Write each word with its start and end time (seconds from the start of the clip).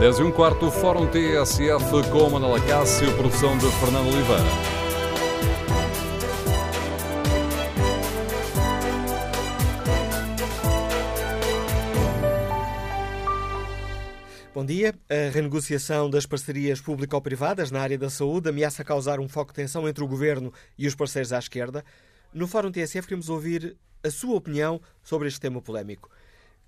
10 0.00 0.18
e 0.18 0.22
um 0.22 0.32
quarto, 0.32 0.70
Fórum 0.70 1.06
TSF 1.06 2.10
com 2.10 2.30
Manela 2.30 2.58
Cássio, 2.66 3.14
produção 3.18 3.58
de 3.58 3.70
Fernando 3.72 4.06
Oliveira. 4.06 4.42
Bom 14.54 14.64
dia. 14.64 14.94
A 15.10 15.30
renegociação 15.30 16.08
das 16.08 16.24
parcerias 16.24 16.80
público-privadas 16.80 17.70
na 17.70 17.82
área 17.82 17.98
da 17.98 18.08
saúde 18.08 18.48
ameaça 18.48 18.82
causar 18.82 19.20
um 19.20 19.28
foco 19.28 19.52
de 19.52 19.56
tensão 19.56 19.86
entre 19.86 20.02
o 20.02 20.08
governo 20.08 20.50
e 20.78 20.86
os 20.86 20.94
parceiros 20.94 21.30
à 21.30 21.38
esquerda. 21.38 21.84
No 22.32 22.48
Fórum 22.48 22.72
TSF 22.72 23.06
queremos 23.06 23.28
ouvir 23.28 23.76
a 24.02 24.10
sua 24.10 24.36
opinião 24.36 24.80
sobre 25.02 25.28
este 25.28 25.40
tema 25.40 25.60
polémico. 25.60 26.08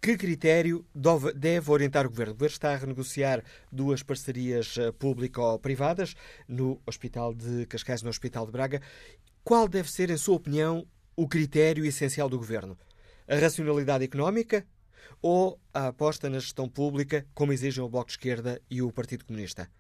Que 0.05 0.17
critério 0.17 0.85
deve 1.37 1.71
orientar 1.71 2.05
o 2.05 2.09
Governo? 2.09 2.33
O 2.33 2.35
Governo 2.35 2.55
está 2.55 2.73
a 2.73 2.77
renegociar 2.77 3.45
duas 3.71 4.03
parcerias 4.03 4.77
eh, 4.77 4.91
público-privadas 4.91 6.17
no 6.49 6.83
Hospital 6.85 7.33
de 7.33 7.67
Cascais 7.67 8.01
e 8.01 8.05
no 8.05 8.11
Hospital 8.11 8.45
de 8.45 8.51
Braga. 8.51 8.83
Qual 9.45 9.69
deve 9.69 9.89
ser, 9.89 10.11
em 10.11 10.17
sua 10.17 10.35
opinião, 10.35 10.85
o 11.15 11.29
critério 11.29 11.85
essencial 11.85 12.29
do 12.29 12.37
Governo? 12.37 12.77
A 13.29 13.37
racionalidade 13.37 14.03
económica 14.03 14.67
ou 15.23 15.61
a 15.73 15.87
aposta 15.87 16.29
na 16.29 16.41
gestão 16.41 16.69
pública, 16.69 17.25
como 17.33 17.53
exigem 17.53 17.85
o 17.85 17.89
Bloco 17.89 18.09
de 18.09 18.15
Esquerda 18.15 18.61
e 18.69 18.83
o 18.83 18.91
Partido 18.91 19.25
Comunista? 19.25 19.71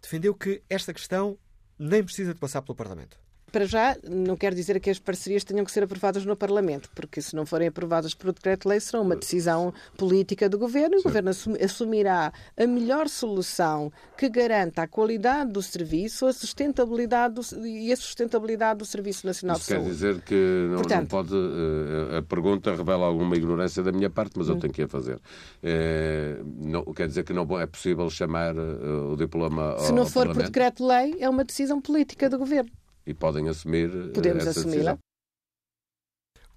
defendeu 0.00 0.34
que 0.34 0.62
esta 0.68 0.92
questão 0.92 1.38
nem 1.78 2.02
precisa 2.02 2.32
de 2.32 2.40
passar 2.40 2.62
pelo 2.62 2.74
Parlamento 2.74 3.23
para 3.54 3.66
já, 3.66 3.96
não 4.10 4.36
quer 4.36 4.52
dizer 4.52 4.80
que 4.80 4.90
as 4.90 4.98
parcerias 4.98 5.44
tenham 5.44 5.64
que 5.64 5.70
ser 5.70 5.84
aprovadas 5.84 6.26
no 6.26 6.34
Parlamento, 6.34 6.90
porque 6.92 7.22
se 7.22 7.36
não 7.36 7.46
forem 7.46 7.68
aprovadas 7.68 8.12
por 8.12 8.32
decreto-lei, 8.32 8.80
será 8.80 9.00
uma 9.00 9.14
decisão 9.14 9.72
política 9.96 10.48
do 10.48 10.58
Governo 10.58 10.96
e 10.96 10.98
o 10.98 11.02
Governo 11.04 11.30
assumirá 11.62 12.32
a 12.58 12.66
melhor 12.66 13.08
solução 13.08 13.92
que 14.18 14.28
garanta 14.28 14.82
a 14.82 14.88
qualidade 14.88 15.52
do 15.52 15.62
serviço 15.62 16.26
a 16.26 16.32
sustentabilidade 16.32 17.34
do, 17.34 17.64
e 17.64 17.92
a 17.92 17.96
sustentabilidade 17.96 18.80
do 18.80 18.84
Serviço 18.84 19.24
Nacional 19.24 19.56
Isso 19.56 19.66
de 19.66 19.72
Saúde. 19.72 19.86
quer 19.86 19.92
dizer 19.92 20.20
que 20.22 20.66
não, 20.70 20.76
Portanto, 20.78 21.00
não 21.00 21.06
pode. 21.06 21.34
Uh, 21.34 22.16
a 22.18 22.22
pergunta 22.22 22.74
revela 22.74 23.06
alguma 23.06 23.36
ignorância 23.36 23.84
da 23.84 23.92
minha 23.92 24.10
parte, 24.10 24.36
mas 24.36 24.48
eu 24.48 24.56
hum. 24.56 24.58
tenho 24.58 24.72
que 24.72 24.82
a 24.82 24.88
fazer. 24.88 25.14
Uh, 25.14 26.44
não, 26.58 26.82
quer 26.92 27.06
dizer 27.06 27.22
que 27.22 27.32
não 27.32 27.46
é 27.60 27.66
possível 27.68 28.10
chamar 28.10 28.56
o 28.56 29.14
diploma. 29.16 29.78
Se 29.78 29.92
não 29.92 30.06
for 30.06 30.26
por 30.26 30.42
decreto-lei, 30.42 31.14
é 31.20 31.30
uma 31.30 31.44
decisão 31.44 31.80
política 31.80 32.28
do 32.28 32.36
Governo 32.36 32.72
e 33.06 33.14
podem 33.14 33.48
assumir 33.48 33.90
eh, 33.90 34.12
Podemos 34.12 34.46
assumi-la. 34.46 34.98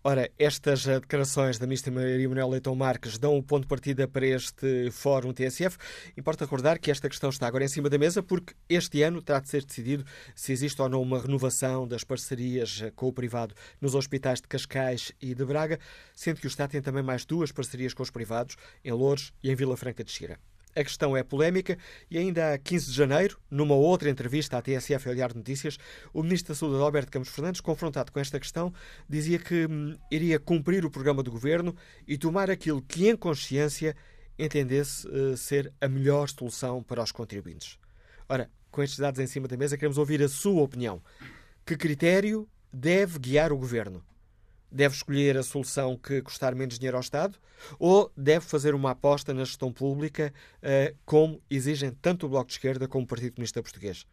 Ora, 0.10 0.32
estas 0.40 0.88
eh, 0.88 1.02
declarações 1.02 1.58
da 1.58 1.68
ministra 1.68 1.92
Maria 1.92 2.30
Manuel 2.30 2.48
Leitão 2.48 2.74
Marques 2.74 3.18
dão 3.18 3.38
o 3.38 3.44
ponto 3.44 3.64
de 3.64 3.68
partida 3.68 4.08
para 4.08 4.26
este 4.26 4.90
Fórum 4.90 5.34
TSF. 5.34 5.78
Importa 6.16 6.46
recordar 6.46 6.80
que 6.80 6.90
esta 6.90 7.10
questão 7.10 7.30
está 7.30 7.46
agora 7.46 7.66
em 7.66 7.68
cima 7.68 7.90
da 7.90 7.98
mesa 7.98 8.24
porque 8.24 8.54
este 8.70 9.02
ano 9.02 9.22
terá 9.22 9.42
de 9.42 9.50
ser 9.50 9.66
decidido 9.66 10.06
se 10.34 10.54
existe 10.54 10.82
ou 10.82 10.88
não 10.88 11.02
uma 11.02 11.20
renovação 11.20 11.86
das 11.86 12.06
parcerias 12.06 12.84
eh, 12.84 12.92
com 12.96 13.08
o 13.08 13.12
privado 13.12 13.54
nos 13.82 13.96
hospitais 13.96 14.40
de 14.40 14.48
Cascais 14.48 15.12
e 15.22 15.36
de 15.36 15.44
Braga, 15.44 15.78
sendo 16.16 16.40
que 16.40 16.48
o 16.48 16.50
Estado 16.50 16.72
tem 16.72 16.82
também 16.82 17.04
mais 17.04 17.26
duas 17.26 17.52
parcerias 17.52 17.94
com 17.94 18.02
os 18.02 18.10
privados, 18.10 18.56
em 18.86 18.94
Louros 18.94 19.34
e 19.44 19.52
em 19.52 19.56
Vila 19.56 19.76
Franca 19.76 20.06
de 20.06 20.12
Xira. 20.12 20.40
A 20.78 20.84
questão 20.84 21.18
é 21.18 21.24
polémica 21.24 21.76
e 22.08 22.20
ainda 22.20 22.54
a 22.54 22.58
15 22.60 22.86
de 22.86 22.94
janeiro, 22.94 23.40
numa 23.50 23.74
outra 23.74 24.12
entrevista 24.12 24.60
à 24.60 24.62
TSF 24.62 25.10
de 25.10 25.36
Notícias, 25.36 25.80
o 26.14 26.22
Ministro 26.22 26.54
da 26.54 26.60
Saúde, 26.60 26.80
Alberto 26.80 27.12
Campos 27.12 27.30
Fernandes, 27.30 27.62
confrontado 27.62 28.12
com 28.12 28.20
esta 28.20 28.40
questão, 28.40 28.72
dizia 29.10 29.40
que 29.40 29.66
hum, 29.66 29.98
iria 30.12 30.40
cumprir 30.40 30.86
o 30.86 30.92
programa 30.92 31.24
do 31.24 31.32
Governo 31.32 31.76
e 32.08 32.16
tomar 32.16 32.52
aquilo 32.52 32.80
que, 32.80 33.10
em 33.10 33.16
consciência, 33.16 33.96
entendesse 34.38 35.08
uh, 35.08 35.36
ser 35.36 35.74
a 35.82 35.88
melhor 35.88 36.30
solução 36.30 36.84
para 36.84 37.02
os 37.02 37.12
contribuintes. 37.12 37.80
Ora, 38.30 38.48
com 38.70 38.84
estes 38.84 39.00
dados 39.00 39.20
em 39.20 39.26
cima 39.26 39.48
da 39.48 39.58
mesa, 39.58 39.78
queremos 39.78 39.98
ouvir 39.98 40.22
a 40.22 40.30
sua 40.30 40.62
opinião. 40.62 41.02
Que 41.66 41.76
critério 41.76 42.48
deve 42.72 43.18
guiar 43.18 43.52
o 43.52 43.58
Governo? 43.58 44.04
Deve 44.72 44.96
escolher 44.96 45.38
a 45.38 45.44
solução 45.44 45.98
que 45.98 46.22
custar 46.22 46.56
menos 46.56 46.78
dinheiro 46.78 46.98
ao 46.98 47.02
Estado 47.02 47.38
ou 47.80 48.12
deve 48.16 48.46
fazer 48.46 48.76
uma 48.76 48.92
aposta 48.92 49.34
na 49.34 49.44
gestão 49.44 49.72
pública, 49.72 50.34
eh, 50.62 50.94
como 51.06 51.42
exigem 51.50 51.92
tanto 51.92 52.26
o 52.26 52.30
Bloco 52.30 52.48
de 52.48 52.54
Esquerda 52.54 52.88
como 52.88 53.04
o 53.04 53.08
Partido 53.08 53.34
Comunista 53.34 53.62
Português? 53.62 54.06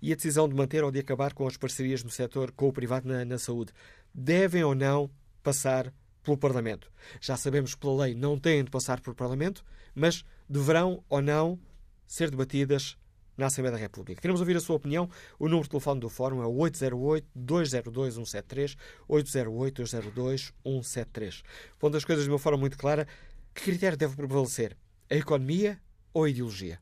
E 0.00 0.12
a 0.12 0.16
decisão 0.16 0.48
de 0.48 0.54
manter 0.54 0.84
ou 0.84 0.90
de 0.90 0.98
acabar 0.98 1.32
com 1.32 1.46
as 1.46 1.56
parcerias 1.56 2.02
no 2.04 2.10
setor 2.10 2.52
com 2.52 2.68
o 2.68 2.72
privado 2.72 3.08
na, 3.08 3.24
na 3.24 3.38
saúde 3.38 3.72
devem 4.14 4.62
ou 4.62 4.74
não 4.74 5.10
passar 5.42 5.92
pelo 6.22 6.36
Parlamento? 6.36 6.90
Já 7.20 7.36
sabemos 7.36 7.74
que 7.74 7.80
pela 7.80 8.04
lei 8.04 8.14
não 8.14 8.38
têm 8.38 8.64
de 8.64 8.70
passar 8.70 9.00
pelo 9.00 9.16
Parlamento, 9.16 9.64
mas 9.94 10.24
deverão 10.48 11.02
ou 11.08 11.20
não 11.20 11.58
ser 12.06 12.30
debatidas 12.30 12.96
na 13.40 13.46
Assembleia 13.46 13.76
da 13.76 13.80
República. 13.80 14.20
Queremos 14.20 14.40
ouvir 14.40 14.56
a 14.56 14.60
sua 14.60 14.76
opinião. 14.76 15.08
O 15.38 15.46
número 15.46 15.62
de 15.64 15.70
telefone 15.70 16.00
do 16.00 16.08
Fórum 16.08 16.42
é 16.42 16.46
808-202-173, 16.46 18.76
808-202-173. 19.08 21.42
Pondo 21.78 21.96
as 21.96 22.04
coisas 22.04 22.24
de 22.24 22.30
uma 22.30 22.38
forma 22.38 22.58
muito 22.58 22.78
clara, 22.78 23.08
que 23.54 23.62
critério 23.62 23.98
deve 23.98 24.14
prevalecer? 24.14 24.76
A 25.10 25.16
economia 25.16 25.80
ou 26.12 26.24
a 26.24 26.30
ideologia? 26.30 26.78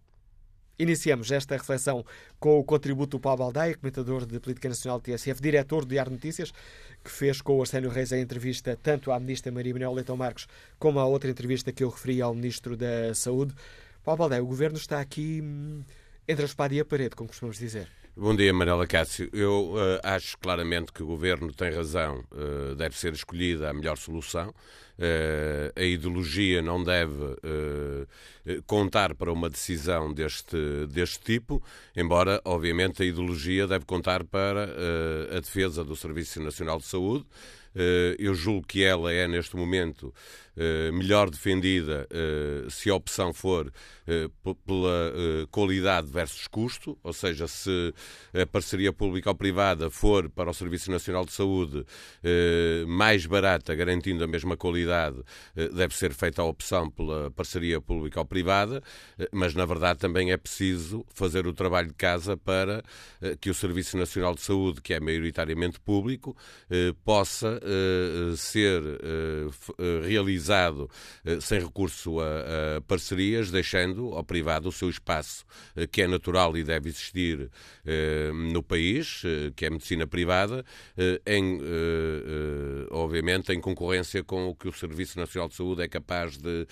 Iniciamos 0.80 1.32
esta 1.32 1.56
reflexão 1.56 2.06
com 2.38 2.56
o 2.56 2.62
contributo 2.62 3.16
do 3.16 3.20
Paulo 3.20 3.38
Baldaia, 3.38 3.76
comentador 3.76 4.25
de 4.25 4.38
Política 4.38 4.69
Nacional 4.69 5.00
do 5.00 5.02
TSF, 5.02 5.42
diretor 5.42 5.84
do 5.84 5.88
Diário 5.88 6.12
Notícias, 6.12 6.52
que 7.02 7.10
fez 7.10 7.42
com 7.42 7.56
o 7.56 7.60
Arsénio 7.60 7.90
Reis 7.90 8.12
a 8.12 8.19
entrevista 8.19 8.78
tanto 8.80 9.10
à 9.10 9.19
Ministra 9.19 9.50
Maria 9.50 9.72
Manuel 9.72 9.94
Leitão 9.94 10.16
Marcos 10.16 10.46
como 10.78 11.00
à 11.00 11.04
outra 11.04 11.28
entrevista 11.28 11.72
que 11.72 11.82
eu 11.82 11.88
referi 11.88 12.22
ao 12.22 12.32
Ministro 12.32 12.76
da 12.76 13.12
Saúde. 13.12 13.56
Paulo 14.04 14.19
Baldaia, 14.19 14.40
o 14.40 14.46
Governo 14.46 14.78
está 14.78 15.00
aqui 15.00 15.40
hum, 15.42 15.82
entre 16.28 16.44
a 16.44 16.47
espada 16.47 16.75
e 16.75 16.81
a 16.81 16.84
parede, 16.84 17.16
como 17.16 17.28
costumamos 17.28 17.59
dizer. 17.59 17.89
Bom 18.21 18.34
dia, 18.34 18.53
Manela 18.53 18.84
Cássio. 18.84 19.31
Eu 19.33 19.75
uh, 19.75 20.00
acho 20.03 20.37
claramente 20.39 20.93
que 20.93 21.05
o 21.05 21.06
Governo 21.06 21.53
tem 21.55 21.72
razão, 21.72 22.25
uh, 22.33 22.75
deve 22.75 22.99
ser 22.99 23.12
escolhida 23.12 23.71
a 23.71 23.72
melhor 23.72 23.97
solução. 23.97 24.49
Uh, 24.99 25.72
a 25.77 25.84
ideologia 25.84 26.61
não 26.61 26.83
deve 26.83 27.37
contar 28.67 29.15
para 29.15 29.33
uma 29.33 29.49
decisão 29.49 30.12
deste, 30.12 30.56
deste 30.88 31.21
tipo, 31.21 31.62
embora, 31.94 32.41
obviamente, 32.44 33.05
a 33.05 33.06
ideologia 33.06 33.69
deve 33.69 33.85
contar 33.85 34.25
para 34.25 34.69
a 35.31 35.38
defesa 35.38 35.85
do 35.85 35.94
Serviço 35.94 36.43
Nacional 36.43 36.79
de 36.79 36.87
Saúde. 36.87 37.25
eu 38.19 38.35
julgo 38.35 38.67
que 38.67 38.82
ela 38.82 39.12
é, 39.12 39.29
neste 39.29 39.55
momento, 39.55 40.12
melhor 40.93 41.31
defendida 41.31 42.06
uh, 42.10 42.70
se 42.70 42.90
a 42.90 42.94
opção 42.94 43.32
for 43.32 43.69
uh, 43.69 44.55
pela 44.66 45.12
qualidade 45.50 46.08
versus 46.08 46.46
custo, 46.46 46.99
ou 47.02 47.12
seja, 47.12 47.46
se 47.46 47.94
a 48.34 48.46
parceria 48.46 48.93
pública 48.93 49.31
ou 49.31 49.34
privada 49.34 49.90
for 49.90 50.28
para 50.28 50.50
o 50.50 50.55
Serviço 50.55 50.90
Nacional 50.90 51.25
de 51.25 51.32
Saúde 51.32 51.84
mais 52.87 53.26
barata, 53.26 53.75
garantindo 53.75 54.25
a 54.25 54.26
mesma 54.26 54.56
qualidade, 54.56 55.16
deve 55.55 55.94
ser 55.94 56.12
feita 56.12 56.43
a 56.43 56.44
opção 56.44 56.90
pela 56.90 57.31
parceria 57.31 57.81
pública 57.81 58.20
ou 58.20 58.26
privada, 58.26 58.82
mas 59.32 59.54
na 59.54 59.64
verdade 59.64 59.99
também 59.99 60.32
é 60.32 60.37
preciso 60.37 61.04
fazer 61.14 61.46
o 61.46 61.52
trabalho 61.52 61.88
de 61.88 61.94
casa 61.94 62.37
para 62.37 62.82
que 63.40 63.50
o 63.50 63.54
Serviço 63.54 63.96
Nacional 63.96 64.34
de 64.34 64.40
Saúde, 64.40 64.81
que 64.81 64.94
é 64.94 65.00
maioritariamente 65.00 65.78
público, 65.81 66.37
possa 67.04 67.61
ser 68.37 68.82
realizado 70.06 70.48
realizado 70.49 70.91
sem 71.41 71.61
recurso 71.61 72.21
a, 72.21 72.25
a, 72.77 72.81
parcerias, 72.83 73.50
deixando 73.50 74.15
ao 74.15 74.25
privado 74.25 74.69
o 74.69 74.73
seu 74.73 74.89
espaço, 74.89 75.45
que 75.93 76.03
é 76.03 76.06
natural 76.06 76.56
e 76.56 76.65
deve 76.65 76.89
existir 76.89 77.50
no 78.53 78.62
país, 78.62 79.23
que 79.55 79.65
é 79.65 79.69
a 79.69 79.71
medicina 79.71 80.06
privada, 80.06 80.65
em, 81.27 81.61
obviamente 82.91 83.53
em 83.53 83.61
concorrência 83.61 84.23
com 84.25 84.49
o 84.49 84.55
que 84.55 84.69
o 84.69 84.73
Serviço 84.73 85.19
Nacional 85.19 85.49
de 85.49 85.55
Saúde 85.55 85.83
é 85.83 85.89
capaz 85.89 86.37
de, 86.39 86.67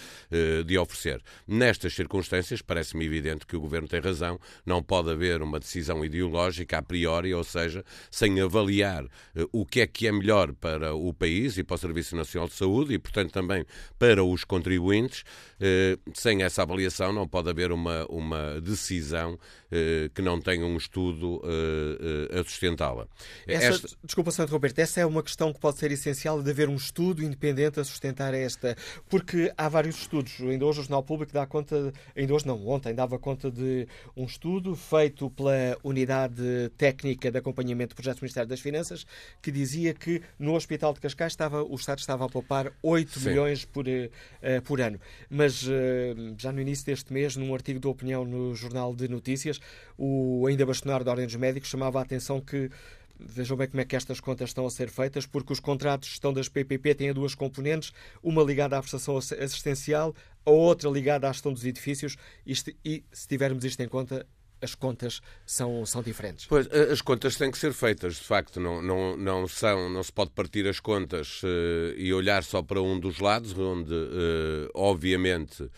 de 0.64 0.78
oferecer. 0.78 1.22
Nestas 1.46 1.94
circunstâncias, 1.94 2.62
parece-me 2.62 3.04
evidente 3.04 3.46
que 3.46 3.56
o 3.56 3.60
Governo 3.60 3.88
tem 3.88 4.00
razão, 4.00 4.38
não 4.64 4.82
pode 4.82 5.10
haver 5.10 5.42
uma 5.42 5.58
decisão 5.58 6.04
ideológica 6.04 6.78
a 6.78 6.82
priori, 6.82 7.34
ou 7.34 7.44
seja, 7.44 7.84
sem 8.10 8.40
avaliar 8.40 9.06
o 9.52 9.66
que 9.66 9.80
é 9.80 9.86
que 9.86 10.06
é 10.06 10.12
melhor 10.12 10.52
para 10.52 10.94
o 10.94 11.12
país 11.12 11.58
e 11.58 11.64
para 11.64 11.74
o 11.74 11.78
Serviço 11.78 12.16
Nacional 12.16 12.48
de 12.48 12.54
Saúde 12.54 12.94
e, 12.94 12.98
portanto, 12.98 13.32
também 13.32 13.64
para 13.98 14.22
os 14.22 14.44
contribuintes. 14.44 15.24
Eh, 15.60 15.98
sem 16.12 16.42
essa 16.42 16.62
avaliação 16.62 17.12
não 17.12 17.26
pode 17.26 17.48
haver 17.48 17.72
uma, 17.72 18.04
uma 18.10 18.60
decisão 18.60 19.38
eh, 19.70 20.10
que 20.14 20.20
não 20.20 20.40
tenha 20.40 20.66
um 20.66 20.76
estudo 20.76 21.42
eh, 21.44 22.38
a 22.38 22.44
sustentá-la. 22.44 23.06
Esta... 23.46 23.88
Desculpa, 24.04 24.30
Santo 24.30 24.50
Roberto, 24.50 24.78
essa 24.78 25.00
é 25.00 25.06
uma 25.06 25.22
questão 25.22 25.52
que 25.52 25.58
pode 25.58 25.78
ser 25.78 25.90
essencial 25.92 26.42
de 26.42 26.50
haver 26.50 26.68
um 26.68 26.76
estudo 26.76 27.24
independente 27.24 27.80
a 27.80 27.84
sustentar 27.84 28.34
esta, 28.34 28.76
porque 29.08 29.52
há 29.56 29.68
vários 29.68 29.96
estudos. 29.96 30.40
Ainda 30.40 30.66
hoje 30.66 30.80
o 30.80 30.82
Jornal 30.82 31.02
Público 31.02 31.32
dá 31.32 31.46
conta, 31.46 31.92
ainda 32.14 32.34
hoje 32.34 32.46
não, 32.46 32.66
ontem 32.68 32.94
dava 32.94 33.18
conta 33.18 33.50
de 33.50 33.88
um 34.16 34.24
estudo 34.24 34.76
feito 34.76 35.30
pela 35.30 35.76
Unidade 35.82 36.70
Técnica 36.76 37.30
de 37.30 37.38
Acompanhamento 37.38 37.90
de 37.90 37.94
Projetos 37.94 38.20
do 38.20 38.24
Ministério 38.24 38.48
das 38.48 38.60
Finanças 38.60 39.06
que 39.40 39.50
dizia 39.50 39.94
que 39.94 40.22
no 40.38 40.54
Hospital 40.54 40.92
de 40.92 41.00
Cascais 41.00 41.32
estava, 41.32 41.62
o 41.62 41.74
Estado 41.74 41.98
estava 41.98 42.26
a 42.26 42.28
poupar 42.28 42.72
8 42.82 43.18
Sim. 43.18 43.28
milhões 43.28 43.64
por, 43.64 43.86
uh, 43.86 44.62
por 44.64 44.80
ano. 44.80 45.00
Mas 45.30 45.45
uh, 45.62 46.34
já 46.38 46.52
no 46.52 46.60
início 46.60 46.84
deste 46.86 47.12
mês, 47.12 47.36
num 47.36 47.54
artigo 47.54 47.80
de 47.80 47.86
opinião 47.86 48.24
no 48.24 48.54
Jornal 48.54 48.94
de 48.94 49.08
Notícias, 49.08 49.60
o 49.96 50.46
ainda 50.46 50.64
bastonário 50.66 51.04
da 51.04 51.10
Ordem 51.12 51.26
dos 51.26 51.36
Médicos 51.36 51.68
chamava 51.68 51.98
a 51.98 52.02
atenção 52.02 52.40
que 52.40 52.70
Vejam 53.18 53.56
bem 53.56 53.66
como 53.66 53.80
é 53.80 53.84
que 53.84 53.96
estas 53.96 54.20
contas 54.20 54.50
estão 54.50 54.66
a 54.66 54.70
ser 54.70 54.90
feitas, 54.90 55.24
porque 55.24 55.52
os 55.52 55.60
contratos 55.60 56.08
de 56.08 56.12
gestão 56.12 56.32
das 56.32 56.48
PPP 56.48 56.94
têm 56.94 57.12
duas 57.14 57.34
componentes, 57.34 57.92
uma 58.22 58.42
ligada 58.42 58.76
à 58.76 58.80
prestação 58.80 59.16
assistencial, 59.16 60.14
a 60.44 60.50
outra 60.50 60.90
ligada 60.90 61.28
à 61.28 61.32
gestão 61.32 61.52
dos 61.52 61.64
edifícios, 61.64 62.16
e, 62.46 62.54
se 62.54 63.28
tivermos 63.28 63.64
isto 63.64 63.80
em 63.80 63.88
conta, 63.88 64.26
as 64.60 64.74
contas 64.74 65.20
são, 65.44 65.84
são 65.84 66.02
diferentes. 66.02 66.46
Pois, 66.46 66.66
as 66.72 67.00
contas 67.00 67.36
têm 67.36 67.50
que 67.50 67.58
ser 67.58 67.72
feitas, 67.72 68.16
de 68.16 68.22
facto, 68.22 68.58
não, 68.58 68.80
não, 68.80 69.16
não, 69.16 69.48
são, 69.48 69.88
não 69.90 70.02
se 70.02 70.12
pode 70.12 70.30
partir 70.30 70.66
as 70.66 70.80
contas 70.80 71.42
uh, 71.42 71.94
e 71.96 72.12
olhar 72.12 72.42
só 72.42 72.62
para 72.62 72.80
um 72.80 72.98
dos 72.98 73.18
lados, 73.18 73.56
onde, 73.56 73.92
uh, 73.92 74.70
obviamente, 74.74 75.62
uh, 75.62 75.70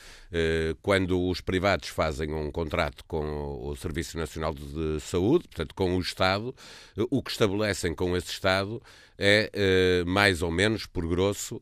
quando 0.82 1.20
os 1.28 1.40
privados 1.40 1.88
fazem 1.88 2.32
um 2.32 2.50
contrato 2.50 3.04
com 3.06 3.69
o 3.69 3.75
Serviço 3.76 4.16
Nacional 4.16 4.54
de 4.54 5.00
Saúde, 5.00 5.48
portanto, 5.48 5.75
com 5.75 5.96
o 5.96 6.00
Estado, 6.00 6.54
o 7.10 7.22
que 7.22 7.30
estabelecem 7.30 7.94
com 7.94 8.16
esse 8.16 8.30
Estado 8.30 8.80
é, 9.19 10.05
mais 10.06 10.43
ou 10.43 10.50
menos, 10.50 10.87
por 10.87 11.06
grosso, 11.06 11.61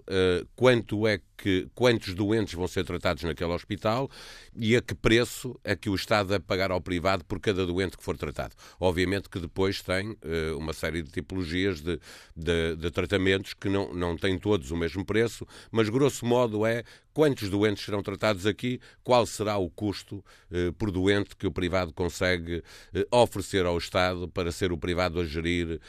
quanto 0.54 1.06
é 1.06 1.20
que, 1.36 1.68
quantos 1.74 2.14
doentes 2.14 2.54
vão 2.54 2.66
ser 2.66 2.84
tratados 2.84 3.22
naquele 3.22 3.52
hospital 3.52 4.10
e 4.54 4.74
a 4.74 4.80
que 4.80 4.94
preço 4.94 5.58
é 5.62 5.76
que 5.76 5.90
o 5.90 5.94
Estado 5.94 6.30
deve 6.30 6.44
pagar 6.44 6.70
ao 6.70 6.80
privado 6.80 7.24
por 7.24 7.38
cada 7.38 7.66
doente 7.66 7.96
que 7.96 8.02
for 8.02 8.16
tratado. 8.16 8.54
Obviamente 8.80 9.28
que 9.28 9.38
depois 9.38 9.82
tem 9.82 10.10
uh, 10.10 10.56
uma 10.56 10.72
série 10.72 11.02
de 11.02 11.10
tipologias 11.10 11.80
de, 11.80 12.00
de, 12.34 12.76
de, 12.76 12.90
tratamentos 12.90 13.54
que 13.54 13.68
não, 13.68 13.92
não 13.92 14.16
têm 14.16 14.38
todos 14.38 14.70
o 14.70 14.76
mesmo 14.76 15.04
preço, 15.04 15.46
mas 15.70 15.88
grosso 15.88 16.24
modo 16.24 16.64
é 16.64 16.84
quantos 17.16 17.48
doentes 17.48 17.82
serão 17.82 18.02
tratados 18.02 18.44
aqui, 18.44 18.78
qual 19.02 19.24
será 19.24 19.56
o 19.56 19.70
custo 19.70 20.16
uh, 20.50 20.70
por 20.74 20.90
doente 20.90 21.34
que 21.34 21.46
o 21.46 21.50
privado 21.50 21.90
consegue 21.94 22.58
uh, 22.58 23.16
oferecer 23.16 23.64
ao 23.64 23.78
Estado 23.78 24.28
para 24.28 24.52
ser 24.52 24.70
o 24.70 24.76
privado 24.76 25.18
a 25.18 25.24
gerir 25.24 25.80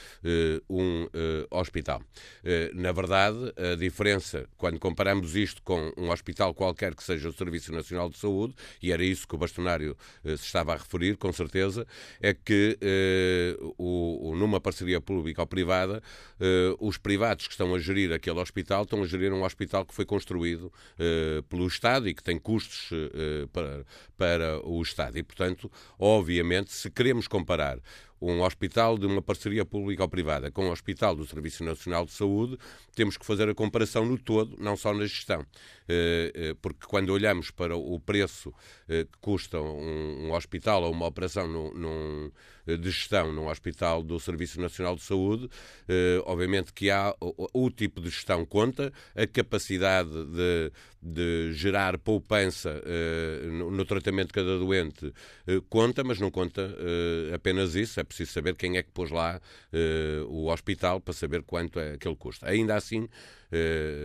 um 0.69 1.07
hospital. 1.51 2.01
na 2.73 2.91
verdade, 2.91 3.37
a 3.57 3.75
diferença, 3.75 4.47
quando 4.57 4.79
comparamos 4.79 5.35
isto 5.35 5.61
com 5.61 5.91
um 5.97 6.11
hospital 6.11 6.53
qualquer 6.53 6.95
que 6.95 7.03
seja 7.03 7.27
o 7.27 7.33
Serviço 7.33 7.73
Nacional 7.73 8.09
de 8.09 8.17
Saúde, 8.17 8.53
e 8.81 8.91
era 8.91 9.03
isso 9.03 9.27
que 9.27 9.35
o 9.35 9.37
bastonário 9.37 9.97
eh, 10.23 10.37
se 10.37 10.45
estava 10.45 10.73
a 10.73 10.77
referir, 10.77 11.17
com 11.17 11.31
certeza, 11.33 11.85
é 12.21 12.33
que 12.33 12.77
eh, 12.79 13.57
o, 13.77 14.33
numa 14.35 14.61
parceria 14.61 15.01
pública 15.01 15.41
ou 15.41 15.47
privada, 15.47 16.01
eh, 16.39 16.75
os 16.79 16.97
privados 16.97 17.47
que 17.47 17.53
estão 17.53 17.73
a 17.73 17.79
gerir 17.79 18.13
aquele 18.13 18.39
hospital 18.39 18.83
estão 18.83 19.03
a 19.03 19.07
gerir 19.07 19.33
um 19.33 19.43
hospital 19.43 19.85
que 19.85 19.93
foi 19.93 20.05
construído 20.05 20.71
eh, 20.97 21.16
pelo 21.49 21.67
Estado 21.67 22.07
e 22.07 22.13
que 22.13 22.23
tem 22.23 22.37
custos 22.37 22.89
eh, 22.91 23.47
para, 23.51 23.85
para 24.17 24.67
o 24.67 24.81
Estado. 24.81 25.17
E, 25.17 25.23
portanto, 25.23 25.71
obviamente, 25.99 26.71
se 26.71 26.89
queremos 26.89 27.27
comparar 27.27 27.79
um 28.21 28.41
hospital 28.41 28.97
de 28.97 29.05
uma 29.05 29.21
parceria 29.21 29.65
pública 29.65 30.03
ou 30.03 30.09
privada 30.09 30.51
com 30.51 30.65
um 30.65 30.71
hospital 30.71 31.15
do 31.15 31.25
Serviço 31.25 31.63
Nacional 31.63 32.05
de 32.05 32.11
Saúde, 32.11 32.57
temos 32.95 33.17
que 33.17 33.25
fazer 33.25 33.49
a 33.49 33.55
comparação 33.55 34.05
no 34.05 34.17
todo, 34.17 34.55
não 34.59 34.75
só 34.75 34.93
na 34.93 35.05
gestão. 35.05 35.45
Eh, 35.87 36.31
eh, 36.35 36.55
porque 36.61 36.85
quando 36.85 37.11
olhamos 37.11 37.49
para 37.49 37.75
o 37.75 37.97
preço 37.99 38.53
eh, 38.89 39.05
que 39.05 39.17
custa 39.21 39.59
um 39.61 40.33
hospital 40.33 40.83
ou 40.83 40.91
uma 40.91 41.05
operação 41.05 41.47
num, 41.47 42.29
de 42.65 42.91
gestão 42.91 43.31
num 43.31 43.47
hospital 43.47 44.03
do 44.03 44.19
Serviço 44.19 44.59
Nacional 44.59 44.95
de 44.95 45.03
Saúde, 45.03 45.49
obviamente 46.25 46.73
que 46.73 46.91
há 46.91 47.15
o, 47.21 47.69
tipo 47.71 48.01
de 48.01 48.09
gestão 48.09 48.45
conta, 48.45 48.91
a 49.15 49.25
capacidade 49.25 50.09
de, 50.09 50.71
de 51.01 51.53
gerar 51.53 51.97
poupança 51.97 52.81
no, 53.71 53.85
tratamento 53.85 54.27
de 54.27 54.33
cada 54.33 54.57
doente 54.57 55.13
conta, 55.69 56.03
mas 56.03 56.19
não 56.19 56.29
conta 56.29 56.75
apenas 57.33 57.75
isso, 57.75 58.01
é 58.01 58.03
preciso 58.07 58.31
saber 58.31 58.55
quem 58.55 58.77
é 58.77 58.83
que 58.83 58.91
pôs 58.91 59.11
lá 59.11 59.39
o 60.27 60.47
hospital 60.51 60.99
para 60.99 61.13
saber 61.13 61.43
quanto 61.43 61.79
é 61.79 61.93
aquele 61.93 62.15
custo. 62.15 62.45
Ainda 62.45 62.75
assim, 62.75 63.01
uh, 63.01 63.09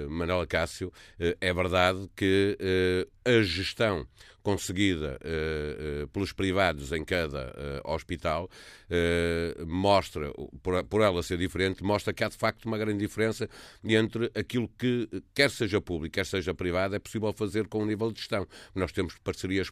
Manuela 0.09 0.47
Cássio, 0.47 0.89
uh, 0.89 1.37
é 1.41 1.53
verdade 1.53 2.09
que 2.17 2.57
uh, 2.61 3.29
a 3.29 3.43
gestão 3.43 4.07
conseguida 4.43 5.21
pelos 6.13 6.33
privados 6.33 6.91
em 6.91 7.05
cada 7.05 7.55
hospital 7.85 8.51
mostra, 9.65 10.33
por, 10.61 10.83
por, 10.83 11.01
ela 11.01 11.23
ser 11.23 11.39
diferente, 11.39 11.85
mostra 11.85 12.13
que 12.13 12.25
há 12.25 12.29
de 12.29 12.37
facto 12.37 12.65
uma 12.65 12.77
grande 12.77 12.99
diferença 12.99 13.49
entre 13.85 14.33
aquilo 14.35 14.69
que, 14.77 15.09
quer 15.33 15.49
seja 15.49 15.81
público, 15.81 16.15
quer 16.15 16.27
seja 16.27 16.53
privado, 16.53 16.97
é 16.97 16.99
possível 16.99 17.33
fazer 17.33 17.69
com 17.69 17.85
o 17.85 17.87
nível 17.87 18.11
de 18.11 18.19
gestão. 18.19 18.45
Nós 18.75 18.91
temos 18.91 19.17
parcerias 19.23 19.71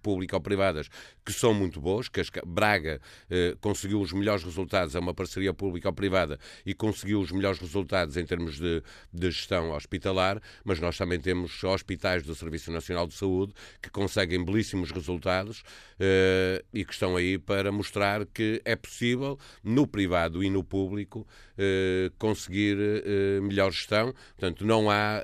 público-privadas 0.00 0.88
que 1.24 1.32
são 1.32 1.52
muito 1.52 1.80
boas, 1.80 2.08
que 2.08 2.22
Braga 2.46 3.00
conseguiu 3.60 4.00
os 4.00 4.12
melhores 4.12 4.44
resultados, 4.44 4.94
é 4.94 5.00
uma 5.00 5.14
parceria 5.14 5.52
público-privada 5.52 6.38
e 6.64 6.74
conseguiu 6.74 7.20
os 7.20 7.32
melhores 7.32 7.58
resultados 7.58 8.16
em 8.16 8.24
termos 8.24 8.60
de, 8.60 8.84
de 9.12 9.30
gestão 9.30 9.70
hospitalar, 9.70 10.40
mas 10.64 10.80
nós 10.80 10.96
também 10.96 11.20
temos 11.20 11.62
hospitais 11.64 12.22
do 12.22 12.34
Serviço 12.34 12.70
Nacional 12.70 13.06
de 13.06 13.14
Saúde 13.14 13.52
que 13.82 13.90
conseguem 13.90 14.44
belíssimos 14.44 14.90
resultados 14.90 15.60
uh, 15.60 16.64
e 16.72 16.84
que 16.84 16.92
estão 16.92 17.16
aí 17.16 17.38
para 17.38 17.72
mostrar 17.72 18.26
que 18.26 18.60
é 18.64 18.76
possível, 18.76 19.38
no 19.62 19.86
privado 19.86 20.42
e 20.42 20.50
no 20.50 20.62
público, 20.62 21.26
conseguir 22.18 22.76
uh, 22.76 23.42
melhor 23.42 23.70
gestão. 23.72 24.12
Portanto, 24.36 24.64
não 24.64 24.90
há 24.90 25.22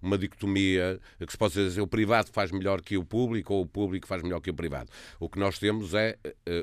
uma 0.00 0.18
dicotomia 0.18 1.00
que 1.18 1.30
se 1.30 1.38
possa 1.38 1.62
dizer 1.62 1.80
o 1.80 1.86
privado 1.86 2.30
faz 2.32 2.50
melhor 2.50 2.80
que 2.80 2.96
o 2.96 3.04
público 3.04 3.54
ou 3.54 3.62
o 3.62 3.66
público 3.66 4.06
faz 4.06 4.22
melhor 4.22 4.40
que 4.40 4.50
o 4.50 4.54
privado. 4.54 4.90
O 5.18 5.28
que 5.28 5.38
nós 5.38 5.58
temos 5.58 5.94
é 5.94 6.16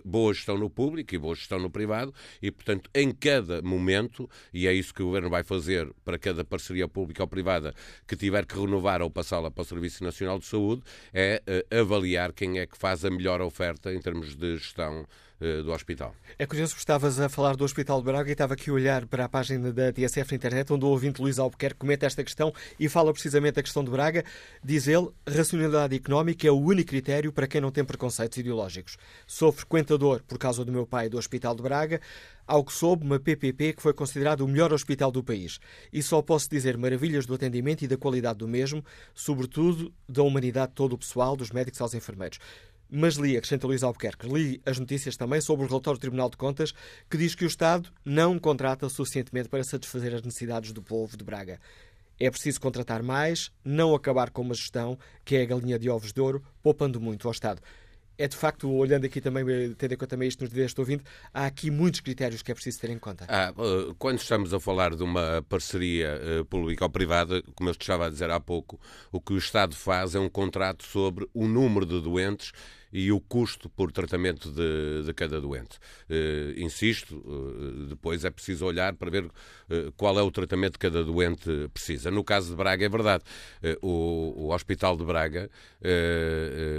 boa 0.04 0.34
gestão 0.34 0.58
no 0.58 0.70
público 0.70 1.14
e 1.14 1.18
boa 1.18 1.36
gestão 1.36 1.60
no 1.60 1.70
privado 1.70 2.14
e, 2.42 2.52
portanto, 2.52 2.90
em 2.94 3.12
cada 3.12 3.62
momento, 3.62 4.30
e 4.54 4.68
é 4.68 4.74
isso 4.74 4.94
que 4.94 5.02
o 5.02 5.08
Governo 5.08 5.30
vai 5.30 5.44
fazer 5.44 5.92
para 6.04 6.18
cada 6.18 6.44
parceria 6.44 6.88
pública 6.88 7.24
ou 7.24 7.28
privada 7.28 7.74
que 8.08 8.16
tiver 8.16 8.46
que 8.46 8.58
renovar 8.60 9.02
ou 9.02 9.10
passá-la 9.10 9.52
para 9.52 9.62
o 9.62 9.66
Serviço 9.66 10.04
Nacional 10.04 10.40
de 10.40 10.46
Saúde, 10.46 10.84
é 11.14 11.42
avaliar 11.72 12.34
quem 12.34 12.60
é 12.60 12.66
que 12.66 12.78
faz 12.78 13.04
a 13.06 13.10
melhor 13.10 13.42
oferta 13.42 13.94
em 13.94 14.00
termos 14.00 14.36
de 14.36 14.58
gestão 14.58 15.06
eh, 15.33 15.33
do 15.40 15.72
hospital. 15.72 16.16
É 16.40 16.46
curioso 16.46 16.74
que 16.74 16.80
estavas 16.80 17.20
a 17.20 17.28
falar 17.28 17.56
do 17.56 17.63
Hospital 17.63 18.00
de 18.00 18.06
Braga 18.06 18.30
e 18.30 18.32
estava 18.32 18.54
aqui 18.54 18.70
a 18.70 18.74
olhar 18.74 19.06
para 19.06 19.25
a 19.25 19.30
página 19.30 19.74
da 19.74 19.92
TSF 19.92 20.32
na 20.32 20.36
internet, 20.38 20.72
onde 20.72 20.86
o 20.86 20.88
ouvinte 20.88 21.22
Luís 21.22 21.38
Albuquerque 21.38 21.80
comenta 21.80 22.06
esta 22.06 22.24
questão 22.24 22.54
e 22.80 22.88
fala 22.88 23.12
precisamente 23.12 23.56
da 23.56 23.63
questão 23.63 23.84
de 23.84 23.92
Braga. 23.92 24.24
Diz 24.63 24.88
ele, 24.88 25.10
racionalidade 25.28 25.96
económica 25.96 26.48
é 26.48 26.52
o 26.52 26.58
único 26.58 26.90
critério 26.90 27.32
para 27.32 27.48
quem 27.48 27.60
não 27.60 27.72
tem 27.72 27.84
preconceitos 27.84 28.38
ideológicos. 28.38 28.98
Sou 29.28 29.52
frequentador, 29.52 30.22
por 30.24 30.38
causa 30.38 30.63
do 30.63 30.72
meu 30.72 30.88
pai, 30.88 31.10
do 31.10 31.18
Hospital 31.18 31.56
de 31.56 31.62
Braga, 31.62 32.00
ao 32.48 32.63
que 32.63 32.74
soube, 32.74 33.06
uma 33.06 33.20
PPP 33.20 33.74
que 33.74 33.82
foi 33.82 33.94
considerado 33.94 34.42
o 34.42 34.48
melhor 34.48 34.74
hospital 34.74 35.12
do 35.12 35.24
país. 35.24 35.60
E 35.92 36.02
só 36.02 36.22
posso 36.22 36.50
dizer 36.50 36.78
maravilhas 36.78 37.25
do 37.25 37.34
atendimento 37.34 37.84
e 37.84 37.88
da 37.88 37.98
qualidade 37.98 38.40
do 38.40 38.48
mesmo, 38.48 38.84
sobretudo 39.13 39.94
da 40.08 40.24
humanidade 40.24 40.70
de 40.70 40.75
todo 40.75 40.94
o 40.94 40.98
pessoal, 40.98 41.36
dos 41.36 41.52
médicos 41.52 41.80
aos 41.82 41.94
enfermeiros. 41.94 42.40
Mas 42.96 43.16
li, 43.16 43.36
acrescenta 43.36 43.66
Luís 43.66 43.82
Albuquerque, 43.82 44.28
li 44.28 44.62
as 44.64 44.78
notícias 44.78 45.18
também 45.18 45.42
sobre 45.42 45.66
o 45.66 45.68
relatório 45.68 45.98
do 45.98 46.02
Tribunal 46.02 46.30
de 46.30 46.38
Contas 46.38 46.76
que 47.10 47.18
diz 47.18 47.34
que 47.34 47.44
o 47.44 47.48
Estado 47.48 47.90
não 48.06 48.38
contrata 48.38 48.88
suficientemente 48.88 49.50
para 49.50 49.64
satisfazer 49.64 50.14
as 50.14 50.22
necessidades 50.22 50.72
do 50.72 50.84
povo 50.84 51.18
de 51.18 51.24
Braga. 51.24 51.60
É 52.20 52.30
preciso 52.30 52.62
contratar 52.62 53.02
mais, 53.02 53.52
não 53.66 53.96
acabar 53.96 54.30
com 54.30 54.44
uma 54.44 54.54
gestão 54.54 54.96
que 55.26 55.36
é 55.36 55.42
a 55.42 55.46
galinha 55.46 55.80
de 55.80 55.90
ovos 55.90 56.14
de 56.14 56.22
ouro, 56.22 56.44
poupando 56.62 57.02
muito 57.02 57.28
ao 57.28 57.32
Estado 57.32 57.64
é 58.18 58.28
de 58.28 58.36
facto, 58.36 58.70
olhando 58.72 59.06
aqui 59.06 59.20
também, 59.20 59.44
tendo 59.74 59.94
em 59.94 59.98
conta 59.98 60.08
também 60.12 60.28
isto 60.28 60.42
nos 60.44 60.54
deste 60.54 60.80
ouvinte, 60.80 61.04
há 61.34 61.46
aqui 61.46 61.72
muitos 61.72 62.00
critérios 62.00 62.42
que 62.42 62.52
é 62.52 62.54
preciso 62.54 62.80
ter 62.80 62.92
em 62.92 63.00
conta. 63.00 63.26
Ah, 63.28 63.52
eh, 63.58 63.94
quando 63.98 64.20
estamos 64.20 64.54
a 64.54 64.60
falar 64.60 64.96
de 64.96 65.04
uma 65.04 65.44
parceria 65.50 66.22
uh, 66.42 66.46
pública 66.46 66.86
ou 66.86 66.90
privada, 66.90 67.42
como 67.56 67.70
eu 67.70 67.72
estava 67.72 68.06
a 68.06 68.10
dizer 68.10 68.30
há 68.30 68.40
pouco, 68.40 68.80
o 69.12 69.20
que 69.20 69.34
o 69.34 69.38
Estado 69.38 69.76
faz 69.76 70.14
é 70.14 70.20
um 70.20 70.30
contrato 70.30 70.84
sobre 70.84 71.28
o 71.34 71.48
número 71.48 71.86
de 71.86 72.00
doentes 72.02 72.52
e 72.94 73.12
o 73.12 73.20
custo 73.20 73.68
por 73.68 73.92
tratamento 73.92 74.52
de, 74.52 75.04
de 75.04 75.14
cada 75.14 75.42
doente. 75.42 75.80
Uh, 76.08 76.60
insisto, 76.60 77.18
uh, 77.18 77.88
depois 77.88 78.24
é 78.24 78.30
preciso 78.30 78.66
olhar 78.66 78.94
para 78.94 79.10
ver 79.10 79.26
uh, 79.26 79.92
qual 79.98 80.20
é 80.20 80.22
o 80.22 80.30
tratamento 80.30 80.74
que 80.74 80.88
cada 80.88 81.04
doente 81.04 81.50
precisa. 81.74 82.12
No 82.12 82.24
caso 82.24 82.52
de 82.52 82.56
Braga, 82.56 82.86
é 82.86 82.90
verdade. 82.90 83.24
O, 83.82 84.46
o, 84.46 84.54
Hospital 84.54 84.96
de 84.96 85.04
Braga 85.04 85.50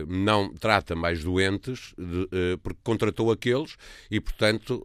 não 0.06 0.54
trata 0.54 0.94
mais 0.94 1.24
doentes 1.24 1.92
de, 1.98 2.56
porque 2.62 2.78
contratou 2.84 3.32
aqueles 3.32 3.76
e, 4.08 4.20
portanto, 4.20 4.82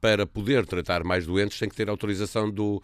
para 0.00 0.26
poder 0.26 0.64
tratar 0.64 1.04
mais 1.04 1.26
doentes 1.26 1.58
tem 1.58 1.68
que 1.68 1.76
ter 1.76 1.90
autorização 1.90 2.50
do, 2.50 2.82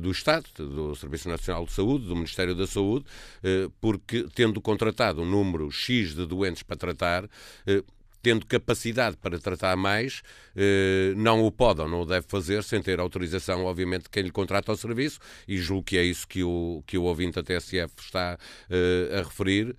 do 0.00 0.10
Estado, 0.10 0.46
do 0.56 0.94
Serviço 0.94 1.28
Nacional 1.28 1.64
de 1.64 1.72
Saúde, 1.72 2.06
do 2.06 2.14
Ministério 2.14 2.54
da 2.54 2.66
Saúde, 2.66 3.04
porque 3.80 4.26
tendo 4.34 4.60
contratado 4.60 5.22
um 5.22 5.26
número 5.26 5.70
X 5.70 6.14
de 6.14 6.26
doentes 6.26 6.62
para 6.62 6.76
tratar 6.76 6.99
eh, 7.66 7.82
tendo 8.22 8.44
capacidade 8.44 9.16
para 9.16 9.38
tratar 9.38 9.76
mais, 9.76 10.22
eh, 10.54 11.14
não 11.16 11.42
o 11.42 11.50
pode 11.50 11.80
ou 11.80 11.88
não 11.88 12.02
o 12.02 12.04
deve 12.04 12.26
fazer 12.28 12.62
sem 12.62 12.82
ter 12.82 13.00
autorização, 13.00 13.64
obviamente, 13.64 14.02
de 14.02 14.10
quem 14.10 14.22
lhe 14.22 14.30
contrata 14.30 14.70
o 14.72 14.76
serviço, 14.76 15.18
e 15.48 15.56
julgo 15.56 15.84
que 15.84 15.96
é 15.96 16.02
isso 16.02 16.28
que 16.28 16.44
o, 16.44 16.82
que 16.86 16.98
o 16.98 17.04
ouvinte 17.04 17.36
da 17.36 17.42
TSF 17.42 17.90
está 17.98 18.38
eh, 18.68 19.18
a 19.18 19.22
referir, 19.22 19.74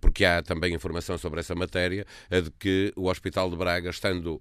porque 0.00 0.24
há 0.24 0.42
também 0.42 0.74
informação 0.74 1.16
sobre 1.18 1.38
essa 1.38 1.54
matéria, 1.54 2.04
a 2.28 2.40
de 2.40 2.50
que 2.50 2.92
o 2.96 3.08
Hospital 3.08 3.48
de 3.48 3.56
Braga, 3.56 3.90
estando, 3.90 4.40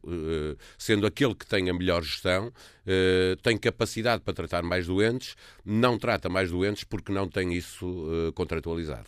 sendo 0.78 1.06
aquele 1.06 1.36
que 1.36 1.46
tem 1.46 1.70
a 1.70 1.74
melhor 1.74 2.04
gestão, 2.04 2.52
tem 3.42 3.58
capacidade 3.58 4.22
para 4.24 4.34
tratar 4.34 4.64
mais 4.64 4.88
doentes, 4.88 5.36
não 5.64 5.98
trata 5.98 6.30
mais 6.30 6.50
doentes 6.52 6.84
porque 6.84 7.12
não 7.12 7.28
tem 7.28 7.54
isso 7.54 8.08
contratualizado 8.36 9.06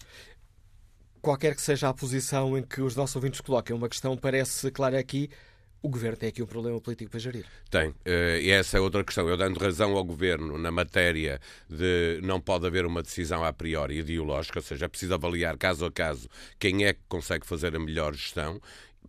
qualquer 1.25 1.55
que 1.55 1.61
seja 1.61 1.89
a 1.89 1.93
posição 1.93 2.55
em 2.55 2.61
que 2.61 2.81
os 2.81 2.95
nossos 2.95 3.15
ouvintes 3.15 3.41
coloquem, 3.41 3.75
uma 3.75 3.89
questão 3.89 4.15
parece 4.15 4.69
clara 4.69 4.99
aqui. 4.99 5.27
O 5.81 5.89
governo 5.89 6.17
tem 6.17 6.29
aqui 6.29 6.41
um 6.41 6.45
problema 6.45 6.79
político 6.79 7.09
para 7.09 7.19
gerir. 7.19 7.45
Tem. 7.69 7.89
Uh, 7.89 8.39
e 8.41 8.51
essa 8.51 8.77
é 8.77 8.79
outra 8.79 9.03
questão. 9.03 9.27
Eu 9.27 9.35
dando 9.35 9.59
razão 9.59 9.95
ao 9.95 10.03
governo 10.03 10.57
na 10.57 10.71
matéria 10.71 11.39
de 11.67 12.19
não 12.23 12.39
pode 12.39 12.65
haver 12.65 12.85
uma 12.85 13.01
decisão 13.01 13.43
a 13.43 13.51
priori 13.51 13.99
ideológica, 13.99 14.59
ou 14.59 14.63
seja, 14.63 14.85
é 14.85 14.87
preciso 14.87 15.13
avaliar 15.13 15.57
caso 15.57 15.85
a 15.85 15.91
caso 15.91 16.29
quem 16.59 16.85
é 16.85 16.93
que 16.93 17.01
consegue 17.07 17.45
fazer 17.45 17.75
a 17.75 17.79
melhor 17.79 18.13
gestão 18.13 18.61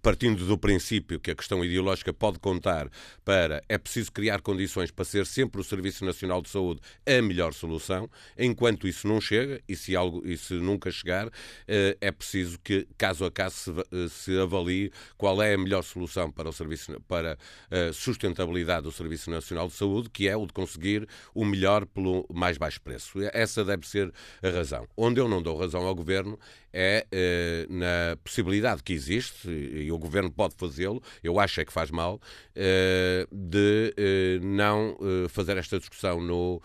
partindo 0.02 0.44
do 0.44 0.58
princípio 0.58 1.20
que 1.20 1.30
a 1.30 1.34
questão 1.34 1.64
ideológica 1.64 2.12
pode 2.12 2.38
contar 2.38 2.88
para 3.24 3.62
é 3.68 3.78
preciso 3.78 4.12
criar 4.12 4.40
condições 4.40 4.90
para 4.90 5.04
ser 5.04 5.26
sempre 5.26 5.60
o 5.60 5.64
Serviço 5.64 6.04
Nacional 6.04 6.42
de 6.42 6.48
Saúde 6.48 6.80
a 7.06 7.22
melhor 7.22 7.52
solução, 7.52 8.08
enquanto 8.38 8.88
isso 8.88 9.06
não 9.06 9.20
chega, 9.20 9.60
e 9.68 9.76
se, 9.76 9.96
algo, 9.96 10.26
e 10.26 10.36
se 10.36 10.54
nunca 10.54 10.90
chegar, 10.90 11.30
eh, 11.66 11.96
é 12.00 12.10
preciso 12.10 12.58
que, 12.58 12.86
caso 12.96 13.24
a 13.24 13.30
caso, 13.30 13.56
se, 13.56 13.70
eh, 13.70 14.08
se 14.08 14.38
avalie 14.38 14.90
qual 15.16 15.42
é 15.42 15.54
a 15.54 15.58
melhor 15.58 15.82
solução 15.82 16.30
para, 16.30 16.48
o 16.48 16.52
serviço, 16.52 17.00
para 17.08 17.38
a 17.70 17.92
sustentabilidade 17.92 18.84
do 18.84 18.92
Serviço 18.92 19.30
Nacional 19.30 19.68
de 19.68 19.74
Saúde, 19.74 20.10
que 20.10 20.28
é 20.28 20.36
o 20.36 20.46
de 20.46 20.52
conseguir 20.52 21.08
o 21.34 21.44
melhor 21.44 21.86
pelo 21.86 22.26
mais 22.32 22.58
baixo 22.58 22.80
preço. 22.80 23.18
Essa 23.32 23.64
deve 23.64 23.86
ser 23.88 24.12
a 24.42 24.50
razão. 24.50 24.86
Onde 24.96 25.20
eu 25.20 25.28
não 25.28 25.42
dou 25.42 25.58
razão 25.58 25.86
ao 25.86 25.94
Governo 25.94 26.38
é 26.72 27.06
eh, 27.10 27.66
na 27.70 28.16
possibilidade 28.22 28.82
que 28.82 28.92
existe, 28.92 29.48
e 29.87 29.93
o 29.93 29.99
Governo 29.99 30.31
pode 30.31 30.55
fazê-lo, 30.57 31.02
eu 31.23 31.38
acho 31.38 31.61
é 31.61 31.64
que 31.64 31.73
faz 31.73 31.90
mal, 31.90 32.21
eh, 32.55 33.26
de 33.31 33.95
eh, 33.97 34.38
não 34.43 34.97
fazer 35.28 35.57
esta 35.57 35.78
discussão 35.78 36.21
no, 36.21 36.61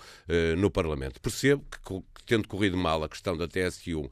no 0.57 0.71
Parlamento. 0.71 1.21
Percebo 1.21 1.63
que, 1.85 2.03
tendo 2.25 2.47
corrido 2.47 2.77
mal 2.77 3.03
a 3.03 3.09
questão 3.09 3.35
da 3.35 3.47
TSU 3.47 4.09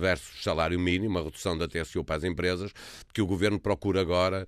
versus 0.00 0.42
salário 0.42 0.78
mínimo, 0.78 1.18
a 1.18 1.22
redução 1.22 1.56
da 1.56 1.68
TSU 1.68 2.04
para 2.04 2.16
as 2.16 2.24
empresas, 2.24 2.72
que 3.12 3.22
o 3.22 3.26
Governo 3.26 3.58
procura 3.58 4.00
agora 4.00 4.46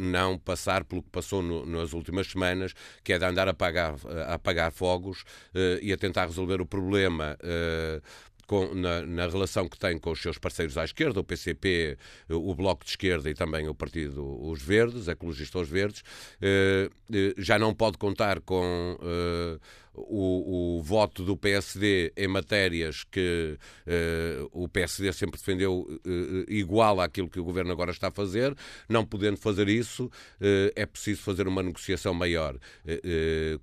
não 0.00 0.38
passar 0.38 0.84
pelo 0.84 1.02
que 1.02 1.10
passou 1.10 1.42
no, 1.42 1.64
nas 1.64 1.92
últimas 1.92 2.26
semanas, 2.28 2.74
que 3.02 3.12
é 3.12 3.18
de 3.18 3.24
andar 3.24 3.48
a 3.48 3.52
apagar, 3.52 3.94
a 4.28 4.34
apagar 4.34 4.72
fogos 4.72 5.24
e 5.80 5.92
a 5.92 5.96
tentar 5.96 6.26
resolver 6.26 6.60
o 6.60 6.66
problema 6.66 7.36
com, 8.46 8.74
na, 8.74 9.02
na, 9.02 9.26
relação 9.26 9.68
que 9.68 9.78
tem 9.78 9.98
com 9.98 10.10
os 10.10 10.20
seus 10.20 10.38
parceiros 10.38 10.76
à 10.76 10.84
esquerda, 10.84 11.20
o 11.20 11.24
PCP, 11.24 11.96
o 12.28 12.54
Bloco 12.54 12.84
de 12.84 12.90
Esquerda 12.90 13.30
e 13.30 13.34
também 13.34 13.68
o 13.68 13.74
Partido 13.74 14.24
Os 14.42 14.62
Verdes, 14.62 15.08
Ecologistas 15.08 15.68
Verdes, 15.68 16.02
eh, 16.40 16.90
eh, 17.12 17.34
já 17.38 17.58
não 17.58 17.74
pode 17.74 17.98
contar 17.98 18.40
com 18.40 18.98
eh, 19.02 19.58
o, 19.94 20.78
o, 20.78 20.82
voto 20.82 21.22
do 21.22 21.36
PSD 21.36 22.12
em 22.16 22.26
matérias 22.26 23.04
que 23.04 23.56
uh, 23.86 24.48
o 24.52 24.68
PSD 24.68 25.12
sempre 25.12 25.38
defendeu 25.38 25.86
uh, 25.88 26.44
igual 26.48 27.00
àquilo 27.00 27.28
que 27.28 27.38
o 27.38 27.44
governo 27.44 27.72
agora 27.72 27.90
está 27.90 28.08
a 28.08 28.10
fazer, 28.10 28.54
não 28.88 29.04
podendo 29.04 29.36
fazer 29.36 29.68
isso, 29.68 30.06
uh, 30.06 30.72
é 30.74 30.84
preciso 30.84 31.22
fazer 31.22 31.46
uma 31.46 31.62
negociação 31.62 32.12
maior 32.12 32.58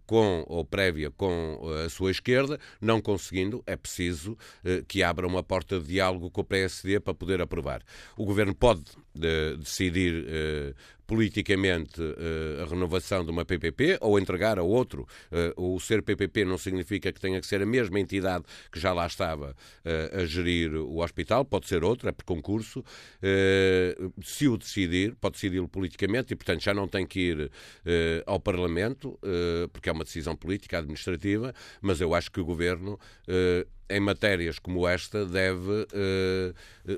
com 0.06 0.44
ou 0.48 0.64
prévia 0.64 1.12
com 1.12 1.60
a 1.86 1.90
sua 1.90 2.12
esquerda, 2.12 2.60
não 2.80 3.02
conseguindo, 3.02 3.64
é 3.66 3.76
preciso 3.76 4.38
que 4.88 5.04
abra 5.04 5.28
uma 5.28 5.44
porta 5.44 5.80
de 5.80 5.88
diálogo 5.88 6.30
com 6.30 6.42
o 6.42 6.44
PSD 6.44 7.00
para 7.00 7.14
poder 7.14 7.42
aprovar. 7.42 7.82
O 8.18 8.26
governo 8.26 8.54
pode 8.56 8.84
decidir 9.60 10.26
politicamente 11.12 12.02
uh, 12.02 12.64
a 12.64 12.66
renovação 12.66 13.26
de 13.26 13.32
uma 13.32 13.44
PPP 13.44 13.98
ou 14.00 14.18
entregar 14.18 14.58
a 14.58 14.64
outro. 14.64 15.06
Uh, 15.58 15.76
o 15.76 15.78
ser 15.78 16.02
PPP 16.02 16.46
não 16.46 16.58
significa 16.58 17.12
que 17.12 17.20
tenha 17.20 17.42
que 17.42 17.46
ser 17.46 17.62
a 17.62 17.66
mesma 17.66 18.00
entidade 18.00 18.46
que 18.72 18.80
já 18.80 18.94
lá 18.94 19.06
estava 19.08 19.52
uh, 19.52 20.22
a 20.22 20.26
gerir 20.26 20.74
o 20.74 21.04
hospital, 21.04 21.44
pode 21.44 21.68
ser 21.68 21.84
outro, 21.84 22.08
é 22.08 22.14
por 22.14 22.24
concurso. 22.24 22.82
se 24.24 24.48
o 24.48 24.56
decidir, 24.56 25.14
pode 25.20 25.34
decidi-lo 25.34 25.68
politicamente 25.68 26.32
e, 26.32 26.36
portanto, 26.36 26.64
já 26.64 26.74
não 26.74 26.88
tem 26.88 27.06
que 27.06 27.20
ir 27.20 27.52
ao 28.26 28.40
Parlamento, 28.40 29.20
porque 29.74 29.90
é 29.90 29.92
uma 29.92 30.04
decisão 30.04 30.36
política, 30.36 30.78
administrativa, 30.78 31.54
mas 31.82 32.00
eu 32.00 32.14
acho 32.14 32.32
que 32.32 32.40
o 32.40 32.46
Governo 32.46 32.98
em 33.92 34.00
matérias 34.00 34.58
como 34.58 34.88
esta, 34.88 35.26
deve 35.26 35.88
eh, 35.94 36.54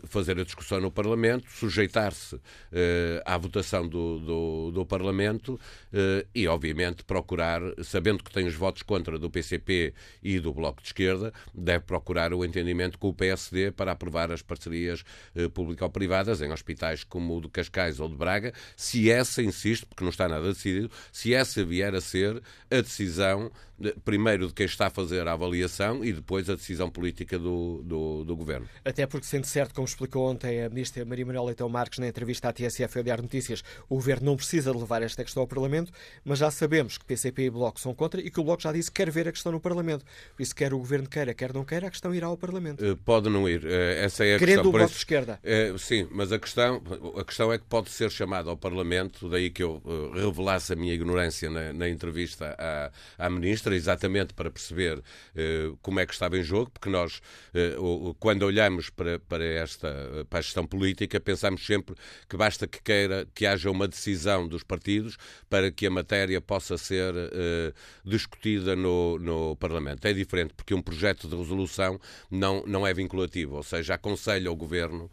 fazer 0.06 0.40
a 0.40 0.44
discussão 0.44 0.80
no 0.80 0.92
Parlamento, 0.92 1.50
sujeitar-se 1.50 2.40
eh, 2.72 3.22
à 3.26 3.38
votação 3.38 3.88
do, 3.88 4.03
do, 4.20 4.72
do 4.72 4.86
Parlamento 4.86 5.60
eh, 5.92 6.26
e, 6.34 6.48
obviamente, 6.48 7.04
procurar, 7.04 7.62
sabendo 7.84 8.24
que 8.24 8.32
tem 8.32 8.46
os 8.46 8.56
votos 8.56 8.84
contra 8.84 9.18
do 9.18 9.30
PCP 9.30 9.94
e 10.22 10.40
do 10.40 10.54
Bloco 10.54 10.82
de 10.82 10.88
Esquerda, 10.88 11.34
deve 11.54 11.86
procurar 11.86 12.34
o 12.34 12.44
entendimento 12.44 12.98
com 12.98 13.10
o 13.10 13.14
PSD 13.14 13.72
para 13.72 13.92
aprovar 13.92 14.32
as 14.32 14.42
parcerias 14.42 15.04
público-privadas 15.54 16.42
em 16.42 16.52
hospitais 16.52 17.04
como 17.04 17.38
o 17.38 17.42
de 17.42 17.50
Cascais 17.50 18.00
ou 18.00 18.10
de 18.10 18.16
Braga, 18.16 18.54
se 18.76 19.10
essa, 19.10 19.42
insisto, 19.42 19.88
porque 19.88 20.04
não 20.04 20.12
está 20.12 20.28
nada 20.28 20.48
decidido, 20.48 20.90
se 21.12 21.34
essa 21.34 21.64
vier 21.64 21.94
a 21.96 22.02
ser 22.02 22.42
a 22.70 22.82
decisão 22.82 23.52
primeiro 24.04 24.48
de 24.48 24.54
quem 24.54 24.66
está 24.66 24.88
a 24.88 24.90
fazer 24.90 25.28
a 25.28 25.34
avaliação 25.34 26.04
e 26.04 26.14
depois 26.14 26.50
a 26.50 26.56
decisão 26.56 26.90
política 26.90 27.38
do, 27.38 27.82
do, 27.84 28.24
do 28.24 28.36
Governo. 28.36 28.68
Até 28.86 29.06
porque, 29.06 29.26
sendo 29.26 29.46
certo, 29.46 29.74
como 29.74 29.88
explicou 29.88 30.30
ontem 30.30 30.64
a 30.64 30.70
Ministra 30.70 31.04
Maria 31.06 31.26
Manuel 31.26 31.46
Leitão 31.46 31.68
Marques 31.70 32.00
na 32.00 32.08
entrevista 32.08 32.50
à 32.50 32.54
TSF 32.54 32.96
e 32.96 33.00
ao 33.00 33.04
Diário 33.04 33.24
Notícias, 33.24 33.64
o 33.90 33.96
Governo 33.96 34.28
não 34.28 34.36
precisa 34.36 34.72
de 34.72 34.78
levar 34.78 35.02
esta 35.02 35.24
questão 35.24 35.42
ao 35.42 35.48
Parlamento, 35.48 35.92
mas 36.24 36.40
já 36.40 36.50
sabemos 36.52 36.98
que 36.98 37.06
PCP 37.06 37.44
e 37.44 37.50
Bloco 37.50 37.80
são 37.80 37.94
contra 37.94 38.22
e 38.22 38.30
que 38.30 38.40
o 38.40 38.44
Bloco 38.44 38.62
já 38.62 38.72
disse 38.72 38.92
que 38.92 39.04
quer 39.04 39.12
ver 39.12 39.28
a 39.28 39.32
questão 39.32 39.52
no 39.52 39.60
Parlamento. 39.60 40.06
Por 40.36 40.44
isso, 40.44 40.56
quer 40.56 40.74
o 40.74 40.78
Governo 40.78 41.08
queira, 41.08 41.34
quer 41.34 41.54
não 41.54 41.66
queira, 41.66 41.88
a 41.88 41.92
questão 41.92 42.14
irá 42.14 42.28
ao 42.28 42.38
Parlamento. 42.38 42.84
Uh, 42.84 42.96
pode 42.98 43.30
não 43.30 43.48
ir. 43.48 43.64
Uh, 43.64 43.70
essa 43.98 44.26
é 44.26 44.36
a 44.36 44.40
Querendo 44.40 44.56
questão. 44.56 44.70
o 44.70 44.74
Bloco 44.74 44.92
de 44.92 44.98
Esquerda. 44.98 45.40
Uh, 45.44 45.78
sim, 45.78 46.08
mas 46.12 46.32
a 46.32 46.40
questão, 46.40 46.82
a 47.18 47.24
questão 47.24 47.52
é 47.52 47.58
que 47.58 47.66
pode 47.66 47.90
ser 47.90 48.12
chamado 48.12 48.50
ao 48.50 48.58
Parlamento, 48.58 49.30
daí 49.30 49.50
que 49.50 49.64
eu 49.64 49.82
revelasse 50.14 50.74
a 50.74 50.76
minha 50.76 50.94
ignorância 50.94 51.50
na, 51.50 51.74
na 51.74 51.90
entrevista 51.90 52.56
à, 52.58 52.92
à 53.18 53.30
Ministra, 53.30 53.73
exatamente 53.76 54.34
para 54.34 54.50
perceber 54.50 54.98
uh, 54.98 55.78
como 55.82 56.00
é 56.00 56.06
que 56.06 56.14
estava 56.14 56.38
em 56.38 56.44
jogo, 56.44 56.72
porque 56.72 56.90
nós, 56.90 57.22
uh, 57.54 58.14
quando 58.20 58.44
olhamos 58.44 58.90
para, 58.90 59.20
para 59.20 59.44
esta 59.44 60.26
para 60.30 60.40
a 60.40 60.42
gestão 60.42 60.66
política, 60.66 61.20
pensamos 61.20 61.66
sempre 61.66 61.96
que 62.30 62.38
basta 62.38 62.68
que 62.68 62.82
queira 62.82 63.28
que 63.34 63.46
haja 63.46 63.70
uma 63.70 63.88
decisão 63.88 64.48
dos 64.48 64.64
partidos 64.64 65.18
para 65.50 65.72
que 65.72 65.86
a 65.88 65.92
matéria 65.92 66.40
possa 66.42 66.78
ser 66.78 67.14
uh, 67.14 67.74
discutida 68.04 68.76
no, 68.76 69.18
no 69.20 69.56
Parlamento. 69.56 70.06
É 70.06 70.14
diferente, 70.14 70.54
porque 70.54 70.74
um 70.74 70.82
projeto 70.82 71.28
de 71.28 71.36
resolução 71.36 72.00
não, 72.30 72.64
não 72.66 72.86
é 72.86 72.94
vinculativo, 72.94 73.56
ou 73.56 73.64
seja, 73.64 73.96
aconselha 73.96 74.50
ao 74.50 74.56
Governo 74.56 75.10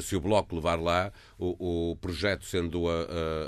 se 0.00 0.14
o 0.16 0.20
Bloco 0.20 0.54
levar 0.54 0.80
lá, 0.80 1.12
o, 1.38 1.90
o 1.90 1.96
projeto 1.96 2.44
sendo 2.44 2.88
a, 2.88 2.92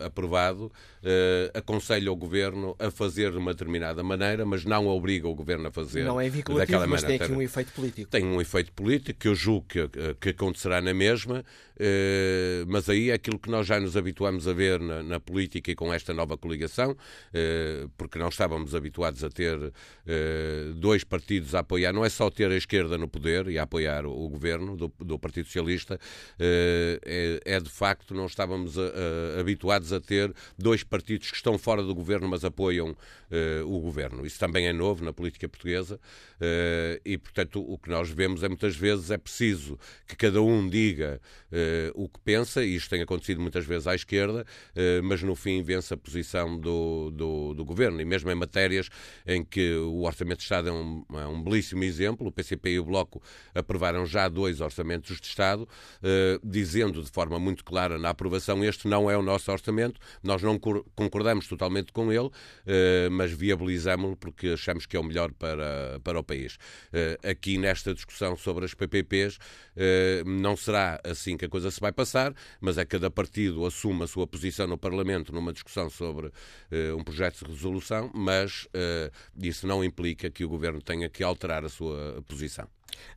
a, 0.03 0.07
aprovado, 0.07 0.67
uh, 1.03 1.59
aconselha 1.59 2.11
o 2.11 2.17
Governo 2.17 2.75
a 2.79 2.91
fazer 2.91 3.31
de 3.31 3.39
uma 3.39 3.53
determinada 3.53 4.03
maneira, 4.03 4.45
mas 4.45 4.65
não 4.65 4.87
obriga 4.87 5.29
o 5.29 5.35
Governo 5.35 5.69
a 5.69 5.71
fazer 5.71 6.05
não 6.05 6.21
é 6.21 6.27
mas 6.87 7.03
maneira. 7.03 7.25
tem 7.25 7.35
aqui 7.35 7.37
um 7.39 7.43
efeito 7.43 7.73
político. 7.73 8.11
Tem 8.11 8.25
um 8.25 8.41
efeito 8.41 8.73
político 8.73 9.19
que 9.19 9.29
eu 9.29 9.35
julgo 9.35 9.67
que, 9.69 9.89
que 10.21 10.29
acontecerá 10.31 10.81
na 10.81 10.93
mesma, 10.93 11.45
mas 12.67 12.89
aí 12.89 13.11
é 13.11 13.15
aquilo 13.15 13.39
que 13.39 13.51
nós 13.51 13.67
já 13.67 13.79
nos 13.79 13.97
habituamos 13.97 14.49
a 14.49 14.53
ver 14.53 14.81
na, 14.81 15.03
na 15.03 15.21
política 15.21 15.71
e 15.71 15.75
com 15.75 15.93
esta 15.93 16.13
nova 16.15 16.37
coligação, 16.37 16.97
porque 17.97 18.19
não 18.19 18.29
estávamos 18.29 18.75
habituados 18.75 19.23
a 19.23 19.31
ter 19.31 19.73
dois 20.77 21.05
partidos 21.05 21.55
a 21.55 21.61
apoiar, 21.61 21.93
não 21.93 22.05
é 22.05 22.09
só 22.09 22.31
ter 22.31 22.51
a 22.51 22.57
esquerda 22.57 22.97
no 22.97 23.09
poder 23.09 23.49
e 23.49 23.59
a 23.59 23.63
apoiar 23.63 24.07
o, 24.07 24.29
Governo 24.29 24.77
do, 24.77 24.93
do 25.01 25.19
Partido 25.19 25.47
Socialista, 25.47 25.99
é, 26.39 27.41
é 27.45 27.61
de 27.61 27.71
facto 27.71 28.15
não 28.15 28.27
estávamos 28.27 28.79
a, 28.79 28.83
a, 28.83 29.41
habituados 29.41 29.93
a 29.93 30.01
ter 30.01 30.33
dois 30.59 30.83
partidos 30.83 31.31
que 31.31 31.37
estão 31.37 31.59
fora 31.59 31.83
do 31.83 31.95
governo, 31.95 32.29
mas 32.29 32.45
apoiam 32.45 32.97
o 33.67 33.81
governo. 33.81 34.25
Isso 34.25 34.39
também 34.39 34.69
é 34.69 34.73
novo 34.73 35.05
na 35.05 35.13
política 35.13 35.49
portuguesa 35.49 35.99
e, 37.05 37.19
portanto, 37.19 37.61
o 37.61 37.77
que 37.77 37.91
nós 37.91 38.09
vemos 38.09 38.43
é 38.43 38.49
muitas 38.49 38.77
vezes 38.77 39.11
é 39.11 39.19
preciso 39.19 39.79
que 40.07 40.17
cada 40.17 40.41
um 40.41 40.69
diga 40.69 41.21
o 41.95 42.09
que 42.09 42.21
pensa, 42.21 42.65
e 42.65 42.77
isto 42.77 42.91
tem 42.91 43.03
acontecido 43.03 43.41
muitas 43.41 43.65
vezes 43.65 43.87
à 43.87 43.95
esquerda, 43.95 44.45
mas 45.03 45.23
no 45.23 45.35
fim 45.35 45.63
vence 45.63 45.93
a 45.93 45.97
posição 45.97 46.59
do, 46.59 47.11
do, 47.11 47.55
do, 47.55 47.65
governo. 47.65 48.01
E 48.01 48.05
mesmo 48.05 48.31
em 48.31 48.35
matérias 48.35 48.89
em 49.27 49.45
que 49.45 49.75
o 49.77 50.03
Orçamento 50.03 50.39
de 50.39 50.45
Estado 50.45 50.69
é 50.69 50.73
um, 50.73 51.05
é 51.15 51.27
um 51.27 51.43
belíssimo 51.43 51.85
exemplo, 51.85 52.27
o 52.27 52.33
PCP 52.33 52.71
e 52.71 52.79
o 52.79 52.85
Bloco 52.85 53.23
aprovaram 53.55 54.07
já 54.07 54.29
dois 54.29 54.61
orçamentos 54.61 55.21
de 55.21 55.27
Estado, 55.27 55.69
dizendo 56.43 57.03
de 57.03 57.11
forma 57.11 57.39
muito 57.39 57.65
clara 57.65 57.99
na 57.99 58.11
aprovação: 58.11 58.65
este 58.65 58.89
não 58.89 59.11
é 59.11 59.17
o 59.17 59.23
nosso 59.23 59.51
orçamento, 59.51 60.01
nós 60.23 60.43
não 60.43 60.59
concordamos 60.95 61.47
totalmente 61.47 61.93
com 61.93 62.13
ele, 62.13 62.31
eh, 62.67 63.09
mas 63.11 63.33
viabilizamos-lo 63.33 64.17
porque 64.17 64.49
achamos 64.49 64.87
que 64.87 64.97
é 64.97 65.01
o 65.01 65.05
melhor 65.05 65.33
para, 65.33 66.01
para 66.03 66.19
o 66.19 66.25
país. 66.25 66.59
Eh, 66.93 67.19
aqui 67.23 67.59
nesta 67.59 67.95
discussão 67.95 68.37
sobre 68.37 68.65
as 68.65 68.75
PPPs, 68.75 69.39
eh, 69.77 70.23
não 70.27 70.57
será 70.57 71.01
assim 71.05 71.37
que 71.37 71.45
a 71.45 71.49
coisa 71.57 71.71
se 71.71 71.81
vai 71.81 71.91
passar, 71.91 72.35
mas 72.61 72.77
é 72.77 72.85
que 72.85 72.91
cada 72.91 73.11
partido 73.11 73.65
assume 73.65 74.05
a 74.05 74.07
sua 74.07 74.27
posição 74.27 74.67
no 74.67 74.77
Parlamento 74.77 75.33
numa 75.33 75.53
discussão 75.53 75.89
sobre 75.89 76.31
um 76.95 77.03
projeto 77.03 77.45
de 77.45 77.53
resolução, 77.53 78.11
mas 78.15 78.69
isso 79.41 79.67
não 79.67 79.83
implica 79.83 80.31
que 80.31 80.45
o 80.45 80.49
Governo 80.49 80.83
tenha 80.83 81.09
que 81.09 81.25
alterar 81.25 81.65
a 81.65 81.69
sua 81.69 82.23
posição. 82.29 82.69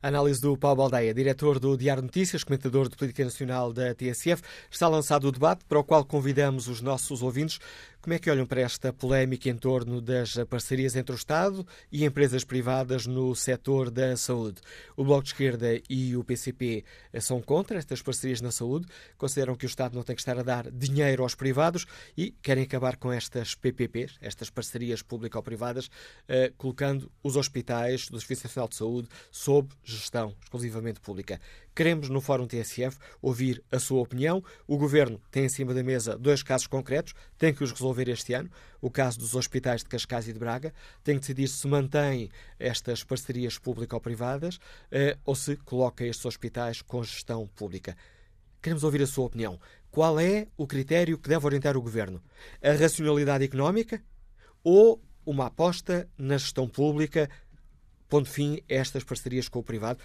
Análise 0.02 0.40
do 0.40 0.58
Paulo 0.58 0.76
Baldeia, 0.76 1.14
diretor 1.14 1.58
do 1.58 1.76
Diário 1.76 2.02
Notícias, 2.02 2.44
comentador 2.44 2.88
de 2.88 2.96
política 2.96 3.24
nacional 3.24 3.72
da 3.72 3.94
TSF. 3.94 4.42
Está 4.70 4.88
lançado 4.88 5.28
o 5.28 5.32
debate 5.32 5.64
para 5.64 5.78
o 5.78 5.84
qual 5.84 6.04
convidamos 6.04 6.68
os 6.68 6.82
nossos 6.82 7.22
ouvintes 7.22 7.58
como 8.00 8.14
é 8.14 8.18
que 8.18 8.30
olham 8.30 8.46
para 8.46 8.62
esta 8.62 8.92
polémica 8.92 9.48
em 9.50 9.56
torno 9.56 10.00
das 10.00 10.34
parcerias 10.48 10.96
entre 10.96 11.14
o 11.14 11.16
Estado 11.16 11.66
e 11.92 12.04
empresas 12.04 12.44
privadas 12.44 13.06
no 13.06 13.34
setor 13.34 13.90
da 13.90 14.16
saúde? 14.16 14.62
O 14.96 15.04
Bloco 15.04 15.24
de 15.24 15.30
Esquerda 15.30 15.80
e 15.88 16.16
o 16.16 16.24
PCP 16.24 16.82
são 17.20 17.42
contra 17.42 17.78
estas 17.78 18.00
parcerias 18.00 18.40
na 18.40 18.50
saúde, 18.50 18.86
consideram 19.18 19.54
que 19.54 19.66
o 19.66 19.68
Estado 19.68 19.94
não 19.94 20.02
tem 20.02 20.16
que 20.16 20.22
estar 20.22 20.38
a 20.38 20.42
dar 20.42 20.70
dinheiro 20.70 21.22
aos 21.22 21.34
privados 21.34 21.86
e 22.16 22.30
querem 22.42 22.64
acabar 22.64 22.96
com 22.96 23.12
estas 23.12 23.54
PPPs, 23.54 24.16
estas 24.22 24.48
parcerias 24.48 25.02
público-privadas, 25.02 25.90
eh, 26.26 26.52
colocando 26.56 27.10
os 27.22 27.36
hospitais 27.36 28.08
do 28.08 28.18
Serviço 28.18 28.46
Nacional 28.46 28.68
de 28.68 28.76
Saúde 28.76 29.08
sob 29.30 29.68
gestão 29.84 30.34
exclusivamente 30.42 31.00
pública. 31.00 31.38
Queremos, 31.74 32.08
no 32.08 32.20
Fórum 32.20 32.46
TSF, 32.46 32.98
ouvir 33.22 33.62
a 33.70 33.78
sua 33.78 34.00
opinião. 34.00 34.42
O 34.66 34.76
Governo 34.76 35.20
tem 35.30 35.44
em 35.44 35.48
cima 35.48 35.72
da 35.72 35.82
mesa 35.82 36.18
dois 36.18 36.42
casos 36.42 36.66
concretos, 36.66 37.14
tem 37.38 37.54
que 37.54 37.62
os 37.62 37.70
resolver 37.70 37.89
este 37.98 38.34
ano. 38.34 38.50
O 38.80 38.90
caso 38.90 39.18
dos 39.18 39.34
hospitais 39.34 39.82
de 39.82 39.88
Cascais 39.88 40.28
e 40.28 40.32
de 40.32 40.38
Braga. 40.38 40.72
Tem 41.02 41.14
que 41.14 41.20
decidir 41.20 41.48
se 41.48 41.66
mantém 41.66 42.30
estas 42.58 43.02
parcerias 43.04 43.58
público-privadas 43.58 44.58
eh, 44.90 45.16
ou 45.24 45.34
se 45.34 45.56
coloca 45.56 46.04
estes 46.04 46.24
hospitais 46.24 46.82
com 46.82 47.02
gestão 47.02 47.46
pública. 47.46 47.96
Queremos 48.62 48.84
ouvir 48.84 49.02
a 49.02 49.06
sua 49.06 49.26
opinião. 49.26 49.58
Qual 49.90 50.20
é 50.20 50.46
o 50.56 50.66
critério 50.66 51.18
que 51.18 51.28
deve 51.28 51.46
orientar 51.46 51.76
o 51.76 51.82
Governo? 51.82 52.22
A 52.62 52.72
racionalidade 52.72 53.44
económica 53.44 54.02
ou 54.62 55.02
uma 55.24 55.46
aposta 55.46 56.08
na 56.16 56.36
gestão 56.38 56.68
pública? 56.68 57.28
Ponto 58.08 58.28
fim 58.28 58.60
a 58.70 58.74
estas 58.74 59.04
parcerias 59.04 59.48
com 59.48 59.60
o 59.60 59.64
privado 59.64 60.00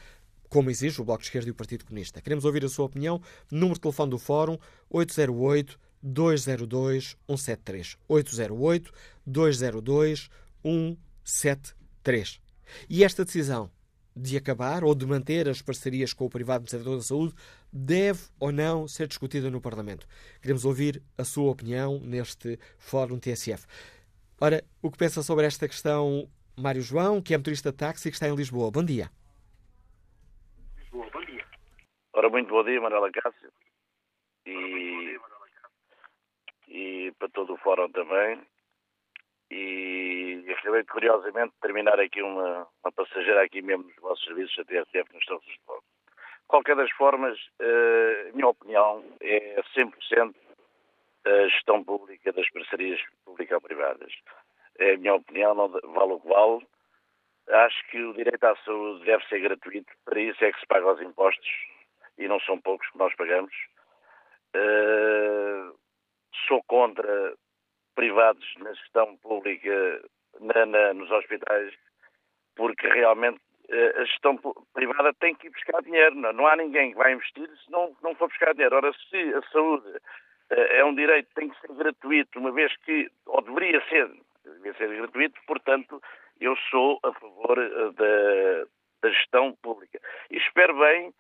como 0.50 0.70
exige 0.70 1.02
o 1.02 1.04
Bloco 1.04 1.22
de 1.22 1.28
Esquerda 1.28 1.50
e 1.50 1.52
o 1.52 1.56
Partido 1.56 1.86
Comunista. 1.86 2.22
Queremos 2.22 2.46
ouvir 2.46 2.64
a 2.64 2.70
sua 2.70 2.86
opinião. 2.86 3.22
Número 3.52 3.76
de 3.76 3.82
telefone 3.82 4.12
do 4.12 4.18
Fórum 4.18 4.58
808 4.90 5.78
202 6.06 7.18
173. 7.28 7.98
808 8.08 8.94
202 9.26 10.30
173. 10.64 12.42
E 12.88 13.04
esta 13.04 13.26
decisão 13.26 13.72
de 14.16 14.38
acabar 14.38 14.84
ou 14.84 14.96
de 14.96 15.06
manter 15.06 15.50
as 15.50 15.62
parcerias 15.62 16.14
com 16.14 16.26
o 16.26 16.30
privado 16.30 16.62
no 16.62 16.70
setor 16.70 16.96
da 16.96 17.02
saúde 17.02 17.34
deve 17.74 18.22
ou 18.40 18.52
não 18.52 18.88
ser 18.88 19.08
discutida 19.08 19.50
no 19.50 19.60
Parlamento. 19.60 20.08
Queremos 20.42 20.64
ouvir 20.64 21.02
a 21.18 21.26
sua 21.26 21.52
opinião 21.52 22.00
neste 22.00 22.58
Fórum 22.78 23.20
TSF. 23.20 23.66
Ora, 24.40 24.64
o 24.82 24.90
que 24.90 24.98
pensa 24.98 25.22
sobre 25.24 25.46
esta 25.46 25.68
questão 25.68 26.30
Mário 26.56 26.82
João, 26.82 27.22
que 27.22 27.34
é 27.34 27.38
motorista 27.38 27.72
de 27.72 27.78
táxi 27.78 28.08
e 28.08 28.12
que 28.12 28.16
está 28.16 28.30
em 28.30 28.36
Lisboa? 28.36 28.72
Bom 28.72 28.84
dia. 28.84 29.10
Ora, 32.14 32.30
muito 32.30 32.50
bom 32.50 32.64
dia, 32.64 32.80
Manuela 32.80 33.12
Cássio. 33.12 33.52
E, 34.46 35.20
e 36.76 37.14
para 37.18 37.30
todo 37.30 37.54
o 37.54 37.58
fórum 37.58 37.90
também. 37.90 38.42
E 39.50 40.44
acabei 40.60 40.82
de, 40.82 40.90
curiosamente, 40.90 41.54
terminar 41.62 42.00
aqui 42.00 42.22
uma, 42.22 42.68
uma 42.84 42.92
passageira 42.92 43.44
aqui 43.44 43.62
mesmo 43.62 43.86
nos 43.86 43.96
vossos 43.96 44.26
serviços, 44.26 44.60
a 44.60 44.66
TSF, 44.66 45.14
nos 45.14 45.22
Estados 45.22 45.46
Unidos. 45.46 45.84
Qualquer 46.48 46.76
das 46.76 46.92
formas, 46.92 47.40
uh, 47.62 48.30
a 48.30 48.34
minha 48.34 48.48
opinião 48.48 49.04
é 49.22 49.62
100% 49.76 50.36
a 51.26 51.48
gestão 51.48 51.84
pública 51.84 52.32
das 52.34 52.50
parcerias 52.52 53.02
público-privadas. 53.24 54.14
É 54.78 54.94
a 54.94 54.98
minha 54.98 55.16
opinião, 55.16 55.56
não 55.56 55.70
vale 55.70 56.14
o 56.14 56.20
que 56.20 56.28
vale. 56.28 56.68
Acho 57.48 57.88
que 57.90 58.04
o 58.04 58.14
direito 58.14 58.44
à 58.44 58.56
saúde 58.58 59.06
deve 59.06 59.26
ser 59.28 59.40
gratuito, 59.40 59.92
para 60.04 60.20
isso 60.20 60.44
é 60.44 60.52
que 60.52 60.60
se 60.60 60.68
paga 60.68 60.92
os 60.92 61.02
impostos 61.02 61.50
e 62.18 62.28
não 62.28 62.40
são 62.42 62.60
poucos 62.60 62.90
que 62.90 62.98
nós 62.98 63.16
pagamos. 63.16 63.54
Uh, 64.56 65.76
sou 66.48 66.62
contra 66.64 67.34
privados 67.96 68.46
na 68.60 68.74
gestão 68.74 69.18
pública 69.18 70.02
na, 70.40 70.66
na, 70.66 70.94
nos 70.94 71.10
hospitais, 71.12 71.74
porque 72.56 72.88
realmente 72.88 73.40
uh, 73.70 74.02
a 74.02 74.06
gestão 74.06 74.38
privada 74.74 75.14
tem 75.16 75.34
que 75.36 75.48
ir 75.48 75.52
buscar 75.52 75.82
dinheiro. 75.82 76.16
Não, 76.16 76.34
não 76.34 76.48
há 76.48 76.56
ninguém 76.56 76.92
que 76.92 76.98
vai 76.98 77.14
investir 77.14 77.50
se 77.64 77.72
não, 77.72 77.96
não 78.04 78.16
for 78.16 78.28
buscar 78.28 78.54
dinheiro. 78.54 78.76
Ora, 78.76 78.92
se 79.10 79.34
a 79.34 79.42
saúde 79.52 79.88
uh, 79.88 80.54
é 80.54 80.84
um 80.84 80.94
direito 80.94 81.30
tem 81.36 81.50
que 81.50 81.60
ser 81.62 81.74
gratuito, 81.74 82.40
uma 82.40 82.52
vez 82.52 82.76
que, 82.78 83.10
ou 83.26 83.42
deveria 83.42 83.82
ser, 83.88 84.10
deveria 84.44 84.74
ser 84.76 84.96
gratuito, 84.96 85.40
portanto, 85.48 86.02
eu 86.40 86.56
sou 86.70 87.00
a 87.04 87.14
favor 87.14 87.58
da, 87.94 88.66
da 89.02 89.10
gestão 89.10 89.54
pública. 89.62 90.00
E 90.30 90.38
espero 90.38 90.78
bem 90.78 91.14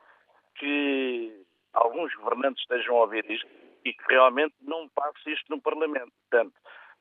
que 0.55 1.45
alguns 1.73 2.13
governantes 2.15 2.61
estejam 2.61 2.97
a 2.97 3.01
ouvir 3.01 3.29
isto 3.29 3.47
e 3.85 3.93
que 3.93 4.03
realmente 4.09 4.55
não 4.61 4.89
passe 4.89 5.31
isto 5.31 5.45
no 5.49 5.61
Parlamento. 5.61 6.11
Portanto, 6.29 6.53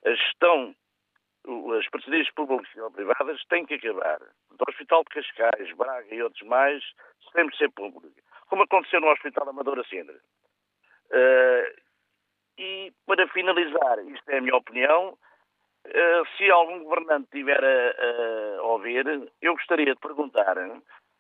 a 0.05 0.11
gestão, 0.11 0.75
as 1.79 1.89
parcerias 1.89 2.31
públicas 2.33 2.69
e 2.77 2.93
privadas 2.93 3.43
têm 3.47 3.65
que 3.65 3.75
acabar. 3.75 4.19
Do 4.19 4.65
Hospital 4.69 5.03
de 5.05 5.15
Cascais, 5.15 5.77
Braga 5.77 6.15
e 6.15 6.23
outros 6.23 6.47
mais, 6.47 6.85
têm 7.33 7.49
de 7.49 7.57
ser 7.57 7.71
público. 7.71 8.15
Como 8.49 8.63
aconteceu 8.63 9.01
no 9.01 9.11
Hospital 9.11 9.49
Amadora 9.49 9.83
Sintra. 9.85 10.21
Uh, 11.11 11.85
e, 12.59 12.93
para 13.07 13.27
finalizar, 13.29 13.99
isto 14.07 14.31
é 14.31 14.39
a 14.39 14.41
minha 14.41 14.57
opinião, 14.57 15.19
uh, 15.87 16.37
se 16.37 16.51
algum 16.51 16.85
governante 16.85 17.29
tiver 17.33 17.63
a, 17.65 18.59
a 18.59 18.63
ouvir, 18.63 19.07
eu 19.41 19.55
gostaria 19.55 19.95
de 19.95 20.01
perguntar 20.01 20.57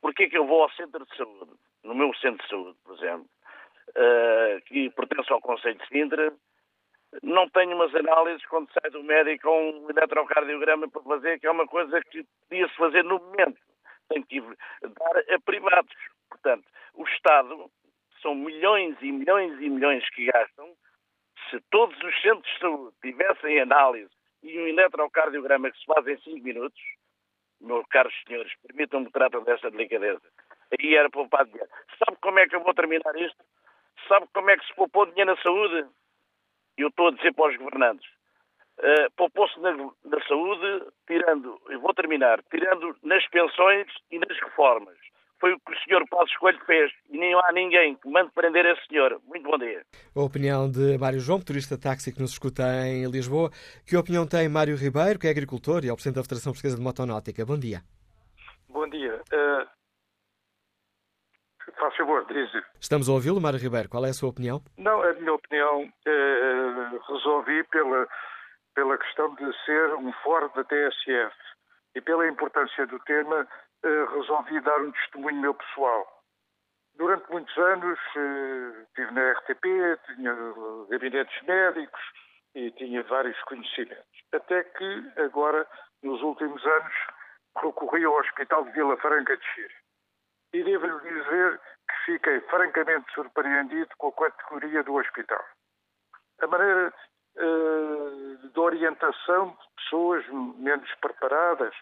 Porquê 0.00 0.29
que 0.29 0.37
eu 0.37 0.46
vou 0.46 0.62
ao 0.62 0.70
centro 0.72 1.03
de 1.07 1.16
saúde, 1.16 1.53
no 1.83 1.94
meu 1.94 2.12
centro 2.16 2.44
de 2.44 2.50
saúde, 2.50 2.79
por 2.85 2.94
exemplo, 2.94 3.27
que 4.66 4.90
pertence 4.90 5.33
ao 5.33 5.40
Conselho 5.40 5.78
de 5.78 5.87
Sintra, 5.88 6.33
não 7.22 7.48
tenho 7.50 7.76
umas 7.76 7.94
análises 7.94 8.44
quando 8.46 8.72
sai 8.72 8.90
do 8.90 9.02
médico 9.02 9.48
com 9.48 9.70
um 9.70 9.90
eletrocardiograma 9.90 10.88
para 10.88 11.02
fazer, 11.02 11.38
que 11.38 11.46
é 11.46 11.50
uma 11.50 11.66
coisa 11.66 12.00
que 12.11 12.24
podia-se 12.48 12.74
fazer 12.74 13.04
no 13.04 13.18
momento. 13.18 13.61
Tem 14.09 14.22
que 14.22 14.40
dar 14.40 15.35
a 15.35 15.40
privados. 15.44 15.94
Portanto, 16.28 16.64
o 16.94 17.04
Estado 17.04 17.70
são 18.20 18.35
milhões 18.35 18.96
e 19.00 19.12
milhões 19.12 19.52
e 19.61 19.68
milhões 19.68 20.09
que 20.11 20.26
gastam. 20.26 20.74
Se 21.50 21.61
todos 21.70 21.96
os 22.02 22.22
centros 22.22 22.52
de 22.54 22.59
saúde 22.59 22.96
tivessem 23.02 23.61
análise 23.61 24.11
e 24.42 24.59
um 24.59 24.66
eletrocardiograma 24.66 25.70
que 25.70 25.78
se 25.78 25.85
faz 25.85 26.07
em 26.07 26.18
5 26.18 26.44
minutos, 26.44 26.80
meus 27.61 27.87
caros 27.88 28.14
senhores, 28.26 28.52
permitam-me 28.66 29.11
tratar 29.11 29.40
desta 29.40 29.70
delicadeza. 29.70 30.22
Aí 30.78 30.94
era 30.94 31.09
poupar 31.11 31.44
dinheiro. 31.44 31.68
Sabe 31.98 32.18
como 32.20 32.38
é 32.38 32.48
que 32.48 32.57
eu 32.57 32.62
vou 32.62 32.74
terminar 32.74 33.14
isto? 33.16 33.42
Sabe 34.09 34.26
como 34.35 34.50
é 34.50 34.57
que 34.57 34.66
se 34.66 34.74
poupou 34.74 35.07
dinheiro 35.07 35.35
na 35.35 35.42
saúde? 35.42 35.87
Eu 36.76 36.88
estou 36.88 37.09
a 37.09 37.11
dizer 37.12 37.33
para 37.35 37.50
os 37.50 37.57
governantes. 37.57 38.09
Uh, 38.78 39.11
poupou-se 39.16 39.59
na, 39.61 39.72
na 39.72 40.26
saúde, 40.26 40.87
tirando, 41.07 41.61
eu 41.68 41.80
vou 41.80 41.94
terminar, 41.94 42.42
tirando 42.50 42.96
nas 43.02 43.24
pensões 43.28 43.87
e 44.11 44.18
nas 44.18 44.38
reformas 44.40 44.98
foi 45.44 45.52
o 45.52 45.61
que 45.61 45.72
o 45.72 45.78
senhor 45.85 46.09
Passos 46.09 46.35
Coelho 46.38 46.59
fez 46.64 46.90
e 47.11 47.18
nem 47.18 47.35
há 47.35 47.52
ninguém 47.52 47.96
que 47.96 48.09
mande 48.09 48.30
prender 48.33 48.64
esse 48.64 48.87
senhor. 48.87 49.20
Muito 49.26 49.42
bom 49.42 49.59
dia. 49.59 49.85
A 50.16 50.22
opinião 50.22 50.70
de 50.70 50.96
Mário 50.96 51.20
João, 51.20 51.38
motorista 51.38 51.76
táxi 51.76 52.11
que 52.14 52.18
nos 52.18 52.30
escuta 52.30 52.62
em 52.87 53.04
Lisboa. 53.11 53.50
Que 53.87 53.94
opinião 53.94 54.26
tem 54.26 54.48
Mário 54.48 54.74
Ribeiro, 54.74 55.18
que 55.18 55.26
é 55.26 55.30
agricultor 55.30 55.85
e 55.85 55.88
é 55.88 55.92
o 55.92 55.96
Presidente 55.96 56.16
da 56.16 56.22
Federação 56.22 56.52
Portuguesa 56.52 56.76
de 56.76 56.83
Motonáutica? 56.83 57.44
Bom 57.44 57.59
dia. 57.59 57.83
Bom 58.70 58.88
dia. 58.88 59.20
Uh... 59.33 59.84
Faz 61.79 61.97
favor, 61.97 62.25
dizer. 62.27 62.65
Estamos 62.81 63.09
a 63.09 63.13
ouvi-lo, 63.13 63.41
Mário 63.41 63.59
Ribeiro. 63.59 63.89
Qual 63.89 64.05
é 64.05 64.11
a 64.11 64.15
sua 64.15 64.31
opinião? 64.31 64.63
Não, 64.79 65.03
a 65.03 65.13
minha 65.15 65.33
opinião 65.33 65.83
uh, 65.83 67.13
resolvi 67.13 67.65
pela, 67.65 68.07
pela 68.75 68.99
questão 68.99 69.35
de 69.35 69.65
ser 69.65 69.95
um 69.95 70.13
fórum 70.25 70.51
da 70.55 70.65
TSF 70.65 71.35
e 71.95 72.01
pela 72.01 72.27
importância 72.27 72.87
do 72.87 72.99
tema 73.01 73.47
eh, 73.85 74.07
resolvi 74.15 74.61
dar 74.61 74.81
um 74.81 74.91
testemunho 74.93 75.41
meu 75.41 75.55
pessoal. 75.55 76.07
Durante 76.97 77.31
muitos 77.31 77.57
anos 77.59 77.99
eh, 78.17 78.83
estive 78.89 79.11
na 79.13 79.33
RTP, 79.33 79.65
tinha 80.07 80.35
gabinetes 80.89 81.43
médicos 81.43 82.01
e 82.55 82.71
tinha 82.73 83.03
vários 83.03 83.41
conhecimentos. 83.43 84.05
Até 84.33 84.65
que 84.65 85.13
agora, 85.21 85.67
nos 86.03 86.23
últimos 86.23 86.65
anos, 86.65 86.95
recorri 87.63 88.05
ao 88.05 88.15
Hospital 88.15 88.65
de 88.65 88.73
Vila 88.73 88.97
Franca 88.97 89.37
de 89.37 89.45
Xira. 89.45 89.84
E 90.55 90.62
devo-lhe 90.62 91.01
dizer 91.01 91.61
que 91.88 92.12
fiquei 92.12 92.40
francamente 92.43 93.12
surpreendido 93.12 93.88
com 93.99 94.07
a 94.07 94.31
categoria 94.31 94.85
do 94.85 94.95
hospital. 94.95 95.45
A 96.40 96.47
maneira 96.47 96.95
uh, 97.37 98.49
de 98.49 98.61
orientação 98.61 99.49
de 99.49 99.83
pessoas 99.83 100.25
menos 100.29 100.88
preparadas, 101.01 101.75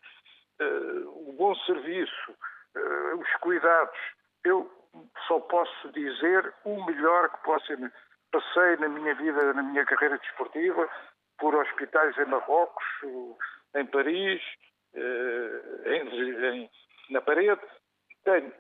uh, 0.59 1.29
o 1.29 1.35
bom 1.37 1.55
serviço, 1.67 2.31
uh, 2.31 3.21
os 3.21 3.31
cuidados. 3.43 3.99
Eu 4.43 4.71
só 5.29 5.39
posso 5.39 5.93
dizer 5.93 6.55
o 6.65 6.83
melhor 6.87 7.29
que 7.29 7.43
possa. 7.45 7.93
Passei 8.31 8.77
na 8.79 8.89
minha 8.89 9.15
vida, 9.15 9.53
na 9.53 9.63
minha 9.63 9.85
carreira 9.85 10.17
desportiva, 10.17 10.89
por 11.39 11.55
hospitais 11.55 12.17
em 12.17 12.25
Marrocos, 12.25 12.85
em 13.75 13.85
Paris, 13.85 14.43
em, 14.95 16.47
em, 16.47 16.71
na 17.11 17.21
parede. 17.21 17.61
Tenho, 18.25 18.51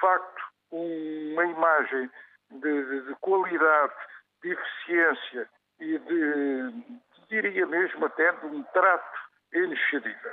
facto, 0.00 0.42
uma 0.70 1.44
imagem 1.46 2.10
de, 2.50 2.84
de, 2.84 3.00
de 3.06 3.14
qualidade, 3.16 3.94
de 4.42 4.50
eficiência 4.52 5.48
e 5.80 5.98
de, 5.98 7.00
diria 7.28 7.66
mesmo 7.66 8.04
até, 8.06 8.32
de 8.32 8.46
um 8.46 8.62
trato 8.64 9.18
inexcedível. 9.52 10.32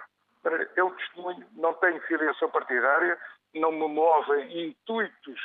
É 0.75 0.83
um 0.83 0.91
testemunho, 0.91 1.47
não 1.53 1.73
tenho 1.75 1.99
filiação 2.01 2.49
partidária, 2.51 3.17
não 3.53 3.71
me 3.71 3.87
movem 3.87 4.67
intuitos 4.67 5.41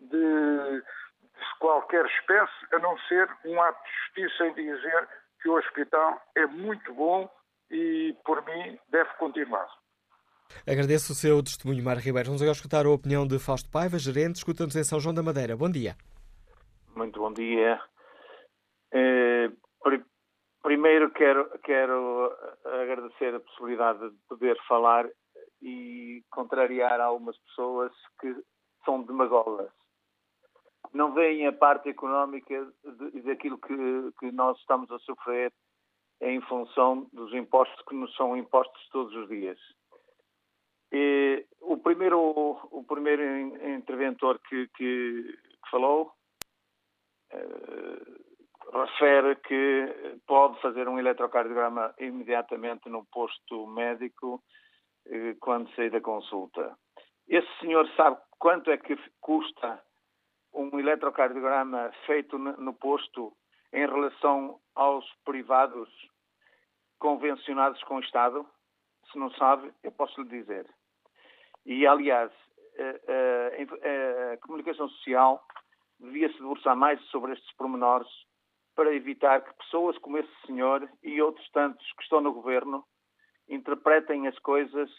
de, 0.00 0.80
de 0.80 1.58
qualquer 1.58 2.06
espécie, 2.06 2.66
a 2.72 2.78
não 2.78 2.96
ser 3.00 3.28
um 3.44 3.60
ato 3.60 3.82
de 3.84 4.24
justiça 4.24 4.46
em 4.46 4.54
dizer 4.54 5.08
que 5.42 5.48
o 5.48 5.56
hospital 5.56 6.22
é 6.34 6.46
muito 6.46 6.92
bom 6.94 7.30
e, 7.70 8.16
por 8.24 8.44
mim, 8.44 8.78
deve 8.88 9.10
continuar. 9.14 9.68
Agradeço 10.66 11.12
o 11.12 11.14
seu 11.14 11.42
testemunho, 11.42 11.84
Mário 11.84 12.02
Ribeiro. 12.02 12.28
Vamos 12.28 12.42
agora 12.42 12.54
escutar 12.54 12.86
a 12.86 12.90
opinião 12.90 13.26
de 13.26 13.38
Fausto 13.38 13.70
Paiva, 13.70 13.98
gerente, 13.98 14.36
escuta-nos 14.36 14.76
em 14.76 14.84
São 14.84 15.00
João 15.00 15.14
da 15.14 15.22
Madeira. 15.22 15.56
Bom 15.56 15.70
dia. 15.70 15.96
Muito 16.94 17.20
bom 17.20 17.32
dia. 17.32 17.80
Eh, 18.92 19.50
Primeiro 20.68 21.10
quero, 21.12 21.48
quero 21.60 22.30
agradecer 22.66 23.34
a 23.34 23.40
possibilidade 23.40 24.10
de 24.10 24.16
poder 24.28 24.58
falar 24.68 25.08
e 25.62 26.22
contrariar 26.30 27.00
algumas 27.00 27.38
pessoas 27.38 27.90
que 28.20 28.34
são 28.84 29.02
demagogas. 29.02 29.70
Não 30.92 31.14
veem 31.14 31.46
a 31.46 31.54
parte 31.54 31.88
económica 31.88 32.70
de, 32.84 33.22
daquilo 33.22 33.56
que, 33.56 34.12
que 34.18 34.30
nós 34.30 34.58
estamos 34.58 34.90
a 34.90 34.98
sofrer 34.98 35.50
em 36.20 36.38
função 36.42 37.08
dos 37.14 37.32
impostos 37.32 37.82
que 37.88 37.94
nos 37.94 38.14
são 38.14 38.36
impostos 38.36 38.88
todos 38.90 39.14
os 39.14 39.26
dias. 39.28 39.58
E 40.92 41.46
o 41.60 41.76
primeiro, 41.78 42.18
o 42.70 42.84
primeiro 42.84 43.22
interventor 43.68 44.40
que, 44.40 44.68
que, 44.68 45.22
que 45.22 45.70
falou 45.70 46.12
uh, 47.32 48.28
refere 48.72 49.36
que 49.36 50.20
pode 50.26 50.60
fazer 50.60 50.88
um 50.88 50.98
eletrocardiograma 50.98 51.94
imediatamente 51.98 52.88
no 52.88 53.04
posto 53.06 53.66
médico 53.66 54.42
eh, 55.06 55.34
quando 55.40 55.74
sair 55.74 55.90
da 55.90 56.00
consulta. 56.00 56.76
Esse 57.26 57.48
senhor 57.60 57.88
sabe 57.96 58.18
quanto 58.38 58.70
é 58.70 58.76
que 58.76 58.96
custa 59.20 59.82
um 60.52 60.78
eletrocardiograma 60.78 61.90
feito 62.06 62.38
no 62.38 62.74
posto 62.74 63.32
em 63.72 63.86
relação 63.86 64.60
aos 64.74 65.04
privados 65.24 65.88
convencionados 66.98 67.82
com 67.84 67.96
o 67.96 68.00
Estado? 68.00 68.46
Se 69.10 69.18
não 69.18 69.30
sabe, 69.32 69.72
eu 69.82 69.92
posso 69.92 70.20
lhe 70.22 70.28
dizer. 70.28 70.66
E, 71.68 71.86
aliás, 71.86 72.32
a, 72.78 72.82
eh, 72.82 73.66
a, 73.68 73.86
eh, 73.86 74.32
a 74.32 74.36
comunicação 74.38 74.88
social 74.88 75.44
devia 76.00 76.28
se 76.32 76.38
debruçar 76.38 76.74
mais 76.74 76.98
sobre 77.10 77.34
estes 77.34 77.52
pormenores 77.56 78.08
para 78.74 78.94
evitar 78.94 79.42
que 79.42 79.52
pessoas 79.58 79.98
como 79.98 80.16
esse 80.16 80.46
senhor 80.46 80.88
e 81.02 81.20
outros 81.20 81.46
tantos 81.50 81.84
que 81.92 82.02
estão 82.04 82.22
no 82.22 82.32
governo 82.32 82.86
interpretem 83.48 84.26
as 84.26 84.38
coisas 84.38 84.90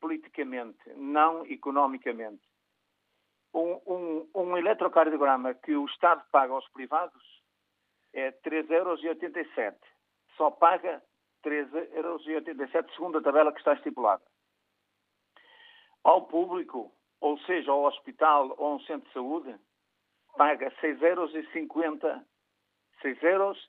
politicamente, 0.00 0.78
não 0.96 1.44
economicamente. 1.46 2.42
Um, 3.52 3.80
um, 3.86 4.30
um, 4.34 4.56
eletrocardiograma 4.56 5.54
que 5.54 5.74
o 5.74 5.84
Estado 5.86 6.22
paga 6.30 6.52
aos 6.52 6.68
privados 6.70 7.42
é 8.12 8.30
3,87 8.30 8.70
euros. 8.70 9.00
Só 10.36 10.50
paga 10.50 11.02
3,87 11.44 11.94
euros 11.96 12.94
segundo 12.94 13.18
a 13.18 13.22
tabela 13.22 13.52
que 13.52 13.58
está 13.58 13.74
estipulada. 13.74 14.22
Ao 16.08 16.22
público, 16.22 16.90
ou 17.20 17.38
seja, 17.40 17.70
ao 17.70 17.84
hospital 17.84 18.54
ou 18.56 18.68
a 18.68 18.74
um 18.76 18.80
centro 18.80 19.06
de 19.08 19.12
saúde, 19.12 19.54
paga 20.38 20.70
6,50 20.80 21.02
euros 21.04 21.32
6,50 23.02 23.24
euros 23.24 23.68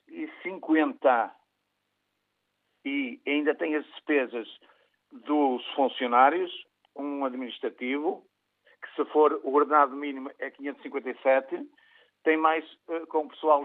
e 2.86 3.20
ainda 3.26 3.54
tem 3.54 3.76
as 3.76 3.84
despesas 3.84 4.48
dos 5.12 5.62
funcionários, 5.74 6.50
um 6.96 7.26
administrativo, 7.26 8.26
que 8.82 8.94
se 8.94 9.04
for 9.10 9.38
o 9.44 9.52
ordenado 9.52 9.94
mínimo 9.94 10.30
é 10.38 10.50
557, 10.50 11.68
tem 12.24 12.38
mais 12.38 12.64
uh, 12.88 13.06
com 13.08 13.26
o 13.26 13.28
pessoal 13.28 13.62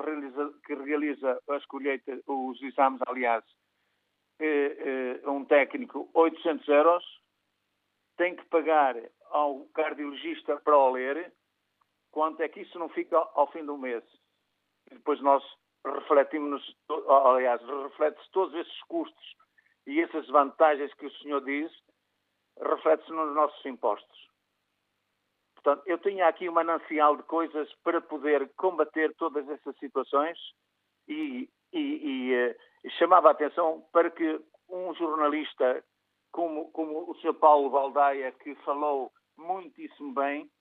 que 0.66 0.76
realiza 0.76 1.42
as 1.48 1.66
colheitas, 1.68 2.20
os 2.28 2.62
exames, 2.62 3.00
aliás, 3.08 3.46
uh, 4.42 5.30
uh, 5.30 5.32
um 5.32 5.46
técnico 5.46 6.10
800 6.14 6.68
euros, 6.68 7.25
tem 8.18 8.36
que 8.36 8.46
pagar 8.46 8.96
ao 9.30 9.66
cardiologista 9.74 10.58
para 10.58 10.78
o 10.78 10.92
ler, 10.92 11.34
quanto 12.12 12.42
é 12.42 12.50
que 12.50 12.62
isso 12.62 12.80
não 12.80 12.90
fica 12.90 13.18
ao, 13.18 13.52
fim 13.52 13.66
do 13.66 13.78
mês? 13.78 14.04
e 14.92 14.96
depois 14.96 15.20
nós 15.22 15.44
refletimos, 15.86 16.62
aliás, 17.08 17.62
reflete-se 17.62 18.32
todos 18.32 18.54
esses 18.56 18.82
custos 18.84 19.36
e 19.86 20.02
essas 20.02 20.28
vantagens 20.28 20.94
que 20.96 21.06
o 21.06 21.12
senhor 21.18 21.42
diz, 21.42 21.72
reflete-se 22.60 23.12
nos 23.12 23.36
nossos 23.36 23.66
impostos. 23.66 24.26
Portanto, 25.56 25.84
eu 25.88 25.98
tinha 26.00 26.28
aqui 26.28 26.48
um 26.48 26.54
manancial 26.54 27.16
de 27.18 27.24
coisas 27.24 27.72
para 27.84 28.02
poder 28.02 28.50
combater 28.56 29.14
todas 29.16 29.48
essas 29.50 29.76
situações 29.78 30.38
e, 31.08 31.50
e, 31.74 31.80
e, 31.80 32.30
e 32.30 32.34
eh, 32.34 32.56
chamava 32.98 33.30
a 33.30 33.32
atenção 33.32 33.84
para 33.92 34.12
que 34.12 34.40
um 34.70 34.94
jornalista 34.96 35.84
como, 36.36 36.70
como 36.72 37.10
o 37.10 37.16
Sr. 37.16 37.34
Paulo 37.36 37.70
Valdaia, 37.70 38.30
que 38.34 38.54
falou 38.56 39.10
muitíssimo 39.38 40.14
bem, 40.14 40.52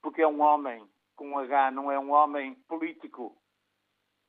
porque 0.00 0.22
é 0.22 0.28
um 0.28 0.40
homem 0.40 0.88
com 1.16 1.36
H 1.36 1.72
não 1.72 1.90
é 1.90 1.98
um 1.98 2.12
homem 2.12 2.54
político 2.68 3.36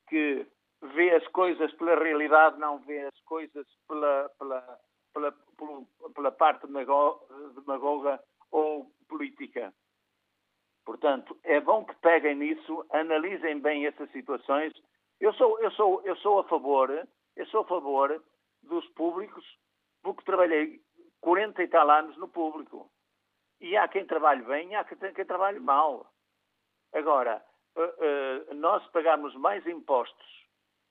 que 0.07 0.47
vê 0.95 1.12
as 1.12 1.27
coisas 1.27 1.71
pela 1.73 2.03
realidade, 2.03 2.57
não 2.57 2.79
vê 2.79 3.01
as 3.01 3.21
coisas 3.21 3.67
pela, 3.88 4.27
pela, 4.39 4.79
pela, 5.13 5.31
pela, 5.55 5.85
pela 6.15 6.31
parte 6.31 6.65
demagoga 6.65 8.19
ou 8.49 8.91
política. 9.07 9.71
Portanto, 10.83 11.38
é 11.43 11.62
bom 11.62 11.85
que 11.85 11.93
peguem 11.97 12.38
nisso, 12.38 12.83
analisem 12.91 13.59
bem 13.59 13.85
essas 13.85 14.12
situações. 14.12 14.73
Eu 15.19 15.31
sou, 15.33 15.59
eu 15.59 15.69
sou, 15.73 16.01
eu 16.05 16.15
sou 16.15 16.39
a 16.39 16.43
favor, 16.45 17.07
eu 17.35 17.45
sou 17.45 17.62
a 17.62 17.65
favor 17.65 18.23
dos 18.63 18.88
públicos, 18.93 19.45
porque 20.01 20.23
trabalhei 20.23 20.81
40 21.21 21.63
e 21.63 21.67
tal 21.67 21.89
anos 21.89 22.17
no 22.17 22.27
público. 22.27 22.89
E 23.59 23.75
há 23.75 23.88
quem 23.88 24.05
trabalhe 24.05 24.41
bem 24.43 24.71
e 24.71 24.75
há 24.75 24.83
quem, 24.83 25.25
trabalhe 25.25 25.59
mal. 25.59 26.07
Agora, 26.93 27.43
uh, 27.75 28.51
uh, 28.51 28.55
nós 28.55 28.85
pagarmos 28.91 29.35
mais 29.35 29.65
impostos 29.67 30.27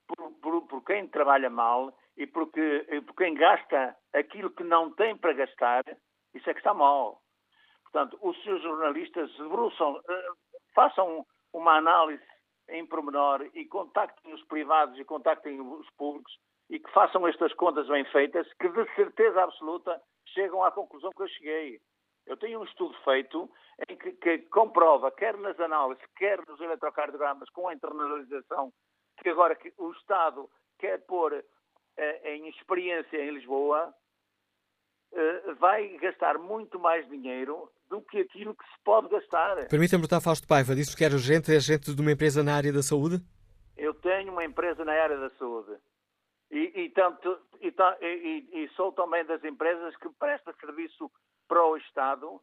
por, 0.07 0.31
por, 0.33 0.67
por, 0.67 0.83
quem 0.85 1.07
trabalha 1.07 1.49
mal 1.49 1.95
e 2.15 2.27
porque, 2.27 2.85
por 3.07 3.15
quem 3.15 3.33
gasta 3.33 3.95
aquilo 4.13 4.51
que 4.51 4.63
não 4.63 4.91
tem 4.93 5.17
para 5.17 5.33
gastar, 5.33 5.83
isso 6.33 6.49
é 6.49 6.53
que 6.53 6.59
está 6.59 6.73
mal. 6.73 7.21
Portanto, 7.83 8.19
os 8.21 8.41
seus 8.43 8.61
jornalistas 8.61 9.35
debruçam, 9.37 9.95
uh, 9.95 10.59
façam 10.75 11.25
uma 11.51 11.77
análise 11.77 12.23
em 12.69 12.85
pormenor 12.85 13.49
e 13.55 13.65
contactem 13.65 14.31
os 14.31 14.43
privados 14.43 14.97
e 14.99 15.03
contactem 15.03 15.59
os 15.59 15.89
públicos 15.91 16.31
e 16.69 16.79
que 16.79 16.91
façam 16.91 17.27
estas 17.27 17.53
contas 17.53 17.87
bem 17.87 18.05
feitas, 18.05 18.47
que 18.59 18.69
de 18.69 18.95
certeza 18.95 19.43
absoluta 19.43 19.99
chegam 20.33 20.63
à 20.63 20.71
conclusão 20.71 21.11
que 21.11 21.23
eu 21.23 21.27
cheguei. 21.29 21.81
Eu 22.27 22.37
tenho 22.37 22.59
um 22.59 22.63
estudo 22.63 22.95
feito 23.03 23.49
em 23.87 23.97
que, 23.97 24.11
que 24.11 24.37
comprova, 24.49 25.11
quer 25.11 25.35
nas 25.37 25.59
análises, 25.59 26.03
quer 26.15 26.39
nos 26.47 26.59
eletrocardiogramas, 26.61 27.49
com 27.49 27.67
a 27.67 27.73
internalização, 27.73 28.71
que 29.17 29.29
agora 29.29 29.55
que 29.55 29.73
o 29.77 29.91
Estado 29.93 30.47
quer 30.77 30.99
pôr 31.05 31.43
eh, 31.97 32.35
em 32.35 32.47
experiência 32.49 33.17
em 33.17 33.31
Lisboa, 33.31 33.93
eh, 35.11 35.53
vai 35.59 35.97
gastar 35.97 36.37
muito 36.37 36.79
mais 36.79 37.07
dinheiro 37.09 37.69
do 37.89 37.99
que 38.01 38.19
aquilo 38.19 38.55
que 38.55 38.63
se 38.63 38.83
pode 38.83 39.09
gastar. 39.09 39.67
Permita-me 39.67 40.03
perguntar, 40.03 40.21
Fausto 40.21 40.47
Paiva, 40.47 40.75
disse 40.75 40.95
que 40.95 41.03
era 41.03 41.15
urgente, 41.15 41.51
é 41.51 41.59
gente 41.59 41.95
de 41.95 42.01
uma 42.01 42.11
empresa 42.11 42.43
na 42.43 42.55
área 42.55 42.71
da 42.71 42.83
saúde? 42.83 43.19
Eu 43.75 43.93
tenho 43.95 44.31
uma 44.31 44.45
empresa 44.45 44.85
na 44.85 44.93
área 44.93 45.17
da 45.17 45.31
saúde. 45.31 45.71
E, 46.51 46.81
e, 46.81 46.89
tanto, 46.89 47.39
e, 47.61 47.73
e, 48.01 48.63
e, 48.63 48.69
sou 48.69 48.91
também 48.91 49.23
das 49.25 49.43
empresas 49.43 49.95
que 49.97 50.09
presta 50.09 50.51
serviço 50.53 51.11
para 51.47 51.63
o 51.63 51.77
Estado 51.77 52.41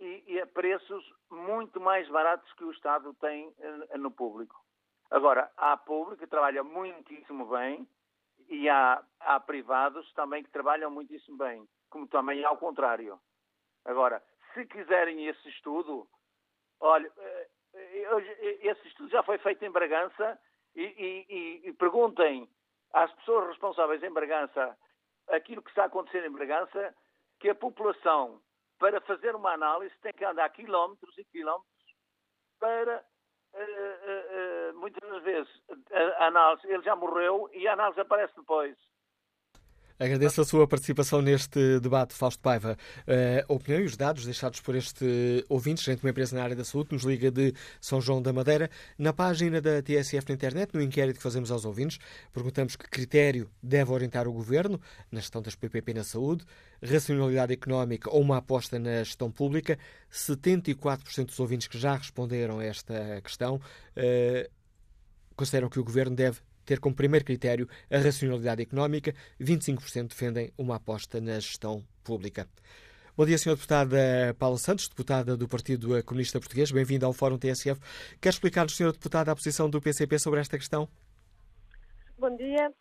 e, 0.00 0.40
a 0.40 0.46
preços 0.46 1.04
muito 1.30 1.80
mais 1.80 2.08
baratos 2.08 2.52
que 2.54 2.64
o 2.64 2.72
Estado 2.72 3.14
tem 3.14 3.54
eh, 3.60 3.98
no 3.98 4.10
público. 4.10 4.60
Agora, 5.10 5.50
há 5.56 5.76
público 5.76 6.18
que 6.18 6.26
trabalha 6.26 6.64
muitíssimo 6.64 7.46
bem 7.46 7.88
e 8.48 8.68
há, 8.68 9.00
há 9.20 9.38
privados 9.38 10.12
também 10.14 10.42
que 10.42 10.50
trabalham 10.50 10.90
muitíssimo 10.90 11.36
bem, 11.36 11.68
como 11.88 12.08
também 12.08 12.44
ao 12.44 12.56
contrário. 12.56 13.20
Agora, 13.84 14.20
se 14.52 14.66
quiserem 14.66 15.26
esse 15.26 15.48
estudo, 15.48 16.08
olha, 16.80 17.10
eh, 17.16 17.48
eh, 17.74 18.58
esse 18.62 18.88
estudo 18.88 19.10
já 19.10 19.22
foi 19.22 19.38
feito 19.38 19.64
em 19.64 19.70
Bragança 19.70 20.36
e, 20.74 20.82
e, 20.82 21.68
e 21.68 21.72
perguntem 21.74 22.48
às 22.92 23.12
pessoas 23.14 23.48
responsáveis 23.48 24.02
em 24.02 24.10
Bragança 24.10 24.76
aquilo 25.28 25.62
que 25.62 25.70
está 25.70 25.84
acontecendo 25.84 26.26
em 26.26 26.32
Bragança, 26.32 26.94
que 27.40 27.48
a 27.48 27.54
população, 27.54 28.40
para 28.78 29.00
fazer 29.02 29.34
uma 29.34 29.52
análise, 29.52 29.94
tem 30.00 30.12
que 30.12 30.24
andar 30.24 30.48
quilómetros 30.50 31.16
e 31.18 31.24
quilómetros 31.24 31.66
para, 32.58 33.04
uh, 33.54 33.58
uh, 33.58 34.70
uh, 34.70 34.78
muitas 34.78 35.08
das 35.08 35.22
vezes, 35.22 35.62
a, 36.18 36.26
análise, 36.26 36.66
ele 36.68 36.82
já 36.82 36.94
morreu 36.94 37.48
e 37.52 37.66
a 37.66 37.72
análise 37.72 38.00
aparece 38.00 38.34
depois. 38.36 38.76
Agradeço 40.02 40.40
a 40.40 40.44
sua 40.44 40.66
participação 40.66 41.22
neste 41.22 41.78
debate, 41.78 42.12
Fausto 42.12 42.42
Paiva. 42.42 42.76
Uh, 43.06 43.46
a 43.48 43.52
opinião 43.54 43.80
e 43.80 43.84
os 43.84 43.96
dados 43.96 44.24
deixados 44.24 44.60
por 44.60 44.74
este 44.74 45.46
ouvinte, 45.48 45.80
gente 45.80 46.00
de 46.00 46.04
uma 46.04 46.10
empresa 46.10 46.34
na 46.34 46.42
área 46.42 46.56
da 46.56 46.64
saúde, 46.64 46.88
nos 46.90 47.04
liga 47.04 47.30
de 47.30 47.54
São 47.80 48.00
João 48.00 48.20
da 48.20 48.32
Madeira. 48.32 48.68
Na 48.98 49.12
página 49.12 49.60
da 49.60 49.80
TSF 49.80 50.28
na 50.28 50.34
internet, 50.34 50.74
no 50.74 50.82
inquérito 50.82 51.18
que 51.18 51.22
fazemos 51.22 51.52
aos 51.52 51.64
ouvintes, 51.64 52.00
perguntamos 52.32 52.74
que 52.74 52.90
critério 52.90 53.48
deve 53.62 53.92
orientar 53.92 54.26
o 54.26 54.32
governo 54.32 54.80
na 55.08 55.20
gestão 55.20 55.40
das 55.40 55.54
PPP 55.54 55.94
na 55.94 56.02
saúde, 56.02 56.44
racionalidade 56.82 57.52
económica 57.52 58.10
ou 58.10 58.22
uma 58.22 58.38
aposta 58.38 58.80
na 58.80 59.04
gestão 59.04 59.30
pública. 59.30 59.78
74% 60.10 61.26
dos 61.26 61.38
ouvintes 61.38 61.68
que 61.68 61.78
já 61.78 61.94
responderam 61.94 62.58
a 62.58 62.64
esta 62.64 63.20
questão 63.22 63.54
uh, 63.54 64.50
consideram 65.36 65.68
que 65.68 65.78
o 65.78 65.84
governo 65.84 66.16
deve 66.16 66.40
ter 66.64 66.80
como 66.80 66.94
primeiro 66.94 67.24
critério 67.24 67.68
a 67.90 67.98
racionalidade 67.98 68.62
económica, 68.62 69.14
25% 69.40 70.08
defendem 70.08 70.52
uma 70.56 70.76
aposta 70.76 71.20
na 71.20 71.34
gestão 71.34 71.84
pública. 72.04 72.48
Bom 73.14 73.26
dia, 73.26 73.36
Sr. 73.36 73.56
Deputada 73.56 73.96
Paula 74.38 74.56
Santos, 74.56 74.88
deputada 74.88 75.36
do 75.36 75.46
Partido 75.46 76.02
Comunista 76.04 76.40
Português. 76.40 76.72
Bem-vinda 76.72 77.04
ao 77.04 77.12
Fórum 77.12 77.36
TSF. 77.36 77.78
Quer 78.20 78.30
explicar-nos, 78.30 78.74
Sr. 78.74 78.92
Deputada, 78.92 79.30
a 79.30 79.34
posição 79.34 79.68
do 79.68 79.82
PCP 79.82 80.18
sobre 80.18 80.40
esta 80.40 80.56
questão? 80.56 80.88
Bom 82.18 82.34
dia. 82.36 82.72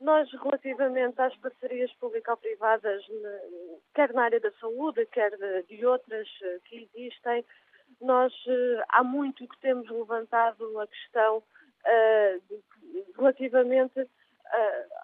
Nós, 0.00 0.28
relativamente 0.32 1.20
às 1.20 1.36
parcerias 1.36 1.92
público-privadas, 1.94 3.02
quer 3.94 4.12
na 4.12 4.24
área 4.24 4.40
da 4.40 4.52
saúde, 4.60 5.06
quer 5.06 5.30
de 5.68 5.86
outras 5.86 6.28
eh, 6.42 6.58
que 6.64 6.88
existem, 6.94 7.44
nós 8.00 8.32
eh, 8.48 8.84
há 8.88 9.04
muito 9.04 9.46
que 9.46 9.60
temos 9.60 9.88
levantado 9.88 10.80
a 10.80 10.86
questão 10.86 11.42
relativamente 13.16 14.00
uh, 14.00 15.02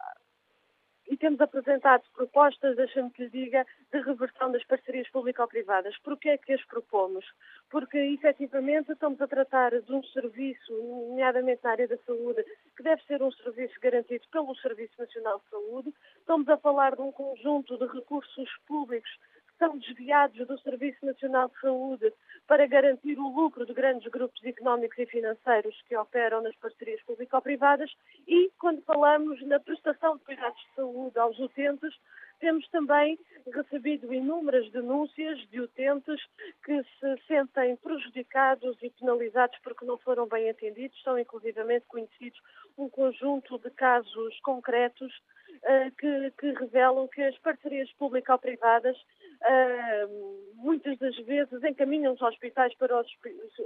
e 1.08 1.16
temos 1.16 1.40
apresentado 1.40 2.02
propostas, 2.14 2.76
deixa-me 2.76 3.10
que 3.10 3.24
lhe 3.24 3.30
diga, 3.30 3.66
de 3.90 4.00
reversão 4.00 4.52
das 4.52 4.62
parcerias 4.64 5.08
público-privadas. 5.08 5.96
Porquê 6.00 6.30
é 6.30 6.38
que 6.38 6.52
as 6.52 6.62
propomos? 6.66 7.24
Porque, 7.70 7.96
efetivamente, 7.96 8.92
estamos 8.92 9.18
a 9.22 9.26
tratar 9.26 9.70
de 9.80 9.92
um 9.92 10.02
serviço, 10.04 10.70
nomeadamente 10.70 11.64
na 11.64 11.70
área 11.70 11.88
da 11.88 11.96
saúde, 11.98 12.44
que 12.76 12.82
deve 12.82 13.02
ser 13.04 13.22
um 13.22 13.32
serviço 13.32 13.80
garantido 13.80 14.26
pelo 14.30 14.54
Serviço 14.56 14.92
Nacional 14.98 15.38
de 15.38 15.48
Saúde. 15.48 15.94
Estamos 16.18 16.48
a 16.48 16.58
falar 16.58 16.94
de 16.94 17.00
um 17.00 17.10
conjunto 17.10 17.78
de 17.78 17.86
recursos 17.86 18.50
públicos 18.66 19.10
são 19.58 19.76
desviados 19.78 20.46
do 20.46 20.58
Serviço 20.60 21.04
Nacional 21.04 21.48
de 21.48 21.60
Saúde 21.60 22.12
para 22.46 22.66
garantir 22.66 23.18
o 23.18 23.28
lucro 23.28 23.66
de 23.66 23.74
grandes 23.74 24.08
grupos 24.10 24.42
económicos 24.44 24.98
e 24.98 25.06
financeiros 25.06 25.80
que 25.86 25.96
operam 25.96 26.42
nas 26.42 26.56
parcerias 26.56 27.02
público-privadas 27.02 27.90
e, 28.26 28.50
quando 28.58 28.82
falamos 28.82 29.40
na 29.46 29.60
prestação 29.60 30.16
de 30.16 30.24
cuidados 30.24 30.60
de 30.60 30.74
saúde 30.74 31.18
aos 31.18 31.38
utentes, 31.38 31.94
temos 32.40 32.68
também 32.68 33.18
recebido 33.52 34.12
inúmeras 34.12 34.70
denúncias 34.70 35.38
de 35.50 35.60
utentes 35.60 36.20
que 36.64 36.82
se 36.82 37.26
sentem 37.26 37.76
prejudicados 37.76 38.76
e 38.82 38.90
penalizados 38.90 39.58
porque 39.62 39.84
não 39.84 39.98
foram 39.98 40.26
bem 40.26 40.48
atendidos. 40.48 41.02
São 41.02 41.18
inclusivamente 41.18 41.86
conhecidos 41.88 42.40
um 42.76 42.88
conjunto 42.88 43.58
de 43.58 43.70
casos 43.70 44.38
concretos 44.40 45.12
uh, 45.16 45.90
que, 45.98 46.30
que, 46.38 46.52
revelam 46.52 47.08
que 47.08 47.22
as 47.22 47.36
parcerias 47.38 47.92
público-privadas 47.94 48.96
muitas 50.54 50.98
das 50.98 51.16
vezes 51.18 51.62
encaminham 51.62 52.14
os 52.14 52.22
hospitais 52.22 52.74
para 52.76 53.00
os 53.00 53.06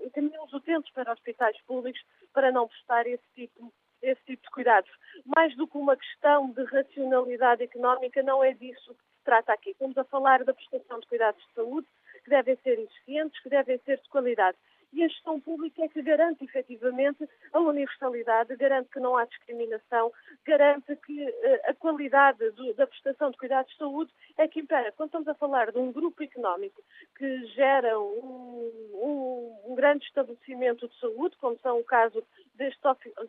encaminham 0.04 0.44
os 0.44 0.52
utentes 0.52 0.92
para 0.92 1.12
hospitais 1.12 1.58
públicos 1.62 2.00
para 2.32 2.52
não 2.52 2.68
prestar 2.68 3.06
esse 3.06 3.24
tipo 3.34 3.72
esse 4.02 4.20
tipo 4.24 4.42
de 4.42 4.50
cuidados. 4.50 4.90
Mais 5.24 5.56
do 5.56 5.66
que 5.66 5.78
uma 5.78 5.96
questão 5.96 6.50
de 6.50 6.64
racionalidade 6.64 7.62
económica, 7.62 8.22
não 8.22 8.42
é 8.42 8.52
disso 8.52 8.94
que 8.94 9.02
se 9.02 9.24
trata 9.24 9.52
aqui. 9.52 9.70
Estamos 9.70 9.96
a 9.96 10.04
falar 10.04 10.44
da 10.44 10.52
prestação 10.52 10.98
de 10.98 11.06
cuidados 11.06 11.40
de 11.46 11.54
saúde, 11.54 11.86
que 12.24 12.30
devem 12.30 12.56
ser 12.56 12.80
eficientes, 12.80 13.40
que 13.40 13.48
devem 13.48 13.78
ser 13.78 13.98
de 13.98 14.08
qualidade 14.08 14.58
e 14.92 15.02
a 15.02 15.08
gestão 15.08 15.40
pública 15.40 15.82
é 15.82 15.88
que 15.88 16.02
garante 16.02 16.44
efetivamente 16.44 17.28
a 17.52 17.60
universalidade, 17.60 18.56
garante 18.56 18.90
que 18.90 19.00
não 19.00 19.16
há 19.16 19.24
discriminação, 19.24 20.12
garante 20.44 20.94
que 20.96 21.24
uh, 21.24 21.60
a 21.64 21.74
qualidade 21.74 22.50
do, 22.50 22.74
da 22.74 22.86
prestação 22.86 23.30
de 23.30 23.38
cuidados 23.38 23.72
de 23.72 23.78
saúde 23.78 24.12
é 24.36 24.46
que 24.46 24.60
impera. 24.60 24.92
Quando 24.92 25.08
estamos 25.08 25.28
a 25.28 25.34
falar 25.34 25.72
de 25.72 25.78
um 25.78 25.92
grupo 25.92 26.22
económico 26.22 26.82
que 27.16 27.46
gera 27.46 27.98
um, 27.98 28.70
um, 28.94 29.72
um 29.72 29.74
grande 29.74 30.04
estabelecimento 30.04 30.88
de 30.88 31.00
saúde, 31.00 31.36
como 31.38 31.58
são 31.60 31.78
o 31.78 31.84
caso 31.84 32.22
destes, 32.54 32.82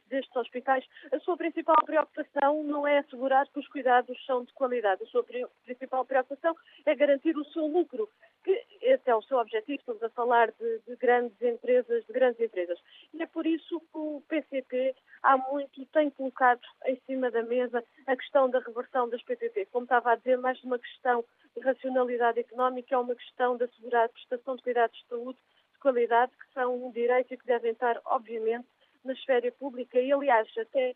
destes 0.08 0.36
hospitais, 0.36 0.86
a 1.12 1.20
sua 1.20 1.38
principal 1.38 1.78
preocupação 1.86 2.64
não 2.64 2.86
é 2.86 3.00
assegurar 3.00 3.48
que 3.48 3.60
os 3.60 3.68
cuidados 3.68 4.18
são 4.26 4.44
de 4.44 4.54
qualidade. 4.54 5.04
A 5.04 5.08
sua 5.08 5.26
principal 5.66 6.06
preocupação 6.06 6.56
é 6.86 6.96
garantir 6.96 7.38
o 7.38 7.46
seu 7.46 7.66
lucro 7.68 8.10
que 8.44 8.66
esse 8.82 9.10
é 9.10 9.16
o 9.16 9.22
seu 9.22 9.38
objetivo, 9.38 9.80
estamos 9.80 10.04
a 10.04 10.10
falar 10.10 10.52
de, 10.52 10.80
de, 10.86 10.96
grandes 10.98 11.42
empresas, 11.54 12.06
de 12.06 12.14
grandes 12.14 12.40
empresas. 12.40 12.80
E 13.14 13.22
é 13.22 13.26
por 13.28 13.46
isso 13.46 13.80
que 13.80 13.98
o 13.98 14.22
PCP 14.28 14.96
há 15.22 15.38
muito 15.38 15.86
tem 15.88 16.10
colocado 16.10 16.62
em 16.86 17.00
cima 17.06 17.32
da 17.32 17.44
mesa 17.44 17.84
a 18.08 18.16
questão 18.16 18.50
da 18.50 18.60
reversão 18.60 19.10
das 19.10 19.22
PPP. 19.24 19.68
Como 19.72 19.86
estava 19.86 20.12
a 20.12 20.16
dizer, 20.16 20.38
mais 20.38 20.62
uma 20.64 20.80
questão 20.80 21.24
de 21.56 21.62
racionalidade 21.62 22.40
económica, 22.40 22.96
é 22.96 22.98
uma 22.98 23.16
questão 23.16 23.58
de 23.58 23.66
assegurar 23.66 24.06
a 24.06 24.10
prestação 24.10 24.56
de 24.56 24.64
cuidados 24.64 24.98
de 24.98 25.08
saúde 25.08 25.40
de 25.74 25.80
qualidade, 25.80 26.32
que 26.32 26.54
são 26.54 26.86
um 26.86 26.92
direito 26.92 27.34
e 27.34 27.38
que 27.38 27.46
devem 27.46 27.72
estar, 27.72 28.00
obviamente, 28.06 28.68
na 29.04 29.14
esfera 29.14 29.52
pública. 29.52 30.00
E, 30.00 30.12
aliás, 30.12 30.48
até 30.58 30.96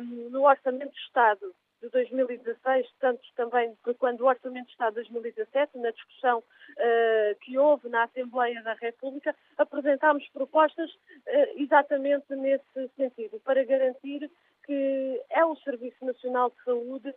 um, 0.00 0.30
no 0.30 0.46
Orçamento 0.46 0.92
de 0.92 1.00
Estado 1.00 1.54
de 1.82 1.88
2016, 1.90 2.86
tanto 3.00 3.20
também 3.34 3.76
de 3.84 3.94
quando 3.94 4.20
o 4.20 4.26
Orçamento 4.26 4.66
de 4.66 4.72
Estado 4.72 5.02
de 5.02 5.10
2017, 5.10 5.78
na 5.78 5.90
discussão 5.90 6.38
uh, 6.38 7.38
que 7.40 7.58
houve 7.58 7.88
na 7.88 8.04
Assembleia 8.04 8.62
da 8.62 8.74
República, 8.74 9.34
apresentámos 9.58 10.26
propostas 10.28 10.88
uh, 10.90 11.60
exatamente 11.60 12.32
nesse 12.36 12.88
sentido, 12.96 13.40
para 13.40 13.64
garantir 13.64 14.30
que 14.64 15.20
é 15.30 15.44
o 15.44 15.56
Serviço 15.56 16.04
Nacional 16.04 16.50
de 16.50 16.64
Saúde 16.64 17.14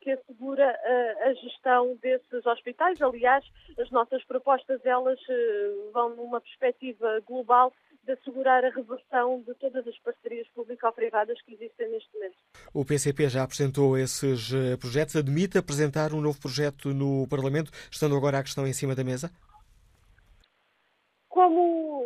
que 0.00 0.10
assegura 0.10 0.74
a 1.22 1.34
gestão 1.34 1.94
desses 1.96 2.46
hospitais. 2.46 3.00
Aliás, 3.02 3.44
as 3.78 3.90
nossas 3.90 4.24
propostas 4.24 4.80
elas 4.86 5.20
vão 5.92 6.16
numa 6.16 6.40
perspectiva 6.40 7.20
global 7.26 7.70
de 8.04 8.12
assegurar 8.12 8.64
a 8.64 8.70
reversão 8.70 9.42
de 9.46 9.54
todas 9.54 9.86
as 9.86 9.98
parcerias 9.98 10.48
público-privadas 10.48 11.40
que 11.42 11.54
existem 11.54 11.90
neste 11.90 12.12
momento. 12.14 12.36
O 12.72 12.84
PCP 12.84 13.28
já 13.28 13.42
apresentou 13.42 13.96
esses 13.96 14.50
projetos. 14.78 15.16
Admite 15.16 15.58
apresentar 15.58 16.12
um 16.12 16.20
novo 16.20 16.40
projeto 16.40 16.94
no 16.94 17.26
Parlamento, 17.28 17.70
estando 17.90 18.16
agora 18.16 18.38
a 18.38 18.42
questão 18.42 18.66
em 18.66 18.72
cima 18.72 18.94
da 18.94 19.04
mesa? 19.04 19.30
Como 21.28 22.04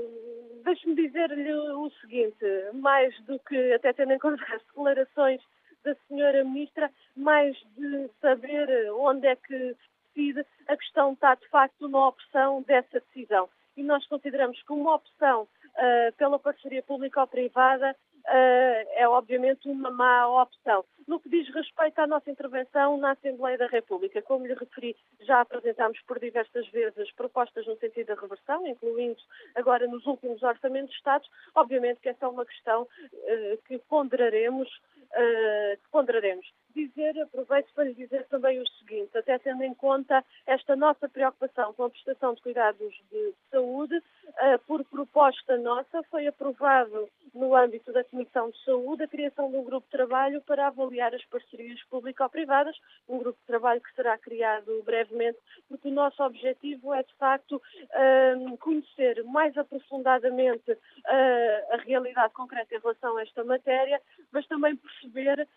deixe-me 0.64 0.94
dizer-lhe 0.96 1.52
o 1.54 1.90
seguinte, 2.00 2.44
mais 2.74 3.14
do 3.24 3.38
que 3.40 3.72
até 3.72 3.92
tendo 3.92 4.12
em 4.12 4.18
conta 4.18 4.42
as 4.54 4.62
declarações 4.62 5.40
da 5.85 5.94
senhora 6.09 6.42
ministra, 6.44 6.90
mais 7.14 7.54
de 7.76 8.09
saber 8.20 8.90
onde 8.92 9.26
é 9.26 9.37
que 9.37 9.74
se 9.74 9.76
decide, 10.14 10.46
a 10.66 10.76
questão 10.76 11.12
está 11.12 11.35
de 11.35 11.46
facto 11.48 11.88
na 11.88 12.09
opção 12.09 12.62
dessa 12.62 13.00
decisão. 13.00 13.48
E 13.76 13.83
nós 13.83 14.07
consideramos 14.07 14.62
que 14.62 14.72
uma 14.72 14.94
opção 14.94 15.46
uh, 15.76 16.12
pela 16.16 16.38
parceria 16.38 16.82
público-privada 16.82 17.94
uh, 18.24 18.88
é 18.94 19.08
obviamente 19.08 19.68
uma 19.68 19.90
má 19.90 20.42
opção. 20.42 20.84
No 21.06 21.20
que 21.20 21.28
diz 21.28 21.52
respeito 21.54 21.98
à 21.98 22.06
nossa 22.06 22.30
intervenção 22.30 22.96
na 22.96 23.10
Assembleia 23.10 23.58
da 23.58 23.66
República, 23.66 24.22
como 24.22 24.46
lhe 24.46 24.54
referi, 24.54 24.96
já 25.20 25.40
apresentámos 25.40 26.00
por 26.02 26.18
diversas 26.18 26.66
vezes 26.68 27.12
propostas 27.12 27.66
no 27.66 27.76
sentido 27.76 28.06
da 28.06 28.20
reversão, 28.20 28.66
incluindo 28.66 29.20
agora 29.54 29.87
nos 29.87 30.06
últimos 30.06 30.42
orçamentos 30.42 30.90
de 30.90 30.96
Estados. 30.96 31.28
Obviamente 31.54 32.00
que 32.00 32.08
essa 32.08 32.24
é 32.24 32.28
uma 32.28 32.46
questão 32.46 32.82
uh, 32.82 33.62
que 33.66 33.78
ponderaremos, 33.80 34.68
uh, 34.68 35.78
ponderaremos. 35.90 36.50
Dizer, 36.74 37.20
aproveito 37.20 37.72
para 37.72 37.84
lhe 37.84 37.94
dizer 37.94 38.26
também 38.26 38.60
o 38.60 38.66
seguinte, 38.66 39.16
até 39.16 39.38
tendo 39.38 39.62
em 39.62 39.74
conta 39.74 40.24
esta 40.46 40.74
nossa 40.74 41.08
preocupação 41.08 41.72
com 41.74 41.84
a 41.84 41.90
prestação 41.90 42.34
de 42.34 42.42
cuidados 42.42 42.92
de 43.12 43.34
saúde, 43.50 44.02
por 44.66 44.84
proposta 44.84 45.56
nossa, 45.58 46.02
foi 46.10 46.26
aprovado 46.26 47.08
no 47.34 47.54
âmbito 47.54 47.92
da 47.92 48.04
Comissão 48.04 48.50
de 48.50 48.64
Saúde 48.64 49.02
a 49.02 49.08
criação 49.08 49.50
de 49.50 49.56
um 49.56 49.64
grupo 49.64 49.87
de 49.87 49.96
trabalho 49.96 50.40
para 50.42 50.68
avaliar 50.68 51.14
as 51.14 51.24
parcerias 51.26 51.82
público-privadas, 51.90 52.76
um 53.08 53.18
grupo 53.18 53.38
de 53.40 53.46
trabalho 53.46 53.80
que 53.80 53.92
será 53.94 54.16
criado 54.16 54.82
brevemente, 54.84 55.38
porque 55.68 55.88
o 55.88 55.92
nosso 55.92 56.22
objetivo 56.22 56.94
é, 56.94 57.02
de 57.02 57.14
facto, 57.14 57.60
hum, 58.38 58.56
conhecer 58.56 59.22
mais 59.24 59.56
aprofundadamente 59.58 60.70
uh, 60.70 61.74
a 61.74 61.76
realidade 61.78 62.32
concreta 62.32 62.74
em 62.74 62.80
relação 62.80 63.16
a 63.16 63.22
esta 63.22 63.42
matéria, 63.44 64.00
mas 64.30 64.46
também 64.46 64.76
perceber, 64.76 65.48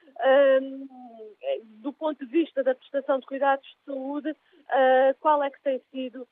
do 1.82 1.93
ponto 1.93 2.25
de 2.25 2.32
vista 2.32 2.63
da 2.63 2.73
prestação 2.73 3.19
de 3.19 3.25
cuidados 3.25 3.67
de 3.67 3.86
saúde, 3.86 4.36
qual 5.19 5.43
é 5.43 5.49
que 5.49 5.62
tem 5.62 5.82
sido, 5.91 6.27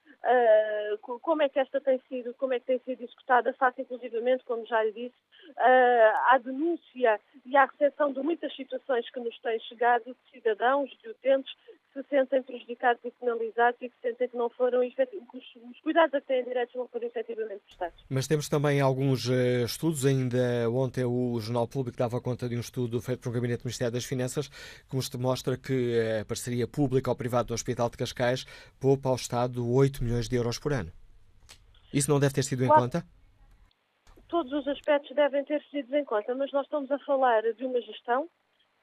como 1.22 1.42
é 1.42 1.50
que 1.50 1.60
esta 1.60 1.80
tem 1.82 2.00
sido, 2.10 2.25
como 2.34 2.54
é 2.54 2.60
que 2.60 2.66
tem 2.66 2.80
sido 2.80 3.04
executada, 3.04 3.54
face 3.54 3.82
inclusivamente, 3.82 4.44
como 4.44 4.66
já 4.66 4.84
lhe 4.84 4.92
disse, 4.92 5.16
à 5.58 6.40
denúncia 6.44 7.20
e 7.46 7.56
à 7.56 7.66
recepção 7.66 8.12
de 8.12 8.20
muitas 8.22 8.56
situações 8.56 9.10
que 9.10 9.20
nos 9.20 9.38
têm 9.40 9.60
chegado 9.62 10.06
de 10.06 10.32
cidadãos, 10.32 10.90
de 11.02 11.10
utentes, 11.10 11.54
que 11.94 12.04
se 12.04 12.10
sentem 12.10 12.44
prejudicados 12.44 13.02
e 13.06 13.12
penalizados 13.12 13.82
e 13.82 13.90
que 13.90 13.96
sentem 14.02 14.28
que 14.28 14.36
não 14.36 14.50
foram 14.50 14.86
os 14.86 15.82
cuidados 15.82 16.14
a 16.14 16.22
que 16.22 16.28
têm 16.28 16.44
direitos 16.44 16.76
não 16.76 16.88
foram 16.88 17.08
efetivamente 17.08 17.62
prestados. 17.66 18.04
Mas 18.10 18.28
temos 18.28 18.50
também 18.50 18.82
alguns 18.82 19.28
uh, 19.28 19.64
estudos, 19.66 20.06
ainda 20.06 20.70
ontem 20.70 21.06
o 21.06 21.40
Jornal 21.40 21.68
Público 21.68 21.98
dava 21.98 22.20
conta 22.20 22.50
de 22.50 22.58
um 22.58 22.60
estudo 22.60 23.02
feito 23.02 23.22
por 23.22 23.30
um 23.30 23.34
gabinete 23.34 23.62
do 23.62 23.66
Ministério 23.66 23.94
das 23.94 24.06
Finanças 24.06 24.50
que 24.50 25.18
mostra 25.18 25.58
que 25.58 26.20
a 26.22 26.26
parceria 26.26 26.68
pública 26.68 27.10
ou 27.10 27.16
privada 27.16 27.46
do 27.46 27.54
Hospital 27.54 27.90
de 27.90 27.98
Cascais 27.98 28.46
poupa 28.80 29.10
ao 29.10 29.16
Estado 29.16 29.66
8 29.66 30.04
milhões 30.04 30.28
de 30.28 30.36
euros 30.36 30.60
por 30.60 30.74
ano. 30.74 30.92
Isso 31.96 32.12
não 32.12 32.20
deve 32.20 32.36
ter 32.36 32.44
sido 32.44 32.64
em 32.64 32.68
conta? 32.68 33.04
todos 34.28 34.52
os 34.52 34.68
aspectos 34.68 35.16
devem 35.16 35.44
ter 35.46 35.64
sido 35.72 35.96
em 35.96 36.04
conta, 36.04 36.36
mas 36.36 36.52
nós 36.52 36.66
estamos 36.66 36.92
a 36.92 37.00
falar 37.00 37.42
de 37.54 37.66
uma 37.66 37.80
gestão 37.82 38.28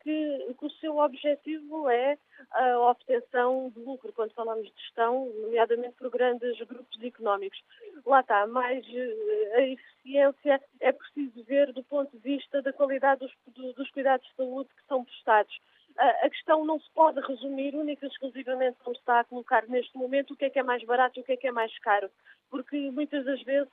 que, 0.02 0.54
que, 0.58 0.66
o 0.66 0.70
seu 0.80 0.96
objetivo 0.96 1.88
é 1.88 2.16
a 2.50 2.78
obtenção 2.78 3.70
de 3.70 3.80
lucro, 3.80 4.12
quando 4.12 4.32
falamos 4.32 4.66
de 4.66 4.82
gestão, 4.82 5.30
nomeadamente 5.42 5.94
por 5.96 6.10
grandes 6.10 6.58
grupos 6.66 7.00
económicos. 7.02 7.62
Lá 8.04 8.20
está, 8.20 8.46
mais 8.46 8.84
eh, 8.92 9.52
a 9.54 9.60
eficiência 9.60 10.60
é 10.80 10.90
preciso 10.90 11.44
ver 11.44 11.72
do 11.72 11.84
ponto 11.84 12.10
de 12.10 12.18
vista 12.18 12.60
da 12.62 12.72
qualidade 12.72 13.20
dos, 13.46 13.74
dos 13.74 13.90
cuidados 13.90 14.26
de 14.26 14.34
saúde 14.34 14.70
que 14.70 14.86
são 14.88 15.04
prestados. 15.04 15.56
A, 15.98 16.30
questão 16.30 16.64
não 16.64 16.80
se 16.80 16.90
pode 16.94 17.20
resumir 17.20 17.74
única 17.74 18.06
e 18.06 18.08
exclusivamente 18.08 18.78
como 18.82 18.96
está 18.96 19.20
a 19.20 19.24
colocar 19.24 19.66
neste 19.68 19.96
momento 19.96 20.32
o 20.32 20.36
que 20.36 20.46
é 20.46 20.50
que 20.50 20.58
é 20.58 20.62
mais 20.62 20.82
barato 20.84 21.18
e 21.18 21.22
o 21.22 21.24
que 21.24 21.32
é 21.32 21.36
que 21.36 21.46
é 21.46 21.52
mais 21.52 21.76
caro, 21.78 22.10
porque 22.50 22.90
muitas 22.90 23.24
das 23.24 23.42
vezes 23.42 23.72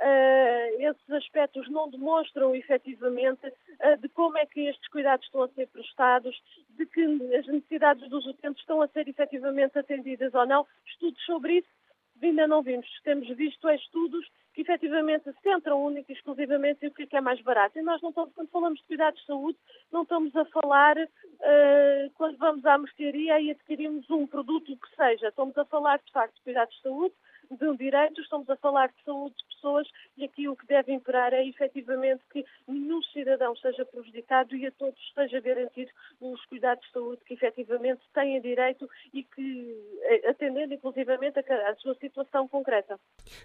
Uh, 0.00 0.80
esses 0.80 1.10
aspectos 1.10 1.68
não 1.68 1.90
demonstram 1.90 2.54
efetivamente 2.54 3.44
uh, 3.48 3.96
de 4.00 4.08
como 4.10 4.38
é 4.38 4.46
que 4.46 4.60
estes 4.60 4.88
cuidados 4.90 5.26
estão 5.26 5.42
a 5.42 5.48
ser 5.48 5.66
prestados, 5.66 6.40
de 6.70 6.86
que 6.86 7.02
as 7.36 7.44
necessidades 7.48 8.08
dos 8.08 8.24
utentes 8.24 8.60
estão 8.60 8.80
a 8.80 8.86
ser 8.86 9.08
efetivamente 9.08 9.76
atendidas 9.76 10.32
ou 10.34 10.46
não. 10.46 10.64
Estudos 10.86 11.20
sobre 11.24 11.54
isso 11.54 11.77
ainda 12.26 12.46
não 12.46 12.62
vimos. 12.62 12.86
Temos 13.02 13.28
visto 13.36 13.68
estudos 13.70 14.26
que 14.54 14.62
efetivamente 14.62 15.24
se 15.24 15.40
centram 15.40 15.84
única 15.84 16.10
e 16.10 16.14
exclusivamente 16.16 16.84
em 16.84 16.88
o 16.88 16.90
que 16.92 17.04
é, 17.04 17.06
que 17.06 17.16
é 17.16 17.20
mais 17.20 17.40
barato. 17.42 17.78
E 17.78 17.82
nós 17.82 18.02
não 18.02 18.08
estamos, 18.08 18.34
quando 18.34 18.50
falamos 18.50 18.80
de 18.80 18.86
cuidados 18.86 19.20
de 19.20 19.26
saúde, 19.26 19.58
não 19.92 20.02
estamos 20.02 20.34
a 20.34 20.44
falar 20.46 20.96
uh, 20.96 22.10
quando 22.14 22.36
vamos 22.38 22.66
à 22.66 22.76
mercearia 22.76 23.40
e 23.40 23.52
adquirimos 23.52 24.10
um 24.10 24.26
produto 24.26 24.76
que 24.76 24.96
seja. 24.96 25.28
Estamos 25.28 25.56
a 25.56 25.64
falar, 25.64 25.98
de 25.98 26.10
facto, 26.10 26.34
de 26.34 26.42
cuidados 26.42 26.74
de 26.74 26.82
saúde, 26.82 27.14
de 27.50 27.64
um 27.66 27.76
direito, 27.76 28.20
estamos 28.20 28.48
a 28.50 28.56
falar 28.56 28.88
de 28.88 29.04
saúde 29.04 29.34
de 29.36 29.54
pessoas 29.54 29.88
e 30.16 30.24
aqui 30.24 30.48
o 30.48 30.56
que 30.56 30.66
deve 30.66 30.92
imperar 30.92 31.32
é 31.32 31.46
efetivamente 31.46 32.22
que 32.32 32.44
nenhum 32.66 33.02
cidadão 33.02 33.56
seja 33.56 33.84
prejudicado 33.84 34.54
e 34.54 34.66
a 34.66 34.72
todos 34.72 34.98
esteja 35.08 35.40
garantido 35.40 35.90
os 36.20 36.44
cuidados 36.46 36.84
de 36.86 36.92
saúde 36.92 37.20
que 37.26 37.34
efetivamente 37.34 38.00
têm 38.14 38.40
direito 38.40 38.88
e 39.12 39.22
que 39.24 39.76
eh, 40.02 40.30
atendendo 40.30 40.74
inclusivamente 40.74 41.38
a 41.38 41.74
sua 41.76 41.94
situação 41.96 42.46
concreta. 42.48 42.98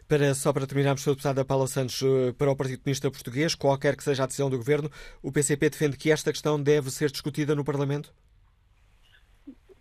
Para, 0.08 0.34
só 0.34 0.52
para 0.54 0.68
terminarmos, 0.68 1.04
Sr. 1.04 1.12
Deputada 1.12 1.46
Paula 1.46 1.68
Santos, 1.68 2.02
eh, 2.02 2.34
para 2.38 2.52
o 2.52 2.56
Partido 2.56 2.82
Comunista 2.82 3.12
Português, 3.12 3.56
qualquer 3.56 3.96
que 3.96 4.04
seja 4.04 4.24
a 4.24 4.26
decisão 4.26 4.50
do 4.50 4.58
Governo, 4.58 4.90
o 5.22 5.32
PCP 5.32 5.70
defende 5.70 5.98
que 5.98 6.12
esta 6.12 6.32
questão 6.32 6.62
deve 6.62 6.92
ser 6.92 7.10
discutida 7.12 7.56
no 7.56 7.64
Parlamento? 7.64 8.14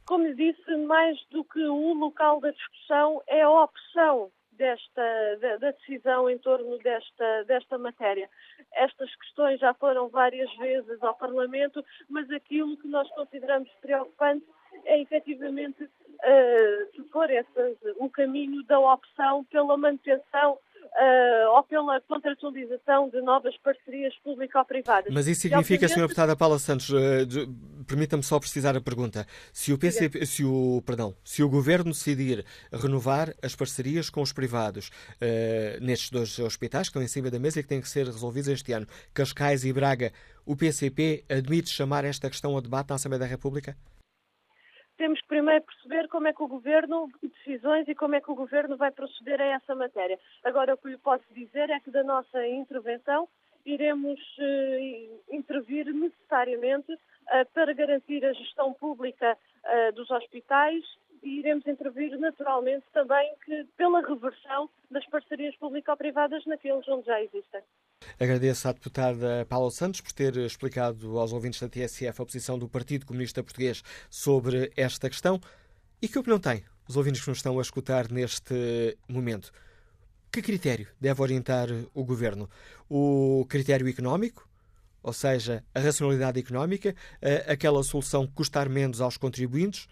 Como 0.06 0.34
disse, 0.34 0.76
mais 0.76 1.18
do 1.30 1.44
que 1.44 1.60
o 1.60 1.94
local 1.94 2.40
da 2.40 2.50
discussão, 2.50 3.22
é 3.26 3.42
a 3.42 3.50
opção 3.50 4.30
desta, 4.52 5.36
da, 5.40 5.70
decisão 5.72 6.28
em 6.28 6.38
torno 6.38 6.78
desta, 6.78 7.44
desta 7.44 7.78
matéria. 7.78 8.28
Estas 8.74 9.14
questões 9.16 9.60
já 9.60 9.74
foram 9.74 10.08
várias 10.08 10.52
vezes 10.56 11.02
ao 11.02 11.14
Parlamento, 11.14 11.84
mas 12.08 12.30
aquilo 12.30 12.76
que 12.76 12.88
nós 12.88 13.08
consideramos 13.10 13.68
preocupante 13.80 14.46
é 14.84 15.00
efetivamente, 15.00 15.84
uh, 15.84 16.92
se 16.94 17.02
for 17.10 17.28
o 17.98 18.08
caminho 18.08 18.62
da 18.64 18.78
opção 18.78 19.44
pela 19.44 19.76
manutenção 19.76 20.58
uh, 20.92 21.56
ou 21.56 21.62
pela 21.64 22.00
contratualização 22.02 23.08
de 23.08 23.20
novas 23.20 23.56
parcerias 23.58 24.14
público-privadas. 24.22 25.12
Mas 25.12 25.26
isso 25.26 25.42
significa, 25.42 25.86
Sra. 25.86 26.02
Deputada 26.02 26.36
Paula 26.36 26.58
Santos, 26.58 26.90
uh, 26.90 26.96
permita-me 27.86 28.22
só 28.22 28.38
precisar 28.38 28.76
a 28.76 28.80
pergunta, 28.80 29.26
se 29.52 29.72
o, 29.72 29.78
PCP, 29.78 30.26
se, 30.26 30.44
o, 30.44 30.82
perdão, 30.84 31.14
se 31.24 31.42
o 31.42 31.48
Governo 31.48 31.92
decidir 31.92 32.44
renovar 32.72 33.34
as 33.42 33.54
parcerias 33.54 34.10
com 34.10 34.22
os 34.22 34.32
privados 34.32 34.88
uh, 34.88 35.84
nestes 35.84 36.10
dois 36.10 36.38
hospitais 36.38 36.88
que 36.88 36.90
estão 36.90 37.02
em 37.02 37.08
cima 37.08 37.30
da 37.30 37.38
mesa 37.38 37.60
e 37.60 37.62
que 37.62 37.68
têm 37.68 37.80
que 37.80 37.88
ser 37.88 38.06
resolvidos 38.06 38.48
este 38.48 38.72
ano, 38.72 38.86
Cascais 39.14 39.64
e 39.64 39.72
Braga, 39.72 40.12
o 40.44 40.56
PCP 40.56 41.24
admite 41.28 41.70
chamar 41.70 42.04
esta 42.04 42.28
questão 42.28 42.56
a 42.56 42.60
debate 42.60 42.90
na 42.90 42.96
Assembleia 42.96 43.20
da 43.20 43.26
República? 43.26 43.76
Temos 45.02 45.20
que 45.20 45.26
primeiro 45.26 45.64
perceber 45.64 46.06
como 46.06 46.28
é 46.28 46.32
que 46.32 46.44
o 46.44 46.46
Governo, 46.46 47.10
decisões 47.20 47.88
e 47.88 47.94
como 47.94 48.14
é 48.14 48.20
que 48.20 48.30
o 48.30 48.36
Governo 48.36 48.76
vai 48.76 48.92
proceder 48.92 49.40
a 49.40 49.46
essa 49.46 49.74
matéria. 49.74 50.16
Agora, 50.44 50.74
o 50.74 50.76
que 50.76 50.90
lhe 50.90 50.96
posso 50.96 51.24
dizer 51.34 51.70
é 51.70 51.80
que 51.80 51.90
da 51.90 52.04
nossa 52.04 52.46
intervenção 52.46 53.28
iremos 53.66 54.20
uh, 54.38 55.34
intervir 55.34 55.92
necessariamente 55.92 56.92
uh, 56.92 56.98
para 57.52 57.72
garantir 57.72 58.24
a 58.24 58.32
gestão 58.32 58.72
pública 58.74 59.36
uh, 59.64 59.92
dos 59.92 60.08
hospitais 60.08 60.84
e 61.22 61.38
iremos 61.38 61.66
intervir 61.66 62.18
naturalmente 62.18 62.84
também 62.92 63.34
que, 63.44 63.64
pela 63.76 64.00
reversão 64.00 64.68
das 64.90 65.04
parcerias 65.06 65.54
público-privadas 65.56 66.44
naqueles 66.46 66.86
onde 66.88 67.06
já 67.06 67.20
existem. 67.22 67.60
Agradeço 68.18 68.68
à 68.68 68.72
deputada 68.72 69.46
Paula 69.48 69.70
Santos 69.70 70.00
por 70.00 70.12
ter 70.12 70.36
explicado 70.36 71.18
aos 71.18 71.32
ouvintes 71.32 71.60
da 71.60 71.68
TSF 71.68 72.20
a 72.20 72.26
posição 72.26 72.58
do 72.58 72.68
Partido 72.68 73.06
Comunista 73.06 73.42
Português 73.42 73.82
sobre 74.10 74.72
esta 74.76 75.08
questão. 75.08 75.40
E 76.00 76.08
que 76.08 76.18
opinião 76.18 76.40
tem 76.40 76.64
os 76.88 76.96
ouvintes 76.96 77.22
que 77.22 77.28
nos 77.28 77.38
estão 77.38 77.58
a 77.58 77.62
escutar 77.62 78.10
neste 78.10 78.96
momento? 79.08 79.52
Que 80.32 80.42
critério 80.42 80.88
deve 81.00 81.22
orientar 81.22 81.68
o 81.94 82.04
governo? 82.04 82.48
O 82.88 83.46
critério 83.48 83.88
económico? 83.88 84.50
ou 85.02 85.12
seja, 85.12 85.64
a 85.74 85.80
racionalidade 85.80 86.38
económica, 86.38 86.94
aquela 87.48 87.82
solução 87.82 88.26
custar 88.26 88.68
menos 88.68 89.00
aos 89.00 89.16
contribuintes, 89.16 89.88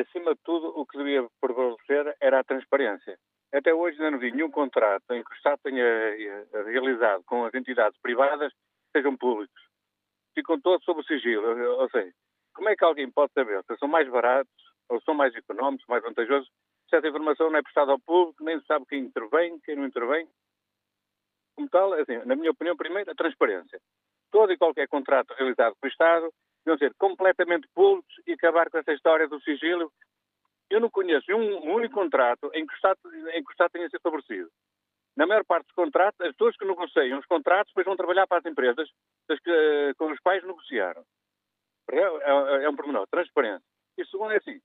acima 0.00 0.34
de 0.34 0.40
tudo, 0.42 0.68
o 0.78 0.86
que 0.86 0.98
devia 0.98 1.26
prevalecer 1.40 2.16
era 2.20 2.40
a 2.40 2.44
transparência. 2.44 3.18
Até 3.52 3.72
hoje 3.72 3.96
ainda 3.98 4.12
não 4.12 4.18
vi 4.18 4.32
nenhum 4.32 4.50
contrato 4.50 5.04
em 5.12 5.22
que 5.22 5.32
o 5.32 5.36
Estado 5.36 5.60
tenha 5.62 5.84
eh, 5.84 6.46
realizado 6.66 7.22
com 7.24 7.44
as 7.44 7.54
entidades 7.54 7.98
privadas 8.00 8.52
sejam 8.92 9.16
públicos. 9.16 9.62
Ficam 10.34 10.60
todos 10.60 10.84
sob 10.84 11.00
o 11.00 11.04
sigilo. 11.04 11.46
Ou 11.80 11.88
seja, 11.90 12.12
como 12.54 12.68
é 12.68 12.76
que 12.76 12.84
alguém 12.84 13.10
pode 13.10 13.32
saber 13.32 13.62
se 13.64 13.76
são 13.76 13.88
mais 13.88 14.08
baratos 14.08 14.52
ou 14.88 15.00
são 15.02 15.14
mais 15.14 15.34
económicos, 15.34 15.86
mais 15.86 16.02
vantajosos, 16.02 16.50
se 16.90 16.96
essa 16.96 17.08
informação 17.08 17.50
não 17.50 17.58
é 17.58 17.62
prestada 17.62 17.92
ao 17.92 18.00
público, 18.00 18.42
nem 18.44 18.58
se 18.60 18.66
sabe 18.66 18.84
quem 18.86 19.04
intervém, 19.04 19.58
quem 19.60 19.76
não 19.76 19.86
intervém? 19.86 20.28
Como 21.56 21.68
tal, 21.68 21.94
é 21.94 22.02
assim, 22.02 22.18
na 22.26 22.34
minha 22.34 22.50
opinião, 22.50 22.76
primeiro, 22.76 23.10
a 23.10 23.14
transparência. 23.14 23.80
Todo 24.32 24.52
e 24.52 24.58
qualquer 24.58 24.88
contrato 24.88 25.32
realizado 25.34 25.76
pelo 25.80 25.90
Estado 25.90 26.30
deviam 26.64 26.78
ser 26.78 26.94
completamente 26.94 27.68
públicos 27.74 28.14
e 28.26 28.32
acabar 28.32 28.70
com 28.70 28.78
essa 28.78 28.92
história 28.92 29.28
do 29.28 29.40
sigilo. 29.42 29.92
Eu 30.70 30.80
não 30.80 30.90
conheço 30.90 31.30
um, 31.32 31.74
único 31.74 31.94
contrato 31.94 32.50
em 32.54 32.66
que, 32.66 32.72
o 32.72 32.76
Estado, 32.76 32.98
em 33.32 33.44
que 33.44 33.50
o 33.50 33.52
Estado 33.52 33.72
tenha 33.72 33.88
sido 33.88 34.00
favorecido. 34.00 34.50
Na 35.16 35.26
maior 35.26 35.44
parte 35.44 35.66
dos 35.66 35.74
contratos, 35.74 36.20
as 36.20 36.32
pessoas 36.32 36.56
que 36.56 36.64
negociam 36.64 37.18
os 37.18 37.26
contratos 37.26 37.70
depois 37.70 37.86
vão 37.86 37.96
trabalhar 37.96 38.26
para 38.26 38.38
as 38.38 38.46
empresas 38.46 38.88
que, 39.28 39.94
com 39.96 40.10
os 40.10 40.18
quais 40.20 40.42
negociaram. 40.42 41.04
É, 41.90 41.98
é, 41.98 42.64
é 42.64 42.68
um 42.68 42.74
pormenor, 42.74 43.06
transparência. 43.08 43.62
E 43.96 44.04
segundo 44.06 44.32
é 44.32 44.38
assim, 44.38 44.58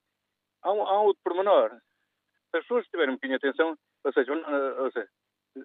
há 0.64 0.72
um, 0.72 0.82
há 0.82 1.02
outro 1.02 1.22
pormenor. 1.24 1.70
Se 2.50 2.58
as 2.58 2.64
pessoas 2.64 2.88
tiverem 2.88 3.12
um 3.12 3.16
bocadinho 3.16 3.38
de 3.38 3.48
atenção, 3.48 3.78
ou 4.04 4.14
seja, 4.14 4.34
ou 4.34 4.92
seja 4.92 5.10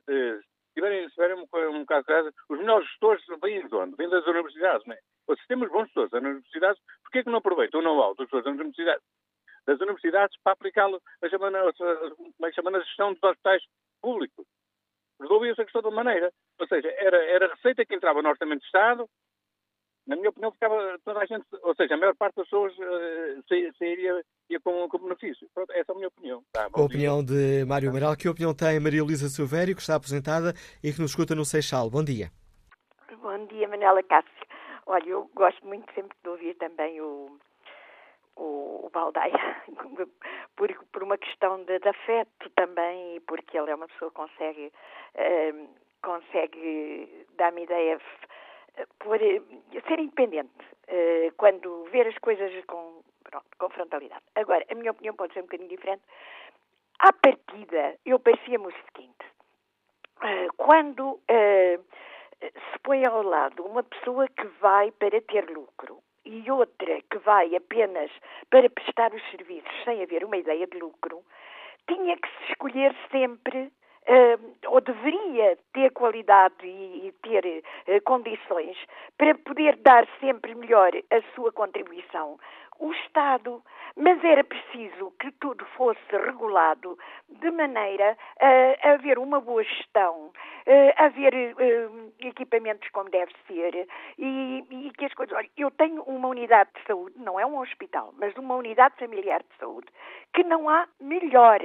eh, 0.09 0.41
tiverem, 0.75 1.09
tiverem 1.09 1.37
um, 1.37 1.77
um 1.77 1.87
caso 1.87 2.05
de 2.07 2.31
os 2.49 2.59
melhores 2.59 2.87
gestores 2.89 3.25
vêm 3.43 3.67
de 3.67 3.75
onde? 3.75 3.97
Vêm 3.97 4.09
das 4.09 4.27
universidades, 4.27 4.87
não 4.87 4.95
é? 4.95 4.99
Ou 5.27 5.37
se 5.37 5.47
temos 5.47 5.71
bons 5.71 5.87
gestores 5.87 6.13
nas 6.13 6.23
universidades, 6.23 6.83
porquê 7.03 7.23
que 7.23 7.31
não 7.31 7.39
aproveitam 7.39 7.81
o 7.81 7.83
know-how 7.83 8.15
dos 8.15 8.25
gestores 8.25 8.45
das 8.45 8.55
universidades, 8.55 9.05
das 9.67 9.81
universidades 9.81 10.37
para 10.43 10.53
aplicá-lo 10.53 11.01
na 11.23 11.29
chamada, 11.29 11.59
é 11.59 12.53
chamada 12.53 12.85
gestão 12.85 13.13
dos 13.13 13.23
hospitais 13.23 13.63
públicos? 14.03 14.47
Resolvia-se 15.21 15.61
a 15.61 15.65
questão 15.65 15.81
de 15.81 15.89
uma 15.89 16.05
maneira. 16.05 16.31
Ou 16.59 16.67
seja, 16.67 16.89
era, 16.99 17.17
era 17.25 17.47
a 17.47 17.55
receita 17.55 17.85
que 17.87 17.95
entrava 17.95 18.21
no 18.21 18.29
Orçamento 18.29 18.61
de 18.61 18.67
Estado, 18.67 19.09
na 20.07 20.17
minha 20.17 20.29
opinião, 20.29 20.53
ficava 20.53 20.99
toda 21.05 21.21
a 21.21 21.27
gente, 21.27 21.47
ou 21.63 21.75
seja, 21.75 21.95
a 21.95 21.97
maior 21.97 22.15
parte 22.15 22.37
das 22.37 22.45
pessoas 22.45 22.73
uh, 22.79 23.75
sairia 23.79 24.23
ia 24.51 24.61
com, 24.61 24.87
com 24.89 24.99
benefício. 24.99 25.49
Pronto, 25.55 25.73
essa 25.73 25.93
é 25.93 25.93
a 25.93 25.97
minha 25.97 26.09
opinião. 26.09 26.45
Tá, 26.53 26.69
a 26.73 26.83
opinião 26.83 27.25
de 27.25 27.65
Mário 27.67 27.89
Amaral. 27.89 28.17
Que 28.17 28.29
opinião 28.29 28.55
tem 28.55 28.79
Maria 28.79 29.03
Luísa 29.03 29.29
Silvério, 29.29 29.75
que 29.75 29.81
está 29.81 29.95
aposentada 29.95 30.53
e 30.83 30.93
que 30.93 31.01
nos 31.01 31.13
escuta 31.13 31.35
no 31.35 31.45
Seixal? 31.45 31.89
Bom 31.89 32.05
dia. 32.05 32.31
Bom 33.23 33.47
dia, 33.47 33.67
Manuela 33.67 34.03
Cássio. 34.03 34.31
Olha, 34.87 35.09
eu 35.09 35.31
gosto 35.35 35.67
muito 35.67 35.91
sempre 35.95 36.15
de 36.23 36.29
ouvir 36.29 36.55
também 36.57 37.01
o, 37.01 37.39
o, 38.37 38.87
o 38.87 38.91
Baldaia, 38.93 39.33
por, 40.57 40.69
por 40.93 41.03
uma 41.03 41.17
questão 41.17 41.65
de, 41.65 41.79
de, 41.79 41.89
afeto 41.89 42.51
também, 42.55 43.17
e 43.17 43.21
porque 43.21 43.57
ele 43.57 43.71
é 43.71 43.75
uma 43.75 43.89
pessoa 43.89 44.11
que 44.11 44.17
consegue, 44.17 44.71
uh, 45.15 45.69
consegue 46.03 47.27
dar-me 47.39 47.63
ideia 47.63 47.99
por 48.99 49.17
uh, 49.17 49.89
ser 49.89 49.99
independente, 49.99 50.65
uh, 50.89 51.33
quando 51.37 51.85
ver 51.91 52.07
as 52.07 52.19
coisas 52.19 52.53
com, 52.67 53.03
pronto, 53.23 53.47
com 53.59 53.69
frontalidade. 53.71 54.25
Agora, 54.35 54.65
a 54.71 54.75
minha 54.75 54.91
opinião 54.91 55.15
pode 55.15 55.33
ser 55.33 55.41
um 55.41 55.45
bocadinho 55.45 55.69
diferente. 55.69 56.03
À 56.99 57.13
partida, 57.13 57.97
eu 58.05 58.19
parecia-me 58.19 58.67
o 58.67 58.73
seguinte, 58.73 59.27
quando 60.57 61.21
se 61.29 62.79
põe 62.83 63.05
ao 63.05 63.23
lado 63.23 63.65
uma 63.65 63.83
pessoa 63.83 64.29
que 64.29 64.47
vai 64.61 64.91
para 64.93 65.21
ter 65.21 65.51
lucro 65.51 65.99
e 66.25 66.51
outra 66.51 67.03
que 67.11 67.19
vai 67.19 67.55
apenas 67.55 68.11
para 68.49 68.71
prestar 68.71 69.13
os 69.13 69.23
serviços 69.31 69.85
sem 69.85 70.03
haver 70.03 70.25
uma 70.25 70.37
ideia 70.37 70.67
de 70.67 70.79
lucro, 70.79 71.23
tinha 71.87 72.17
que 72.17 72.29
se 72.29 72.53
escolher 72.53 72.95
sempre 73.11 73.71
ou 74.67 74.81
deveria 74.81 75.57
ter 75.73 75.91
qualidade 75.93 76.67
e, 76.67 77.13
ter 77.23 77.45
uh, 77.89 78.03
condições 78.03 78.77
para 79.17 79.35
poder 79.37 79.77
dar 79.77 80.07
sempre 80.21 80.55
melhor 80.55 80.93
a 81.11 81.35
sua 81.35 81.53
contribuição 81.53 82.39
o 82.79 82.93
Estado, 82.93 83.63
mas 83.97 84.23
era 84.25 84.43
preciso 84.43 85.13
que 85.21 85.31
tudo 85.33 85.65
fosse 85.77 86.01
regulado 86.11 86.99
de 87.29 87.51
maneira 87.51 88.17
a 88.83 88.91
haver 88.91 89.19
uma 89.19 89.41
boa 89.41 89.63
gestão, 89.63 90.33
a 90.97 91.05
haver 91.05 91.55
equipamentos 92.21 92.89
como 92.91 93.11
deve 93.11 93.33
ser 93.47 93.87
e, 94.19 94.65
e, 94.71 94.91
que 94.99 95.05
as 95.05 95.15
coisas. 95.15 95.37
Olha, 95.37 95.49
eu 95.57 95.71
tenho 95.71 96.03
uma 96.03 96.29
unidade 96.29 96.71
de 96.75 96.85
saúde, 96.87 97.15
não 97.19 97.39
é 97.39 97.47
um 97.47 97.59
hospital, 97.59 98.13
mas 98.19 98.35
uma 98.37 98.57
unidade 98.57 98.97
familiar 98.99 99.41
de 99.41 99.57
saúde, 99.59 99.87
que 100.33 100.43
não 100.43 100.69
há 100.69 100.89
melhor 101.01 101.61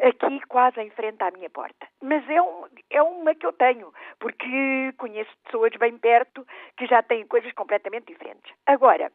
aqui 0.00 0.40
quase 0.48 0.80
em 0.80 0.90
frente 0.90 1.22
à 1.22 1.30
minha 1.30 1.50
porta. 1.50 1.86
Mas 2.02 2.28
é, 2.28 2.40
um, 2.40 2.64
é 2.90 3.02
uma 3.02 3.34
que 3.34 3.46
eu 3.46 3.52
tenho, 3.52 3.92
porque 4.18 4.92
conheço 4.98 5.30
pessoas 5.44 5.72
bem 5.78 5.96
perto 5.98 6.46
que 6.76 6.86
já 6.86 7.02
têm 7.02 7.26
coisas 7.26 7.52
completamente 7.52 8.12
diferentes. 8.12 8.52
Agora, 8.66 9.10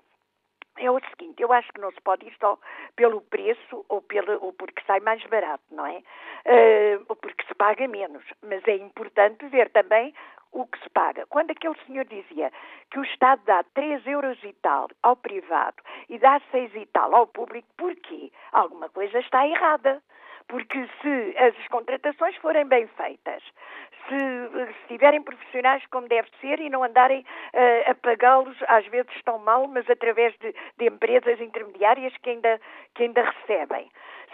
é 0.77 0.89
o 0.89 0.99
seguinte, 1.09 1.41
eu 1.41 1.51
acho 1.51 1.71
que 1.73 1.81
não 1.81 1.91
se 1.91 2.01
pode 2.01 2.25
ir 2.25 2.33
só 2.39 2.57
pelo 2.95 3.21
preço 3.21 3.85
ou, 3.89 4.01
pelo, 4.01 4.43
ou 4.43 4.53
porque 4.53 4.81
sai 4.87 4.99
mais 5.01 5.23
barato, 5.25 5.63
não 5.71 5.85
é? 5.85 5.97
Uh, 5.97 7.05
ou 7.09 7.15
porque 7.15 7.45
se 7.45 7.53
paga 7.55 7.87
menos. 7.87 8.23
Mas 8.41 8.65
é 8.65 8.75
importante 8.75 9.45
ver 9.47 9.69
também 9.71 10.13
o 10.51 10.65
que 10.65 10.81
se 10.81 10.89
paga. 10.89 11.25
Quando 11.27 11.51
aquele 11.51 11.75
senhor 11.85 12.05
dizia 12.05 12.51
que 12.89 12.99
o 12.99 13.03
Estado 13.03 13.41
dá 13.45 13.63
3 13.73 14.05
euros 14.07 14.41
e 14.43 14.53
tal 14.53 14.87
ao 15.03 15.15
privado 15.15 15.77
e 16.07 16.17
dá 16.17 16.41
6 16.51 16.75
e 16.75 16.85
tal 16.87 17.13
ao 17.13 17.27
público, 17.27 17.67
porquê? 17.77 18.31
Alguma 18.51 18.89
coisa 18.89 19.19
está 19.19 19.45
errada. 19.47 20.01
Porque 20.49 20.89
se 21.01 21.37
as 21.37 21.67
contratações 21.67 22.35
forem 22.37 22.65
bem 22.65 22.87
feitas, 22.87 23.43
se, 24.07 24.17
se 24.73 24.87
tiverem 24.87 25.21
profissionais 25.21 25.85
como 25.91 26.07
deve 26.07 26.27
ser 26.41 26.59
e 26.59 26.69
não 26.69 26.83
andarem 26.83 27.21
uh, 27.21 27.91
a 27.91 27.95
pagá-los, 27.95 28.57
às 28.67 28.85
vezes 28.87 29.11
estão 29.15 29.37
mal, 29.37 29.67
mas 29.67 29.87
através 29.87 30.35
de, 30.39 30.53
de, 30.77 30.87
empresas 30.87 31.39
intermediárias 31.39 32.11
que 32.17 32.31
ainda, 32.31 32.59
que 32.95 33.03
ainda 33.03 33.21
recebem. 33.21 33.91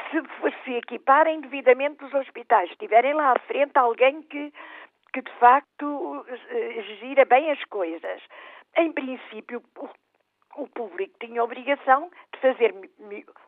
Se, 0.10 0.22
se 0.64 0.74
equiparem 0.76 1.42
devidamente 1.42 2.06
os 2.06 2.14
hospitais, 2.14 2.70
tiverem 2.80 3.14
lá 3.14 3.34
à 3.34 3.40
frente 3.40 3.78
alguém 3.78 4.22
que, 4.24 4.54
que 5.14 5.22
de 5.22 5.32
facto 5.34 5.86
uh, 5.86 6.82
gira 7.00 7.26
bem 7.26 7.52
as 7.52 7.64
coisas. 7.66 8.22
Em 8.78 8.92
princípio, 8.94 9.62
o 9.78 9.90
público 10.68 11.14
tinha 11.20 11.42
a 11.42 11.44
obrigação 11.44 12.10
de 12.34 12.40
fazer 12.40 12.74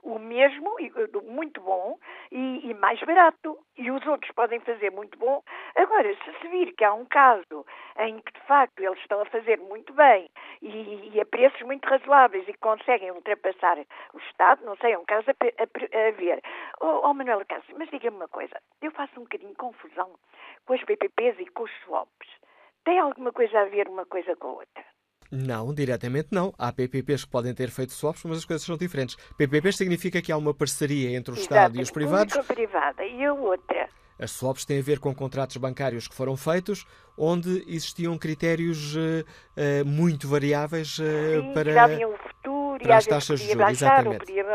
o 0.03 0.19
mesmo, 0.19 0.75
muito 1.23 1.61
bom 1.61 1.97
e, 2.31 2.69
e, 2.69 2.73
mais 2.73 2.99
barato. 3.01 3.57
E 3.77 3.89
os 3.89 4.05
outros 4.05 4.31
podem 4.33 4.59
fazer 4.59 4.91
muito 4.91 5.17
bom. 5.17 5.41
Agora, 5.75 6.13
se 6.13 6.39
se 6.39 6.47
vir 6.49 6.73
que 6.73 6.83
há 6.83 6.93
um 6.93 7.05
caso 7.05 7.65
em 7.99 8.19
que, 8.19 8.33
de 8.33 8.39
facto, 8.41 8.79
eles 8.79 8.99
estão 8.99 9.21
a 9.21 9.25
fazer 9.25 9.57
muito 9.59 9.93
bem 9.93 10.29
e, 10.61 11.11
e 11.13 11.21
a 11.21 11.25
preços 11.25 11.61
muito 11.61 11.87
razoáveis 11.87 12.47
e 12.47 12.53
conseguem 12.55 13.11
ultrapassar 13.11 13.77
o 14.13 14.17
Estado, 14.17 14.65
não 14.65 14.75
sei, 14.77 14.93
é 14.93 14.97
um 14.97 15.05
caso 15.05 15.29
a, 15.29 15.33
a, 15.33 16.07
a 16.07 16.11
ver. 16.11 16.41
Oh, 16.81 17.01
oh 17.03 17.13
Manuela 17.13 17.45
Cássio, 17.45 17.75
mas 17.77 17.89
diga-me 17.89 18.17
uma 18.17 18.27
coisa. 18.27 18.59
Eu 18.81 18.91
faço 18.91 19.19
um 19.19 19.23
bocadinho 19.23 19.55
confusão 19.55 20.11
com 20.65 20.73
as 20.73 20.83
PPPs 20.83 21.39
e 21.39 21.45
com 21.47 21.63
os 21.63 21.71
swaps. 21.83 22.27
Tem 22.83 22.99
alguma 22.99 23.31
coisa 23.31 23.61
a 23.61 23.65
ver 23.65 23.87
uma 23.87 24.05
coisa 24.05 24.35
com 24.35 24.47
a 24.47 24.53
outra? 24.53 24.96
Não, 25.31 25.73
diretamente 25.73 26.29
não. 26.31 26.53
Há 26.57 26.71
PPPs 26.71 27.25
que 27.25 27.31
podem 27.31 27.53
ter 27.53 27.69
feito 27.69 27.93
swaps, 27.93 28.23
mas 28.23 28.39
as 28.39 28.45
coisas 28.45 28.65
são 28.65 28.77
diferentes. 28.77 29.15
PPPs 29.37 29.77
significa 29.77 30.21
que 30.21 30.31
há 30.31 30.37
uma 30.37 30.53
parceria 30.53 31.15
entre 31.15 31.31
o 31.31 31.35
Exato, 31.35 31.43
Estado 31.43 31.77
e 31.77 31.81
os 31.81 31.91
privados. 31.91 32.35
Uma 32.35 32.43
privada 32.43 33.05
e 33.05 33.25
a 33.25 33.33
outra. 33.33 33.89
As 34.19 34.31
swaps 34.31 34.65
têm 34.65 34.79
a 34.79 34.81
ver 34.81 34.99
com 34.99 35.13
contratos 35.13 35.57
bancários 35.57 36.07
que 36.07 36.15
foram 36.15 36.35
feitos, 36.35 36.85
onde 37.17 37.63
existiam 37.67 38.17
critérios 38.17 38.95
uh, 38.95 38.99
uh, 38.99 39.85
muito 39.85 40.27
variáveis 40.27 40.97
uh, 40.97 41.03
Sim, 41.03 41.53
para, 41.53 42.07
o 42.07 42.17
futuro, 42.17 42.83
para 42.83 42.97
as 42.97 43.05
taxas 43.05 43.39
de 43.39 43.51
juros. 43.51 43.69
Exatamente. 43.69 44.25
Podia... 44.25 44.45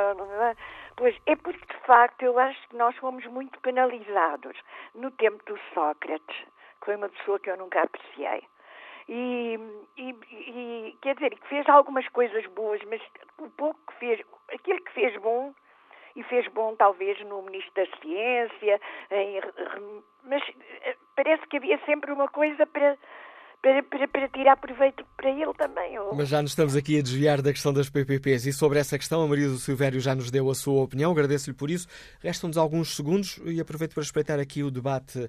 Pois 0.97 1.17
é 1.27 1.37
porque, 1.37 1.65
de 1.65 1.87
facto, 1.87 2.23
eu 2.23 2.39
acho 2.39 2.69
que 2.69 2.77
nós 2.77 2.95
fomos 2.97 3.25
muito 3.27 3.59
penalizados 3.61 4.57
no 4.95 5.11
tempo 5.13 5.43
do 5.47 5.57
Sócrates, 5.73 6.37
que 6.81 6.87
foi 6.87 6.97
uma 6.97 7.09
pessoa 7.09 7.39
que 7.39 7.51
eu 7.51 7.57
nunca 7.57 7.83
apreciei 7.83 8.43
e, 9.09 9.59
e, 9.97 10.11
e, 10.31 10.97
quer 11.01 11.15
dizer, 11.15 11.31
que 11.31 11.49
fez 11.49 11.69
algumas 11.69 12.09
coisas 12.09 12.47
boas, 12.47 12.81
mas 12.89 13.01
o 13.39 13.51
pouco 13.51 13.79
que 13.89 13.99
fez, 13.99 14.21
aquilo 14.53 14.81
que 14.83 14.93
fez 14.93 15.17
bom, 15.21 15.55
e 16.15 16.23
fez 16.25 16.47
bom 16.49 16.75
talvez 16.77 17.19
no 17.25 17.43
Ministro 17.43 17.73
da 17.75 17.99
Ciência, 17.99 18.81
em, 19.11 19.41
mas 20.25 20.43
eh, 20.83 20.97
parece 21.17 21.47
que 21.47 21.57
havia 21.57 21.79
sempre 21.87 22.13
uma 22.13 22.29
coisa 22.29 22.67
para 22.67 22.97
para, 23.63 23.83
para, 23.85 24.09
para, 24.09 24.29
tirar 24.29 24.57
proveito 24.57 25.05
para 25.17 25.31
ele 25.31 25.55
também. 25.55 25.97
Ou... 25.99 26.15
Mas 26.15 26.29
já 26.29 26.43
nos 26.43 26.51
estamos 26.51 26.75
aqui 26.75 26.99
a 26.99 27.03
desviar 27.03 27.41
da 27.41 27.53
questão 27.53 27.73
das 27.73 27.89
PPPs 27.89 28.47
e 28.47 28.53
sobre 28.53 28.81
essa 28.81 28.99
questão 28.99 29.23
a 29.23 29.29
Maria 29.29 29.49
do 29.49 29.57
Silvério 29.57 30.01
já 30.01 30.15
nos 30.15 30.31
deu 30.31 30.51
a 30.51 30.55
sua 30.55 30.83
opinião, 30.83 31.13
agradeço-lhe 31.13 31.55
por 31.55 31.71
isso. 31.71 31.87
Restam-nos 32.21 32.59
alguns 32.59 32.97
segundos 32.97 33.41
e 33.45 33.61
aproveito 33.61 33.95
para 33.95 34.03
espreitar 34.03 34.41
aqui 34.41 34.65
o 34.65 34.71
debate 34.71 35.19
uh, 35.21 35.29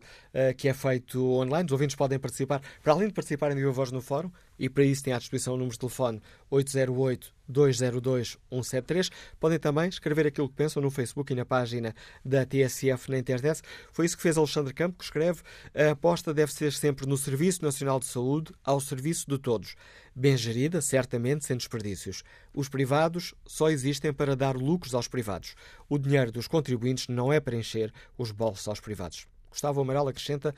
que 0.57 0.67
é 0.67 0.73
feito 0.73 1.23
online. 1.23 1.67
Os 1.67 1.71
ouvintes 1.71 1.95
podem 1.95 2.17
participar, 2.17 2.59
para 2.81 2.93
além 2.93 3.07
de 3.07 3.13
participarem 3.13 3.55
de 3.55 3.63
voz 3.65 3.91
no 3.91 4.01
fórum, 4.01 4.31
e 4.57 4.67
para 4.69 4.83
isso 4.83 5.03
têm 5.03 5.13
à 5.13 5.17
disposição 5.17 5.53
o 5.53 5.57
número 5.57 5.73
de 5.73 5.79
telefone 5.79 6.21
808-202-173. 6.51 9.11
Podem 9.39 9.59
também 9.59 9.89
escrever 9.89 10.27
aquilo 10.27 10.49
que 10.49 10.55
pensam 10.55 10.81
no 10.81 10.91
Facebook 10.91 11.33
e 11.33 11.35
na 11.35 11.45
página 11.45 11.93
da 12.23 12.45
TSF 12.45 13.09
na 13.09 13.17
internet. 13.17 13.61
Foi 13.91 14.05
isso 14.05 14.15
que 14.15 14.23
fez 14.23 14.37
Alexandre 14.37 14.73
Campo, 14.73 14.97
que 14.97 15.03
escreve 15.03 15.41
a 15.73 15.91
aposta 15.91 16.33
deve 16.33 16.53
ser 16.53 16.73
sempre 16.73 17.07
no 17.07 17.17
Serviço 17.17 17.63
Nacional 17.63 17.99
de 17.99 18.05
Saúde, 18.05 18.53
ao 18.63 18.79
serviço 18.79 19.29
de 19.29 19.37
todos. 19.37 19.75
Bem 20.15 20.37
gerida, 20.37 20.81
certamente, 20.81 21.45
sem 21.45 21.57
desperdícios. 21.57 22.23
Os 22.53 22.69
privados 22.69 23.33
só 23.45 23.69
existem 23.69 24.13
para 24.13 24.35
dar 24.35 24.55
lucros 24.55 24.93
aos 24.93 25.07
privados. 25.07 25.55
O 25.89 25.97
dinheiro 25.97 26.31
dos 26.31 26.47
contribuintes 26.47 27.07
não 27.07 27.33
é 27.33 27.39
para 27.39 27.55
encher 27.55 27.91
os 28.17 28.31
bolsos 28.31 28.67
aos 28.67 28.79
privados. 28.79 29.27
Gustavo 29.49 29.81
Amaral 29.81 30.07
acrescenta 30.07 30.53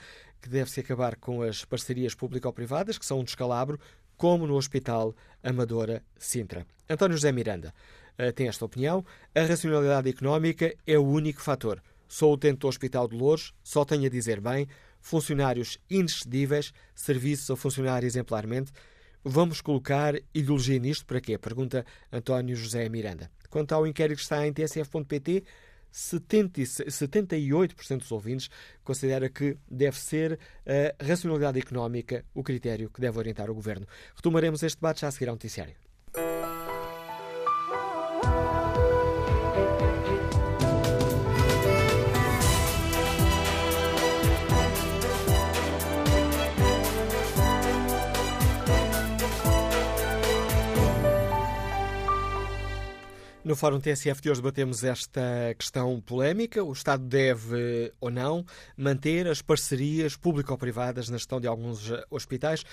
que 0.46 0.50
deve-se 0.50 0.80
acabar 0.80 1.16
com 1.16 1.42
as 1.42 1.66
parcerias 1.66 2.14
público-privadas, 2.14 3.00
que 3.00 3.06
são 3.06 3.20
um 3.20 3.24
descalabro, 3.24 3.80
como 4.16 4.46
no 4.46 4.56
Hospital 4.56 5.16
Amadora 5.44 6.04
Sintra. 6.20 6.68
António 6.88 7.18
José 7.18 7.32
Miranda 7.32 7.74
uh, 8.20 8.32
tem 8.32 8.48
esta 8.48 8.64
opinião. 8.64 9.04
A 9.34 9.42
racionalidade 9.42 10.08
económica 10.08 10.72
é 10.86 11.00
o 11.00 11.04
único 11.04 11.42
fator. 11.42 11.82
Sou 12.08 12.32
utente 12.32 12.60
do 12.60 12.68
Hospital 12.68 13.08
de 13.08 13.16
Louros, 13.16 13.56
só 13.64 13.84
tenho 13.84 14.06
a 14.06 14.10
dizer 14.10 14.40
bem, 14.40 14.68
funcionários 15.02 15.80
inexcedíveis, 15.90 16.72
serviços 16.94 17.50
a 17.50 17.56
funcionar 17.56 18.04
exemplarmente. 18.04 18.72
Vamos 19.24 19.62
colocar 19.62 20.14
ideologia 20.32 20.78
nisto 20.78 21.08
para 21.08 21.20
quê? 21.20 21.40
Pergunta 21.40 21.84
António 22.14 22.56
José 22.56 22.88
Miranda. 22.88 23.32
Quanto 23.50 23.74
ao 23.74 23.88
inquérito 23.88 24.18
que 24.18 24.24
está 24.24 24.46
em 24.46 24.54
tsf.pt, 24.54 25.44
70, 25.44 25.48
78% 25.96 28.00
dos 28.00 28.12
ouvintes 28.12 28.50
considera 28.84 29.30
que 29.30 29.58
deve 29.70 29.98
ser 29.98 30.38
a 30.68 30.94
racionalidade 31.04 31.60
económica 31.60 32.26
o 32.34 32.44
critério 32.44 32.90
que 32.90 33.00
deve 33.00 33.18
orientar 33.18 33.50
o 33.50 33.56
governo. 33.56 33.88
Retomaremos 34.16 34.62
este 34.62 34.82
debate 34.82 35.00
já 35.02 35.08
a 35.08 35.12
seguir 35.12 35.30
ao 35.30 35.36
noticiário. 35.36 35.85
No 53.46 53.56
Fórum 53.56 53.80
TSF 53.80 54.24
de 54.24 54.32
hoje 54.32 54.42
debatemos 54.42 54.84
esta 54.84 55.54
questão 55.56 56.02
polémica. 56.02 56.64
O 56.64 56.74
Estado 56.74 57.04
deve 57.04 57.94
ou 58.02 58.10
não 58.10 58.44
manter 58.76 59.28
as 59.28 59.40
parcerias 59.40 60.16
público-privadas 60.16 61.10
na 61.10 61.18
gestão 61.18 61.40
de 61.40 61.46
alguns 61.46 61.92
hospitais. 62.10 62.64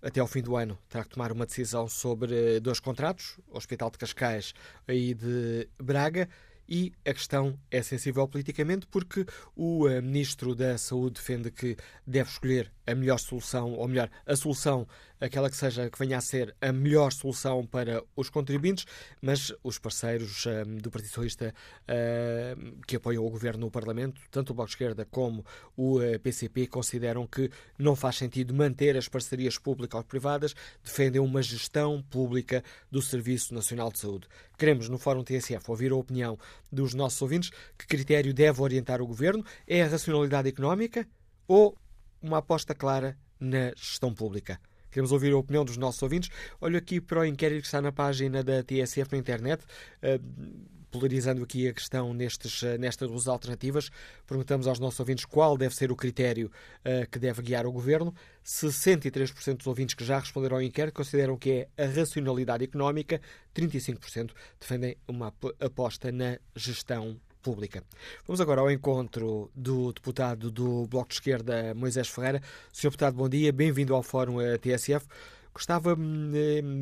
Até 0.00 0.20
ao 0.20 0.28
fim 0.28 0.40
do 0.40 0.54
ano 0.54 0.78
terá 0.88 1.02
que 1.02 1.10
tomar 1.10 1.32
uma 1.32 1.44
decisão 1.44 1.88
sobre 1.88 2.60
dois 2.60 2.78
contratos, 2.78 3.40
Hospital 3.50 3.90
de 3.90 3.98
Cascais 3.98 4.54
e 4.86 5.14
de 5.14 5.68
Braga. 5.82 6.28
E 6.70 6.92
a 7.04 7.12
questão 7.12 7.58
é 7.68 7.82
sensível 7.82 8.28
politicamente 8.28 8.86
porque 8.86 9.26
o 9.56 9.88
eh, 9.88 10.00
Ministro 10.00 10.54
da 10.54 10.78
Saúde 10.78 11.14
defende 11.14 11.50
que 11.50 11.76
deve 12.06 12.30
escolher 12.30 12.70
a 12.86 12.94
melhor 12.94 13.18
solução, 13.18 13.72
ou 13.72 13.88
melhor, 13.88 14.08
a 14.24 14.36
solução 14.36 14.86
aquela 15.20 15.50
que 15.50 15.56
seja 15.56 15.90
que 15.90 15.98
venha 15.98 16.16
a 16.16 16.20
ser 16.20 16.54
a 16.60 16.72
melhor 16.72 17.12
solução 17.12 17.66
para 17.66 18.02
os 18.16 18.30
contribuintes, 18.30 18.86
mas 19.20 19.52
os 19.62 19.78
parceiros 19.78 20.46
um, 20.46 20.78
do 20.78 20.90
Partido 20.90 21.10
Socialista 21.10 21.54
uh, 21.82 22.80
que 22.86 22.96
apoiam 22.96 23.24
o 23.24 23.30
governo 23.30 23.66
no 23.66 23.70
Parlamento, 23.70 24.20
tanto 24.30 24.50
o 24.50 24.54
Bloco 24.54 24.68
de 24.68 24.74
Esquerda 24.74 25.04
como 25.04 25.44
o 25.76 25.98
PCP, 26.22 26.66
consideram 26.66 27.26
que 27.26 27.50
não 27.78 27.94
faz 27.94 28.16
sentido 28.16 28.54
manter 28.54 28.96
as 28.96 29.08
parcerias 29.08 29.58
públicas-privadas, 29.58 30.54
defendem 30.82 31.20
uma 31.20 31.42
gestão 31.42 32.02
pública 32.02 32.64
do 32.90 33.02
Serviço 33.02 33.52
Nacional 33.52 33.92
de 33.92 33.98
Saúde. 33.98 34.26
Queremos, 34.60 34.90
no 34.90 34.98
Fórum 34.98 35.24
TSF, 35.24 35.70
ouvir 35.70 35.90
a 35.90 35.96
opinião 35.96 36.38
dos 36.70 36.92
nossos 36.92 37.22
ouvintes. 37.22 37.50
Que 37.78 37.86
critério 37.86 38.34
deve 38.34 38.60
orientar 38.60 39.00
o 39.00 39.06
governo? 39.06 39.42
É 39.66 39.82
a 39.82 39.88
racionalidade 39.88 40.50
económica 40.50 41.08
ou 41.48 41.74
uma 42.20 42.36
aposta 42.36 42.74
clara 42.74 43.16
na 43.40 43.72
gestão 43.74 44.12
pública? 44.12 44.60
Queremos 44.90 45.12
ouvir 45.12 45.32
a 45.32 45.38
opinião 45.38 45.64
dos 45.64 45.78
nossos 45.78 46.02
ouvintes. 46.02 46.28
Olho 46.60 46.76
aqui 46.76 47.00
para 47.00 47.20
o 47.20 47.24
inquérito 47.24 47.62
que 47.62 47.68
está 47.68 47.80
na 47.80 47.90
página 47.90 48.44
da 48.44 48.62
TSF 48.62 49.10
na 49.12 49.16
internet. 49.16 49.64
Uh, 50.02 50.79
polarizando 50.90 51.42
aqui 51.42 51.68
a 51.68 51.72
questão 51.72 52.12
nestes, 52.12 52.62
eh, 52.62 52.76
nestas 52.78 53.08
duas 53.08 53.28
alternativas, 53.28 53.90
perguntamos 54.26 54.66
aos 54.66 54.78
nossos 54.78 54.98
ouvintes 55.00 55.24
qual 55.24 55.56
deve 55.56 55.74
ser 55.74 55.90
o 55.92 55.96
critério 55.96 56.50
uh, 56.80 57.08
que 57.10 57.18
deve 57.18 57.42
guiar 57.42 57.66
o 57.66 57.72
governo. 57.72 58.14
63% 58.44 59.58
dos 59.58 59.66
ouvintes 59.66 59.94
que 59.94 60.04
já 60.04 60.18
responderam 60.18 60.56
ao 60.56 60.62
inquérito 60.62 60.94
consideram 60.94 61.36
que 61.36 61.68
é 61.76 61.84
a 61.84 61.86
racionalidade 61.86 62.64
económica, 62.64 63.20
35% 63.54 64.32
defendem 64.58 64.96
uma 65.06 65.32
aposta 65.60 66.10
na 66.10 66.38
gestão 66.54 67.18
pública. 67.42 67.82
Vamos 68.26 68.40
agora 68.40 68.60
ao 68.60 68.70
encontro 68.70 69.50
do 69.54 69.92
deputado 69.92 70.50
do 70.50 70.86
Bloco 70.86 71.08
de 71.08 71.14
Esquerda, 71.14 71.74
Moisés 71.74 72.08
Ferreira. 72.08 72.42
Sr. 72.72 72.90
deputado, 72.90 73.14
bom 73.14 73.28
dia, 73.28 73.52
bem-vindo 73.52 73.94
ao 73.94 74.02
Fórum 74.02 74.36
TSF. 74.60 75.06
Gostava 75.52 75.94
hum, 75.94 76.30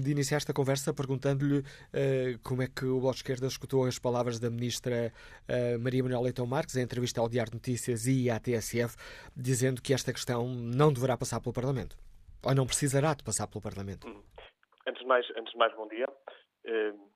de 0.03 0.11
iniciar 0.11 0.37
esta 0.37 0.53
conversa 0.53 0.93
perguntando-lhe 0.93 1.61
uh, 1.61 2.39
como 2.43 2.63
é 2.63 2.67
que 2.67 2.85
o 2.85 3.01
Bloco 3.01 3.15
de 3.15 3.21
Esquerda 3.21 3.47
escutou 3.47 3.85
as 3.85 3.99
palavras 3.99 4.39
da 4.39 4.51
ministra 4.51 5.13
uh, 5.49 5.79
Maria 5.79 6.03
Manuel 6.03 6.23
Leitão 6.23 6.47
Marques 6.47 6.77
em 6.77 6.83
entrevista 6.83 7.21
ao 7.21 7.29
Diário 7.29 7.51
de 7.51 7.57
Notícias 7.57 8.07
e 8.07 8.31
à 8.31 8.39
TSF, 8.39 8.97
dizendo 9.37 9.81
que 9.81 9.95
esta 9.95 10.13
questão 10.13 10.47
não 10.49 10.93
deverá 10.93 11.17
passar 11.17 11.41
pelo 11.41 11.53
Parlamento. 11.53 11.97
Ou 12.45 12.55
não 12.55 12.67
precisará 12.67 13.15
de 13.15 13.25
passar 13.25 13.47
pelo 13.47 13.63
Parlamento. 13.63 14.07
Antes 14.87 15.01
de 15.03 15.07
mais, 15.07 15.27
antes 15.37 15.53
de 15.53 15.59
mais 15.59 15.75
bom 15.75 15.89
dia. 15.89 16.07
Uh 16.65 17.09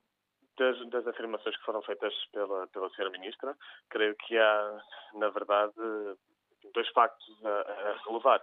das, 0.59 0.91
das, 0.91 1.07
afirmações 1.07 1.57
que 1.57 1.65
foram 1.65 1.83
feitas 1.83 2.15
pela, 2.33 2.67
pela 2.69 2.89
Sra. 2.89 3.11
Ministra, 3.11 3.57
creio 3.91 4.15
que 4.17 4.37
há, 4.37 4.83
na 5.15 5.29
verdade, 5.31 5.73
dois 6.75 6.89
factos 6.91 7.27
a, 7.45 7.49
a 7.49 8.03
relevar. 8.07 8.43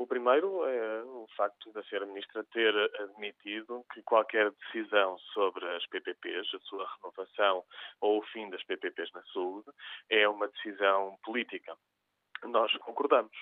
O 0.00 0.06
primeiro 0.06 0.64
é 0.64 1.02
o 1.04 1.26
facto 1.36 1.70
da 1.72 1.82
Sra. 1.82 2.06
Ministra 2.06 2.42
ter 2.44 2.74
admitido 3.02 3.84
que 3.92 4.02
qualquer 4.02 4.50
decisão 4.50 5.18
sobre 5.34 5.62
as 5.76 5.84
PPPs, 5.88 6.54
a 6.54 6.58
sua 6.60 6.88
renovação 6.96 7.62
ou 8.00 8.20
o 8.20 8.22
fim 8.28 8.48
das 8.48 8.64
PPPs 8.64 9.12
na 9.12 9.22
saúde, 9.24 9.70
é 10.08 10.26
uma 10.26 10.48
decisão 10.48 11.18
política. 11.22 11.76
Nós 12.44 12.74
concordamos 12.78 13.36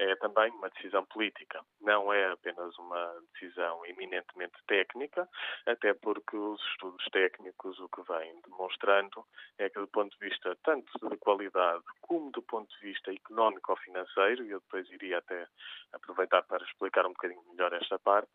é 0.00 0.16
também 0.16 0.50
uma 0.52 0.70
decisão 0.70 1.04
política, 1.04 1.62
não 1.78 2.10
é 2.10 2.32
apenas 2.32 2.76
uma 2.78 3.22
decisão 3.34 3.84
eminentemente 3.84 4.56
técnica, 4.66 5.28
até 5.66 5.92
porque 5.92 6.36
os 6.36 6.58
estudos 6.70 7.04
técnicos 7.12 7.78
o 7.78 7.88
que 7.90 8.00
vêm 8.10 8.40
demonstrando 8.40 9.26
é 9.58 9.68
que, 9.68 9.78
do 9.78 9.86
ponto 9.88 10.18
de 10.18 10.28
vista 10.28 10.56
tanto 10.64 10.90
de 11.06 11.16
qualidade 11.18 11.84
como 12.00 12.30
do 12.30 12.40
ponto 12.40 12.70
de 12.76 12.80
vista 12.80 13.12
económico 13.12 13.72
ou 13.72 13.76
financeiro, 13.76 14.42
e 14.44 14.50
eu 14.50 14.60
depois 14.60 14.90
iria 14.90 15.18
até 15.18 15.46
aproveitar 15.92 16.42
para 16.44 16.64
explicar 16.64 17.04
um 17.04 17.12
bocadinho 17.12 17.42
melhor 17.50 17.70
esta 17.74 17.98
parte, 17.98 18.32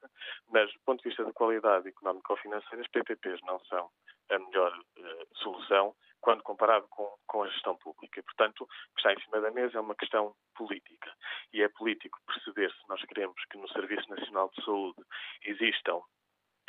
mas 0.51 0.71
do 0.71 0.79
ponto 0.85 1.01
de 1.01 1.09
vista 1.09 1.25
de 1.25 1.33
qualidade 1.33 1.87
económico 1.87 2.31
ou 2.31 2.37
financeira, 2.37 2.81
as 2.81 2.87
PPPs 2.89 3.41
não 3.41 3.59
são 3.61 3.89
a 4.29 4.37
melhor 4.37 4.77
uh, 4.77 5.27
solução 5.33 5.95
quando 6.25 6.41
comparado 6.41 6.87
com, 6.89 7.07
com 7.27 7.43
a 7.43 7.47
gestão 7.49 7.77
pública. 7.77 8.19
E, 8.19 8.23
portanto, 8.23 8.61
o 8.61 8.67
que 8.67 8.97
está 8.97 9.13
em 9.13 9.23
cima 9.23 9.39
da 9.39 9.51
mesa 9.51 9.77
é 9.77 9.79
uma 9.79 9.93
questão 9.93 10.33
política. 10.55 11.13
E 11.53 11.61
é 11.61 11.69
político 11.69 12.19
perceber 12.25 12.71
se 12.71 12.89
nós 12.89 12.99
queremos 13.05 13.39
que 13.45 13.59
no 13.59 13.69
Serviço 13.69 14.09
Nacional 14.09 14.49
de 14.49 14.65
Saúde 14.65 15.03
existam 15.45 16.01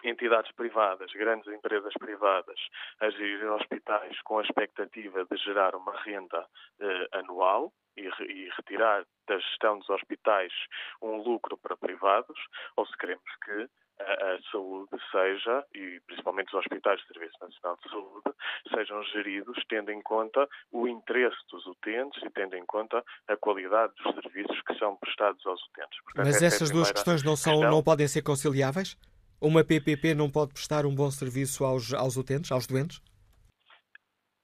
entidades 0.04 0.52
privadas, 0.52 1.10
grandes 1.12 1.50
empresas 1.50 1.94
privadas, 1.94 2.60
a 3.00 3.08
gerir 3.08 3.50
hospitais 3.50 4.20
com 4.24 4.38
a 4.38 4.42
expectativa 4.42 5.24
de 5.24 5.36
gerar 5.38 5.74
uma 5.74 5.98
renda 6.02 6.46
eh, 6.78 7.08
anual 7.12 7.72
e, 7.96 8.02
e, 8.02 8.50
retirar 8.58 9.06
da 9.26 9.38
gestão 9.38 9.78
dos 9.78 9.88
hospitais 9.88 10.52
um 11.00 11.16
lucro 11.22 11.56
para 11.56 11.78
privados, 11.78 12.38
ou 12.76 12.86
se 12.86 12.94
queremos 12.98 13.24
que 13.42 13.70
a, 14.00 14.34
a, 14.34 14.38
saúde 14.50 14.90
seja, 15.10 15.64
e 15.74 16.00
principalmente 16.06 16.48
os 16.48 16.54
hospitais 16.54 17.00
de 17.00 17.06
Serviço 17.08 17.36
Nacional 17.40 17.78
de 17.82 17.90
Saúde, 17.90 18.36
sejam 18.74 19.02
geridos 19.04 19.56
tendo 19.68 19.90
em 19.90 20.02
conta 20.02 20.48
o 20.70 20.86
interesse 20.86 21.36
dos 21.50 21.66
utentes 21.66 22.22
e 22.22 22.30
tendo 22.30 22.56
em 22.56 22.66
conta 22.66 23.02
a 23.28 23.36
qualidade 23.36 23.92
dos 24.02 24.14
serviços 24.22 24.60
que 24.62 24.78
são 24.78 24.96
prestados 24.96 25.44
aos 25.46 25.60
utentes. 25.68 26.00
Portanto, 26.02 26.26
Mas 26.26 26.42
essas 26.42 26.70
é 26.70 26.72
duas 26.72 26.92
questões 26.92 27.22
não, 27.22 27.36
são, 27.36 27.54
questão... 27.54 27.70
não 27.70 27.82
podem 27.82 28.06
ser 28.06 28.22
conciliáveis? 28.22 28.96
Uma 29.40 29.64
PPP 29.64 30.14
não 30.14 30.30
pode 30.30 30.52
prestar 30.54 30.86
um 30.86 30.94
bom 30.94 31.10
serviço 31.10 31.64
aos, 31.64 31.92
aos 31.92 32.16
utentes, 32.16 32.50
aos 32.50 32.66
doentes? 32.66 33.00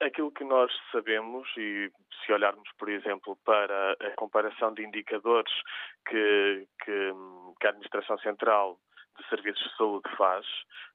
Aquilo 0.02 0.32
que 0.32 0.44
nós 0.44 0.70
sabemos, 0.90 1.48
e 1.56 1.90
se 2.24 2.32
olharmos, 2.32 2.68
por 2.78 2.88
exemplo, 2.88 3.38
para 3.44 3.92
a 4.00 4.10
comparação 4.16 4.74
de 4.74 4.84
indicadores 4.84 5.52
que, 6.08 6.66
que, 6.84 7.12
que 7.60 7.66
a 7.66 7.70
Administração 7.70 8.18
Central 8.18 8.78
de 9.18 9.28
Serviços 9.28 9.62
de 9.62 9.76
Saúde 9.76 10.16
faz, 10.16 10.46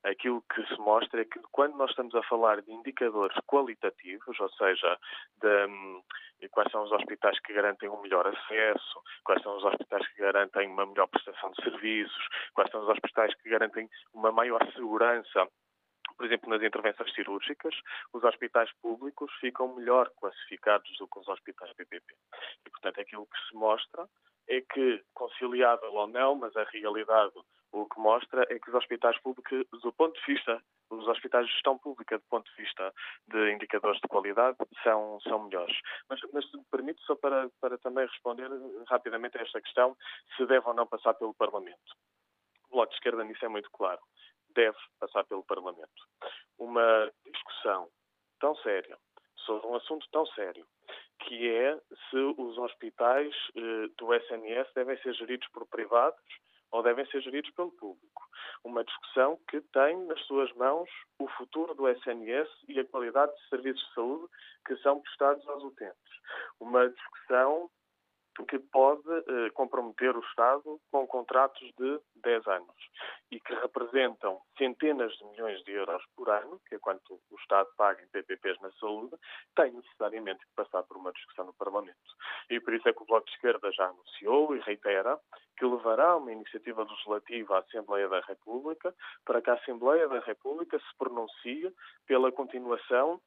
aquilo 0.04 0.42
que 0.54 0.66
se 0.68 0.80
mostra 0.80 1.22
é 1.22 1.26
que 1.26 1.40
quando 1.52 1.76
nós 1.76 1.90
estamos 1.90 2.14
a 2.16 2.24
falar 2.24 2.62
de 2.62 2.72
indicadores 2.72 3.38
qualitativos, 3.46 4.40
ou 4.40 4.50
seja, 4.52 4.98
de 5.42 6.50
quais 6.50 6.72
são 6.72 6.84
os 6.84 6.92
hospitais 6.92 7.40
que 7.42 7.54
garantem 7.54 7.90
um 7.90 8.02
melhor 8.02 8.28
acesso, 8.28 9.02
quais 9.24 9.42
são 9.42 9.58
os 9.58 9.64
hospitais 9.64 10.08
que 10.10 10.22
garantem 10.22 10.68
uma 10.70 10.86
melhor 10.86 11.08
prestação 11.08 11.52
de 11.52 11.64
serviços, 11.64 12.28
quais 12.54 12.70
são 12.72 12.82
os 12.82 12.90
hospitais 12.90 13.34
que 13.36 13.50
garantem 13.50 13.90
uma 14.14 14.32
maior 14.32 14.66
segurança 14.74 15.48
por 16.16 16.26
exemplo, 16.26 16.50
nas 16.50 16.64
intervenções 16.64 17.14
cirúrgicas, 17.14 17.76
os 18.12 18.24
hospitais 18.24 18.72
públicos 18.82 19.32
ficam 19.40 19.76
melhor 19.76 20.10
classificados 20.20 20.90
do 20.98 21.08
que 21.08 21.20
os 21.20 21.28
hospitais 21.28 21.72
PPP. 21.74 22.16
E, 22.66 22.70
portanto, 22.72 23.00
aquilo 23.00 23.28
que 23.28 23.48
se 23.48 23.56
mostra 23.56 24.10
é 24.48 24.62
que, 24.62 25.04
conciliável 25.14 25.94
ou 25.94 26.08
não, 26.08 26.36
mas 26.36 26.56
a 26.56 26.64
realidade 26.64 27.34
o 27.72 27.86
que 27.86 28.00
mostra 28.00 28.46
é 28.50 28.60
que 28.60 28.70
os 28.70 28.76
hospitais 28.76 29.20
públicos, 29.22 29.66
do 29.82 29.94
ponto 29.94 30.20
de 30.20 30.34
vista, 30.34 30.62
os 30.90 31.08
hospitais 31.08 31.46
de 31.46 31.54
gestão 31.54 31.78
pública, 31.78 32.18
do 32.18 32.24
ponto 32.30 32.50
de 32.50 32.62
vista 32.62 32.94
de 33.28 33.52
indicadores 33.52 34.00
de 34.00 34.08
qualidade, 34.08 34.58
são, 34.84 35.20
são 35.22 35.44
melhores. 35.44 35.78
Mas, 36.10 36.20
mas 36.34 36.50
se 36.50 36.58
me 36.58 36.64
permite, 36.72 37.02
só 37.04 37.16
para, 37.16 37.50
para 37.60 37.78
também 37.78 38.06
responder 38.06 38.50
rapidamente 38.88 39.38
a 39.38 39.42
esta 39.42 39.62
questão, 39.62 39.96
se 40.36 40.46
deve 40.46 40.66
ou 40.68 40.74
não 40.74 40.88
passar 40.88 41.14
pelo 41.16 41.34
Parlamento. 41.34 41.94
O 42.70 42.76
Bloco 42.76 42.90
de 42.90 42.96
Esquerda 42.96 43.24
nisso 43.24 43.44
é 43.46 43.50
muito 43.50 43.70
claro. 43.72 44.00
Deve 44.56 44.78
passar 45.00 45.24
pelo 45.26 45.44
Parlamento. 45.44 46.08
Uma 46.58 47.12
discussão 47.26 47.90
tão 48.40 48.56
séria 48.58 48.98
sobre 49.46 49.68
um 49.68 49.76
assunto 49.76 50.06
tão 50.12 50.26
sério, 50.28 50.66
que 51.20 51.50
é 51.50 51.78
se 52.10 52.18
os 52.38 52.58
hospitais 52.58 53.34
eh, 53.56 53.88
do 53.98 54.14
SNS 54.14 54.68
devem 54.76 54.98
ser 55.02 55.14
geridos 55.14 55.48
por 55.50 55.66
privados 55.68 56.22
ou 56.72 56.84
devem 56.84 57.06
ser 57.08 57.22
geridos 57.22 57.52
pelo 57.52 57.72
público. 57.72 58.28
Uma 58.64 58.84
discussão 58.84 59.40
que 59.50 59.62
tem 59.62 59.98
nas 60.06 60.20
suas 60.26 60.52
mãos 60.54 60.90
o 61.20 61.28
futuro 61.30 61.74
do 61.74 61.88
SNS 61.88 62.50
e 62.68 62.80
a 62.80 62.86
qualidade 62.86 63.34
de 63.36 63.50
serviços 63.50 63.88
de 63.88 63.94
saúde 63.94 64.28
que 64.66 64.76
são 64.78 65.00
prestados 65.02 65.48
aos 65.48 65.64
utentes. 65.64 66.14
Uma 66.60 66.90
discussão 66.90 67.70
que 68.46 68.60
pode 68.60 69.10
eh, 69.10 69.50
comprometer 69.54 70.16
o 70.16 70.20
Estado 70.22 70.80
com 70.92 71.08
contratos 71.08 71.72
de 71.78 72.00
10 72.16 72.48
anos 72.48 72.76
e 73.32 73.40
que 73.40 73.54
representam 73.56 74.40
centenas 74.58 75.12
de 75.18 75.26
milhões 75.26 75.64
de 75.64 75.72
euros 75.72 76.04
por 76.16 76.30
ano, 76.30 76.62
que 76.68 76.76
é 76.76 76.80
quanto 76.80 77.20
o 77.30 77.36
Estado 77.40 77.70
paga 77.78 78.02
em 78.02 78.08
PPPs 78.08 78.60
na 78.62 78.72
saúde, 78.74 79.16
tem 79.56 79.72
necessariamente 79.72 80.46
que 80.46 80.56
passar 80.56 80.84
por 80.84 80.98
uma 80.98 81.12
discussão 81.12 81.46
no 81.46 81.54
Parlamento. 81.54 81.98
E 82.50 82.60
por 82.60 82.74
isso 82.74 82.88
é 82.88 82.94
que 82.94 83.02
o 83.02 83.06
Bloco 83.06 83.26
de 83.26 83.34
Esquerda 83.34 83.72
já 83.72 83.86
anunciou 83.86 84.56
e 84.56 84.60
reitera 84.60 85.20
que 85.58 85.66
levará 85.66 86.16
uma 86.16 86.32
iniciativa 86.32 86.84
legislativa 86.84 87.56
à 87.56 87.60
Assembleia 87.60 88.08
da 88.08 88.20
República 88.22 88.94
para 89.26 89.42
que 89.42 89.50
a 89.50 89.56
Assembleia 89.56 90.08
da 90.08 90.20
República 90.20 90.78
se 90.78 90.98
pronuncie 90.98 91.74
pela 92.06 92.32
continuação 92.32 93.20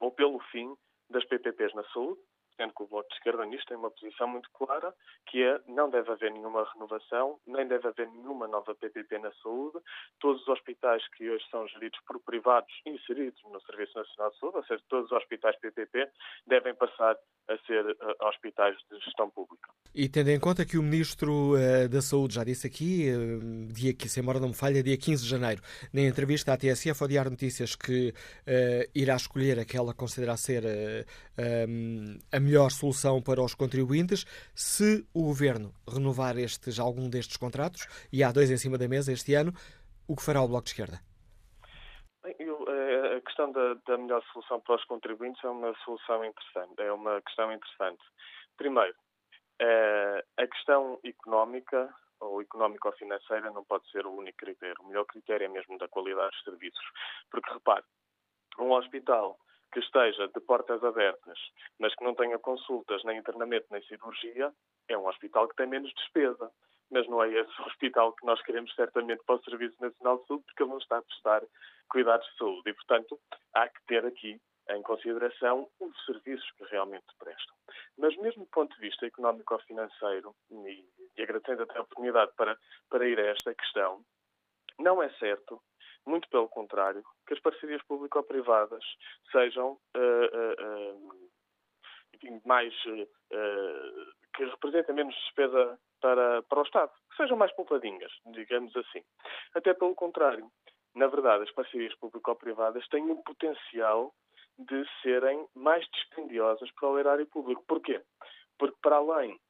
ou 0.00 0.10
pelo 0.10 0.38
fim 0.50 0.74
das 1.10 1.24
PPPs 1.24 1.74
na 1.74 1.84
saúde, 1.84 2.20
sendo 2.56 2.72
que 2.74 2.82
o 2.82 2.86
Bloco 2.86 3.08
de 3.08 3.14
Esquerda 3.16 3.44
nisto 3.44 3.68
tem 3.68 3.76
uma 3.76 3.90
posição 3.90 4.28
muito 4.28 4.50
clara, 4.52 4.94
que 5.26 5.42
é 5.42 5.60
não 5.66 5.90
deve 5.90 6.10
haver 6.10 6.32
nenhuma 6.32 6.64
renovação, 6.72 7.38
nem 7.46 7.66
deve 7.66 7.88
haver 7.88 8.08
nenhuma 8.08 8.46
nova 8.46 8.74
PPP 8.74 9.18
na 9.18 9.32
saúde. 9.42 9.78
Todos 10.20 10.42
os 10.42 10.48
hospitais 10.48 11.06
que 11.08 11.30
hoje 11.30 11.44
são 11.50 11.66
geridos 11.68 12.00
por 12.06 12.20
privados 12.20 12.72
inseridos 12.86 13.42
no 13.44 13.60
Serviço 13.62 13.98
Nacional 13.98 14.30
de 14.30 14.38
Saúde, 14.38 14.56
ou 14.58 14.64
seja, 14.64 14.82
todos 14.88 15.06
os 15.06 15.16
hospitais 15.16 15.56
PPP, 15.58 16.10
devem 16.46 16.74
passar 16.74 17.16
a 17.48 17.56
ser 17.66 17.84
uh, 17.84 18.28
hospitais 18.28 18.76
de 18.90 18.98
gestão 19.00 19.28
pública. 19.30 19.70
E 19.94 20.08
tendo 20.08 20.30
em 20.30 20.40
conta 20.40 20.64
que 20.64 20.78
o 20.78 20.82
Ministro 20.82 21.54
uh, 21.54 21.88
da 21.88 22.00
Saúde 22.00 22.34
já 22.34 22.44
disse 22.44 22.66
aqui, 22.66 23.08
uh, 23.10 23.72
dia 23.72 23.92
que, 23.92 24.08
se 24.08 24.20
embora 24.20 24.40
não 24.40 24.48
me 24.48 24.54
falha, 24.54 24.82
dia 24.82 24.96
15 24.96 25.22
de 25.22 25.28
janeiro, 25.28 25.62
na 25.92 26.00
entrevista 26.02 26.52
à 26.52 26.56
TSF 26.56 27.02
ao 27.02 27.08
Diário 27.08 27.30
Notícias, 27.30 27.74
que 27.76 28.14
irá 28.94 29.16
escolher 29.16 29.58
aquela 29.58 29.92
que 29.92 29.98
considera 29.98 30.36
ser 30.36 30.64
um, 31.68 32.18
a 32.32 32.40
melhor 32.40 32.70
solução 32.70 33.20
para 33.20 33.42
os 33.42 33.54
contribuintes, 33.54 34.24
se 34.54 35.06
o 35.12 35.24
Governo 35.24 35.74
renovar 35.88 36.38
estes, 36.38 36.78
algum 36.78 37.08
destes 37.08 37.36
contratos, 37.36 37.86
e 38.12 38.22
há 38.22 38.32
dois 38.32 38.50
em 38.50 38.56
cima 38.56 38.78
da 38.78 38.88
mesa 38.88 39.12
este 39.12 39.34
ano, 39.34 39.52
o 40.06 40.16
que 40.16 40.22
fará 40.22 40.42
o 40.42 40.48
Bloco 40.48 40.64
de 40.64 40.70
Esquerda? 40.70 41.00
Questão 43.24 43.50
da, 43.52 43.74
da, 43.86 43.98
melhor 43.98 44.22
solução 44.32 44.60
para 44.60 44.76
os 44.76 44.84
contribuintes 44.84 45.42
é 45.44 45.48
uma 45.48 45.74
solução 45.84 46.24
interessante, 46.24 46.80
é 46.80 46.92
uma 46.92 47.20
questão 47.22 47.52
interessante. 47.52 48.02
Primeiro, 48.56 48.94
eh, 49.60 50.24
a 50.36 50.46
questão 50.46 50.98
económica 51.04 51.92
ou 52.20 52.40
económico 52.40 52.88
ou 52.88 52.94
financeira 52.94 53.50
não 53.50 53.64
pode 53.64 53.88
ser 53.90 54.06
o 54.06 54.12
único 54.12 54.38
critério. 54.38 54.76
O 54.80 54.88
melhor 54.88 55.04
critério 55.04 55.44
é 55.44 55.48
mesmo 55.48 55.78
da 55.78 55.88
qualidade 55.88 56.30
dos 56.30 56.42
serviços. 56.44 56.84
Porque, 57.30 57.52
repare, 57.52 57.84
um 58.58 58.72
hospital 58.72 59.38
que 59.72 59.80
esteja 59.80 60.28
de 60.28 60.40
portas 60.40 60.82
abertas, 60.84 61.38
mas 61.78 61.94
que 61.96 62.04
não 62.04 62.14
tenha 62.14 62.38
consultas, 62.38 63.02
nem 63.04 63.18
internamento, 63.18 63.66
nem 63.70 63.82
cirurgia, 63.82 64.52
é 64.88 64.96
um 64.96 65.06
hospital 65.08 65.48
que 65.48 65.56
tem 65.56 65.66
menos 65.66 65.92
despesa 65.94 66.50
mas 66.94 67.08
não 67.08 67.20
é 67.24 67.28
esse 67.28 67.62
hospital 67.62 68.12
que 68.12 68.24
nós 68.24 68.40
queremos 68.42 68.72
certamente 68.76 69.20
para 69.26 69.34
o 69.34 69.42
Serviço 69.42 69.74
Nacional 69.80 70.18
de 70.18 70.26
Saúde, 70.28 70.44
porque 70.44 70.62
ele 70.62 70.70
não 70.70 70.78
está 70.78 70.98
a 70.98 71.02
prestar 71.02 71.42
cuidados 71.90 72.24
de 72.28 72.36
saúde. 72.36 72.70
E, 72.70 72.72
portanto, 72.72 73.20
há 73.52 73.68
que 73.68 73.84
ter 73.88 74.06
aqui 74.06 74.40
em 74.70 74.82
consideração 74.82 75.68
os 75.80 76.06
serviços 76.06 76.48
que 76.52 76.64
realmente 76.66 77.04
prestam. 77.18 77.54
Mas 77.98 78.16
mesmo 78.18 78.44
do 78.44 78.50
ponto 78.50 78.72
de 78.76 78.80
vista 78.80 79.04
económico 79.04 79.54
ou 79.54 79.60
financeiro, 79.60 80.34
e, 80.52 80.84
e 81.16 81.22
agradecendo 81.22 81.64
até 81.64 81.78
a 81.78 81.82
oportunidade 81.82 82.30
para, 82.36 82.56
para 82.88 83.08
ir 83.08 83.18
a 83.18 83.26
esta 83.26 83.52
questão, 83.52 84.00
não 84.78 85.02
é 85.02 85.10
certo, 85.14 85.60
muito 86.06 86.28
pelo 86.28 86.48
contrário, 86.48 87.02
que 87.26 87.34
as 87.34 87.40
parcerias 87.40 87.82
público-privadas 87.82 88.84
sejam 89.32 89.72
uh, 89.96 89.98
uh, 89.98 90.96
uh, 90.96 92.42
mais 92.44 92.72
que 94.34 94.44
representem 94.44 94.94
menos 94.94 95.14
despesa 95.14 95.78
para, 96.04 96.42
para 96.42 96.60
o 96.60 96.64
Estado, 96.64 96.92
que 97.10 97.16
sejam 97.16 97.34
mais 97.34 97.50
poupadinhas, 97.52 98.12
digamos 98.26 98.76
assim. 98.76 99.02
Até 99.54 99.72
pelo 99.72 99.94
contrário, 99.94 100.50
na 100.94 101.06
verdade, 101.06 101.44
as 101.44 101.50
parcerias 101.52 101.94
público-privadas 101.94 102.86
têm 102.88 103.10
um 103.10 103.22
potencial 103.22 104.12
de 104.58 104.84
serem 105.00 105.48
mais 105.54 105.82
dispendiosas 105.94 106.70
para 106.72 106.90
o 106.90 106.98
erário 106.98 107.26
público. 107.28 107.64
Porquê? 107.66 108.02
Porque, 108.58 108.76
para 108.82 108.96
além 108.96 109.40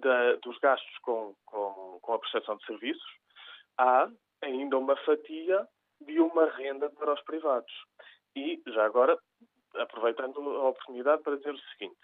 da, 0.00 0.34
dos 0.42 0.58
gastos 0.58 0.98
com, 1.02 1.36
com, 1.46 2.00
com 2.02 2.14
a 2.14 2.18
prestação 2.18 2.56
de 2.56 2.66
serviços, 2.66 3.12
há 3.78 4.10
ainda 4.42 4.76
uma 4.76 4.96
fatia 4.96 5.68
de 6.00 6.18
uma 6.18 6.46
renda 6.50 6.90
para 6.90 7.14
os 7.14 7.22
privados. 7.22 7.72
E, 8.34 8.60
já 8.66 8.84
agora, 8.84 9.16
aproveitando 9.76 10.40
a 10.40 10.68
oportunidade 10.70 11.22
para 11.22 11.36
dizer 11.36 11.54
o 11.54 11.68
seguinte: 11.70 12.00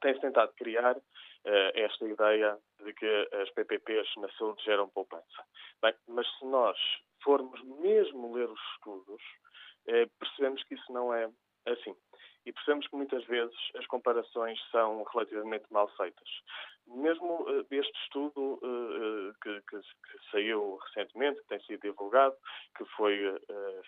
tem-se 0.00 0.20
tentado 0.20 0.52
criar 0.54 0.96
esta 1.44 2.04
ideia 2.06 2.58
de 2.84 2.92
que 2.92 3.28
as 3.42 3.50
PPPs 3.50 4.08
na 4.16 4.30
saúde 4.32 4.62
geram 4.64 4.88
poupança. 4.88 5.44
Bem, 5.82 5.94
mas 6.08 6.26
se 6.38 6.44
nós 6.44 6.76
formos 7.22 7.62
mesmo 7.80 8.34
ler 8.34 8.48
os 8.48 8.60
estudos, 8.74 9.22
uh, 9.88 10.08
percebemos 10.18 10.62
que 10.64 10.74
isso 10.74 10.92
não 10.92 11.12
é 11.12 11.30
assim. 11.66 11.94
E 12.46 12.52
percebemos 12.52 12.86
que 12.88 12.96
muitas 12.96 13.24
vezes 13.26 13.56
as 13.76 13.86
comparações 13.86 14.58
são 14.70 15.02
relativamente 15.04 15.66
mal 15.70 15.88
feitas. 15.96 16.28
Mesmo 16.86 17.42
uh, 17.42 17.66
este 17.70 17.98
estudo 18.02 18.58
que, 19.42 19.60
que, 19.62 19.80
que, 19.80 20.30
saiu 20.30 20.76
recentemente, 20.76 21.40
que 21.42 21.48
tem 21.48 21.60
sido 21.60 21.82
divulgado, 21.82 22.34
que 22.76 22.84
foi 22.96 23.18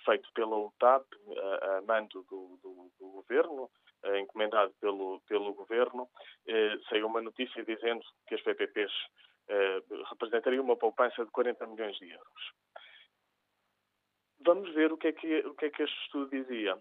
feito 0.05 0.31
pela 0.35 0.57
UTAP, 0.57 1.07
a, 1.37 1.79
a 1.79 1.83
mando 1.83 2.23
do, 2.25 2.59
do, 2.63 2.91
do 2.99 3.09
governo, 3.09 3.65
eh, 3.65 3.92
encomendado 4.21 4.73
pelo, 4.81 5.21
pelo 5.29 5.55
governo, 5.55 6.09
eh, 6.47 6.77
saiu 6.89 7.07
uma 7.07 7.23
notícia 7.23 7.65
dizendo 7.65 8.05
que 8.27 8.35
as 8.35 8.43
PPPs 8.43 8.93
eh, 9.49 9.83
representariam 10.11 10.65
uma 10.65 10.77
poupança 10.77 11.25
de 11.25 11.31
40 11.31 11.67
milhões 11.67 11.97
de 11.99 12.11
euros. 12.11 12.53
vamos 14.45 14.73
ver 14.75 14.93
o 14.93 14.97
que 14.97 15.09
é 15.09 15.13
que, 15.13 15.39
o 15.47 15.55
que, 15.55 15.67
é 15.67 15.71
que 15.71 15.83
este 15.83 15.97
estudo 16.05 16.31
dizia. 16.31 16.77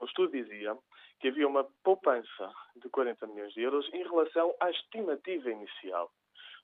O 0.00 0.04
estudo 0.04 0.32
dizia 0.32 0.76
que 1.20 1.28
havia 1.28 1.46
uma 1.46 1.64
poupança 1.82 2.52
de 2.76 2.88
40 2.88 3.26
milhões 3.26 3.52
de 3.54 3.62
euros 3.62 3.88
em 3.92 4.02
relação 4.02 4.54
à 4.60 4.70
estimativa 4.70 5.50
inicial. 5.50 6.10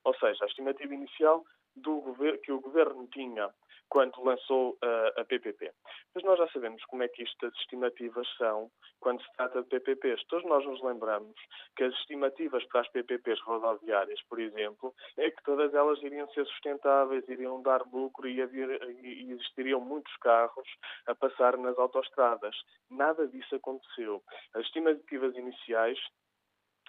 Ou 0.04 0.14
seja, 0.14 0.44
a 0.44 0.46
estimativa 0.46 0.94
inicial 0.94 1.44
do 1.74 2.14
que 2.42 2.52
o 2.52 2.60
governo 2.60 3.06
tinha 3.08 3.52
quando 3.90 4.22
lançou 4.22 4.78
uh, 4.82 5.20
a 5.20 5.24
PPP. 5.24 5.72
Mas 6.14 6.24
nós 6.24 6.38
já 6.38 6.48
sabemos 6.48 6.82
como 6.84 7.02
é 7.02 7.08
que 7.08 7.22
estas 7.24 7.52
estimativas 7.56 8.26
são 8.38 8.70
quando 9.00 9.20
se 9.20 9.32
trata 9.36 9.62
de 9.62 9.68
PPPs. 9.68 10.24
Todos 10.28 10.48
nós 10.48 10.64
nos 10.64 10.80
lembramos 10.82 11.34
que 11.76 11.84
as 11.84 11.92
estimativas 11.94 12.64
para 12.66 12.82
as 12.82 12.88
PPPs 12.88 13.40
rodoviárias, 13.40 14.22
por 14.28 14.38
exemplo, 14.38 14.94
é 15.16 15.30
que 15.30 15.42
todas 15.42 15.74
elas 15.74 16.00
iriam 16.02 16.28
ser 16.30 16.46
sustentáveis, 16.46 17.28
iriam 17.28 17.60
dar 17.62 17.82
lucro 17.92 18.28
e, 18.28 18.40
haver, 18.40 18.80
e 19.02 19.32
existiriam 19.32 19.80
muitos 19.80 20.14
carros 20.18 20.68
a 21.06 21.14
passar 21.14 21.56
nas 21.58 21.76
autoestradas. 21.76 22.56
Nada 22.88 23.26
disso 23.26 23.56
aconteceu. 23.56 24.22
As 24.54 24.62
estimativas 24.66 25.36
iniciais 25.36 25.98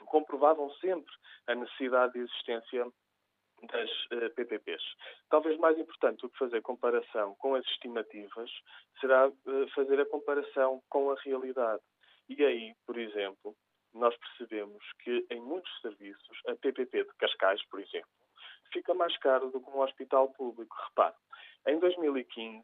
comprovavam 0.06 0.70
sempre 0.76 1.12
a 1.47 1.56
necessidade 1.56 2.14
de 2.14 2.20
existência 2.20 2.86
das 3.68 3.89
eh, 4.12 4.30
PPPs. 4.30 4.84
Talvez 5.30 5.57
mais 5.59 5.78
importante 5.78 6.22
do 6.22 6.30
que 6.30 6.38
fazer 6.38 6.62
comparação 6.62 7.36
com 7.36 7.55
as 7.55 7.66
estimativas 7.66 8.49
será 8.99 9.28
uh, 9.28 9.68
fazer 9.76 9.99
a 9.99 10.05
comparação 10.05 10.82
com 10.89 11.12
a 11.12 11.16
realidade. 11.24 11.82
E 12.30 12.43
aí, 12.43 12.74
por 12.86 12.97
exemplo, 12.97 13.55
nós 13.93 14.16
percebemos 14.18 14.84
que 15.03 15.26
em 15.30 15.41
muitos 15.41 15.72
serviços, 15.82 16.41
a 16.47 16.55
PPP 16.55 17.03
de 17.03 17.14
Cascais, 17.18 17.64
por 17.70 17.80
exemplo, 17.80 18.09
fica 18.72 18.93
mais 18.93 19.16
caro 19.18 19.49
do 19.51 19.59
que 19.59 19.70
um 19.70 19.82
hospital 19.82 20.30
público. 20.30 20.76
Repare, 20.88 21.16
em 21.68 21.78
2015, 21.80 22.64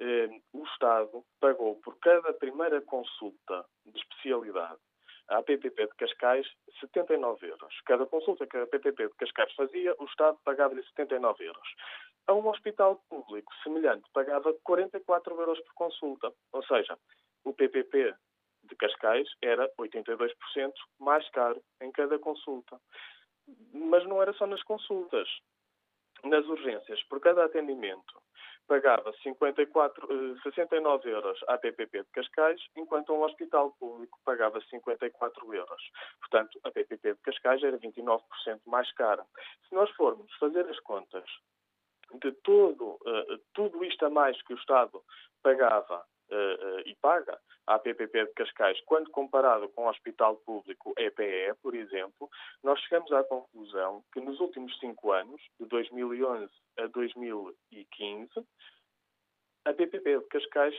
eh, 0.00 0.40
o 0.52 0.64
Estado 0.64 1.24
pagou 1.40 1.76
por 1.76 1.98
cada 1.98 2.32
primeira 2.32 2.80
consulta 2.82 3.64
de 3.84 3.98
especialidade 3.98 4.80
a 5.28 5.42
PPP 5.42 5.86
de 5.86 5.94
Cascais 5.94 6.46
79 6.80 7.46
euros. 7.46 7.80
Cada 7.86 8.06
consulta 8.06 8.46
que 8.46 8.56
a 8.56 8.66
PPP 8.66 9.08
de 9.08 9.14
Cascais 9.14 9.52
fazia, 9.54 9.94
o 9.98 10.04
Estado 10.04 10.38
pagava-lhe 10.44 10.82
79 10.82 11.44
euros. 11.44 11.68
A 12.26 12.34
um 12.34 12.46
hospital 12.48 13.02
público 13.08 13.52
semelhante 13.62 14.08
pagava 14.12 14.54
44 14.62 15.40
euros 15.40 15.60
por 15.60 15.74
consulta. 15.74 16.32
Ou 16.52 16.64
seja, 16.64 16.98
o 17.44 17.52
PPP 17.52 18.14
de 18.64 18.76
Cascais 18.76 19.28
era 19.42 19.70
82% 19.78 20.72
mais 20.98 21.28
caro 21.30 21.62
em 21.80 21.92
cada 21.92 22.18
consulta. 22.18 22.80
Mas 23.72 24.06
não 24.06 24.22
era 24.22 24.32
só 24.32 24.46
nas 24.46 24.62
consultas. 24.62 25.28
Nas 26.24 26.46
urgências, 26.46 27.02
por 27.04 27.20
cada 27.20 27.44
atendimento, 27.44 28.23
pagava 28.66 29.12
54, 29.22 30.40
69 30.42 31.08
eh, 31.08 31.12
euros 31.12 31.38
à 31.48 31.58
PPP 31.58 32.02
de 32.02 32.10
Cascais, 32.10 32.60
enquanto 32.76 33.12
um 33.12 33.22
hospital 33.22 33.72
público 33.78 34.18
pagava 34.24 34.60
54 34.60 35.54
euros. 35.54 35.82
Portanto, 36.20 36.58
a 36.64 36.70
PPP 36.70 37.14
de 37.14 37.20
Cascais 37.20 37.62
era 37.62 37.78
29% 37.78 38.20
mais 38.66 38.90
cara. 38.92 39.24
Se 39.68 39.74
nós 39.74 39.90
formos 39.92 40.32
fazer 40.38 40.66
as 40.68 40.80
contas 40.80 41.24
de 42.22 42.32
todo, 42.42 42.98
uh, 43.06 43.38
tudo 43.52 43.84
isto 43.84 44.04
a 44.06 44.10
mais 44.10 44.40
que 44.42 44.54
o 44.54 44.56
Estado 44.56 45.02
pagava 45.42 46.04
e 46.86 46.94
paga 47.00 47.38
à 47.66 47.78
PPP 47.78 48.26
de 48.26 48.32
Cascais, 48.32 48.80
quando 48.84 49.10
comparado 49.10 49.68
com 49.70 49.84
o 49.84 49.88
Hospital 49.88 50.36
Público 50.36 50.94
EPE, 50.98 51.54
por 51.62 51.74
exemplo, 51.74 52.28
nós 52.62 52.80
chegamos 52.80 53.10
à 53.12 53.24
conclusão 53.24 54.04
que 54.12 54.20
nos 54.20 54.38
últimos 54.40 54.78
cinco 54.78 55.12
anos, 55.12 55.40
de 55.58 55.66
2011 55.66 56.50
a 56.78 56.86
2015, 56.86 58.30
a 59.66 59.72
PPP 59.72 60.18
de 60.18 60.26
Cascais 60.26 60.74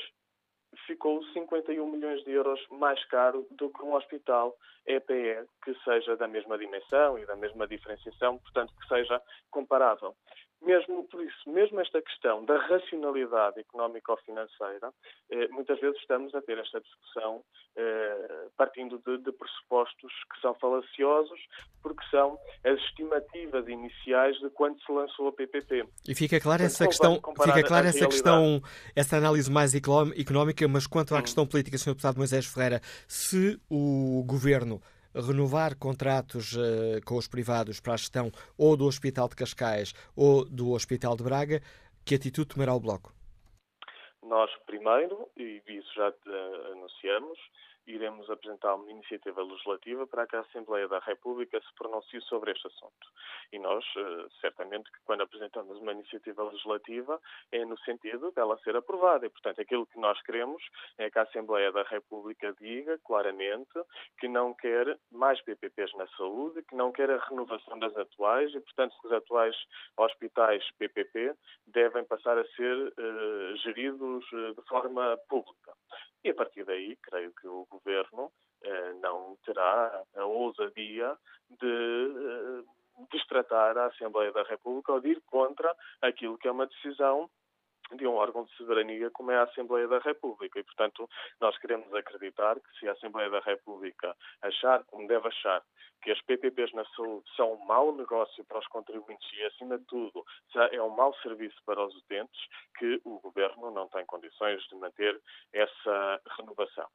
ficou 0.86 1.24
51 1.34 1.90
milhões 1.90 2.24
de 2.24 2.32
euros 2.32 2.60
mais 2.70 3.04
caro 3.06 3.48
do 3.52 3.70
que 3.70 3.82
um 3.84 3.94
hospital 3.94 4.56
EPE 4.86 5.48
que 5.64 5.74
seja 5.84 6.16
da 6.18 6.28
mesma 6.28 6.58
dimensão 6.58 7.18
e 7.18 7.26
da 7.26 7.36
mesma 7.36 7.68
diferenciação, 7.68 8.38
portanto, 8.38 8.74
que 8.80 8.88
seja 8.88 9.22
comparável. 9.50 10.16
Mesmo 10.62 11.04
por 11.06 11.24
isso, 11.24 11.50
mesmo 11.50 11.80
esta 11.80 12.02
questão 12.02 12.44
da 12.46 12.58
racionalidade 12.58 13.60
económico-financeira, 13.60 14.92
eh, 15.30 15.48
muitas 15.50 15.80
vezes 15.80 16.00
estamos 16.00 16.34
a 16.34 16.42
ter 16.42 16.58
esta 16.58 16.82
discussão 16.82 17.44
eh, 17.76 18.48
partindo 18.58 18.98
de, 19.06 19.18
de, 19.20 19.32
pressupostos 19.32 20.12
que 20.34 20.42
são 20.42 20.56
falaciosos, 20.56 21.40
porque 21.84 22.04
são 22.10 22.40
as 22.64 22.80
estimativas 22.80 23.68
iniciais 23.68 24.38
de 24.40 24.50
quando 24.50 24.82
se 24.82 24.92
lançou 24.92 25.28
a 25.28 25.34
PPP. 25.34 25.86
E 26.08 26.16
fica 26.16 26.40
clara 26.40 26.64
essa 26.64 26.88
questão, 26.88 27.16
fica 27.44 27.64
clara 27.64 27.88
essa 27.88 28.08
questão, 28.08 28.62
essa 28.96 29.18
análise 29.18 29.52
mais 29.52 29.76
económica, 29.76 30.68
mas 30.68 30.88
quanto 30.88 31.14
à 31.16 31.20
hum. 31.20 31.22
questão 31.22 31.46
política, 31.46 31.78
Sr. 31.78 31.92
Deputado 31.92 32.18
Moisés 32.18 32.46
Ferreira, 32.46 32.82
se 33.08 33.60
o 33.70 34.24
governo 34.26 34.82
renovar 35.22 35.78
contratos 35.78 36.54
uh, 36.54 37.04
com 37.06 37.16
os 37.16 37.28
privados 37.28 37.80
para 37.80 37.94
a 37.94 37.98
gestão 37.98 38.32
ou 38.58 38.76
do 38.76 38.86
Hospital 38.86 39.28
de 39.30 39.36
Cascais 39.36 39.94
ou 40.16 40.46
do 40.46 40.72
Hospital 40.72 41.16
de 41.16 41.24
Braga, 41.24 41.62
que 42.06 42.16
atitude 42.16 42.50
tomará 42.50 42.74
o 42.74 42.80
Bloco? 42.80 43.14
Nós, 44.24 44.52
primeiro, 44.66 45.30
e 45.38 45.62
isso 45.68 45.94
já 45.96 46.10
uh, 46.10 46.72
anunciamos, 46.74 47.40
iremos 47.88 48.30
apresentar 48.30 48.76
uma 48.76 48.90
iniciativa 48.90 49.42
legislativa 49.42 50.08
para 50.08 50.26
que 50.28 50.36
a 50.36 50.42
Assembleia 50.42 50.88
da 50.88 51.00
República 51.00 51.60
se 51.60 51.76
pronuncie 51.76 52.22
sobre 52.22 52.52
este 52.52 52.68
assunto. 52.68 53.08
E 53.52 53.60
nós, 53.60 53.86
eh, 53.98 54.28
certamente, 54.42 54.92
que 54.92 55.00
quando 55.06 55.22
apresentamos 55.22 55.78
uma 55.78 55.92
iniciativa 55.92 56.44
legislativa, 56.44 57.20
é 57.52 57.64
no 57.66 57.78
sentido 57.80 58.32
dela 58.32 58.58
ser 58.64 58.76
aprovada. 58.76 59.26
E, 59.26 59.30
portanto, 59.30 59.62
aquilo 59.62 59.86
que 59.86 60.00
nós 60.00 60.22
queremos 60.24 60.62
é 60.98 61.10
que 61.10 61.20
a 61.20 61.24
Assembleia 61.24 61.72
da 61.72 61.84
República 61.84 62.54
diga 62.60 62.98
claramente 63.06 63.80
que 64.20 64.28
não 64.28 64.54
quer 64.54 64.98
mais 65.12 65.42
PPPs 65.42 65.94
na 65.96 66.08
saúde, 66.18 66.64
que 66.64 66.76
não 66.76 66.92
quer 66.92 67.10
a 67.12 67.18
renovação 67.18 67.78
das 67.80 67.96
atuais 67.96 68.54
e, 68.54 68.60
portanto, 68.60 68.96
que 69.00 69.08
os 69.08 69.14
atuais 69.14 69.56
hospitais 69.98 70.64
PPP 70.78 71.36
devem 71.68 72.04
passar 72.06 72.38
a 72.38 72.46
ser 72.56 72.76
uh, 72.76 73.56
geridos 73.58 74.26
uh, 74.32 74.54
de 74.54 74.62
forma 74.68 75.18
pública. 75.30 75.74
E 76.26 76.32
a 76.32 76.34
partir 76.34 76.66
daí, 76.66 76.96
creio 77.04 77.32
que 77.40 77.48
o 77.48 77.68
governo 77.70 78.32
eh, 78.64 78.94
não 78.94 79.38
terá 79.46 80.04
a 80.16 80.26
ousadia 80.26 81.16
de 81.52 81.68
eh, 81.68 82.64
destratar 83.12 83.78
a 83.78 83.86
Assembleia 83.86 84.32
da 84.32 84.42
República 84.42 84.94
ou 84.94 85.00
de 85.00 85.10
ir 85.10 85.22
contra 85.28 85.72
aquilo 86.02 86.36
que 86.40 86.48
é 86.48 86.52
uma 86.52 86.66
decisão 86.66 87.30
de 87.94 88.08
um 88.08 88.16
órgão 88.16 88.44
de 88.44 88.52
soberania 88.56 89.10
como 89.12 89.32
é 89.32 89.38
a 89.38 89.44
Assembleia 89.44 89.88
da 89.88 90.00
República. 90.00 90.60
E, 90.60 90.64
portanto, 90.64 91.10
nós 91.40 91.58
queremos 91.58 91.94
acreditar 91.94 92.56
que 92.60 92.80
se 92.80 92.88
a 92.88 92.94
Assembleia 92.94 93.30
da 93.30 93.40
República 93.40 94.16
achar, 94.42 94.84
como 94.86 95.08
deve 95.08 95.28
achar, 95.28 95.64
que 96.02 96.12
as 96.12 96.22
PPPs 96.22 96.72
na 96.74 96.86
saúde 96.96 97.26
são 97.36 97.54
um 97.54 97.66
mau 97.66 97.96
negócio 97.96 98.44
para 98.46 98.60
os 98.60 98.68
contribuintes 98.68 99.28
e, 99.34 99.44
acima 99.44 99.78
de 99.78 99.86
tudo, 99.86 100.24
é 100.72 100.82
um 100.82 100.90
mau 100.90 101.16
serviço 101.22 101.58
para 101.66 101.84
os 101.84 101.96
utentes, 101.96 102.40
que 102.78 103.02
o 103.04 103.20
Governo 103.20 103.72
não 103.72 103.88
tem 103.88 104.06
condições 104.06 104.62
de 104.68 104.76
manter 104.76 105.20
essa 105.54 106.22
renovação. 106.38 106.88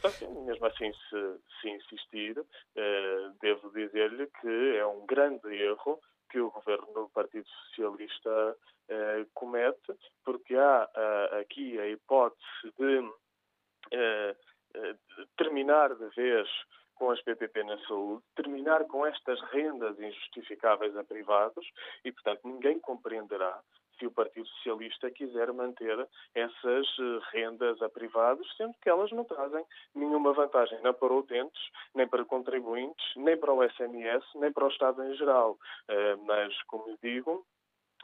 Portanto, 0.00 0.30
mesmo 0.44 0.66
assim, 0.66 0.92
se, 0.92 1.40
se 1.60 1.70
insistir, 1.70 2.44
eh, 2.76 3.30
devo 3.40 3.70
dizer-lhe 3.70 4.26
que 4.26 4.76
é 4.76 4.86
um 4.86 5.06
grande 5.06 5.48
erro 5.54 6.00
que 6.30 6.40
o 6.40 6.50
governo 6.50 6.92
do 6.92 7.08
Partido 7.10 7.46
Socialista 7.48 8.56
eh, 8.88 9.26
comete, 9.34 9.92
porque 10.24 10.54
há 10.54 10.88
uh, 10.94 11.40
aqui 11.40 11.76
a 11.78 11.88
hipótese 11.88 12.72
de 12.78 12.98
uh, 13.00 14.36
terminar 15.36 15.92
de 15.96 16.08
vez 16.10 16.48
com 16.94 17.10
as 17.10 17.20
PPP 17.22 17.64
na 17.64 17.78
saúde, 17.86 18.22
terminar 18.36 18.84
com 18.84 19.04
estas 19.04 19.40
rendas 19.50 19.98
injustificáveis 19.98 20.96
a 20.96 21.02
privados 21.02 21.66
e, 22.04 22.12
portanto, 22.12 22.40
ninguém 22.44 22.78
compreenderá 22.78 23.60
se 23.98 24.06
o 24.06 24.10
Partido 24.10 24.46
Socialista 24.46 25.10
quiser 25.10 25.52
manter 25.52 26.06
essas 26.34 26.86
rendas 27.32 27.80
a 27.82 27.88
privados, 27.88 28.46
sendo 28.56 28.74
que 28.82 28.88
elas 28.88 29.10
não 29.12 29.24
trazem 29.24 29.64
nenhuma 29.94 30.32
vantagem, 30.32 30.80
nem 30.82 30.92
para 30.92 31.12
utentes, 31.12 31.70
nem 31.94 32.06
para 32.06 32.24
contribuintes, 32.24 33.04
nem 33.16 33.36
para 33.36 33.52
o 33.52 33.62
SNS, 33.62 34.24
nem 34.36 34.52
para 34.52 34.64
o 34.64 34.68
Estado 34.68 35.02
em 35.04 35.14
geral. 35.14 35.58
Mas, 36.26 36.60
como 36.64 36.96
digo, 37.02 37.46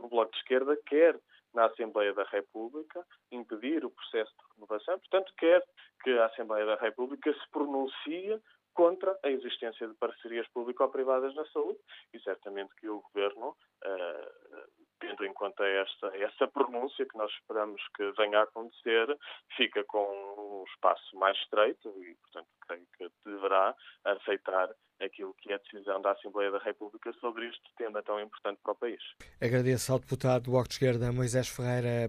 o 0.01 0.09
Bloco 0.09 0.33
de 0.33 0.39
Esquerda 0.39 0.77
quer, 0.87 1.19
na 1.55 1.67
Assembleia 1.67 2.15
da 2.15 2.25
República, 2.25 3.05
impedir 3.31 3.85
o 3.85 3.91
processo 3.91 4.33
de 4.33 4.55
renovação, 4.55 4.99
portanto, 4.99 5.33
quer 5.37 5.63
que 6.03 6.11
a 6.19 6.27
Assembleia 6.27 6.65
da 6.65 6.77
República 6.77 7.33
se 7.33 7.51
pronuncie 7.51 8.41
contra 8.75 9.19
a 9.23 9.31
existência 9.31 9.87
de 9.87 9.95
parcerias 9.95 10.49
público-privadas 10.49 11.35
na 11.35 11.45
saúde 11.47 11.79
e 12.13 12.21
certamente 12.21 12.75
que 12.77 12.89
o 12.89 13.03
Governo, 13.03 13.49
uh, 13.49 14.82
tendo 15.03 15.25
em 15.27 15.33
conta 15.35 15.67
esta, 15.67 16.17
essa 16.17 16.47
pronúncia 16.47 17.05
que 17.05 17.19
nós 17.19 17.31
esperamos 17.33 17.83
que 17.97 18.13
venha 18.13 18.39
a 18.39 18.45
acontecer, 18.45 19.19
fica 19.57 19.83
com 19.85 20.63
um 20.63 20.65
espaço 20.73 21.17
mais 21.17 21.37
estreito 21.39 21.89
e, 21.99 22.15
portanto, 22.15 22.49
creio 22.97 23.11
que 23.11 23.31
deverá 23.31 23.75
aceitar 24.05 24.75
aquilo 25.05 25.35
que 25.35 25.53
é 25.53 25.57
a 25.57 25.59
decisão 25.59 26.01
da 26.01 26.13
Assembleia 26.13 26.51
da 26.51 26.59
República 26.59 27.13
sobre 27.21 27.49
este 27.49 27.63
tema 27.77 28.03
tão 28.03 28.21
importante 28.21 28.61
para 28.63 28.73
o 28.73 28.77
país. 28.77 29.01
Agradeço 29.41 29.93
ao 29.93 29.99
deputado 29.99 30.45
do 30.45 30.53
Bloco 30.53 30.69
de 30.69 30.75
Esquerda, 30.75 31.13
Moisés 31.13 31.49
Ferreira, 31.49 32.09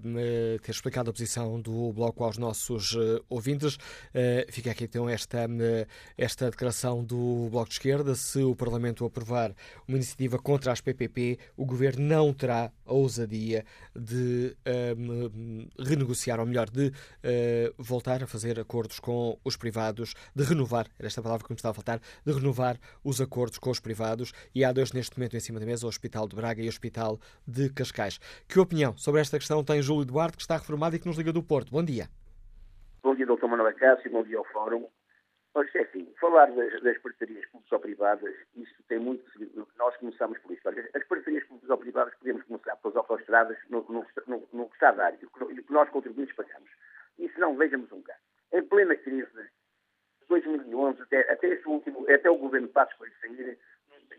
ter 0.61 0.71
explicado 0.71 1.09
a 1.09 1.13
posição 1.13 1.59
do 1.59 1.91
Bloco 1.91 2.23
aos 2.23 2.37
nossos 2.37 2.95
eh, 2.95 3.21
ouvintes. 3.29 3.77
Eh, 4.13 4.45
fica 4.49 4.71
aqui 4.71 4.83
então 4.83 5.09
esta, 5.09 5.39
esta 6.17 6.49
declaração 6.51 7.03
do 7.03 7.49
Bloco 7.49 7.69
de 7.69 7.75
Esquerda. 7.75 8.15
Se 8.15 8.43
o 8.43 8.55
Parlamento 8.55 9.05
aprovar 9.05 9.53
uma 9.87 9.97
iniciativa 9.97 10.37
contra 10.37 10.71
as 10.71 10.81
PPP, 10.81 11.39
o 11.57 11.65
Governo 11.65 12.05
não 12.05 12.33
terá 12.33 12.71
a 12.85 12.93
ousadia 12.93 13.65
de 13.95 14.55
um, 14.97 15.67
renegociar, 15.79 16.39
ou 16.39 16.45
melhor, 16.45 16.69
de 16.69 16.87
uh, 16.87 17.73
voltar 17.77 18.23
a 18.23 18.27
fazer 18.27 18.59
acordos 18.59 18.99
com 18.99 19.39
os 19.43 19.55
privados, 19.55 20.13
de 20.35 20.43
renovar, 20.53 20.85
era 20.97 21.07
esta 21.07 21.21
palavra 21.21 21.45
que 21.45 21.51
me 21.51 21.55
estava 21.55 21.71
a 21.71 21.75
faltar, 21.75 21.99
de 21.99 22.31
renovar 22.31 22.77
os 23.03 23.19
acordos 23.19 23.57
com 23.57 23.69
os 23.69 23.79
privados 23.79 24.31
e 24.55 24.63
há 24.63 24.71
dois 24.71 24.93
neste 24.93 25.17
momento 25.17 25.35
em 25.35 25.39
cima 25.39 25.59
da 25.59 25.65
mesa, 25.65 25.85
o 25.85 25.89
Hospital 25.89 26.27
de 26.27 26.35
Braga 26.35 26.61
e 26.61 26.65
o 26.65 26.69
Hospital 26.69 27.19
de 27.47 27.69
Cascais. 27.73 28.19
Que 28.47 28.59
opinião 28.59 28.97
sobre 28.97 29.21
esta 29.21 29.37
questão 29.37 29.63
tem 29.63 29.81
Júlio 29.81 30.05
Duarte, 30.05 30.37
que 30.37 30.43
está 30.43 30.57
reformado 30.57 30.95
e 30.95 30.99
que 30.99 31.07
nos 31.07 31.17
liga 31.17 31.33
do 31.33 31.43
Porto? 31.43 31.71
Bom 31.71 31.83
dia. 31.83 32.07
Bom 33.01 33.15
dia, 33.15 33.25
Dr. 33.25 33.47
Manuel 33.47 33.75
Cássio, 33.75 34.11
bom 34.11 34.23
dia 34.23 34.37
ao 34.37 34.45
Fórum. 34.45 34.87
Mas, 35.55 35.73
é 35.75 35.81
assim, 35.81 36.11
falar 36.19 36.47
das, 36.51 36.81
das 36.81 36.97
parcerias 36.97 37.45
público-privadas, 37.51 38.33
isso 38.55 38.73
tem 38.87 38.97
muito. 38.97 39.23
Nós 39.77 39.95
começamos 39.97 40.39
por 40.39 40.51
isso. 40.51 40.67
As 40.67 41.03
parcerias 41.07 41.43
público-privadas 41.43 42.13
podemos 42.15 42.43
começar 42.45 42.75
pelas 42.77 42.97
autoestradas 42.97 43.57
no, 43.69 43.83
no, 43.87 44.05
no, 44.25 44.47
no 44.51 44.63
Estado 44.73 45.01
área, 45.01 45.19
e 45.21 45.25
o 45.25 45.63
que 45.63 45.71
nós 45.71 45.89
contribuintes 45.89 46.35
pagamos. 46.35 46.69
E 47.19 47.29
se 47.29 47.39
não, 47.39 47.55
vejamos 47.55 47.91
um 47.91 48.01
caso. 48.01 48.19
Em 48.51 48.63
plena 48.63 48.95
crise, 48.95 49.29
2011, 50.29 51.01
até, 51.01 51.31
até, 51.31 51.47
este 51.47 51.67
último, 51.67 52.05
até 52.09 52.29
o 52.29 52.37
governo 52.37 52.67
Passos 52.69 52.95
foi 52.97 53.09
sair, 53.21 53.57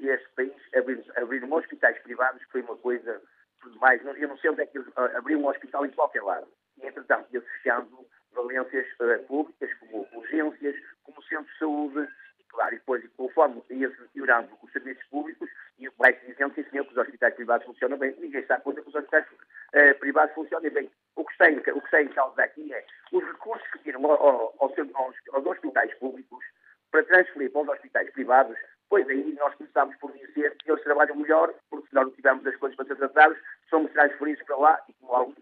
este 0.00 0.28
país 0.34 0.52
abriu, 0.74 1.02
abriram 1.16 1.52
hospitais 1.52 1.98
privados, 2.02 2.42
foi 2.50 2.62
uma 2.62 2.76
coisa 2.76 3.20
por 3.60 3.70
demais. 3.72 4.00
Eu 4.04 4.28
não 4.28 4.38
sei 4.38 4.50
onde 4.50 4.62
é 4.62 4.66
que 4.66 4.78
eles 4.78 4.88
abriram 4.96 5.42
um 5.42 5.48
hospital 5.48 5.86
em 5.86 5.90
qualquer 5.90 6.22
lado. 6.22 6.48
E, 6.78 6.86
entretanto, 6.86 7.28
ia 7.32 7.40
fechando 7.40 8.06
valências 8.32 8.86
uh, 9.00 9.24
públicas, 9.26 9.72
como 9.78 10.06
urgências, 10.12 10.76
como 11.04 11.22
centros 11.22 11.52
de 11.52 11.58
saúde, 11.58 12.08
claro, 12.54 12.74
e 12.74 12.78
depois, 12.78 13.04
conforme 13.16 13.62
ia-se 13.70 13.96
melhorando 14.14 14.48
os 14.62 14.72
serviços 14.72 15.04
públicos, 15.06 15.50
e 15.78 15.88
vai-se 15.98 16.24
dizendo, 16.26 16.54
sim 16.54 16.64
senhor, 16.70 16.84
que 16.84 16.92
os 16.92 16.98
hospitais 16.98 17.34
privados 17.34 17.66
funcionam 17.66 17.98
bem, 17.98 18.14
ninguém 18.18 18.40
está 18.40 18.60
conta 18.60 18.80
que 18.80 18.88
os 18.88 18.94
hospitais 18.94 19.26
uh, 19.26 19.98
privados 19.98 20.34
funcionem 20.34 20.70
bem. 20.70 20.90
O 21.16 21.24
que, 21.24 21.32
está 21.32 21.50
em, 21.50 21.58
o 21.58 21.62
que 21.62 21.84
está 21.84 22.02
em 22.02 22.08
causa 22.08 22.42
aqui 22.42 22.72
é 22.72 22.86
os 23.12 23.24
recursos 23.24 23.66
que 23.72 23.78
tiram 23.80 24.04
ao, 24.06 24.22
ao, 24.22 24.54
aos, 24.60 25.14
aos 25.32 25.46
hospitais 25.46 25.92
públicos 25.94 26.44
para 26.90 27.02
transferir 27.04 27.50
para 27.50 27.62
os 27.62 27.68
hospitais 27.68 28.10
privados, 28.12 28.56
pois 28.88 29.08
aí 29.08 29.32
nós 29.38 29.54
começámos 29.56 29.96
por 29.96 30.12
dizer 30.12 30.56
que 30.58 30.70
eles 30.70 30.84
trabalham 30.84 31.16
melhor, 31.16 31.52
porque 31.68 31.88
se 31.88 31.94
nós 31.94 32.04
não 32.04 32.12
tivermos 32.12 32.46
as 32.46 32.56
coisas 32.56 32.76
para 32.76 32.86
ser 32.86 32.96
tratadas, 32.96 33.38
somos 33.68 33.90
transferidos 33.92 34.44
para 34.44 34.56
lá, 34.56 34.80
e 34.88 34.92
como 34.94 35.12
alguns 35.12 35.36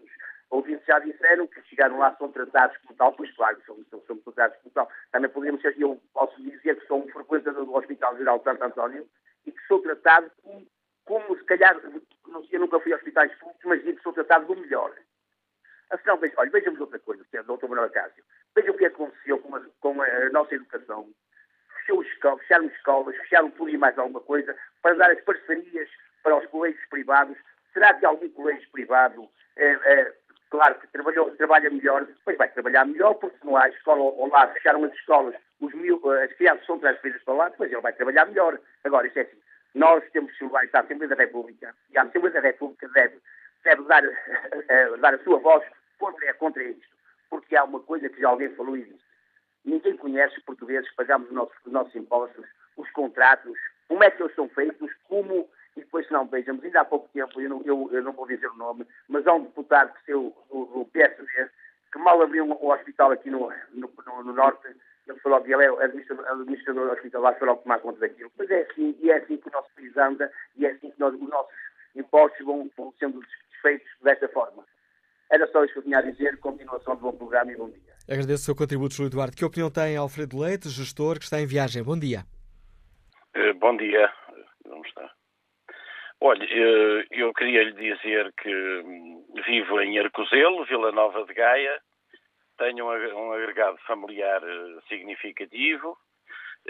ouvintes 0.53 0.85
já 0.85 0.99
disseram 0.99 1.47
que 1.47 1.61
chegaram 1.63 1.97
lá, 1.97 2.15
são 2.15 2.31
tratados 2.31 2.77
como 2.77 2.95
tal, 2.95 3.13
pois 3.13 3.31
claro, 3.35 3.59
são, 3.65 4.01
são, 4.05 4.17
tratados 4.17 4.57
como 4.57 4.73
tal. 4.73 4.89
Também 5.11 5.29
podemos 5.29 5.61
ser, 5.61 5.75
eu 5.79 5.99
posso 6.13 6.39
dizer 6.41 6.79
que 6.79 6.85
sou 6.85 7.03
um 7.03 7.07
frequentador 7.09 7.65
do 7.65 7.75
Hospital 7.75 8.17
Geral 8.17 8.37
de 8.37 8.43
Santo 8.43 8.63
António 8.63 9.09
e 9.45 9.51
que 9.51 9.67
sou 9.67 9.81
tratado 9.81 10.31
como, 10.43 10.67
como 11.05 11.37
se 11.37 11.43
calhar, 11.45 11.75
não 12.27 12.41
sei, 12.45 12.57
eu 12.57 12.59
nunca 12.61 12.79
fui 12.79 12.93
a 12.93 12.95
hospitais 12.97 13.33
públicos, 13.35 13.65
mas 13.65 13.83
digo 13.83 13.97
que 13.97 14.03
sou 14.03 14.13
tratado 14.13 14.45
do 14.45 14.61
melhor. 14.61 14.93
Afinal, 15.89 16.17
veja, 16.17 16.35
olha, 16.37 16.51
vejamos 16.51 16.79
outra 16.79 16.99
coisa, 16.99 17.23
Sr. 17.25 17.43
Dr. 17.43 17.67
Manuel 17.67 17.89
Cássio. 17.89 18.23
Vejam 18.55 18.73
o 18.73 18.77
que 18.77 18.85
aconteceu 18.85 19.39
com 19.39 19.55
a, 19.55 19.61
com 19.79 20.01
a 20.01 20.29
nossa 20.29 20.55
educação. 20.55 21.09
Fechou 21.85 22.03
fecharam 22.37 22.65
escolas, 22.67 23.17
fecharam 23.17 23.51
tudo 23.51 23.69
e 23.69 23.77
mais 23.77 23.97
alguma 23.97 24.21
coisa 24.21 24.55
para 24.81 24.95
dar 24.95 25.11
as 25.11 25.21
parcerias 25.21 25.89
para 26.21 26.37
os 26.37 26.45
colégios 26.47 26.85
privados. 26.89 27.37
Será 27.73 27.93
que 27.95 28.05
algum 28.05 28.29
colégio 28.29 28.69
privado 28.71 29.27
é, 29.55 29.65
é, 29.65 30.13
claro 30.53 30.75
que 30.75 30.87
trabalhou, 30.89 31.31
trabalha 31.31 31.67
melhor, 31.71 32.05
depois 32.05 32.37
vai 32.37 32.47
trabalhar 32.47 32.85
melhor, 32.85 33.15
porque 33.15 33.35
não 33.43 33.57
há 33.57 33.67
escola 33.69 34.01
ao 34.01 34.27
lado, 34.27 34.53
fecharam 34.53 34.83
as 34.83 34.93
escolas, 34.93 35.33
os 35.59 35.73
mil, 35.73 35.99
as 36.11 36.31
crianças 36.33 36.63
são 36.67 36.77
transferidas 36.77 37.23
para 37.23 37.33
lá, 37.33 37.49
depois 37.49 37.71
ele 37.71 37.81
vai 37.81 37.91
trabalhar 37.91 38.27
melhor. 38.27 38.59
Agora, 38.83 39.07
isso 39.07 39.17
é 39.17 39.23
assim, 39.23 39.37
nós 39.73 40.03
temos 40.11 40.31
que 40.37 40.43
levar 40.43 40.63
à 40.71 40.79
Assembleia 40.79 41.09
da 41.09 41.15
República, 41.15 41.73
e 41.89 41.97
a 41.97 42.03
Assembleia 42.03 42.35
da 42.35 42.41
República 42.41 42.87
deve, 42.89 43.19
deve 43.63 43.81
dar, 43.85 44.03
uh, 44.05 44.97
dar 45.01 45.15
a 45.15 45.23
sua 45.23 45.39
voz 45.39 45.63
contra, 45.97 46.31
contra 46.35 46.63
isto, 46.63 46.95
porque 47.31 47.55
há 47.55 47.63
uma 47.63 47.79
coisa 47.79 48.07
que 48.07 48.21
já 48.21 48.29
alguém 48.29 48.53
falou 48.53 48.77
e 48.77 48.83
disse. 48.83 49.03
Ninguém 49.65 49.97
conhece 49.97 50.39
portugueses 50.41 50.93
pagamos 50.93 51.29
os 51.29 51.33
nossos, 51.33 51.57
os 51.65 51.71
nossos 51.71 51.95
impostos, 51.95 52.45
os 52.77 52.87
contratos, 52.91 53.57
como 53.87 54.03
é 54.03 54.11
que 54.11 54.21
eles 54.21 54.35
são 54.35 54.47
feitos, 54.49 54.91
como 55.05 55.49
e 55.75 55.81
depois, 55.81 56.05
se 56.05 56.13
não, 56.13 56.27
vejamos, 56.27 56.63
ainda 56.63 56.81
há 56.81 56.85
pouco 56.85 57.09
tempo, 57.13 57.41
eu 57.41 57.49
não, 57.49 57.61
eu, 57.65 57.89
eu 57.91 58.03
não 58.03 58.11
vou 58.11 58.27
dizer 58.27 58.47
o 58.47 58.55
nome, 58.55 58.85
mas 59.07 59.25
há 59.25 59.33
um 59.33 59.43
deputado 59.43 59.93
que 59.93 60.05
saiu 60.05 60.35
do, 60.51 60.65
do 60.65 60.85
PSD, 60.85 61.49
que 61.91 61.99
mal 61.99 62.21
abriu 62.21 62.45
um, 62.45 62.51
um 62.51 62.71
hospital 62.71 63.11
aqui 63.11 63.29
no, 63.29 63.51
no, 63.71 63.91
no, 64.05 64.23
no 64.23 64.33
Norte, 64.33 64.67
ele 65.07 65.19
falou 65.19 65.41
que 65.41 65.53
ele 65.53 65.65
é 65.65 65.71
o 65.71 65.79
administrador, 65.79 66.25
administrador 66.27 66.91
hospitalar, 66.91 67.37
foi 67.37 67.47
logo 67.47 67.61
tomar 67.61 67.79
conta 67.79 67.99
daquilo. 67.99 68.31
Mas 68.37 68.49
é 68.49 68.61
assim, 68.61 68.95
e 69.01 69.11
é 69.11 69.17
assim 69.17 69.37
que 69.37 69.49
o 69.49 69.51
nosso 69.51 69.69
país 69.75 69.95
anda, 69.97 70.31
e 70.55 70.65
é 70.65 70.71
assim 70.71 70.91
que 70.91 70.99
nós, 70.99 71.13
os 71.13 71.29
nossos 71.29 71.53
impostos 71.95 72.45
vão, 72.45 72.69
vão 72.77 72.93
sendo 72.99 73.19
desfeitos 73.51 73.87
desta 74.01 74.27
forma. 74.29 74.63
Era 75.29 75.47
só 75.47 75.63
isso 75.63 75.73
que 75.73 75.79
eu 75.79 75.83
tinha 75.83 75.97
a 75.97 76.01
dizer. 76.01 76.39
Continuação 76.39 76.95
de 76.95 77.01
bom 77.01 77.11
programa 77.11 77.51
e 77.51 77.55
bom 77.55 77.69
dia. 77.69 77.93
Agradeço 78.07 78.43
o 78.43 78.45
seu 78.45 78.55
contributo, 78.55 78.93
Júlio 78.93 79.09
Eduardo. 79.09 79.35
Que 79.35 79.43
opinião 79.43 79.71
tem 79.71 79.97
Alfredo 79.97 80.39
Leite, 80.39 80.69
gestor 80.69 81.17
que 81.17 81.25
está 81.25 81.41
em 81.41 81.47
viagem? 81.47 81.83
Bom 81.83 81.97
dia. 81.97 82.23
Uh, 83.35 83.53
bom 83.55 83.75
dia. 83.75 84.13
Vamos 84.65 84.87
estar. 84.87 85.11
Olha, 86.25 86.45
eh, 86.45 87.05
eu 87.11 87.33
queria 87.33 87.65
lhe 87.65 87.73
dizer 87.73 88.31
que 88.41 88.49
hum, 88.49 89.25
vivo 89.45 89.81
em 89.81 89.99
Arcozelo, 89.99 90.63
Vila 90.63 90.89
Nova 90.93 91.25
de 91.25 91.33
Gaia, 91.33 91.81
tenho 92.57 92.85
um 92.85 93.33
agregado 93.33 93.77
familiar 93.79 94.41
eh, 94.41 94.79
significativo, 94.87 95.97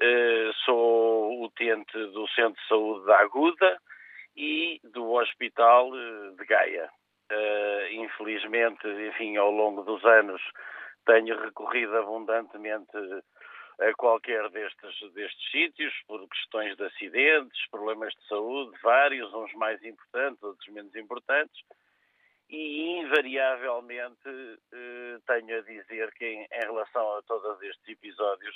eh, 0.01 0.49
sou 0.65 1.43
utente 1.43 1.93
do 1.93 2.27
Centro 2.29 2.59
de 2.59 2.67
Saúde 2.67 3.05
da 3.05 3.19
Aguda 3.19 3.77
e 4.35 4.81
do 4.85 5.11
Hospital 5.11 5.91
de 5.91 6.45
Gaia. 6.47 6.89
Infelizmente, 7.91 8.87
enfim, 8.87 9.37
ao 9.37 9.51
longo 9.51 9.83
dos 9.83 10.03
anos 10.03 10.41
tenho 11.05 11.39
recorrido 11.39 11.95
abundantemente 11.95 12.97
a 13.89 13.93
qualquer 13.95 14.49
destes, 14.49 15.13
destes 15.13 15.51
sítios 15.51 15.93
por 16.07 16.27
questões 16.29 16.75
de 16.77 16.85
acidentes, 16.85 17.67
problemas 17.69 18.13
de 18.13 18.27
saúde, 18.27 18.77
vários, 18.81 19.33
uns 19.33 19.53
mais 19.53 19.83
importantes, 19.83 20.41
outros 20.41 20.67
menos 20.69 20.95
importantes, 20.95 21.61
e 22.49 22.99
invariavelmente 22.99 24.29
eh, 24.71 25.17
tenho 25.25 25.57
a 25.57 25.61
dizer 25.61 26.11
que 26.13 26.25
em, 26.25 26.47
em, 26.51 26.59
relação 26.59 27.17
a 27.17 27.21
todos 27.23 27.61
estes 27.63 27.87
episódios 27.87 28.55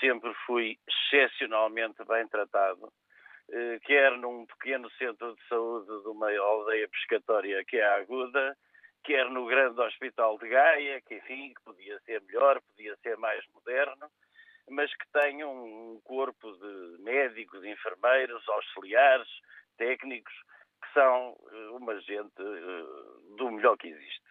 sempre 0.00 0.32
fui 0.46 0.78
excepcionalmente 0.88 2.04
bem 2.04 2.26
tratado, 2.28 2.92
eh, 3.50 3.78
quer 3.84 4.16
num 4.18 4.46
pequeno 4.46 4.90
centro 4.92 5.34
de 5.34 5.48
saúde 5.48 5.86
de 6.02 6.08
uma 6.08 6.30
aldeia 6.38 6.88
pescatória 6.88 7.64
que 7.64 7.76
é 7.76 7.84
a 7.84 7.96
Aguda, 7.96 8.56
quer 9.04 9.30
no 9.30 9.46
grande 9.46 9.80
hospital 9.80 10.38
de 10.38 10.48
Gaia, 10.48 11.00
que 11.02 11.14
enfim, 11.16 11.54
podia 11.64 11.98
ser 12.00 12.20
melhor, 12.22 12.60
podia 12.62 12.96
ser 12.96 13.16
mais 13.16 13.44
moderno, 13.54 14.10
mas 14.70 14.90
que 14.94 15.04
tenham 15.12 15.52
um 15.52 16.00
corpo 16.04 16.52
de 16.52 17.02
médicos, 17.02 17.64
enfermeiros, 17.64 18.48
auxiliares, 18.48 19.28
técnicos, 19.76 20.32
que 20.82 20.92
são 20.94 21.36
eh, 21.52 21.68
uma 21.70 21.98
gente 22.00 22.40
eh, 22.40 23.36
do 23.36 23.50
melhor 23.50 23.76
que 23.76 23.88
existe. 23.88 24.30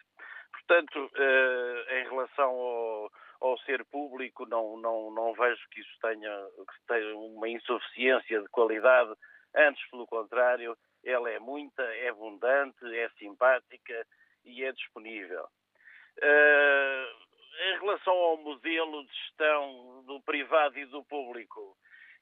Portanto, 0.52 1.12
eh, 1.16 2.02
em 2.02 2.10
relação 2.10 2.50
ao, 2.50 3.12
ao 3.42 3.58
ser 3.60 3.84
público, 3.86 4.48
não, 4.48 4.78
não, 4.78 5.12
não 5.12 5.34
vejo 5.34 5.62
que 5.72 5.82
isso 5.82 5.98
tenha, 6.02 6.48
que 6.58 6.86
tenha 6.88 7.16
uma 7.18 7.48
insuficiência 7.50 8.42
de 8.42 8.48
qualidade, 8.50 9.14
antes, 9.56 9.88
pelo 9.90 10.08
contrário, 10.08 10.78
ela 11.04 11.30
é 11.30 11.40
muita, 11.40 11.84
é 11.84 12.10
abundante, 12.10 12.96
é 12.96 13.10
simpática 13.18 14.06
e 14.46 14.64
é 14.64 14.72
disponível. 14.72 15.48
Uh, 16.18 17.29
em 17.60 17.80
relação 17.80 18.14
ao 18.14 18.38
modelo 18.38 19.06
de 19.06 19.14
gestão 19.14 20.04
do 20.06 20.22
privado 20.22 20.80
e 20.80 20.86
do 20.86 21.04
público, 21.04 21.76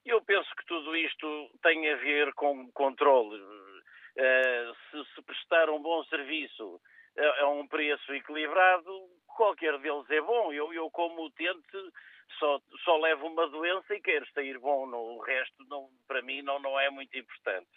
eu 0.04 0.20
penso 0.22 0.48
que 0.56 0.66
tudo 0.66 0.96
isto 0.96 1.50
tem 1.62 1.90
a 1.90 1.96
ver 1.96 2.32
com 2.34 2.70
controle. 2.72 3.40
Uh, 3.40 4.74
se, 4.90 5.14
se, 5.14 5.22
prestar 5.22 5.70
um 5.70 5.80
bom 5.80 6.02
serviço 6.04 6.80
a, 7.16 7.42
a, 7.42 7.50
um 7.50 7.68
preço 7.68 8.12
equilibrado, 8.12 8.90
qualquer 9.36 9.78
deles 9.78 10.10
é 10.10 10.20
bom. 10.20 10.52
Eu, 10.52 10.72
eu 10.72 10.90
como 10.90 11.26
utente, 11.26 11.92
só, 12.38 12.60
só 12.84 12.96
levo 12.96 13.28
uma 13.28 13.46
doença 13.48 13.94
e 13.94 14.00
quero 14.00 14.26
sair 14.32 14.58
bom. 14.58 14.86
No, 14.86 14.98
o 14.98 15.20
resto, 15.20 15.64
não, 15.68 15.88
para 16.08 16.22
mim, 16.22 16.42
não, 16.42 16.58
não 16.58 16.78
é 16.80 16.90
muito 16.90 17.16
importante. 17.16 17.70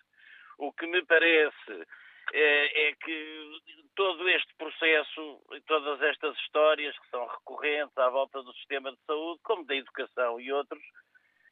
O 0.57 0.71
que 0.73 0.87
me 0.87 1.05
parece 1.05 1.85
é, 2.33 2.89
é 2.89 2.95
que 2.95 3.61
todo 3.95 4.27
este 4.29 4.53
processo, 4.55 5.41
todas 5.67 6.01
estas 6.01 6.37
histórias 6.39 6.97
que 6.97 7.09
são 7.09 7.25
recorrentes 7.27 7.97
à 7.97 8.09
volta 8.09 8.41
do 8.41 8.53
sistema 8.53 8.91
de 8.91 8.97
saúde, 9.05 9.39
como 9.43 9.65
da 9.65 9.75
educação 9.75 10.39
e 10.39 10.51
outros, 10.51 10.81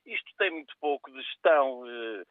Isto 0.06 0.32
tem 0.38 0.50
muito 0.52 0.74
pouco 0.80 1.12
de 1.12 1.22
gestão. 1.22 1.84
Eh, 1.86 2.24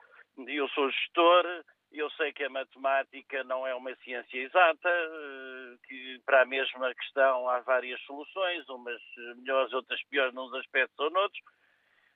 eu 0.49 0.68
sou 0.70 0.91
gestor, 0.91 1.45
eu 1.93 2.11
sei 2.12 2.32
que 2.32 2.45
a 2.45 2.51
matemática 2.51 3.45
não 3.45 3.66
é 3.66 3.74
uma 3.74 3.95
ciência 3.97 4.39
exata, 4.39 4.89
eh, 4.89 5.76
que 5.86 6.20
para 6.24 6.43
a 6.43 6.47
mesma 6.47 6.93
questão 6.95 7.49
há 7.49 7.61
várias 7.61 8.01
soluções, 8.03 8.68
umas 8.68 9.01
melhores, 9.36 9.72
outras 9.72 10.03
piores 10.09 10.34
nos 10.34 10.53
aspectos 10.55 10.99
ou 10.99 11.11
noutros. 11.11 11.43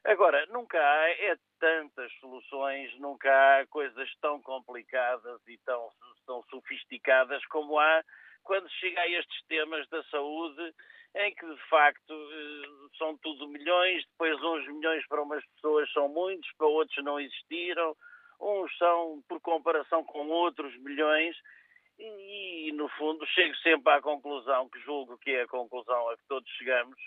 Agora, 0.05 0.45
nunca 0.47 0.79
há 0.79 1.11
é 1.11 1.37
tantas 1.63 2.13
soluções, 2.15 2.93
nunca 2.99 3.31
há 3.31 3.67
coisas 3.69 4.13
tão 4.21 4.43
complicadas 4.43 5.41
e 5.47 5.57
tão, 5.59 5.89
tão 6.27 6.43
sofisticadas 6.51 7.47
como 7.47 7.79
há 7.79 8.03
quando 8.43 8.69
chega 8.69 9.01
a 9.01 9.09
estes 9.09 9.47
temas 9.47 9.89
da 9.89 10.03
saúde, 10.05 10.75
em 11.15 11.33
que 11.33 11.47
de 11.47 11.69
facto 11.69 12.13
eh, 12.13 12.89
são 12.99 13.17
tudo 13.19 13.47
milhões, 13.47 14.05
depois 14.07 14.43
uns 14.43 14.67
milhões 14.75 15.07
para 15.07 15.23
umas 15.23 15.45
pessoas 15.55 15.89
são 15.93 16.09
muitos, 16.09 16.51
para 16.59 16.67
outros 16.67 17.05
não 17.05 17.21
existiram, 17.21 17.95
uns 18.41 18.77
são 18.77 19.23
por 19.29 19.41
comparação 19.41 20.03
com 20.03 20.27
outros 20.31 20.77
milhões, 20.79 21.37
e, 21.97 22.71
e 22.71 22.73
no 22.73 22.89
fundo 22.89 23.25
chego 23.29 23.55
sempre 23.59 23.93
à 23.93 24.03
conclusão, 24.03 24.69
que 24.69 24.81
julgo 24.81 25.17
que 25.19 25.31
é 25.31 25.43
a 25.43 25.47
conclusão 25.47 26.09
a 26.09 26.17
que 26.17 26.27
todos 26.27 26.51
chegamos, 26.59 26.99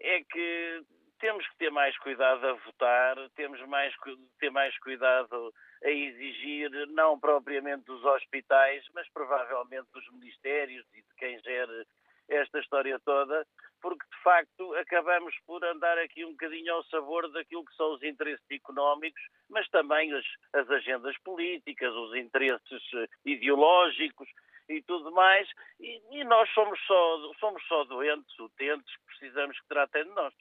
é 0.00 0.24
que 0.24 0.82
temos 1.22 1.48
que 1.50 1.56
ter 1.56 1.70
mais 1.70 1.96
cuidado 1.98 2.44
a 2.44 2.52
votar, 2.54 3.16
temos 3.36 3.60
mais 3.68 3.94
ter 4.40 4.50
mais 4.50 4.76
cuidado 4.80 5.54
a 5.84 5.88
exigir, 5.88 6.68
não 6.88 7.18
propriamente 7.18 7.84
dos 7.84 8.04
hospitais, 8.04 8.84
mas 8.92 9.08
provavelmente 9.12 9.86
dos 9.92 10.04
ministérios 10.10 10.84
e 10.92 10.96
de 10.96 11.14
quem 11.16 11.40
gere 11.42 11.86
esta 12.28 12.58
história 12.58 12.98
toda, 13.04 13.46
porque 13.80 14.04
de 14.04 14.22
facto 14.24 14.74
acabamos 14.74 15.32
por 15.46 15.64
andar 15.64 15.96
aqui 15.98 16.24
um 16.24 16.32
bocadinho 16.32 16.74
ao 16.74 16.84
sabor 16.86 17.30
daquilo 17.30 17.64
que 17.66 17.76
são 17.76 17.94
os 17.94 18.02
interesses 18.02 18.44
económicos, 18.50 19.22
mas 19.48 19.68
também 19.68 20.12
as, 20.12 20.24
as 20.52 20.68
agendas 20.70 21.16
políticas, 21.18 21.94
os 21.94 22.16
interesses 22.16 22.82
eh, 22.94 23.06
ideológicos 23.24 24.28
e 24.68 24.82
tudo 24.82 25.12
mais, 25.12 25.48
e, 25.78 26.02
e 26.10 26.24
nós 26.24 26.52
somos 26.52 26.80
só, 26.84 27.32
somos 27.38 27.64
só 27.68 27.84
doentes, 27.84 28.36
utentes, 28.40 28.96
que 28.96 29.04
precisamos 29.06 29.60
que 29.60 29.68
tratem 29.68 30.02
de 30.02 30.10
nós. 30.10 30.34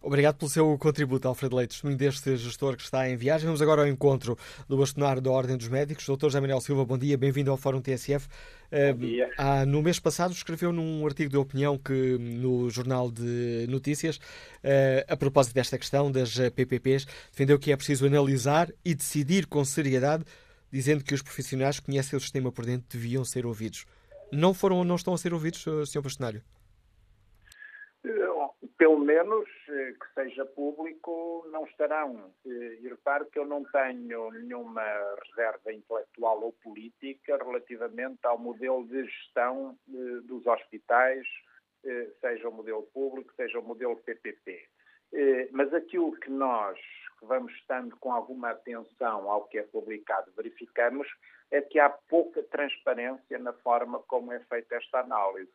Obrigado 0.00 0.36
pelo 0.36 0.50
seu 0.50 0.78
contributo, 0.78 1.26
Alfredo 1.26 1.56
Leite, 1.56 1.70
testemunho 1.70 1.98
deste 1.98 2.36
gestor 2.36 2.76
que 2.76 2.82
está 2.82 3.08
em 3.08 3.16
viagem. 3.16 3.46
Vamos 3.46 3.60
agora 3.60 3.82
ao 3.82 3.88
encontro 3.88 4.38
do 4.68 4.76
bastonário 4.76 5.20
da 5.20 5.30
Ordem 5.30 5.56
dos 5.56 5.68
Médicos, 5.68 6.06
Dr. 6.06 6.26
José 6.26 6.40
Manuel 6.40 6.60
Silva. 6.60 6.84
Bom 6.84 6.96
dia, 6.96 7.18
bem-vindo 7.18 7.50
ao 7.50 7.56
Fórum 7.56 7.80
TSF. 7.80 8.28
Bom 8.70 8.98
dia. 8.98 9.30
Ah, 9.36 9.66
no 9.66 9.82
mês 9.82 9.98
passado 9.98 10.32
escreveu 10.32 10.72
num 10.72 11.04
artigo 11.06 11.30
de 11.30 11.36
opinião 11.36 11.76
que 11.76 12.18
no 12.18 12.70
Jornal 12.70 13.10
de 13.10 13.66
Notícias, 13.68 14.20
ah, 14.62 15.12
a 15.12 15.16
propósito 15.16 15.54
desta 15.54 15.76
questão 15.78 16.10
das 16.10 16.38
PPPs, 16.50 17.06
defendeu 17.32 17.58
que 17.58 17.72
é 17.72 17.76
preciso 17.76 18.06
analisar 18.06 18.70
e 18.84 18.94
decidir 18.94 19.46
com 19.46 19.64
seriedade, 19.64 20.24
dizendo 20.70 21.02
que 21.02 21.14
os 21.14 21.22
profissionais 21.22 21.80
que 21.80 21.86
conhecem 21.86 22.16
o 22.16 22.20
sistema 22.20 22.52
por 22.52 22.64
dentro 22.64 22.86
deviam 22.90 23.24
ser 23.24 23.46
ouvidos. 23.46 23.86
Não 24.32 24.52
foram 24.52 24.76
ou 24.76 24.84
não 24.84 24.96
estão 24.96 25.14
a 25.14 25.18
ser 25.18 25.32
ouvidos, 25.32 25.62
Sr. 25.62 26.02
Bastonário? 26.02 26.42
Pelo 28.78 28.98
menos 28.98 29.48
eh, 29.68 29.92
que 29.92 30.14
seja 30.14 30.44
público, 30.44 31.46
não 31.50 31.64
estarão. 31.64 32.32
Eh, 32.46 32.78
e 32.80 32.88
repare 32.88 33.24
que 33.26 33.38
eu 33.38 33.46
não 33.46 33.64
tenho 33.64 34.30
nenhuma 34.32 34.82
reserva 35.26 35.72
intelectual 35.72 36.42
ou 36.42 36.52
política 36.52 37.38
relativamente 37.38 38.24
ao 38.24 38.38
modelo 38.38 38.86
de 38.86 39.04
gestão 39.04 39.78
eh, 39.88 40.20
dos 40.24 40.46
hospitais, 40.46 41.26
seja 42.20 42.48
o 42.48 42.52
modelo 42.52 42.82
público, 42.92 43.32
seja 43.36 43.60
o 43.60 43.62
modelo 43.62 43.94
PPP. 43.98 44.68
Mas 45.52 45.72
aquilo 45.72 46.10
que 46.16 46.28
nós, 46.28 46.76
que 47.20 47.24
vamos 47.24 47.52
estando 47.52 47.96
com 47.98 48.10
alguma 48.10 48.50
atenção 48.50 49.30
ao 49.30 49.44
que 49.44 49.58
é 49.58 49.62
publicado, 49.62 50.32
verificamos 50.36 51.06
é 51.48 51.60
que 51.60 51.78
há 51.78 51.88
pouca 51.88 52.42
transparência 52.42 53.38
na 53.38 53.52
forma 53.52 54.00
como 54.08 54.32
é 54.32 54.40
feita 54.40 54.74
esta 54.74 54.98
análise 54.98 55.52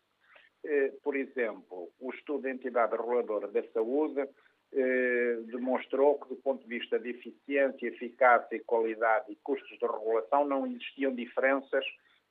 por 1.03 1.15
exemplo, 1.15 1.91
o 1.99 2.11
estudo 2.13 2.43
da 2.43 2.51
entidade 2.51 2.95
reguladora 2.95 3.47
da 3.47 3.63
saúde 3.71 4.27
eh, 4.73 5.39
demonstrou 5.47 6.17
que, 6.19 6.29
do 6.29 6.37
ponto 6.37 6.63
de 6.63 6.79
vista 6.79 6.97
de 6.97 7.09
eficiência, 7.09 7.87
eficácia, 7.87 8.63
qualidade 8.65 9.25
e 9.29 9.35
custos 9.43 9.77
de 9.77 9.85
regulação, 9.85 10.45
não 10.45 10.65
existiam 10.65 11.13
diferenças 11.13 11.85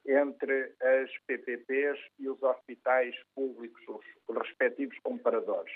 entre 0.07 0.73
as 0.81 1.11
PPPs 1.27 1.99
e 2.19 2.29
os 2.31 2.43
hospitais 2.43 3.15
públicos, 3.35 3.83
os 4.27 4.37
respectivos 4.37 4.99
comparadores. 5.01 5.75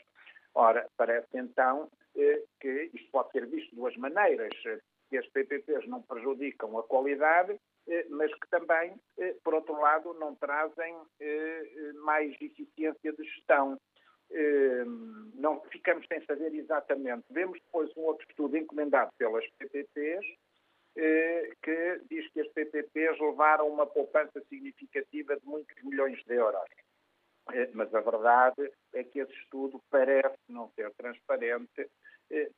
Ora, 0.55 0.89
parece 0.97 1.29
então 1.35 1.91
eh, 2.17 2.43
que 2.59 2.91
isto 2.95 3.11
pode 3.11 3.31
ser 3.33 3.47
visto 3.47 3.69
de 3.71 3.77
duas 3.77 3.95
maneiras, 3.99 4.55
que 5.11 5.19
as 5.19 5.27
PPPs 5.29 5.87
não 5.87 6.01
prejudicam 6.01 6.79
a 6.79 6.83
qualidade 6.85 7.53
eh, 7.53 7.59
mas 8.11 8.32
que 8.32 8.49
também, 8.49 8.99
eh, 9.18 9.37
por 9.45 9.55
outro 9.55 9.78
lado, 9.78 10.14
não 10.14 10.35
trazem 10.35 10.97
eh, 11.20 11.93
mais 11.97 12.32
eficiência 12.41 13.12
de 13.12 13.24
gestão. 13.24 13.78
Não 15.35 15.61
ficamos 15.70 16.07
sem 16.09 16.24
saber 16.24 16.53
exatamente. 16.55 17.24
Vemos 17.30 17.61
depois 17.61 17.95
um 17.97 18.01
outro 18.01 18.26
estudo 18.28 18.57
encomendado 18.57 19.12
pelas 19.16 19.47
PPPs, 19.59 20.26
que 21.62 22.01
diz 22.11 22.26
que 22.32 22.41
as 22.41 22.49
PPPs 22.49 23.20
levaram 23.20 23.68
uma 23.68 23.87
poupança 23.87 24.41
significativa 24.49 25.37
de 25.37 25.47
muitos 25.47 25.80
milhões 25.85 26.18
de 26.24 26.35
euros. 26.35 26.68
Mas 27.74 27.95
a 27.95 28.01
verdade 28.01 28.72
é 28.95 29.05
que 29.05 29.20
esse 29.20 29.32
estudo 29.35 29.80
parece 29.91 30.39
não 30.49 30.68
ser 30.70 30.91
transparente, 30.95 31.89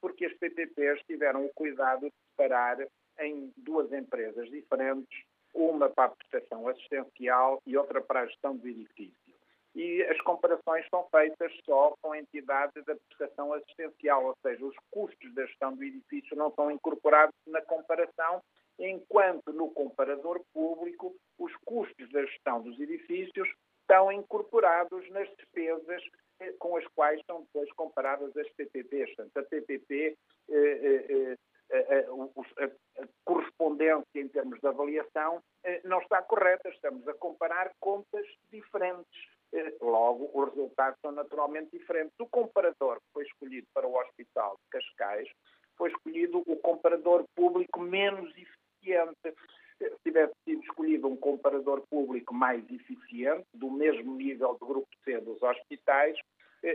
porque 0.01 0.27
as 0.27 0.35
PPPs 0.35 1.03
tiveram 1.05 1.45
o 1.45 1.53
cuidado 1.53 2.07
de 2.07 2.15
separar 2.31 2.79
em 3.21 3.53
duas 3.57 3.93
empresas 3.93 4.51
diferentes, 4.51 5.25
uma 5.55 5.89
para 5.89 6.05
a 6.05 6.09
prestação 6.09 6.69
assistencial 6.69 7.61
e 7.67 7.77
outra 7.77 8.01
para 8.01 8.21
a 8.21 8.27
gestão 8.27 8.57
do 8.57 8.69
edifício. 8.69 9.27
E 9.75 10.03
as 10.05 10.19
comparações 10.23 10.87
são 10.89 11.07
feitas 11.11 11.53
só 11.65 11.95
com 12.01 12.15
entidades 12.15 12.83
da 12.85 12.97
prestação 12.97 13.53
assistencial, 13.53 14.25
ou 14.25 14.37
seja, 14.43 14.65
os 14.65 14.75
custos 14.91 15.35
da 15.35 15.45
gestão 15.45 15.75
do 15.75 15.85
edifício 15.85 16.35
não 16.37 16.51
são 16.55 16.71
incorporados 16.71 17.35
na 17.47 17.61
comparação, 17.61 18.43
enquanto 18.79 19.53
no 19.53 19.71
comparador 19.71 20.43
público 20.53 21.15
os 21.39 21.55
custos 21.65 22.11
da 22.11 22.25
gestão 22.25 22.63
dos 22.63 22.79
edifícios 22.81 23.49
estão 23.83 24.11
incorporados 24.11 25.09
nas 25.11 25.29
despesas 25.37 26.03
eh, 26.41 26.53
com 26.59 26.77
as 26.77 26.87
quais 26.89 27.23
são 27.27 27.43
depois 27.43 27.71
comparadas 27.73 28.37
as 28.37 28.49
PPPs. 28.51 29.15
Portanto, 29.15 29.37
a 29.39 29.43
PPP 29.43 30.17
eh, 30.49 30.55
eh, 30.55 31.07
eh 31.11 31.37
a, 31.73 31.77
a, 31.77 32.65
a, 32.65 33.09
correspondência 33.25 34.07
em 34.15 34.29
termos 34.29 34.61
de 34.61 34.67
avaliação 34.67 35.43
eh, 35.65 35.81
não 35.85 36.01
está 36.01 36.23
correta. 36.23 36.69
Estamos 36.69 37.07
a 37.09 37.15
comparar 37.15 37.73
contas 37.81 38.27
diferentes. 38.51 39.29
Eh, 39.53 39.75
logo, 39.81 40.31
os 40.33 40.51
resultados 40.51 40.99
são 41.01 41.13
naturalmente 41.13 41.71
diferentes. 41.77 42.15
O 42.21 42.27
comparador 42.27 42.97
que 42.97 43.13
foi 43.13 43.25
escolhido 43.25 43.67
para 43.75 43.87
o 43.87 43.97
Hospital 43.97 44.57
de 44.57 44.71
Cascais 44.71 45.29
foi 45.77 45.91
escolhido 45.91 46.43
o 46.47 46.57
comparador 46.57 47.25
público 47.35 47.81
menos 47.81 48.31
eficiente. 48.31 49.17
Eh, 49.25 49.91
se 49.91 49.99
tivesse 50.05 50.35
sido 50.45 50.63
escolhido 50.63 51.09
um 51.09 51.17
comparador 51.17 51.83
público 51.91 52.33
mais 52.33 52.65
eficiente, 52.71 53.47
do 53.53 53.71
mesmo 53.71 54.15
nível 54.15 54.57
do 54.61 54.67
grupo 54.67 54.89
C 55.05 55.21
dos 55.21 55.43
hospitais, 55.43 56.17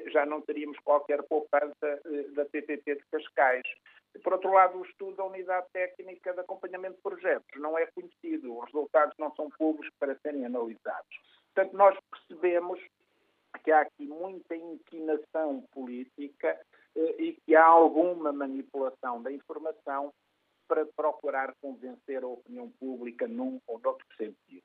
já 0.08 0.26
não 0.26 0.40
teríamos 0.42 0.78
qualquer 0.80 1.22
poupança 1.24 2.02
da 2.34 2.46
PPP 2.46 2.96
de 2.96 3.04
Cascais. 3.12 3.64
Por 4.20 4.34
outro 4.34 4.52
lado, 4.52 4.78
o 4.78 4.86
estudo 4.86 5.16
da 5.16 5.26
Unidade 5.26 5.68
Técnica 5.72 6.34
de 6.34 6.42
Acompanhamento 6.42 6.96
de 6.96 7.02
Projetos 7.02 7.62
não 7.62 7.78
é 7.78 7.86
conhecido, 7.88 8.58
os 8.58 8.66
resultados 8.66 9.18
não 9.18 9.34
são 9.36 9.50
públicos 9.50 9.90
para 9.98 10.18
serem 10.20 10.46
analisados. 10.46 11.18
Portanto, 11.54 11.76
nós 11.76 11.98
percebemos 12.10 12.80
que 13.64 13.72
há 13.72 13.82
aqui 13.82 14.06
muita 14.08 14.56
inclinação 14.56 15.62
política 15.72 16.60
eh, 16.96 17.16
e 17.20 17.34
que 17.34 17.56
há 17.56 17.66
alguma 17.66 18.32
manipulação 18.32 19.22
da 19.22 19.32
informação 19.32 20.14
para 20.68 20.86
procurar 20.86 21.54
convencer 21.62 22.24
a 22.24 22.28
opinião 22.28 22.70
pública 22.80 23.28
num 23.28 23.60
ou 23.68 23.80
noutro 23.80 24.08
sentido. 24.18 24.64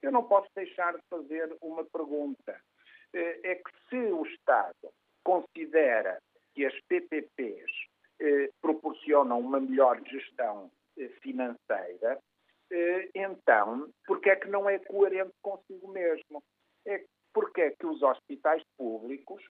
Eu 0.00 0.10
não 0.10 0.24
posso 0.24 0.48
deixar 0.54 0.94
de 0.94 1.02
fazer 1.08 1.54
uma 1.60 1.84
pergunta. 1.84 2.58
Eh, 3.12 3.40
é 3.44 3.54
que 3.56 3.70
se 3.88 3.96
o 3.96 4.24
Estado 4.26 4.92
considera 5.22 6.20
que 6.54 6.64
as 6.64 6.78
PPPs 6.88 7.70
proporcionam 8.60 9.40
uma 9.40 9.60
melhor 9.60 10.00
gestão 10.06 10.70
eh, 10.98 11.08
financeira, 11.20 12.20
eh, 12.70 13.10
então, 13.14 13.88
porque 14.06 14.30
é 14.30 14.36
que 14.36 14.48
não 14.48 14.68
é 14.68 14.78
coerente 14.78 15.32
consigo 15.42 15.88
mesmo? 15.88 16.42
É 16.86 17.04
porque 17.32 17.62
é 17.62 17.70
que 17.70 17.86
os 17.86 18.02
hospitais 18.02 18.62
públicos 18.76 19.42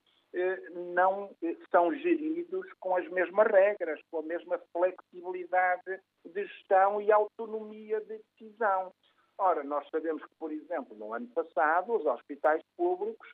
não 0.95 1.31
são 1.71 1.93
geridos 1.93 2.67
com 2.81 2.97
as 2.97 3.07
mesmas 3.11 3.47
regras, 3.49 4.01
com 4.11 4.21
a 4.21 4.23
mesma 4.23 4.59
flexibilidade 4.73 6.01
de 6.25 6.47
gestão 6.47 7.03
e 7.03 7.13
autonomia 7.13 8.01
de 8.01 8.19
decisão. 8.19 8.95
Ora, 9.37 9.63
nós 9.63 9.87
sabemos 9.91 10.25
que, 10.25 10.35
por 10.39 10.51
exemplo, 10.51 10.97
no 10.97 11.13
ano 11.13 11.27
passado, 11.35 11.93
os 11.93 12.07
hospitais 12.07 12.63
públicos 12.79 13.29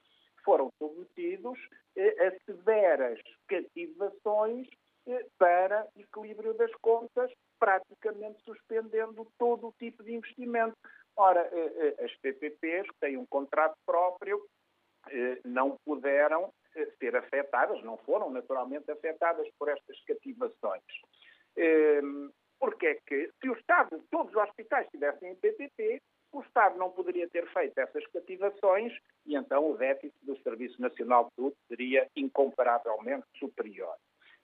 foram 0.45 0.73
submetidos 0.79 1.59
a 1.97 2.45
severas 2.47 3.21
cativações 3.47 4.67
para 5.39 5.87
equilíbrio 5.97 6.55
das 6.55 6.73
contas, 6.77 7.33
praticamente 7.59 8.43
suspendendo 8.45 9.27
todo 9.39 9.69
o 9.69 9.75
tipo 9.79 10.03
de 10.03 10.15
investimento. 10.15 10.77
Ora, 11.17 11.51
as 12.05 12.15
PPPs, 12.17 12.89
que 12.91 13.01
têm 13.01 13.17
um 13.17 13.27
contrato 13.27 13.77
próprio, 13.85 14.41
não 15.45 15.77
puderam 15.85 16.53
ser 16.99 17.17
afetadas, 17.17 17.83
não 17.83 17.97
foram 17.99 18.31
naturalmente 18.31 18.91
afetadas 18.91 19.49
por 19.59 19.69
estas 19.69 19.99
cativações. 20.05 20.83
Porque 22.61 22.87
é 22.87 22.95
que, 23.07 23.31
se 23.41 23.49
o 23.49 23.55
Estado, 23.55 24.03
todos 24.11 24.33
os 24.33 24.43
hospitais 24.43 24.85
estivessem 24.87 25.31
em 25.33 25.37
PPP, 25.37 26.01
o 26.33 26.41
Estado 26.43 26.77
não 26.77 26.91
poderia 26.91 27.29
ter 27.29 27.47
feito 27.53 27.79
essas 27.79 28.07
cativações 28.09 28.93
e 29.25 29.35
então 29.35 29.71
o 29.71 29.77
déficit 29.77 30.15
do 30.23 30.37
Serviço 30.43 30.81
Nacional 30.81 31.25
de 31.25 31.31
Saúde 31.37 31.57
seria 31.69 32.07
incomparavelmente 32.15 33.27
superior. 33.39 33.97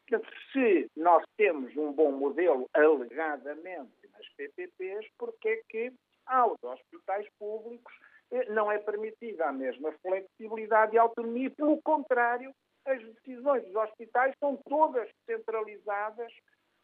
Portanto, 0.07 0.31
se 0.53 0.91
nós 0.97 1.25
temos 1.37 1.75
um 1.77 1.93
bom 1.93 2.13
modelo 2.13 2.69
alegadamente 2.75 3.93
nas 4.13 4.29
PPPs, 4.37 5.07
porque 5.19 5.49
é 5.49 5.63
que 5.69 5.93
aos 6.27 6.63
hospitais 6.63 7.27
públicos 7.39 7.93
eh, 8.31 8.51
não 8.51 8.71
é 8.71 8.79
permitida 8.79 9.47
a 9.47 9.53
mesma 9.53 9.93
flexibilidade 10.03 10.95
e 10.95 10.99
autonomia? 10.99 11.51
Pelo 11.51 11.81
contrário, 11.83 12.55
as 12.87 13.03
decisões 13.03 13.65
dos 13.65 13.77
hospitais 13.77 14.35
são 14.39 14.57
todas 14.69 15.09
centralizadas 15.25 16.33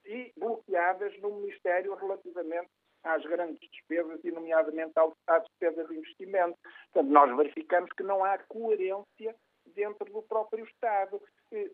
e 0.04 0.32
bloqueadas 0.36 1.18
no 1.20 1.40
Ministério 1.40 1.94
relativamente 1.94 2.70
às 3.02 3.22
grandes 3.22 3.60
despesas 3.70 4.20
e, 4.24 4.30
nomeadamente, 4.30 4.92
à 5.26 5.38
despesa 5.38 5.84
de 5.84 5.96
investimento. 5.96 6.58
Portanto, 6.92 7.12
nós 7.12 7.36
verificamos 7.36 7.90
que 7.92 8.02
não 8.02 8.24
há 8.24 8.38
coerência 8.38 9.34
dentro 9.74 10.10
do 10.10 10.22
próprio 10.22 10.64
Estado, 10.64 11.20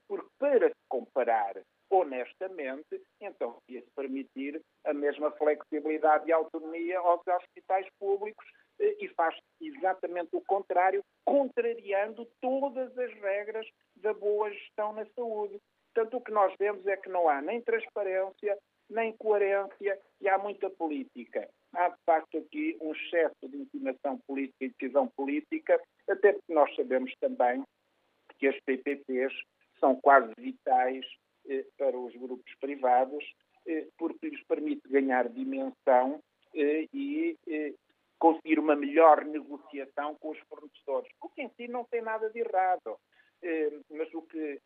porque 0.06 0.28
para 0.38 0.72
comparar 0.88 1.54
honestamente, 1.90 3.00
então 3.20 3.58
ia-se 3.68 3.90
permitir 3.94 4.60
a 4.84 4.92
mesma 4.92 5.30
flexibilidade 5.32 6.28
e 6.28 6.32
autonomia 6.32 6.98
aos 6.98 7.26
hospitais 7.26 7.86
públicos 7.98 8.44
eh, 8.80 8.96
e 9.00 9.08
faz 9.08 9.36
exatamente 9.60 10.30
o 10.32 10.40
contrário, 10.42 11.02
contrariando 11.24 12.26
todas 12.40 12.96
as 12.98 13.12
regras 13.14 13.66
da 13.96 14.12
boa 14.12 14.50
gestão 14.50 14.92
na 14.92 15.06
saúde. 15.14 15.58
Portanto, 15.94 16.16
o 16.16 16.20
que 16.20 16.32
nós 16.32 16.52
vemos 16.58 16.86
é 16.86 16.96
que 16.96 17.08
não 17.08 17.28
há 17.28 17.40
nem 17.40 17.60
transparência, 17.62 18.58
nem 18.90 19.16
coerência 19.16 19.98
e 20.20 20.28
há 20.28 20.38
muita 20.38 20.68
política. 20.70 21.48
Há, 21.72 21.88
de 21.88 22.02
facto, 22.04 22.38
aqui 22.38 22.76
um 22.80 22.92
excesso 22.92 23.48
de 23.48 23.56
intimação 23.56 24.18
política 24.26 24.64
e 24.64 24.72
decisão 24.78 25.08
política, 25.08 25.80
até 26.08 26.32
porque 26.32 26.52
nós 26.52 26.74
sabemos 26.74 27.12
também 27.20 27.62
que 28.38 28.48
as 28.48 28.58
PPPs 28.60 29.32
são 29.80 29.96
quase 29.96 30.32
vitais 30.38 31.04
eh, 31.48 31.64
para 31.78 31.96
os 31.98 32.14
grupos 32.16 32.52
privados, 32.60 33.24
eh, 33.66 33.86
porque 33.96 34.28
lhes 34.28 34.42
permite 34.44 34.88
ganhar 34.88 35.28
dimensão 35.28 36.20
eh, 36.54 36.86
e 36.92 37.36
conseguir 38.18 38.58
uma 38.58 38.74
melhor 38.74 39.24
negociação 39.24 40.14
com 40.16 40.30
os 40.30 40.38
fornecedores, 40.48 41.10
o 41.20 41.28
que 41.28 41.42
em 41.42 41.50
si 41.50 41.68
não 41.68 41.84
tem 41.84 42.00
nada 42.00 42.30
de 42.30 42.40
errado. 42.40 42.98
Mas 43.90 44.12
o 44.14 44.22
que 44.22 44.60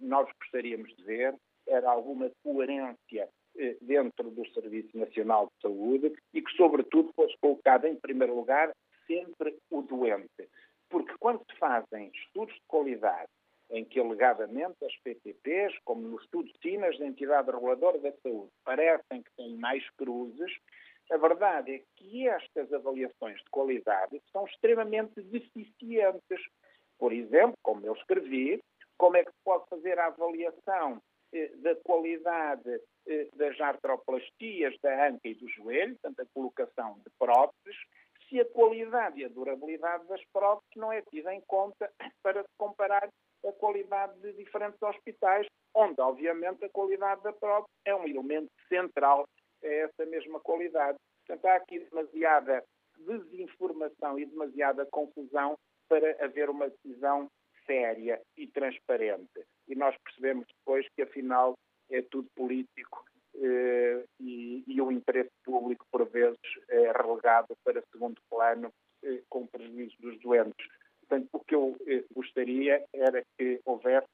nós 0.00 0.28
gostaríamos 0.40 0.94
de 0.96 1.04
ver 1.04 1.34
era 1.66 1.88
alguma 1.88 2.28
coerência 2.42 3.28
dentro 3.80 4.30
do 4.30 4.46
Serviço 4.48 4.98
Nacional 4.98 5.46
de 5.46 5.62
Saúde 5.62 6.12
e 6.34 6.42
que, 6.42 6.50
sobretudo, 6.56 7.12
fosse 7.14 7.36
colocado 7.40 7.86
em 7.86 7.94
primeiro 7.94 8.34
lugar 8.34 8.74
sempre 9.06 9.56
o 9.70 9.80
doente. 9.80 10.48
Porque 10.90 11.14
quando 11.20 11.40
se 11.48 11.56
fazem 11.56 12.10
estudos 12.12 12.54
de 12.54 12.62
qualidade 12.66 13.30
em 13.70 13.84
que 13.84 14.00
alegadamente 14.00 14.84
as 14.84 14.96
PTPs, 14.98 15.76
como 15.84 16.02
no 16.02 16.18
estudo 16.20 16.50
SINAS 16.62 16.98
da 16.98 17.06
entidade 17.06 17.50
reguladora 17.50 17.98
da 17.98 18.12
saúde, 18.22 18.50
parecem 18.64 19.22
que 19.22 19.30
têm 19.36 19.56
mais 19.56 19.88
cruzes, 19.90 20.52
a 21.10 21.16
verdade 21.16 21.74
é 21.74 21.82
que 21.96 22.28
estas 22.28 22.72
avaliações 22.72 23.38
de 23.38 23.50
qualidade 23.50 24.20
são 24.30 24.44
extremamente 24.44 25.20
deficientes. 25.22 26.40
Por 26.98 27.12
exemplo, 27.12 27.56
como 27.62 27.84
eu 27.86 27.94
escrevi, 27.94 28.62
como 28.98 29.16
é 29.16 29.24
que 29.24 29.30
se 29.30 29.44
pode 29.44 29.66
fazer 29.70 29.98
a 29.98 30.06
avaliação 30.06 31.00
eh, 31.32 31.50
da 31.56 31.74
qualidade 31.76 32.80
eh, 33.06 33.28
das 33.34 33.58
artroplastias 33.60 34.74
da 34.82 35.08
anca 35.08 35.28
e 35.28 35.34
do 35.34 35.48
joelho, 35.48 35.96
portanto, 36.00 36.20
a 36.20 36.34
colocação 36.34 36.98
de 36.98 37.10
próteses, 37.18 37.76
se 38.28 38.40
a 38.40 38.44
qualidade 38.44 39.20
e 39.20 39.24
a 39.24 39.28
durabilidade 39.28 40.06
das 40.08 40.22
próteses 40.32 40.76
não 40.76 40.92
é 40.92 41.00
tida 41.02 41.32
em 41.34 41.40
conta 41.42 41.90
para 42.22 42.42
se 42.42 42.50
comparar 42.58 43.08
a 43.46 43.52
qualidade 43.52 44.18
de 44.20 44.32
diferentes 44.32 44.80
hospitais, 44.82 45.46
onde, 45.74 46.00
obviamente, 46.00 46.64
a 46.64 46.68
qualidade 46.70 47.22
da 47.22 47.32
prótese 47.32 47.72
é 47.84 47.94
um 47.94 48.06
elemento 48.06 48.50
central 48.68 49.26
a 49.62 49.66
essa 49.66 50.06
mesma 50.06 50.40
qualidade. 50.40 50.98
Portanto, 51.26 51.44
há 51.46 51.56
aqui 51.56 51.78
demasiada 51.80 52.64
desinformação 52.98 54.18
e 54.18 54.26
demasiada 54.26 54.86
confusão 54.86 55.56
para 55.88 56.24
haver 56.24 56.50
uma 56.50 56.68
decisão 56.68 57.28
séria 57.66 58.20
e 58.36 58.46
transparente. 58.46 59.44
E 59.68 59.74
nós 59.74 59.94
percebemos 60.02 60.46
depois 60.58 60.86
que, 60.94 61.02
afinal, 61.02 61.54
é 61.90 62.02
tudo 62.02 62.28
político 62.34 63.04
eh, 63.34 64.04
e, 64.20 64.64
e, 64.66 64.80
o 64.80 64.90
interesse 64.90 65.30
público, 65.44 65.86
por 65.90 66.08
vezes, 66.08 66.38
é 66.68 66.92
relegado 66.92 67.54
para 67.64 67.82
segundo 67.92 68.20
plano 68.28 68.72
eh, 69.02 69.22
com 69.28 69.46
prejuízo 69.46 69.94
dos 70.00 70.18
doentes. 70.20 70.66
Portanto, 71.08 71.28
o 71.32 71.40
que 71.40 71.54
eu 71.54 71.76
eh, 71.86 72.04
gostaria 72.14 72.84
era 72.92 73.22
que 73.36 73.60
houvesse 73.64 74.06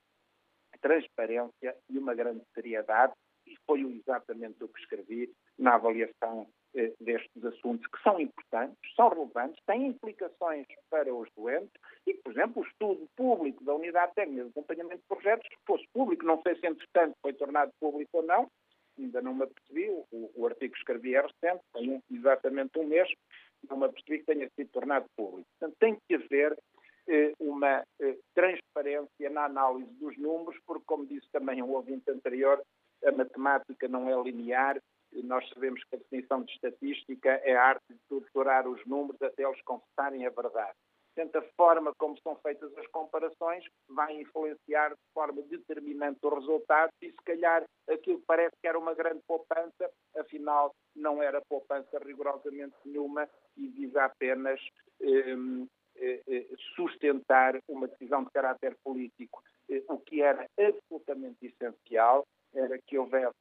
transparência 0.80 1.74
e 1.88 1.98
uma 1.98 2.14
grande 2.14 2.42
seriedade, 2.54 3.12
e 3.46 3.56
foi 3.66 3.80
exatamente 3.80 4.62
o 4.62 4.68
que 4.68 4.80
escrevi 4.80 5.32
na 5.58 5.74
avaliação 5.74 6.46
eh, 6.74 6.92
destes 7.00 7.44
assuntos, 7.44 7.86
que 7.86 8.02
são 8.02 8.20
importantes, 8.20 8.76
são 8.94 9.08
relevantes, 9.08 9.58
têm 9.66 9.86
implicações 9.86 10.66
para 10.90 11.12
os 11.14 11.28
doentes, 11.36 11.72
e, 12.06 12.14
por 12.14 12.32
exemplo, 12.32 12.62
o 12.62 12.66
estudo 12.66 13.08
público 13.16 13.64
da 13.64 13.74
Unidade 13.74 14.14
Técnica 14.14 14.44
de 14.44 14.50
Acompanhamento 14.50 14.98
de 14.98 15.08
Projetos, 15.08 15.48
se 15.48 15.64
fosse 15.66 15.84
público, 15.92 16.24
não 16.24 16.40
sei 16.42 16.54
se 16.56 16.66
entretanto 16.66 17.14
foi 17.22 17.32
tornado 17.32 17.72
público 17.80 18.18
ou 18.18 18.22
não, 18.22 18.48
ainda 18.98 19.20
não 19.20 19.34
me 19.34 19.44
apercebi, 19.44 19.88
o, 20.12 20.30
o 20.34 20.46
artigo 20.46 20.72
que 20.72 20.78
escrevi 20.78 21.14
é 21.14 21.22
recente, 21.22 21.62
tem 21.72 22.02
exatamente 22.10 22.78
um 22.78 22.86
mês, 22.86 23.08
não 23.68 23.78
me 23.78 23.86
apercebi 23.86 24.18
que 24.18 24.26
tenha 24.26 24.48
sido 24.54 24.70
tornado 24.70 25.06
público. 25.16 25.48
Portanto, 25.58 25.76
tem 25.80 25.96
que 26.06 26.14
haver 26.14 26.56
uma 27.38 27.84
eh, 28.00 28.16
transparência 28.34 29.30
na 29.30 29.44
análise 29.44 29.90
dos 29.94 30.16
números, 30.18 30.58
porque, 30.66 30.84
como 30.86 31.06
disse 31.06 31.28
também 31.30 31.62
um 31.62 31.72
ouvinte 31.72 32.10
anterior, 32.10 32.62
a 33.04 33.12
matemática 33.12 33.88
não 33.88 34.08
é 34.08 34.22
linear. 34.22 34.80
Nós 35.12 35.48
sabemos 35.50 35.82
que 35.84 35.96
a 35.96 35.98
definição 35.98 36.42
de 36.42 36.52
estatística 36.52 37.30
é 37.44 37.54
a 37.54 37.64
arte 37.64 37.84
de 37.88 38.00
torturar 38.08 38.66
os 38.66 38.84
números 38.86 39.20
até 39.22 39.44
eles 39.44 39.60
confessarem 39.62 40.26
a 40.26 40.30
verdade. 40.30 40.74
Portanto, 41.14 41.36
a 41.36 41.42
forma 41.56 41.92
como 41.96 42.18
são 42.22 42.34
feitas 42.36 42.76
as 42.76 42.86
comparações 42.88 43.64
vai 43.88 44.20
influenciar 44.20 44.90
de 44.90 45.12
forma 45.12 45.42
determinante 45.42 46.18
o 46.24 46.34
resultado 46.34 46.90
e, 47.00 47.10
se 47.10 47.22
calhar, 47.24 47.64
aquilo 47.88 48.18
que 48.18 48.26
parece 48.26 48.56
que 48.60 48.66
era 48.66 48.78
uma 48.78 48.94
grande 48.94 49.20
poupança, 49.24 49.90
afinal, 50.16 50.74
não 50.96 51.22
era 51.22 51.40
poupança 51.48 52.00
rigorosamente 52.04 52.74
nenhuma 52.84 53.28
e 53.56 53.68
visa 53.68 54.04
apenas 54.04 54.60
eh, 55.00 55.06
eh, 55.06 55.32
eh, 55.32 55.66
sustentar 56.74 57.58
uma 57.68 57.88
decisão 57.88 58.24
de 58.24 58.30
caráter 58.30 58.76
político. 58.82 59.42
Eh, 59.68 59.82
o 59.88 59.98
que 59.98 60.22
era 60.22 60.46
absolutamente 60.58 61.46
essencial 61.46 62.26
era 62.52 62.78
que 62.86 62.98
houvesse 62.98 63.34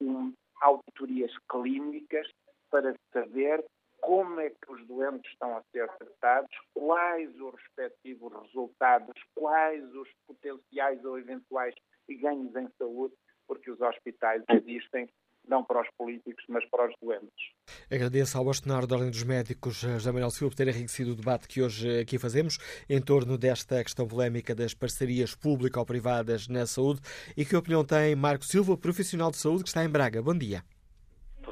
um, 0.00 0.32
auditorias 0.60 1.32
clínicas 1.50 2.28
para 2.70 2.94
saber 3.12 3.64
como 4.00 4.40
é 4.40 4.50
que 4.50 4.72
os 4.72 4.86
doentes 4.86 5.30
estão 5.30 5.56
a 5.56 5.62
ser 5.72 5.88
tratados, 5.98 6.50
quais 6.72 7.38
os 7.38 7.54
respectivos 7.54 8.32
resultados, 8.42 9.14
quais 9.34 9.84
os 9.94 10.08
potenciais 10.26 11.04
ou 11.04 11.18
eventuais 11.18 11.74
ganhos 12.08 12.54
em 12.56 12.68
saúde, 12.78 13.14
porque 13.46 13.70
os 13.70 13.80
hospitais 13.80 14.42
existem 14.48 15.08
não 15.48 15.64
para 15.64 15.82
os 15.82 15.88
políticos, 15.96 16.44
mas 16.48 16.64
para 16.66 16.88
os 16.88 16.94
doentes. 17.02 17.50
Agradeço 17.90 18.38
ao 18.38 18.44
bastonário 18.44 18.86
da 18.86 18.94
Ordem 18.94 19.10
dos 19.10 19.24
Médicos, 19.24 19.80
José 19.80 20.12
Manuel 20.12 20.30
Silva, 20.30 20.50
por 20.50 20.56
ter 20.56 20.68
enriquecido 20.68 21.12
o 21.12 21.14
debate 21.14 21.48
que 21.48 21.62
hoje 21.62 22.00
aqui 22.00 22.18
fazemos 22.18 22.58
em 22.88 23.00
torno 23.02 23.36
desta 23.36 23.82
questão 23.82 24.06
polémica 24.06 24.54
das 24.54 24.74
parcerias 24.74 25.34
público-privadas 25.34 26.48
na 26.48 26.66
saúde. 26.66 27.00
E 27.36 27.44
que 27.44 27.56
opinião 27.56 27.84
tem 27.84 28.14
Marco 28.14 28.44
Silva, 28.44 28.76
profissional 28.76 29.30
de 29.30 29.38
saúde 29.38 29.64
que 29.64 29.68
está 29.68 29.84
em 29.84 29.90
Braga? 29.90 30.22
Bom 30.22 30.36
dia. 30.36 30.62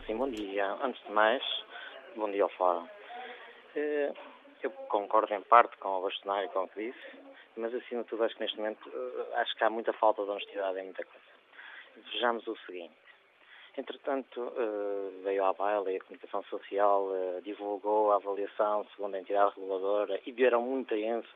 Sim, 0.06 0.16
bom 0.16 0.30
dia. 0.30 0.66
Antes 0.82 1.02
de 1.04 1.12
mais, 1.12 1.42
bom 2.16 2.30
dia 2.30 2.44
ao 2.44 2.50
Fórum. 2.50 2.86
Eh, 3.74 4.12
eu 4.62 4.70
concordo 4.70 5.32
em 5.34 5.42
parte 5.42 5.76
com 5.78 5.88
o 5.88 6.02
bastonário, 6.02 6.48
com 6.50 6.64
o 6.64 6.68
que 6.68 6.86
disse, 6.86 7.18
mas 7.56 7.74
acima 7.74 8.02
de 8.02 8.08
tudo 8.08 8.24
acho 8.24 8.34
que 8.36 8.42
neste 8.42 8.56
momento 8.56 8.88
eh, 8.88 9.40
acho 9.40 9.54
que 9.56 9.64
há 9.64 9.70
muita 9.70 9.92
falta 9.92 10.24
de 10.24 10.30
honestidade 10.30 10.78
em 10.78 10.84
muita 10.84 11.04
coisa. 11.04 11.26
Vejamos 12.12 12.46
o 12.46 12.56
seguinte 12.64 13.07
Entretanto, 13.78 14.52
eh, 14.56 15.22
veio 15.22 15.44
à 15.44 15.52
baila 15.52 15.92
e 15.92 15.96
a 15.98 16.00
comunicação 16.00 16.42
social 16.50 17.14
eh, 17.14 17.40
divulgou 17.42 18.10
a 18.10 18.16
avaliação 18.16 18.84
segundo 18.96 19.14
a 19.14 19.20
entidade 19.20 19.54
reguladora 19.54 20.20
e 20.26 20.32
deram 20.32 20.62
muita 20.62 20.96
ênfase 20.96 21.28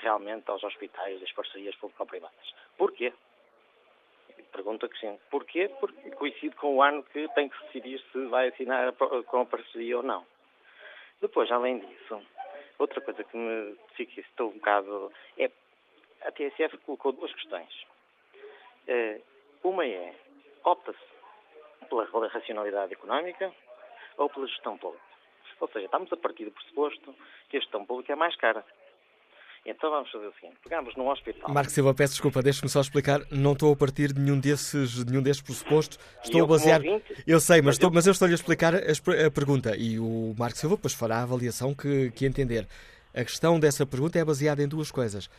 realmente 0.00 0.48
aos 0.48 0.62
hospitais 0.62 1.18
das 1.18 1.32
parcerias 1.32 1.74
público-privadas. 1.74 2.54
Porquê? 2.78 3.12
Pergunta 4.52 4.88
que 4.88 4.96
sim. 5.00 5.18
Porquê? 5.28 5.68
Porque 5.80 6.12
coincide 6.12 6.54
com 6.54 6.76
o 6.76 6.82
ano 6.82 7.02
que 7.02 7.26
tem 7.34 7.48
que 7.48 7.64
decidir 7.64 8.00
se 8.12 8.26
vai 8.26 8.50
assinar 8.50 8.92
com 8.92 9.40
a 9.40 9.46
parceria 9.46 9.96
ou 9.96 10.04
não. 10.04 10.24
Depois, 11.20 11.50
além 11.50 11.80
disso, 11.80 12.22
outra 12.78 13.00
coisa 13.00 13.24
que 13.24 13.36
me 13.36 13.76
fica 13.96 14.20
estou 14.20 14.50
um 14.50 14.52
bocado 14.52 15.12
é 15.36 15.50
a 16.22 16.30
TSF 16.30 16.78
colocou 16.86 17.10
duas 17.10 17.34
questões. 17.34 17.86
Uma 19.64 19.84
é, 19.84 20.14
opta-se 20.62 21.13
pela 21.84 22.28
racionalidade 22.28 22.92
económica 22.92 23.52
ou 24.16 24.28
pela 24.28 24.46
gestão 24.46 24.76
pública. 24.78 25.04
Ou 25.60 25.68
seja, 25.68 25.86
estamos 25.86 26.12
a 26.12 26.16
partir 26.16 26.44
do 26.44 26.50
pressuposto 26.50 27.14
que 27.48 27.56
a 27.56 27.60
gestão 27.60 27.84
pública 27.86 28.12
é 28.12 28.16
mais 28.16 28.36
cara. 28.36 28.64
Então 29.66 29.90
vamos 29.90 30.10
fazer 30.10 30.26
o 30.26 30.34
seguinte: 30.34 30.56
pegamos 30.62 30.94
num 30.94 31.08
hospital. 31.08 31.50
Marco 31.50 31.70
Silva, 31.70 31.94
peço 31.94 32.12
desculpa, 32.14 32.42
deixe-me 32.42 32.68
só 32.68 32.80
explicar. 32.80 33.20
Não 33.30 33.52
estou 33.52 33.72
a 33.72 33.76
partir 33.76 34.12
de 34.12 34.20
nenhum 34.20 34.38
desses, 34.38 35.04
de 35.04 35.10
nenhum 35.10 35.22
desses 35.22 35.40
pressupostos. 35.40 35.98
Estou 36.22 36.40
eu, 36.40 36.44
a 36.44 36.48
basear. 36.48 36.80
Ouvinte, 36.80 37.24
eu 37.26 37.40
sei, 37.40 37.62
mas, 37.62 37.76
estou, 37.76 37.90
mas 37.90 38.06
eu 38.06 38.12
estou-lhe 38.12 38.34
a 38.34 38.36
explicar 38.36 38.74
a, 38.74 38.78
a, 38.78 39.30
pergunta. 39.30 39.74
E 39.76 39.98
o 39.98 40.34
Marco 40.38 40.58
Silva 40.58 40.76
depois 40.76 40.92
fará 40.92 41.18
a 41.18 41.22
avaliação 41.22 41.74
que, 41.74 42.10
que 42.10 42.26
entender. 42.26 42.68
A 43.14 43.24
questão 43.24 43.58
dessa 43.60 43.86
pergunta 43.86 44.18
é 44.18 44.24
baseada 44.24 44.62
em 44.62 44.68
duas 44.68 44.90
coisas. 44.90 45.30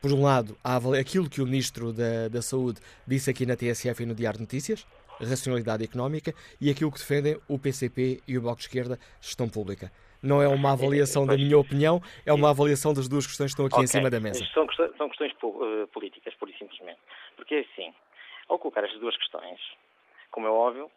por 0.00 0.12
um 0.12 0.22
lado, 0.22 0.56
aquilo 1.00 1.28
que 1.28 1.40
o 1.40 1.46
Ministro 1.46 1.90
da, 1.92 2.28
da 2.28 2.42
Saúde 2.42 2.80
disse 3.06 3.30
aqui 3.30 3.46
na 3.46 3.56
TSF 3.56 4.02
e 4.02 4.06
no 4.06 4.14
Diário 4.14 4.36
de 4.36 4.42
Notícias, 4.42 4.86
racionalidade 5.20 5.84
económica, 5.84 6.32
e 6.60 6.70
aquilo 6.70 6.90
que 6.92 6.98
defendem 6.98 7.38
o 7.48 7.58
PCP 7.58 8.20
e 8.26 8.38
o 8.38 8.42
Bloco 8.42 8.58
de 8.58 8.64
Esquerda, 8.64 8.98
gestão 9.20 9.48
pública. 9.48 9.90
Não 10.22 10.42
é 10.42 10.48
uma 10.48 10.72
avaliação 10.72 11.26
da 11.26 11.36
minha 11.36 11.56
opinião, 11.56 12.00
é 12.26 12.32
uma 12.32 12.50
avaliação 12.50 12.92
das 12.92 13.08
duas 13.08 13.26
questões 13.26 13.54
que 13.54 13.60
estão 13.60 13.66
aqui 13.66 13.74
okay. 13.74 13.84
em 13.84 13.86
cima 13.86 14.10
da 14.10 14.18
mesa. 14.18 14.44
São, 14.52 14.66
são 14.96 15.08
questões 15.08 15.32
uh, 15.42 15.86
políticas, 15.88 16.34
pura 16.34 16.50
e 16.50 16.58
simplesmente. 16.58 16.98
Porque 17.36 17.54
é 17.54 17.60
assim, 17.60 17.94
ao 18.48 18.58
colocar 18.58 18.82
estas 18.82 18.98
duas 19.00 19.16
questões, 19.16 19.60
como 20.30 20.46
é 20.46 20.50
óbvio, 20.50 20.90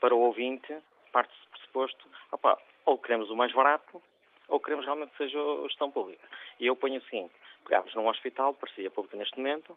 para 0.00 0.14
o 0.14 0.20
ouvinte, 0.20 0.72
parte-se 1.12 1.46
pressuposto, 1.50 2.06
opa, 2.32 2.58
ou 2.86 2.96
queremos 2.98 3.28
o 3.30 3.36
mais 3.36 3.52
barato, 3.52 4.00
ou 4.48 4.60
queremos 4.60 4.84
realmente 4.84 5.10
que 5.12 5.18
seja 5.18 5.38
a 5.38 5.68
gestão 5.68 5.90
pública. 5.90 6.26
E 6.58 6.66
eu 6.66 6.76
ponho 6.76 6.98
assim, 6.98 7.30
pegamos 7.64 7.94
num 7.94 8.08
hospital, 8.08 8.54
parecia 8.54 8.90
público 8.90 9.16
neste 9.16 9.36
momento, 9.36 9.76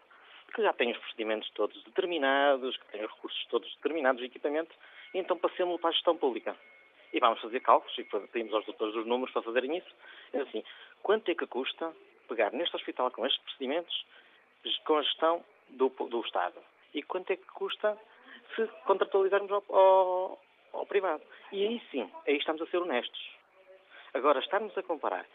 que 0.53 0.61
já 0.61 0.73
tem 0.73 0.91
os 0.91 0.97
procedimentos 0.97 1.49
todos 1.51 1.81
determinados, 1.83 2.77
que 2.77 2.85
tem 2.87 3.03
os 3.03 3.11
recursos 3.11 3.45
todos 3.47 3.73
determinados, 3.75 4.21
o 4.21 4.25
equipamento, 4.25 4.73
e 5.13 5.19
então 5.19 5.37
passemos 5.37 5.79
para 5.79 5.89
a 5.89 5.93
gestão 5.93 6.15
pública 6.15 6.55
e 7.13 7.19
vamos 7.19 7.39
fazer 7.41 7.59
cálculos 7.59 7.97
e 7.97 8.03
pedimos 8.03 8.53
aos 8.53 8.65
doutores 8.65 8.93
dos 8.93 9.05
números 9.05 9.31
para 9.31 9.43
fazerem 9.43 9.77
isso. 9.77 9.95
É 10.33 10.39
assim, 10.39 10.63
quanto 11.01 11.29
é 11.29 11.35
que 11.35 11.45
custa 11.45 11.93
pegar 12.27 12.51
neste 12.51 12.75
hospital 12.75 13.11
com 13.11 13.25
estes 13.25 13.41
procedimentos 13.43 14.05
com 14.85 14.97
a 14.97 15.03
gestão 15.03 15.43
do, 15.69 15.89
do 15.89 16.21
Estado? 16.21 16.59
E 16.93 17.03
quanto 17.03 17.31
é 17.31 17.35
que 17.35 17.45
custa 17.45 17.97
se 18.55 18.65
contratualizarmos 18.85 19.51
ao, 19.51 19.63
ao, 19.69 20.41
ao 20.73 20.85
privado? 20.87 21.23
E 21.51 21.67
aí 21.67 21.81
sim, 21.91 22.09
aí 22.27 22.37
estamos 22.37 22.61
a 22.61 22.65
ser 22.67 22.77
honestos. 22.77 23.31
Agora, 24.13 24.39
estarmos 24.39 24.75
a 24.77 24.83
comparar 24.83 25.25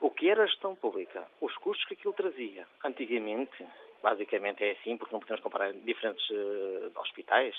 o 0.00 0.10
que 0.10 0.28
era 0.28 0.42
a 0.42 0.46
gestão 0.46 0.74
pública, 0.74 1.26
os 1.40 1.54
custos 1.56 1.86
que 1.86 1.94
aquilo 1.94 2.12
trazia 2.12 2.66
antigamente, 2.84 3.66
basicamente 4.06 4.62
é 4.62 4.70
assim, 4.70 4.96
porque 4.96 5.12
não 5.12 5.18
podemos 5.18 5.42
comparar 5.42 5.72
diferentes 5.72 6.24
uh, 6.30 6.92
hospitais, 7.00 7.56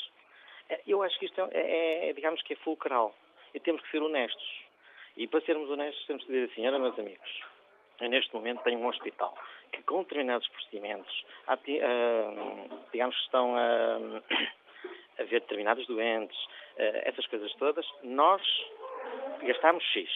é, 0.70 0.80
eu 0.88 1.04
acho 1.04 1.20
que 1.20 1.26
isto 1.26 1.42
é, 1.42 1.50
é, 1.52 2.10
é, 2.10 2.14
digamos 2.14 2.42
que 2.42 2.54
é 2.54 2.56
fulcral 2.58 3.14
e 3.54 3.60
temos 3.60 3.82
que 3.82 3.92
ser 3.92 4.02
honestos. 4.02 4.64
E 5.18 5.28
para 5.28 5.42
sermos 5.42 5.70
honestos, 5.70 6.06
temos 6.06 6.24
que 6.24 6.32
dizer 6.32 6.50
assim: 6.50 6.66
olha, 6.66 6.80
meus 6.80 6.98
amigos, 6.98 7.42
eu 8.00 8.10
neste 8.10 8.34
momento 8.34 8.64
tenho 8.64 8.80
um 8.80 8.88
hospital 8.88 9.38
que, 9.74 9.84
com 9.84 10.04
determinados 10.04 10.48
procedimentos, 10.48 11.26
digamos 12.94 13.16
que 13.18 13.24
estão 13.24 13.58
a, 13.58 13.98
a 15.20 15.24
ver 15.24 15.42
determinados 15.42 15.86
doentes, 15.88 16.38
essas 16.78 17.26
coisas 17.28 17.52
todas, 17.56 17.86
nós 18.04 18.42
gastamos 19.42 19.84
X. 19.84 20.10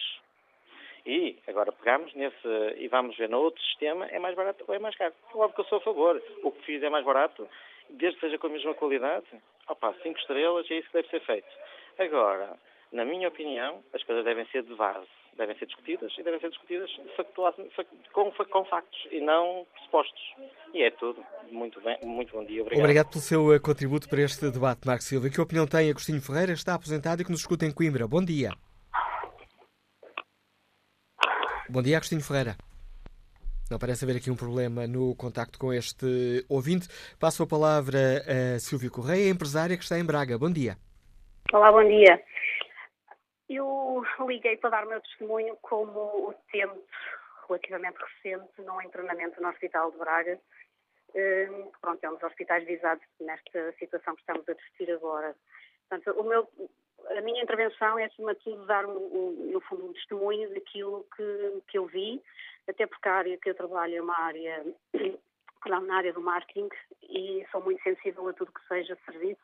E 1.04 1.38
agora 1.48 1.72
pegamos 1.72 2.14
nesse 2.14 2.48
e 2.76 2.88
vamos 2.88 3.16
ver 3.16 3.28
no 3.28 3.38
outro 3.38 3.60
sistema, 3.62 4.06
é 4.06 4.18
mais 4.18 4.36
barato 4.36 4.64
ou 4.66 4.74
é 4.74 4.78
mais 4.78 4.96
caro. 4.96 5.12
Óbvio 5.34 5.54
que 5.54 5.60
eu 5.60 5.64
sou 5.64 5.78
a 5.78 5.82
favor. 5.82 6.22
O 6.42 6.52
que 6.52 6.62
fiz 6.64 6.82
é 6.82 6.88
mais 6.88 7.04
barato, 7.04 7.48
desde 7.90 8.18
que 8.18 8.26
seja 8.26 8.38
com 8.38 8.46
a 8.46 8.50
mesma 8.50 8.74
qualidade. 8.74 9.26
Opa, 9.68 9.94
cinco 10.02 10.18
estrelas, 10.18 10.70
é 10.70 10.74
isso 10.78 10.88
que 10.88 10.94
deve 10.94 11.08
ser 11.08 11.20
feito. 11.20 11.48
Agora, 11.98 12.56
na 12.92 13.04
minha 13.04 13.28
opinião, 13.28 13.82
as 13.92 14.02
coisas 14.04 14.24
devem 14.24 14.46
ser 14.46 14.62
de 14.62 14.74
base, 14.74 15.08
devem 15.36 15.56
ser 15.58 15.66
discutidas 15.66 16.12
e 16.16 16.22
devem 16.22 16.38
ser 16.40 16.50
discutidas 16.50 16.90
com, 18.12 18.30
com 18.30 18.64
factos 18.66 19.08
e 19.10 19.20
não 19.20 19.66
pressupostos. 19.72 20.34
E 20.74 20.82
é 20.82 20.90
tudo. 20.90 21.24
Muito 21.50 21.80
bem, 21.80 21.98
muito 22.02 22.32
bom 22.32 22.44
dia. 22.44 22.62
Obrigado. 22.62 22.84
Obrigado 22.84 23.10
pelo 23.10 23.20
seu 23.20 23.52
eh, 23.52 23.58
contributo 23.58 24.08
para 24.08 24.20
este 24.20 24.50
debate, 24.50 24.86
Marco 24.86 25.02
Silva. 25.02 25.28
Que 25.30 25.40
opinião 25.40 25.66
tem 25.66 25.90
Agostinho 25.90 26.20
Ferreira? 26.20 26.52
Está 26.52 26.74
aposentado 26.74 27.22
e 27.22 27.24
que 27.24 27.30
nos 27.30 27.40
escuta 27.40 27.66
em 27.66 27.72
Coimbra. 27.72 28.06
Bom 28.06 28.24
dia. 28.24 28.52
Bom 31.72 31.80
dia, 31.80 31.96
Agostinho 31.96 32.20
Ferreira. 32.20 32.54
Não 33.70 33.78
parece 33.78 34.04
haver 34.04 34.18
aqui 34.18 34.30
um 34.30 34.36
problema 34.36 34.86
no 34.86 35.16
contacto 35.16 35.58
com 35.58 35.72
este 35.72 36.44
ouvinte. 36.46 36.86
Passo 37.18 37.42
a 37.44 37.46
palavra 37.46 38.20
a 38.28 38.58
Silvia 38.58 38.90
Correia, 38.90 39.30
empresária 39.30 39.74
que 39.74 39.82
está 39.82 39.98
em 39.98 40.04
Braga. 40.04 40.36
Bom 40.36 40.52
dia. 40.52 40.76
Olá, 41.50 41.72
bom 41.72 41.82
dia. 41.82 42.22
Eu 43.48 44.04
liguei 44.28 44.58
para 44.58 44.68
dar 44.68 44.84
o 44.84 44.90
meu 44.90 45.00
testemunho 45.00 45.56
como 45.62 46.28
utente 46.28 46.78
relativamente 47.48 47.96
recente 47.96 48.52
num 48.58 48.82
internamento 48.82 49.40
no 49.40 49.48
Hospital 49.48 49.92
de 49.92 49.96
Braga. 49.96 50.38
Um, 51.14 51.72
pronto, 51.80 52.04
é 52.04 52.10
um 52.10 52.14
dos 52.16 52.24
hospitais 52.24 52.66
visados 52.66 53.02
nesta 53.18 53.72
situação 53.78 54.14
que 54.14 54.20
estamos 54.20 54.46
a 54.46 54.52
discutir 54.52 54.92
agora. 54.92 55.34
Portanto, 55.88 56.20
o 56.20 56.22
meu, 56.22 56.46
a 57.10 57.20
minha 57.20 57.42
intervenção 57.42 57.98
é, 57.98 58.04
acima 58.04 58.34
de 58.34 58.40
tudo, 58.40 58.66
dar, 58.66 58.86
um, 58.86 59.50
no 59.52 59.60
fundo, 59.62 59.86
um 59.86 59.92
testemunho 59.92 60.52
daquilo 60.54 61.06
que, 61.16 61.62
que 61.68 61.78
eu 61.78 61.86
vi, 61.86 62.22
até 62.68 62.86
porque 62.86 63.08
a 63.08 63.14
área 63.14 63.38
que 63.38 63.50
eu 63.50 63.54
trabalho 63.54 63.96
é 63.96 64.02
uma 64.02 64.18
área, 64.18 64.64
na 65.66 65.96
área 65.96 66.12
do 66.12 66.20
marketing 66.20 66.68
e 67.02 67.46
sou 67.50 67.62
muito 67.62 67.82
sensível 67.82 68.28
a 68.28 68.32
tudo 68.32 68.52
que 68.52 68.66
seja 68.66 68.96
serviço. 69.04 69.40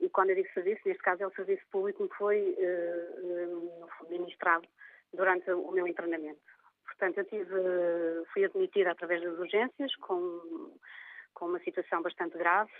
E 0.00 0.08
quando 0.10 0.30
eu 0.30 0.36
digo 0.36 0.52
serviço, 0.52 0.82
neste 0.84 1.02
caso 1.02 1.22
é 1.22 1.26
o 1.26 1.34
serviço 1.34 1.64
público 1.70 2.06
que 2.08 2.16
foi 2.16 2.56
uh, 2.58 4.10
ministrado 4.10 4.68
durante 5.12 5.50
o 5.50 5.70
meu 5.72 5.86
internamento. 5.86 6.40
Portanto, 6.84 7.18
eu 7.18 7.24
tive, 7.24 7.54
fui 8.32 8.44
admitida 8.44 8.90
através 8.90 9.22
das 9.22 9.38
urgências 9.38 9.94
com, 9.96 10.72
com 11.34 11.46
uma 11.46 11.60
situação 11.60 12.02
bastante 12.02 12.36
grave 12.36 12.72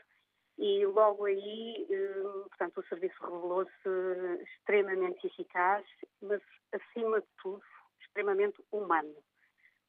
e 0.58 0.86
logo 0.86 1.26
aí, 1.26 1.86
uh, 1.90 2.48
portanto, 2.48 2.78
o 2.78 2.86
serviço 2.86 3.14
revelou-se 3.20 4.42
extremamente 4.42 5.26
eficaz, 5.26 5.84
mas 6.22 6.40
acima 6.72 7.20
de 7.20 7.26
tudo, 7.42 7.62
extremamente 8.00 8.62
humano. 8.72 9.14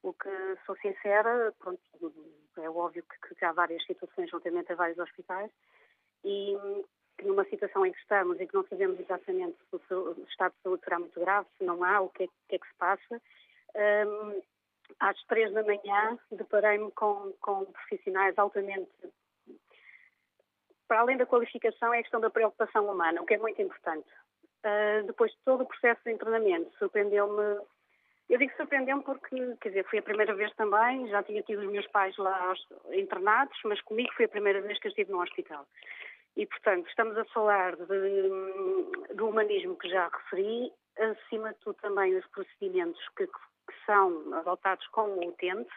O 0.02 0.12
que, 0.12 0.28
sou 0.66 0.76
sincera, 0.76 1.52
pronto, 1.58 1.80
é 2.58 2.70
óbvio 2.70 3.04
que, 3.04 3.44
há 3.44 3.52
várias 3.52 3.84
situações 3.84 4.30
juntamente 4.30 4.72
a 4.72 4.76
vários 4.76 4.98
hospitais 4.98 5.50
e 6.24 6.56
que 7.16 7.24
numa 7.24 7.44
situação 7.46 7.84
em 7.84 7.92
que 7.92 7.98
estamos 7.98 8.40
e 8.40 8.46
que 8.46 8.54
não 8.54 8.64
sabemos 8.68 9.00
exatamente 9.00 9.56
se 9.70 9.94
o 9.94 10.24
estado 10.28 10.52
de 10.52 10.62
saúde 10.62 10.84
será 10.84 10.98
muito 10.98 11.18
grave, 11.18 11.48
se 11.56 11.64
não 11.64 11.82
há, 11.82 12.00
o 12.00 12.10
que 12.10 12.24
é 12.24 12.26
que, 12.26 12.56
é 12.56 12.58
que 12.58 12.68
se 12.68 12.74
passa. 12.74 13.22
Um, 13.74 14.42
às 15.00 15.20
três 15.24 15.52
da 15.52 15.62
manhã 15.64 16.18
deparei-me 16.30 16.90
com, 16.92 17.32
com 17.40 17.64
profissionais 17.66 18.38
altamente. 18.38 18.90
Para 20.88 21.00
além 21.00 21.18
da 21.18 21.26
qualificação, 21.26 21.92
é 21.92 21.98
a 21.98 22.02
questão 22.02 22.20
da 22.20 22.30
preocupação 22.30 22.86
humana, 22.86 23.20
o 23.20 23.26
que 23.26 23.34
é 23.34 23.38
muito 23.38 23.60
importante. 23.60 24.08
Uh, 24.64 25.06
depois 25.06 25.30
de 25.30 25.38
todo 25.44 25.62
o 25.62 25.66
processo 25.66 26.00
de 26.04 26.12
internamento, 26.12 26.74
surpreendeu-me. 26.78 27.60
Eu 28.28 28.38
digo 28.38 28.52
surpreendeu-me 28.56 29.02
porque, 29.02 29.56
quer 29.60 29.68
dizer, 29.68 29.84
foi 29.84 30.00
a 30.00 30.02
primeira 30.02 30.34
vez 30.34 30.52
também, 30.54 31.06
já 31.08 31.22
tinha 31.22 31.42
tido 31.42 31.60
os 31.60 31.70
meus 31.70 31.86
pais 31.88 32.16
lá 32.16 32.54
internados, 32.92 33.58
mas 33.64 33.80
comigo 33.82 34.12
foi 34.14 34.24
a 34.24 34.28
primeira 34.28 34.60
vez 34.60 34.78
que 34.78 34.88
eu 34.88 34.90
estive 34.90 35.12
no 35.12 35.22
hospital. 35.22 35.66
E, 36.36 36.46
portanto, 36.46 36.88
estamos 36.88 37.16
a 37.16 37.24
falar 37.26 37.76
de, 37.76 39.14
do 39.14 39.28
humanismo 39.28 39.76
que 39.76 39.88
já 39.88 40.08
referi, 40.08 40.72
acima 40.98 41.52
de 41.52 41.58
tudo 41.60 41.76
também 41.76 42.16
os 42.16 42.26
procedimentos 42.28 43.00
que, 43.16 43.26
que 43.26 43.84
são 43.86 44.34
adotados 44.34 44.86
com 44.88 45.02
o 45.02 45.28
utente. 45.28 45.70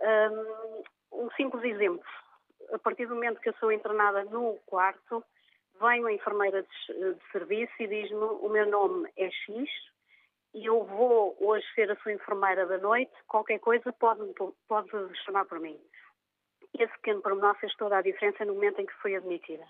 Um, 0.00 1.24
um 1.24 1.30
simples 1.32 1.64
exemplo. 1.64 2.04
A 2.72 2.78
partir 2.78 3.06
do 3.06 3.14
momento 3.14 3.40
que 3.40 3.48
eu 3.48 3.54
sou 3.54 3.72
internada 3.72 4.24
no 4.24 4.58
quarto, 4.66 5.22
vem 5.80 6.00
uma 6.00 6.12
enfermeira 6.12 6.62
de, 6.62 7.14
de 7.14 7.30
serviço 7.32 7.72
e 7.80 7.86
diz-me 7.86 8.16
o 8.16 8.48
meu 8.48 8.66
nome 8.66 9.10
é 9.16 9.30
X 9.30 9.68
e 10.54 10.66
eu 10.66 10.84
vou 10.84 11.36
hoje 11.40 11.66
ser 11.74 11.90
a 11.90 11.96
sua 11.96 12.12
enfermeira 12.12 12.64
da 12.66 12.78
noite, 12.78 13.12
qualquer 13.26 13.58
coisa 13.58 13.92
pode, 13.92 14.22
pode 14.68 14.90
chamar 15.24 15.44
por 15.46 15.58
mim 15.58 15.80
esse 16.78 16.92
pequeno 16.94 17.22
pormenor 17.22 17.54
fez 17.56 17.74
toda 17.76 17.98
a 17.98 18.02
diferença 18.02 18.44
no 18.44 18.54
momento 18.54 18.80
em 18.80 18.86
que 18.86 18.94
foi 18.94 19.14
admitida. 19.14 19.64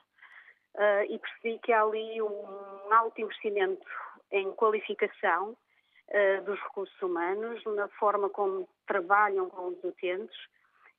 Uh, 0.75 1.05
e 1.09 1.19
percebi 1.19 1.59
que 1.61 1.73
há 1.73 1.83
ali 1.83 2.21
um 2.21 2.93
alto 2.93 3.21
investimento 3.21 3.87
em 4.33 4.51
qualificação 4.53 5.51
uh, 5.51 6.45
dos 6.45 6.59
recursos 6.61 7.01
humanos, 7.03 7.63
na 7.65 7.89
forma 7.89 8.29
como 8.31 8.69
trabalham 8.87 9.49
com 9.51 9.69
os 9.69 9.85
utentes 9.85 10.37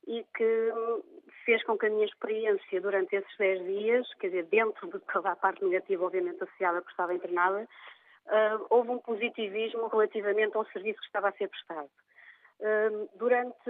e 0.07 0.26
que 0.36 0.72
fez 1.45 1.64
com 1.64 1.77
que 1.77 1.86
a 1.86 1.90
minha 1.90 2.06
experiência 2.06 2.82
durante 2.82 3.15
esses 3.15 3.38
10 3.38 3.65
dias, 3.65 4.14
quer 4.15 4.27
dizer, 4.27 4.45
dentro 4.45 4.88
de 4.90 4.99
toda 5.11 5.32
a 5.32 5.36
parte 5.36 5.64
negativa, 5.64 6.06
obviamente, 6.06 6.44
associada 6.44 6.82
que 6.82 6.90
estava 6.90 7.14
internada, 7.14 7.68
uh, 8.26 8.65
houve 8.69 8.91
um 8.91 8.99
positivismo 8.99 9.88
relativamente 9.88 10.56
ao 10.57 10.65
serviço 10.68 10.99
que 10.99 11.06
estava 11.07 11.30
a 11.30 11.34
ser 11.34 11.48
prestado. 11.48 11.90
Uh, 12.60 13.10
durante 13.15 13.69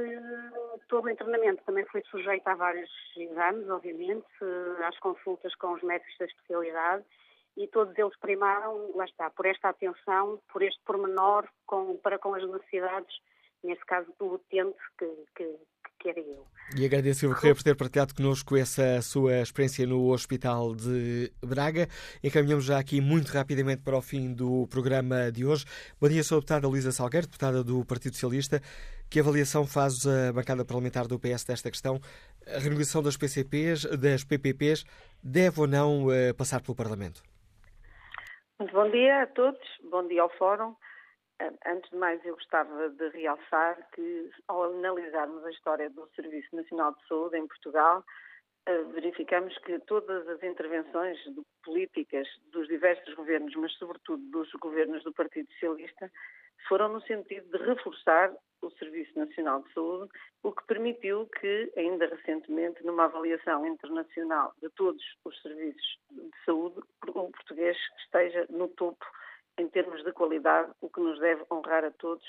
todo 0.87 1.05
o 1.05 1.09
internamento 1.09 1.63
também 1.63 1.85
fui 1.85 2.03
sujeita 2.03 2.51
a 2.51 2.55
vários 2.55 2.89
exames, 3.17 3.67
obviamente, 3.69 4.27
uh, 4.41 4.83
às 4.83 4.97
consultas 4.99 5.53
com 5.55 5.73
os 5.73 5.81
médicos 5.81 6.17
da 6.17 6.25
especialidade 6.25 7.03
e 7.57 7.67
todos 7.67 7.97
eles 7.97 8.15
primaram, 8.19 8.91
lá 8.95 9.05
está, 9.05 9.29
por 9.29 9.45
esta 9.45 9.69
atenção, 9.69 10.39
por 10.51 10.61
este 10.61 10.81
pormenor 10.83 11.47
com, 11.65 11.97
para 11.97 12.19
com 12.19 12.33
as 12.35 12.43
necessidades, 12.47 13.15
nesse 13.63 13.83
caso 13.85 14.13
do 14.19 14.33
utente 14.33 14.77
que, 14.97 15.25
que, 15.35 15.57
que 16.06 16.10
era 16.10 16.19
eu. 16.19 16.45
E 16.77 16.86
agradeço, 16.86 17.22
Silvia 17.22 17.36
Correia, 17.36 17.56
por 17.56 17.64
ter 17.64 17.76
partilhado 17.76 18.14
connosco 18.14 18.56
essa 18.56 19.02
sua 19.02 19.41
experiência 19.41 19.88
no 19.88 20.11
Hospital 20.11 20.76
de 20.76 21.32
Braga. 21.44 21.88
Encaminhamos 22.23 22.65
já 22.65 22.77
aqui 22.77 23.02
muito 23.02 23.30
rapidamente 23.30 23.82
para 23.82 23.98
o 23.98 24.02
fim 24.02 24.34
do 24.34 24.68
programa 24.68 25.32
de 25.32 25.45
hoje. 25.45 25.65
Bom 25.99 26.07
dia, 26.07 26.23
sou 26.23 26.38
a 26.38 26.40
deputada 26.40 26.68
Luísa 26.68 26.91
Salgueiro, 26.91 27.26
deputada 27.26 27.64
do 27.64 27.84
Partido 27.86 28.14
Socialista. 28.14 28.61
Que 29.10 29.19
avaliação 29.19 29.65
faz 29.65 30.06
a 30.06 30.32
bancada 30.32 30.64
parlamentar 30.64 31.07
do 31.07 31.19
PS 31.19 31.44
desta 31.44 31.72
questão? 31.72 31.99
A 32.48 32.60
renegociação 32.60 33.02
das 33.02 33.18
PCPs, 33.18 33.86
das 33.98 34.23
PPPs, 34.23 34.86
deve 35.23 35.60
ou 35.60 35.68
não 35.68 36.07
uh, 36.07 36.34
passar 36.38 36.61
pelo 36.61 36.76
Parlamento? 36.76 37.23
Muito 38.60 38.73
bom 38.73 38.90
dia 38.91 39.23
a 39.23 39.27
todos, 39.27 39.60
bom 39.90 40.07
dia 40.07 40.22
ao 40.22 40.30
Fórum. 40.38 40.76
Antes 41.39 41.89
de 41.89 41.97
mais, 41.97 42.23
eu 42.25 42.33
gostava 42.33 42.89
de 42.89 43.09
realçar 43.09 43.77
que, 43.91 44.31
ao 44.47 44.63
analisarmos 44.63 45.43
a 45.43 45.51
história 45.51 45.89
do 45.89 46.07
Serviço 46.15 46.55
Nacional 46.55 46.93
de 46.93 47.07
Saúde 47.07 47.37
em 47.37 47.47
Portugal, 47.47 48.05
eh, 48.67 48.83
verificamos 48.93 49.57
que 49.59 49.77
todas 49.79 50.27
as 50.29 50.41
intervenções 50.41 51.19
políticas 51.63 52.27
dos 52.51 52.67
diversos 52.67 53.13
governos, 53.15 53.53
mas 53.55 53.73
sobretudo 53.73 54.23
dos 54.31 54.49
governos 54.53 55.03
do 55.03 55.13
Partido 55.13 55.51
Socialista, 55.53 56.09
foram 56.69 56.89
no 56.89 57.01
sentido 57.01 57.45
de 57.55 57.63
reforçar 57.63 58.33
o 58.61 58.71
Serviço 58.71 59.17
Nacional 59.19 59.61
de 59.61 59.73
Saúde, 59.73 60.09
o 60.41 60.51
que 60.51 60.65
permitiu 60.65 61.27
que, 61.39 61.71
ainda 61.77 62.07
recentemente, 62.07 62.83
numa 62.83 63.05
avaliação 63.05 63.65
internacional 63.67 64.53
de 64.61 64.69
todos 64.69 65.03
os 65.25 65.41
serviços 65.41 65.99
de 66.09 66.45
saúde, 66.45 66.79
o 67.07 67.29
português 67.29 67.77
esteja 67.99 68.47
no 68.49 68.67
topo 68.69 69.05
em 69.57 69.68
termos 69.69 70.03
de 70.03 70.11
qualidade, 70.11 70.72
o 70.82 70.90
que 70.90 70.99
nos 70.99 71.19
deve 71.19 71.44
honrar 71.52 71.84
a 71.86 71.91
todos. 71.91 72.26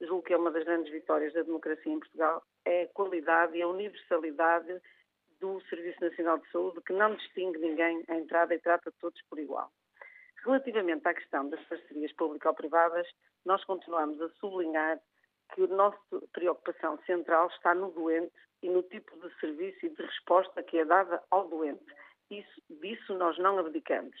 Julgo 0.00 0.22
que 0.22 0.32
é 0.32 0.36
uma 0.36 0.50
das 0.50 0.64
grandes 0.64 0.90
vitórias 0.90 1.32
da 1.32 1.42
democracia 1.42 1.92
em 1.92 1.98
Portugal, 1.98 2.42
é 2.64 2.82
a 2.82 2.88
qualidade 2.88 3.56
e 3.56 3.62
a 3.62 3.68
universalidade 3.68 4.80
do 5.40 5.60
Serviço 5.68 6.00
Nacional 6.00 6.38
de 6.38 6.50
Saúde, 6.50 6.80
que 6.82 6.92
não 6.92 7.14
distingue 7.14 7.58
ninguém 7.58 8.04
à 8.08 8.14
entrada 8.16 8.54
e 8.54 8.58
trata 8.58 8.92
todos 9.00 9.20
por 9.28 9.38
igual. 9.38 9.70
Relativamente 10.44 11.06
à 11.06 11.14
questão 11.14 11.48
das 11.48 11.62
parcerias 11.64 12.12
público-privadas, 12.12 13.06
nós 13.44 13.62
continuamos 13.64 14.20
a 14.22 14.28
sublinhar 14.40 14.98
que 15.54 15.64
a 15.64 15.66
nossa 15.66 15.98
preocupação 16.32 16.98
central 17.04 17.48
está 17.48 17.74
no 17.74 17.90
doente 17.90 18.32
e 18.62 18.68
no 18.68 18.82
tipo 18.84 19.18
de 19.20 19.34
serviço 19.40 19.84
e 19.84 19.90
de 19.90 20.02
resposta 20.02 20.62
que 20.62 20.78
é 20.78 20.84
dada 20.84 21.22
ao 21.30 21.48
doente. 21.48 21.84
Isso, 22.30 22.62
disso 22.68 23.14
nós 23.14 23.36
não 23.38 23.58
abdicamos. 23.58 24.16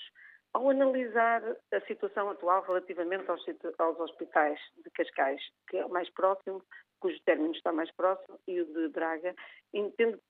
Ao 0.52 0.68
analisar 0.68 1.42
a 1.72 1.80
situação 1.82 2.28
atual 2.30 2.62
relativamente 2.62 3.30
aos, 3.30 3.44
aos, 3.78 4.00
hospitais 4.00 4.58
de 4.82 4.90
Cascais, 4.90 5.40
que 5.68 5.76
é 5.76 5.86
o 5.86 5.90
mais 5.90 6.10
próximo, 6.10 6.62
cujo 6.98 7.16
término 7.24 7.54
está 7.54 7.72
mais 7.72 7.90
próximo, 7.92 8.38
e 8.48 8.60
o 8.60 8.66
de 8.66 8.88
Braga, 8.88 9.34
entendo, 9.72 10.20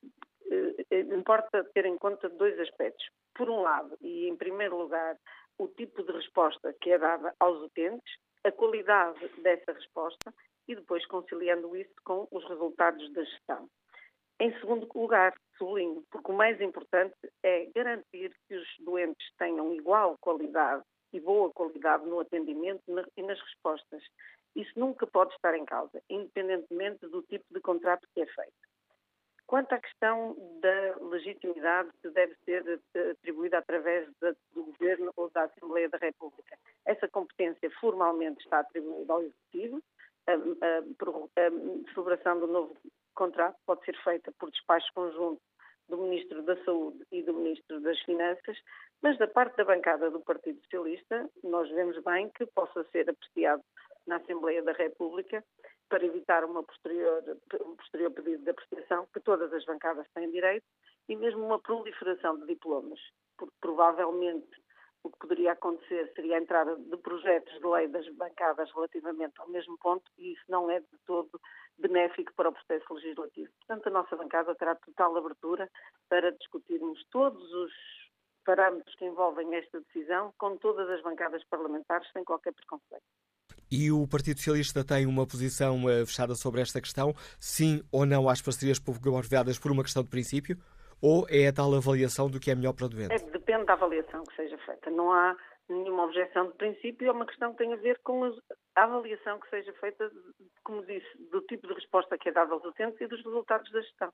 eh, 0.51 0.85
eh, 0.91 1.01
importa 1.01 1.65
ter 1.73 1.87
em 1.87 1.97
conta 1.97 2.29
dois 2.29 2.59
aspectos. 2.61 3.09
Por 3.35 3.49
um 3.49 3.63
lado, 3.63 3.97
e 4.03 4.29
em 4.29 4.37
primeiro 4.37 4.77
lugar, 4.77 5.17
o 5.59 5.69
tipo 5.69 6.03
de 6.03 6.13
resposta 6.13 6.75
que 6.81 6.91
é 6.91 6.99
dada 6.99 7.35
aos 7.41 7.63
utentes, 7.63 8.19
a 8.45 8.53
qualidade 8.53 9.27
dessa 9.43 9.73
resposta 9.73 10.33
e 10.69 10.75
depois 10.75 11.05
conciliando 11.07 11.75
isso 11.77 11.95
com 12.05 12.29
os 12.31 12.47
resultados 12.49 13.13
da 13.13 13.25
gestão. 13.25 13.69
Em 14.41 14.59
segundo 14.59 14.89
lugar, 14.95 15.35
sublinho, 15.59 16.03
porque 16.11 16.33
o 16.33 16.35
mais 16.35 16.59
importante 16.63 17.15
é 17.43 17.67
garantir 17.75 18.35
que 18.49 18.57
os 18.57 18.69
doentes 18.81 19.29
tenham 19.39 19.75
igual 19.75 20.17
qualidade 20.19 20.83
e 21.13 21.21
boa 21.21 21.53
qualidade 21.53 22.07
no 22.07 22.21
atendimento 22.21 22.83
e 23.19 23.23
nas 23.23 23.39
respostas. 23.39 24.03
Isso 24.57 24.73
nunca 24.81 25.07
pode 25.07 25.35
estar 25.35 25.55
em 25.55 25.67
causa, 25.67 26.03
independentemente 26.09 27.07
do 27.09 27.23
tipo 27.25 27.45
de 27.51 27.61
contrato 27.61 28.09
que 28.15 28.23
é 28.23 28.27
feito. 28.27 28.71
Quanto 29.47 29.75
à 29.75 29.79
questão 29.79 30.35
da 30.63 30.97
legitimidade 31.09 31.91
que 32.01 32.09
deve 32.09 32.35
ser 32.47 32.81
eh, 32.95 33.11
atribuída 33.11 33.59
através 33.59 34.09
do 34.55 34.65
Governo 34.65 35.13
ou 35.17 35.29
da 35.31 35.43
Assembleia 35.43 35.89
da 35.91 35.99
República, 35.99 36.57
essa 36.87 37.07
competência 37.09 37.71
formalmente 37.79 38.43
está 38.43 38.61
atribuída 38.61 39.13
ao 39.13 39.23
Executivo. 39.23 39.83
A, 40.27 40.33
celebração 41.93 42.39
do 42.39 42.47
novo 42.47 42.77
contrato 43.15 43.57
pode 43.67 43.85
ser 43.85 43.97
feita 44.03 44.33
por 44.39 44.51
despacho 44.51 44.87
conjunto 44.95 45.41
do 45.89 45.99
Ministro 45.99 46.43
da 46.43 46.57
Saúde 46.65 47.05
e 47.11 47.23
do 47.23 47.35
Ministro 47.35 47.81
das 47.81 47.99
Finanças, 48.03 48.57
mas 49.03 49.19
da 49.19 49.27
parte 49.27 49.57
da 49.57 49.65
bancada 49.65 50.11
do 50.11 50.21
Partido 50.21 50.61
Socialista, 50.63 51.29
nós 51.43 51.69
vemos 51.71 52.01
bem 52.05 52.31
que 52.31 52.47
possa 52.47 52.85
ser 52.93 53.11
apreciado 53.11 53.63
na 54.07 54.17
Assembleia 54.17 54.63
da 54.63 54.73
República 54.73 55.45
para 55.89 56.07
evitar 56.07 56.45
uma 56.45 56.63
posterior, 56.63 57.23
um 57.67 57.75
posterior 57.75 58.11
pedido 58.13 58.45
de 58.45 58.51
apreciação, 58.51 59.07
que 59.13 59.21
todas 59.21 59.53
as 59.53 59.65
bancadas 59.65 60.07
têm 60.15 60.31
direito, 60.31 60.65
e 61.09 61.17
mesmo 61.17 61.45
uma 61.45 61.59
proliferação 61.59 62.39
de 62.39 62.47
diplomas, 62.47 63.01
porque 63.37 63.55
provavelmente 63.61 64.49
o 65.03 65.11
que 65.11 65.19
poderia 65.19 65.53
acontecer 65.53 66.13
seria 66.15 66.37
a 66.37 66.41
entrada 66.41 66.77
de 66.77 66.97
projetos 66.99 67.53
de 67.59 67.67
lei 67.67 67.89
das 67.89 68.07
bancadas 68.15 68.71
relativamente 68.73 69.41
ao 69.41 69.49
mesmo 69.49 69.77
ponto, 69.79 70.05
e 70.17 70.35
isso 70.35 70.45
não 70.49 70.71
é 70.71 70.79
de 70.79 70.99
todo 71.07 71.41
benéfico 71.81 72.33
para 72.35 72.49
o 72.49 72.53
processo 72.53 72.95
legislativo. 72.95 73.51
Portanto, 73.59 73.87
a 73.89 73.91
nossa 73.91 74.17
bancada 74.17 74.55
terá 74.55 74.75
total 74.75 75.17
abertura 75.17 75.69
para 76.09 76.33
discutirmos 76.33 77.03
todos 77.11 77.43
os 77.53 77.73
parâmetros 78.45 78.95
que 78.97 79.05
envolvem 79.05 79.55
esta 79.55 79.81
decisão 79.81 80.33
com 80.39 80.57
todas 80.57 80.89
as 80.91 81.03
bancadas 81.03 81.43
parlamentares, 81.45 82.09
sem 82.13 82.25
qualquer 82.25 82.53
preconceito. 82.53 83.05
E 83.71 83.91
o 83.93 84.07
Partido 84.07 84.39
Socialista 84.39 84.85
tem 84.85 85.07
uma 85.07 85.27
posição 85.27 85.85
uh, 85.85 86.05
fechada 86.05 86.35
sobre 86.35 86.61
esta 86.61 86.81
questão? 86.81 87.15
Sim 87.39 87.83
ou 87.93 88.05
não 88.05 88.29
às 88.29 88.43
parcerias 88.43 88.81
público-privadas 88.81 89.59
por 89.59 89.71
uma 89.71 89.83
questão 89.83 90.03
de 90.03 90.09
princípio? 90.09 90.59
Ou 91.01 91.27
é 91.31 91.47
a 91.47 91.53
tal 91.53 91.75
avaliação 91.75 92.29
do 92.29 92.41
que 92.41 92.51
é 92.51 92.55
melhor 92.55 92.73
para 92.73 92.87
o 92.87 92.89
doente? 92.89 93.15
É, 93.15 93.19
depende 93.19 93.65
da 93.65 93.75
avaliação 93.75 94.23
que 94.25 94.37
seja 94.37 94.59
feita. 94.59 94.91
Não 94.91 95.13
há 95.13 95.37
nenhuma 95.73 96.05
objeção 96.05 96.49
de 96.49 96.57
princípio, 96.57 97.09
é 97.09 97.13
uma 97.13 97.27
questão 97.27 97.53
que 97.53 97.59
tem 97.59 97.73
a 97.73 97.77
ver 97.77 97.99
com 98.01 98.25
a 98.25 98.83
avaliação 98.83 99.39
que 99.41 99.49
seja 99.51 99.73
feita, 99.75 100.11
como 100.65 100.85
disse, 100.85 101.09
do 101.31 101.41
tipo 101.43 101.67
de 101.67 101.75
resposta 101.75 102.19
que 102.19 102.29
é 102.29 102.33
dada 102.33 102.53
aos 102.53 102.65
utentes 102.65 103.01
e 103.01 103.07
dos 103.07 103.25
resultados 103.25 103.71
da 103.71 103.81
gestão. 103.81 104.13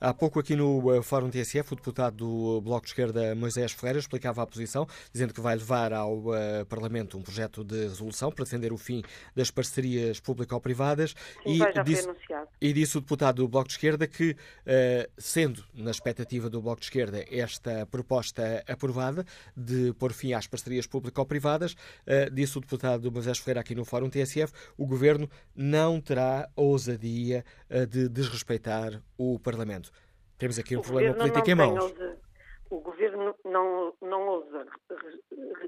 Há 0.00 0.14
pouco 0.14 0.38
aqui 0.38 0.54
no 0.54 0.94
eh, 0.94 1.02
Fórum 1.02 1.28
TSF, 1.28 1.72
o 1.72 1.76
deputado 1.76 2.16
do 2.16 2.60
Bloco 2.60 2.82
de 2.82 2.90
Esquerda, 2.90 3.34
Moisés 3.34 3.72
Ferreira, 3.72 3.98
explicava 3.98 4.42
a 4.42 4.46
posição, 4.46 4.86
dizendo 5.12 5.34
que 5.34 5.40
vai 5.40 5.56
levar 5.56 5.92
ao 5.92 6.18
uh, 6.18 6.64
Parlamento 6.68 7.18
um 7.18 7.22
projeto 7.22 7.64
de 7.64 7.82
resolução 7.82 8.30
para 8.30 8.44
defender 8.44 8.72
o 8.72 8.76
fim 8.76 9.02
das 9.34 9.50
parcerias 9.50 10.20
público-privadas. 10.20 11.14
E, 11.44 11.58
disse, 11.82 12.08
e 12.60 12.72
disse 12.72 12.96
o 12.96 13.00
deputado 13.00 13.36
do 13.36 13.48
Bloco 13.48 13.68
de 13.68 13.74
Esquerda 13.74 14.06
que, 14.06 14.30
uh, 14.32 15.10
sendo 15.16 15.64
na 15.74 15.90
expectativa 15.90 16.48
do 16.48 16.62
Bloco 16.62 16.80
de 16.80 16.86
Esquerda 16.86 17.24
esta 17.30 17.84
proposta 17.86 18.62
aprovada 18.68 19.24
de 19.56 19.92
pôr 19.94 20.12
fim 20.12 20.32
às 20.32 20.46
parcerias 20.46 20.86
público-privadas, 20.86 21.72
uh, 21.72 22.30
disse 22.32 22.56
o 22.56 22.60
deputado 22.60 23.10
Moisés 23.10 23.38
Ferreira 23.38 23.60
aqui 23.60 23.74
no 23.74 23.84
Fórum 23.84 24.08
TSF, 24.08 24.52
o 24.76 24.86
Governo 24.86 25.28
não 25.56 26.00
terá 26.00 26.48
ousadia 26.54 27.44
de 27.88 28.08
desrespeitar 28.08 29.02
o 29.18 29.38
Parlamento. 29.38 29.90
Temos 30.38 30.58
aqui 30.58 30.76
um 30.76 30.80
o 30.80 30.82
problema 30.82 31.14
político 31.14 31.50
em 31.50 31.54
mãos. 31.54 31.82
Ousa, 31.82 32.18
o 32.70 32.80
Governo 32.80 33.34
não, 33.44 33.94
não 34.00 34.26
ousa 34.28 34.66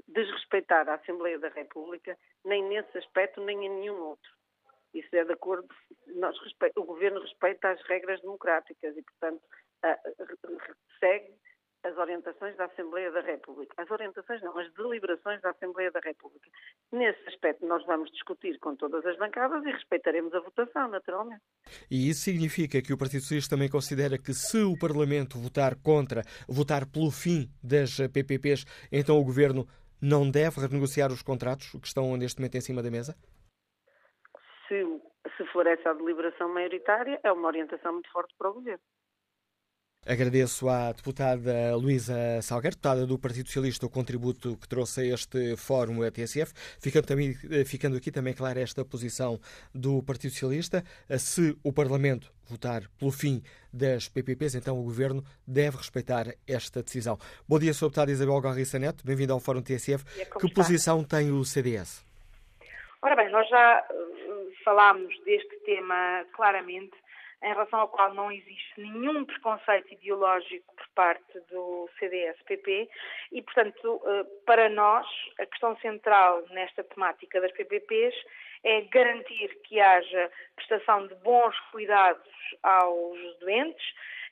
desrespeitar 0.07 0.87
a 0.87 0.95
Assembleia 0.95 1.39
da 1.39 1.49
República, 1.49 2.17
nem 2.45 2.67
nesse 2.67 2.97
aspecto, 2.97 3.41
nem 3.41 3.65
em 3.65 3.69
nenhum 3.69 3.99
outro. 4.01 4.31
Isso 4.93 5.15
é 5.15 5.23
de 5.23 5.33
acordo. 5.33 5.67
Nós 6.15 6.35
o 6.75 6.83
Governo 6.83 7.21
respeita 7.21 7.69
as 7.69 7.81
regras 7.83 8.21
democráticas 8.21 8.95
e, 8.95 9.01
portanto, 9.01 9.41
segue 10.99 11.33
as 11.83 11.97
orientações 11.97 12.55
da 12.57 12.65
Assembleia 12.65 13.11
da 13.11 13.21
República. 13.21 13.73
As 13.77 13.89
orientações 13.89 14.41
não, 14.41 14.57
as 14.57 14.71
deliberações 14.73 15.41
da 15.41 15.49
Assembleia 15.49 15.91
da 15.91 15.99
República. 15.99 16.49
Nesse 16.91 17.27
aspecto 17.27 17.65
nós 17.65 17.85
vamos 17.85 18.11
discutir 18.11 18.59
com 18.59 18.75
todas 18.75 19.05
as 19.05 19.17
bancadas 19.17 19.63
e 19.65 19.71
respeitaremos 19.71 20.33
a 20.33 20.39
votação, 20.39 20.87
naturalmente. 20.89 21.41
E 21.89 22.09
isso 22.09 22.21
significa 22.21 22.81
que 22.81 22.93
o 22.93 22.97
Partido 22.97 23.21
Socialista 23.21 23.55
também 23.55 23.69
considera 23.69 24.17
que 24.17 24.33
se 24.33 24.61
o 24.61 24.77
Parlamento 24.77 25.37
votar 25.37 25.75
contra, 25.81 26.21
votar 26.47 26.85
pelo 26.85 27.11
fim 27.11 27.49
das 27.63 27.97
PPPs, 28.13 28.65
então 28.91 29.17
o 29.17 29.25
Governo 29.25 29.67
não 30.01 30.29
deve 30.29 30.59
renegociar 30.61 31.11
os 31.11 31.21
contratos 31.21 31.71
que 31.71 31.87
estão 31.87 32.15
neste 32.17 32.39
momento 32.39 32.55
em 32.55 32.61
cima 32.61 32.81
da 32.81 32.89
mesa? 32.89 33.15
se, 34.71 35.01
se 35.35 35.45
for 35.51 35.67
essa 35.67 35.89
a 35.89 35.93
deliberação 35.93 36.47
maioritária, 36.53 37.19
é 37.23 37.31
uma 37.31 37.47
orientação 37.47 37.91
muito 37.91 38.09
forte 38.09 38.33
para 38.37 38.49
o 38.49 38.53
Governo. 38.53 38.79
Agradeço 40.07 40.67
à 40.67 40.91
deputada 40.91 41.75
Luísa 41.75 42.41
Salgueiro, 42.41 42.75
deputada 42.75 43.05
do 43.05 43.19
Partido 43.19 43.45
Socialista, 43.45 43.85
o 43.85 43.89
contributo 43.89 44.57
que 44.57 44.67
trouxe 44.67 45.01
a 45.01 45.13
este 45.13 45.55
fórum 45.55 46.01
a 46.01 46.09
TSF, 46.09 46.51
ficando, 46.81 47.05
também, 47.05 47.37
eh, 47.51 47.63
ficando 47.63 47.95
aqui 47.97 48.11
também 48.11 48.33
clara 48.33 48.59
esta 48.59 48.83
posição 48.83 49.39
do 49.75 50.01
Partido 50.01 50.31
Socialista. 50.31 50.83
Eh, 51.07 51.19
se 51.19 51.55
o 51.63 51.71
Parlamento 51.71 52.33
votar 52.49 52.81
pelo 52.97 53.11
fim 53.11 53.43
das 53.71 54.09
PPPs, 54.09 54.55
então 54.55 54.79
o 54.79 54.83
Governo 54.83 55.23
deve 55.45 55.77
respeitar 55.77 56.33
esta 56.47 56.81
decisão. 56.81 57.19
Bom 57.47 57.59
dia, 57.59 57.69
Sra. 57.69 57.89
Deputada 57.89 58.11
Isabel 58.11 58.41
Garriça 58.41 58.79
Neto, 58.79 59.05
bem-vinda 59.05 59.33
ao 59.33 59.39
Fórum 59.39 59.61
TSF. 59.61 60.03
Que 60.03 60.47
está? 60.47 60.49
posição 60.55 61.03
tem 61.03 61.31
o 61.31 61.45
CDS? 61.45 62.03
Ora 63.03 63.15
bem, 63.15 63.31
nós 63.31 63.47
já 63.47 63.85
eh, 63.87 63.93
falámos 64.65 65.13
deste 65.25 65.55
tema 65.63 66.25
claramente 66.33 66.97
em 67.43 67.49
relação 67.49 67.79
ao 67.79 67.87
qual 67.87 68.13
não 68.13 68.31
existe 68.31 68.79
nenhum 68.79 69.25
preconceito 69.25 69.91
ideológico 69.93 70.75
por 70.75 70.87
parte 70.89 71.39
do 71.49 71.89
CDS-PP 71.97 72.89
e, 73.31 73.41
portanto, 73.41 74.01
eh, 74.05 74.23
para 74.45 74.69
nós, 74.69 75.07
a 75.39 75.45
questão 75.45 75.75
central 75.77 76.43
nesta 76.51 76.83
temática 76.83 77.41
das 77.41 77.51
PPPs 77.51 78.13
é 78.63 78.81
garantir 78.81 79.59
que 79.63 79.79
haja 79.79 80.31
prestação 80.55 81.07
de 81.07 81.15
bons 81.15 81.57
cuidados 81.71 82.31
aos 82.61 83.39
doentes, 83.39 83.85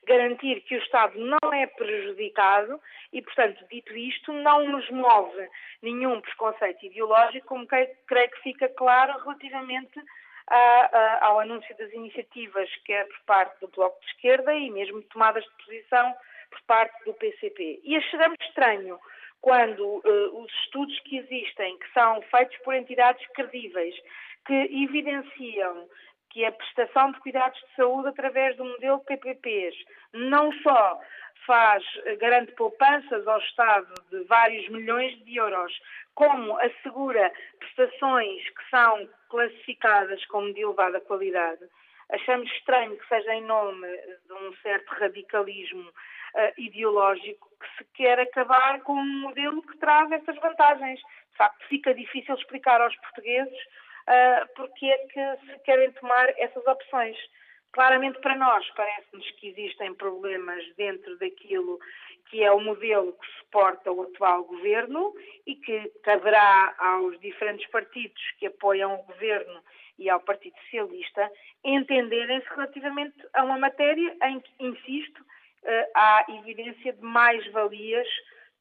garantir 0.06 0.60
que 0.62 0.76
o 0.76 0.78
Estado 0.78 1.18
não 1.18 1.52
é 1.52 1.66
prejudicado 1.66 2.80
e, 3.12 3.20
portanto, 3.22 3.64
dito 3.68 3.94
isto, 3.96 4.32
não 4.32 4.68
nos 4.68 4.88
move 4.90 5.48
nenhum 5.82 6.20
preconceito 6.20 6.86
ideológico, 6.86 7.48
como 7.48 7.66
creio 7.66 8.30
que 8.30 8.42
fica 8.42 8.68
claro 8.68 9.18
relativamente 9.20 10.00
ao 11.20 11.40
anúncio 11.40 11.76
das 11.76 11.92
iniciativas, 11.92 12.68
quer 12.84 13.06
por 13.06 13.20
parte 13.26 13.60
do 13.60 13.68
Bloco 13.68 14.00
de 14.00 14.06
Esquerda 14.06 14.54
e 14.54 14.70
mesmo 14.70 15.02
tomadas 15.02 15.44
de 15.44 15.64
posição 15.64 16.14
por 16.50 16.60
parte 16.62 17.04
do 17.04 17.14
PCP. 17.14 17.80
E 17.84 17.96
achamos 17.96 18.36
estranho 18.42 18.98
quando 19.40 19.80
uh, 19.80 20.42
os 20.42 20.52
estudos 20.64 20.98
que 21.00 21.18
existem, 21.18 21.78
que 21.78 21.92
são 21.92 22.20
feitos 22.22 22.56
por 22.58 22.74
entidades 22.74 23.26
credíveis, 23.28 23.94
que 24.46 24.54
evidenciam 24.84 25.88
que 26.30 26.44
a 26.44 26.52
prestação 26.52 27.12
de 27.12 27.20
cuidados 27.20 27.58
de 27.60 27.76
saúde 27.76 28.08
através 28.08 28.56
do 28.56 28.64
modelo 28.64 28.98
de 28.98 29.04
PPPs 29.04 29.74
não 30.12 30.52
só 30.62 31.00
faz, 31.46 31.82
garante 32.18 32.52
poupanças 32.52 33.26
ao 33.26 33.38
Estado 33.38 33.92
de 34.10 34.22
vários 34.24 34.68
milhões 34.68 35.18
de 35.24 35.36
euros, 35.36 35.72
como 36.14 36.56
assegura 36.58 37.32
prestações 37.58 38.48
que 38.50 38.70
são 38.70 39.08
classificadas 39.30 40.24
como 40.26 40.52
de 40.52 40.60
elevada 40.60 41.00
qualidade. 41.00 41.64
Achamos 42.10 42.50
estranho 42.52 42.96
que 42.98 43.08
seja 43.08 43.34
em 43.34 43.42
nome 43.42 43.88
de 44.26 44.32
um 44.32 44.52
certo 44.62 44.88
radicalismo 44.90 45.88
uh, 45.88 46.60
ideológico 46.60 47.48
que 47.60 47.68
se 47.78 47.90
quer 47.94 48.18
acabar 48.18 48.80
com 48.82 48.94
um 48.94 49.20
modelo 49.20 49.62
que 49.62 49.78
traz 49.78 50.10
essas 50.10 50.36
vantagens. 50.36 50.98
De 51.00 51.36
facto, 51.36 51.64
fica 51.68 51.94
difícil 51.94 52.34
explicar 52.34 52.80
aos 52.80 52.96
portugueses 52.96 53.58
uh, 54.08 54.48
porque 54.56 54.86
é 54.86 54.98
que 55.06 55.36
se 55.46 55.58
querem 55.60 55.92
tomar 55.92 56.28
essas 56.36 56.66
opções. 56.66 57.16
Claramente 57.72 58.18
para 58.20 58.36
nós 58.36 58.68
parece-nos 58.70 59.30
que 59.32 59.48
existem 59.48 59.94
problemas 59.94 60.64
dentro 60.76 61.16
daquilo 61.18 61.78
que 62.28 62.42
é 62.42 62.50
o 62.50 62.60
modelo 62.60 63.12
que 63.12 63.26
suporta 63.38 63.90
o 63.90 64.02
atual 64.02 64.44
governo 64.44 65.12
e 65.46 65.56
que 65.56 65.88
caberá 66.02 66.74
aos 66.78 67.18
diferentes 67.20 67.68
partidos 67.70 68.22
que 68.38 68.46
apoiam 68.46 68.94
o 68.94 69.02
governo 69.02 69.62
e 69.98 70.08
ao 70.08 70.20
Partido 70.20 70.56
Socialista 70.62 71.30
entenderem-se 71.64 72.48
relativamente 72.48 73.16
a 73.34 73.44
uma 73.44 73.58
matéria 73.58 74.16
em 74.24 74.40
que, 74.40 74.52
insisto, 74.60 75.24
eh, 75.64 75.90
há 75.94 76.24
evidência 76.28 76.92
de 76.92 77.02
mais-valias 77.02 78.08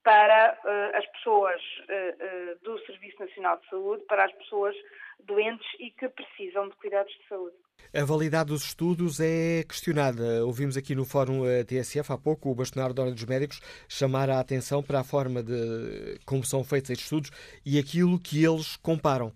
para 0.04 0.58
uh, 0.64 0.98
as 0.98 1.06
pessoas 1.08 1.62
uh, 1.62 2.64
do 2.64 2.80
Serviço 2.86 3.20
Nacional 3.20 3.58
de 3.58 3.70
Saúde, 3.70 4.04
para 4.06 4.26
as 4.26 4.32
pessoas 4.34 4.76
doentes 5.20 5.68
e 5.78 5.92
que 5.92 6.08
precisam 6.10 6.70
de 6.70 6.76
cuidados 6.78 7.14
de 7.14 7.28
saúde. 7.28 7.56
A 7.94 8.06
validade 8.06 8.50
dos 8.50 8.64
estudos 8.64 9.20
é 9.20 9.64
questionada. 9.64 10.46
Ouvimos 10.46 10.78
aqui 10.78 10.94
no 10.94 11.06
Fórum 11.06 11.42
TSF 11.66 12.12
há 12.14 12.18
pouco 12.18 12.52
o 12.52 12.56
bastonário 12.56 12.94
da 12.94 13.02
Ordem 13.02 13.16
dos 13.16 13.26
Médicos 13.26 13.60
chamar 13.88 14.30
a 14.30 14.40
atenção 14.40 14.84
para 14.84 15.00
a 15.00 15.04
forma 15.04 15.42
de 15.42 16.20
como 16.26 16.44
são 16.44 16.64
feitos 16.64 16.92
estes 16.92 17.06
estudos 17.06 17.32
e 17.66 17.80
aquilo 17.80 18.20
que 18.20 18.44
eles 18.44 18.78
comparam. 18.78 19.34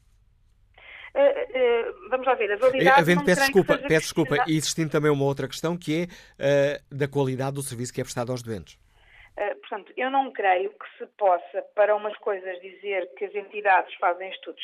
vamos 2.09 2.27
lá 2.27 2.35
ver, 2.35 2.51
a 2.51 2.57
validade. 2.57 3.01
Havendo, 3.01 3.25
peço 3.25 3.41
desculpa, 3.41 3.77
peço 3.77 4.01
desculpa, 4.01 4.35
e 4.47 4.55
existindo 4.55 4.91
também 4.91 5.09
uma 5.09 5.25
outra 5.25 5.47
questão 5.47 5.75
que 5.75 6.07
é 6.37 6.79
da 6.91 7.07
qualidade 7.07 7.55
do 7.55 7.63
serviço 7.63 7.91
que 7.91 8.01
é 8.01 8.03
prestado 8.03 8.31
aos 8.31 8.43
doentes. 8.43 8.77
Uh, 9.35 9.55
portanto, 9.61 9.91
eu 9.97 10.11
não 10.11 10.31
creio 10.31 10.69
que 10.69 10.97
se 10.97 11.07
possa, 11.17 11.63
para 11.73 11.95
umas 11.95 12.15
coisas, 12.19 12.61
dizer 12.61 13.09
que 13.17 13.25
as 13.25 13.33
entidades 13.33 13.91
fazem 13.95 14.29
estudos 14.29 14.63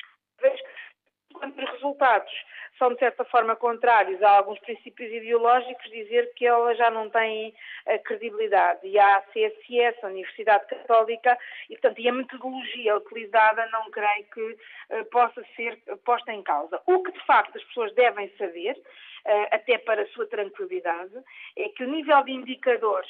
quando 1.33 1.57
os 1.57 1.69
resultados 1.71 2.31
são, 2.77 2.93
de 2.93 2.99
certa 2.99 3.25
forma, 3.25 3.55
contrários 3.55 4.21
a 4.23 4.37
alguns 4.37 4.57
princípios 4.59 5.11
ideológicos, 5.11 5.91
dizer 5.91 6.31
que 6.35 6.45
elas 6.45 6.77
já 6.77 6.89
não 6.89 7.09
têm 7.09 7.49
uh, 7.49 8.03
credibilidade. 8.03 8.87
E 8.87 8.97
há 8.97 9.17
a 9.17 9.21
CSS, 9.21 9.99
a 10.03 10.07
Universidade 10.07 10.65
Católica, 10.67 11.37
e, 11.69 11.73
portanto, 11.73 11.99
e 11.99 12.07
a 12.07 12.13
metodologia 12.13 12.95
utilizada 12.95 13.67
não 13.71 13.91
creio 13.91 14.25
que 14.33 14.41
uh, 14.41 15.05
possa 15.11 15.43
ser 15.55 15.77
posta 16.05 16.31
em 16.31 16.41
causa. 16.41 16.81
O 16.87 17.03
que, 17.03 17.11
de 17.11 17.25
facto, 17.25 17.57
as 17.57 17.63
pessoas 17.65 17.93
devem 17.93 18.31
saber, 18.37 18.81
até 19.51 19.77
para 19.77 20.01
a 20.01 20.07
sua 20.07 20.25
tranquilidade, 20.27 21.13
é 21.57 21.69
que 21.69 21.83
o 21.83 21.87
nível 21.87 22.23
de 22.23 22.31
indicadores 22.31 23.09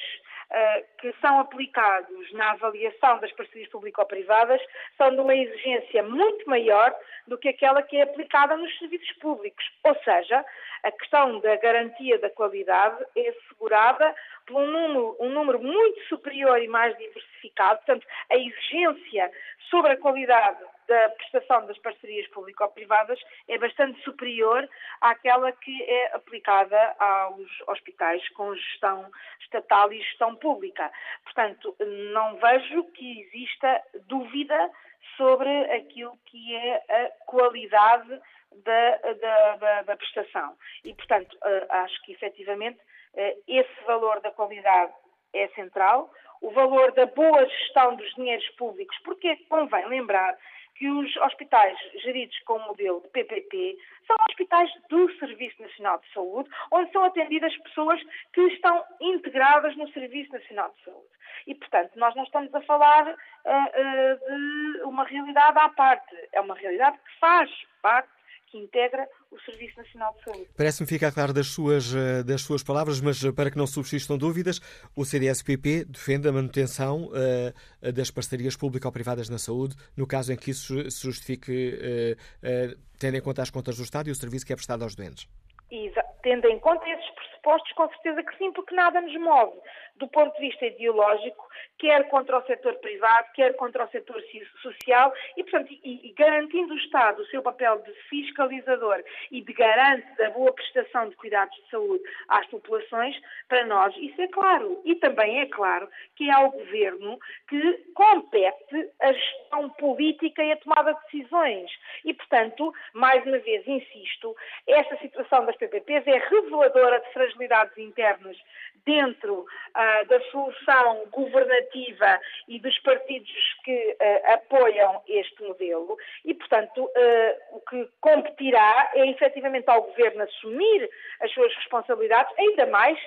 uh, 0.49 0.85
que 0.99 1.13
são 1.21 1.39
aplicados 1.39 2.31
na 2.33 2.51
avaliação 2.51 3.19
das 3.19 3.31
parcerias 3.33 3.69
público-privadas 3.69 4.61
são 4.97 5.11
de 5.11 5.21
uma 5.21 5.35
exigência 5.35 6.03
muito 6.03 6.49
maior 6.49 6.93
do 7.27 7.37
que 7.37 7.49
aquela 7.49 7.81
que 7.81 7.97
é 7.97 8.03
aplicada 8.03 8.57
nos 8.57 8.77
serviços 8.77 9.11
públicos. 9.13 9.63
Ou 9.83 9.95
seja, 10.03 10.43
a 10.83 10.91
questão 10.91 11.39
da 11.39 11.55
garantia 11.57 12.17
da 12.19 12.29
qualidade 12.29 13.03
é 13.15 13.29
assegurada 13.29 14.15
por 14.45 14.61
um 14.61 14.67
número, 14.67 15.17
um 15.19 15.29
número 15.29 15.59
muito 15.59 16.01
superior 16.07 16.61
e 16.61 16.67
mais 16.67 16.97
diversificado. 16.97 17.77
Portanto, 17.77 18.07
a 18.31 18.35
exigência 18.35 19.31
sobre 19.69 19.91
a 19.91 19.97
qualidade 19.97 20.59
da 20.89 21.09
prestação 21.09 21.67
das 21.67 21.77
parcerias 21.77 22.27
público-privadas 22.29 23.19
é 23.47 23.57
bastante 23.59 24.01
superior 24.01 24.67
àquela 24.99 25.51
que 25.51 25.83
é 25.83 26.15
aplicada 26.15 26.95
aos 26.97 27.47
hospitais 27.67 28.27
com 28.29 28.53
gestão 28.55 29.09
estatal 29.39 29.93
e 29.93 30.01
gestão 30.01 30.35
pública. 30.35 30.91
Portanto, 31.23 31.75
não 32.11 32.37
vejo 32.37 32.83
que 32.91 33.21
exista 33.21 33.81
dúvida 34.07 34.71
sobre 35.15 35.49
aquilo 35.71 36.17
que 36.25 36.55
é 36.55 36.75
a 36.89 37.25
qualidade 37.27 38.19
da, 38.65 38.97
da, 39.13 39.55
da, 39.57 39.81
da 39.83 39.95
prestação. 39.95 40.57
E, 40.83 40.93
portanto, 40.95 41.37
eh, 41.43 41.67
acho 41.69 42.01
que 42.01 42.13
efetivamente 42.13 42.79
eh, 43.15 43.37
esse 43.47 43.83
valor 43.85 44.19
da 44.21 44.31
qualidade 44.31 44.91
é 45.33 45.47
central, 45.49 46.11
o 46.41 46.51
valor 46.51 46.91
da 46.93 47.05
boa 47.05 47.45
gestão 47.45 47.95
dos 47.95 48.09
dinheiros 48.15 48.47
públicos, 48.51 48.97
porque 49.03 49.35
convém 49.49 49.85
lembrar 49.87 50.35
que 50.79 50.89
os 50.89 51.15
hospitais 51.17 51.77
geridos 52.01 52.39
com 52.45 52.53
o 52.53 52.67
modelo 52.67 53.01
de 53.01 53.09
PPP 53.09 53.77
são 54.07 54.15
hospitais 54.29 54.71
do 54.89 55.11
Serviço 55.19 55.61
Nacional 55.61 55.99
de 55.99 56.13
Saúde, 56.13 56.49
onde 56.71 56.91
são 56.91 57.03
atendidas 57.03 57.55
pessoas 57.57 58.01
que 58.33 58.41
estão 58.47 58.83
integradas 59.01 59.75
no 59.75 59.91
Serviço 59.91 60.31
Nacional 60.31 60.73
de 60.77 60.85
Saúde. 60.85 61.09
E, 61.45 61.53
portanto, 61.53 61.91
nós 61.95 62.15
não 62.15 62.23
estamos 62.23 62.53
a 62.55 62.61
falar 62.61 63.07
uh, 63.07 63.11
uh, 63.11 64.77
de 64.77 64.83
uma 64.83 65.03
realidade 65.03 65.59
à 65.59 65.69
parte. 65.69 66.15
É 66.31 66.39
uma 66.39 66.55
realidade 66.55 66.97
que 66.97 67.19
faz 67.19 67.51
parte 67.81 68.18
que 68.49 68.57
integra 68.57 69.07
o 69.31 69.39
Serviço 69.41 69.77
Nacional 69.77 70.13
de 70.17 70.23
Saúde. 70.23 70.49
Parece-me 70.57 70.87
ficar 70.87 71.11
claro 71.11 71.33
das 71.33 71.47
suas, 71.47 71.93
eh, 71.93 72.23
das 72.23 72.41
suas 72.41 72.63
palavras, 72.63 72.99
mas 72.99 73.23
eh, 73.23 73.31
para 73.31 73.51
que 73.51 73.57
não 73.57 73.67
subsistam 73.67 74.17
dúvidas, 74.17 74.59
o 74.95 75.05
CDS-PP 75.05 75.85
defende 75.85 76.27
a 76.27 76.31
manutenção 76.31 77.09
uh, 77.09 77.91
das 77.91 78.11
parcerias 78.11 78.55
público-privadas 78.55 79.29
na 79.29 79.37
saúde, 79.37 79.75
no 79.95 80.07
caso 80.07 80.33
em 80.33 80.35
que 80.35 80.51
isso 80.51 80.89
se 80.89 81.03
justifique, 81.03 81.51
uh, 81.51 82.73
uh, 82.73 82.79
tendo 82.99 83.17
em 83.17 83.21
conta 83.21 83.41
as 83.41 83.49
contas 83.49 83.77
do 83.77 83.83
Estado 83.83 84.09
e 84.09 84.11
o 84.11 84.15
serviço 84.15 84.45
que 84.45 84.53
é 84.53 84.55
prestado 84.55 84.83
aos 84.83 84.95
doentes. 84.95 85.27
Exato 85.71 86.09
tendo 86.21 86.47
em 86.47 86.59
conta 86.59 86.87
esses 86.89 87.09
pressupostos, 87.39 87.71
com 87.73 87.87
certeza 87.89 88.23
que 88.23 88.37
sim, 88.37 88.51
porque 88.51 88.75
nada 88.75 89.01
nos 89.01 89.15
move 89.15 89.59
do 89.99 90.07
ponto 90.07 90.33
de 90.35 90.47
vista 90.47 90.65
ideológico, 90.65 91.47
quer 91.77 92.07
contra 92.07 92.39
o 92.39 92.45
setor 92.45 92.75
privado, 92.75 93.27
quer 93.35 93.53
contra 93.55 93.85
o 93.85 93.89
setor 93.89 94.23
social, 94.61 95.13
e, 95.37 95.43
portanto, 95.43 95.71
e, 95.83 96.07
e 96.07 96.13
garantindo 96.13 96.73
o 96.73 96.77
Estado 96.77 97.21
o 97.21 97.25
seu 97.27 97.41
papel 97.41 97.79
de 97.79 97.93
fiscalizador 98.09 99.03
e 99.29 99.41
de 99.41 99.53
garante 99.53 100.07
da 100.17 100.29
boa 100.31 100.53
prestação 100.53 101.09
de 101.09 101.15
cuidados 101.17 101.55
de 101.55 101.69
saúde 101.69 102.03
às 102.29 102.47
populações, 102.47 103.15
para 103.47 103.65
nós 103.65 103.95
isso 103.97 104.21
é 104.21 104.27
claro. 104.29 104.81
E 104.85 104.95
também 104.95 105.41
é 105.41 105.45
claro 105.47 105.89
que 106.15 106.29
é 106.29 106.33
ao 106.33 106.51
Governo 106.51 107.19
que 107.49 107.73
compete 107.93 108.91
a 109.01 109.11
gestão 109.11 109.69
política 109.71 110.43
e 110.43 110.51
a 110.53 110.57
tomada 110.57 110.93
de 110.93 110.99
decisões. 111.11 111.69
E, 112.05 112.13
portanto, 112.13 112.73
mais 112.93 113.25
uma 113.25 113.39
vez, 113.39 113.67
insisto, 113.67 114.35
esta 114.67 114.97
situação 114.97 115.45
das 115.45 115.57
PPPs 115.57 116.07
é 116.07 116.17
reveladora 116.17 117.01
de 117.01 117.13
fragilidades 117.29 117.77
internas 117.77 118.37
dentro 118.85 119.41
uh, 119.41 120.07
da 120.07 120.19
solução 120.31 121.05
governativa 121.11 122.19
e 122.47 122.59
dos 122.59 122.77
partidos 122.79 123.31
que 123.63 123.97
uh, 124.01 124.33
apoiam 124.33 125.01
este 125.07 125.43
modelo. 125.43 125.97
E, 126.25 126.33
portanto, 126.33 126.83
uh, 126.83 127.57
o 127.57 127.61
que 127.61 127.87
competirá 128.01 128.91
é 128.95 129.07
efetivamente 129.09 129.69
ao 129.69 129.83
Governo 129.83 130.23
assumir 130.23 130.89
as 131.21 131.31
suas 131.33 131.53
responsabilidades, 131.55 132.33
ainda 132.37 132.65
mais 132.67 132.97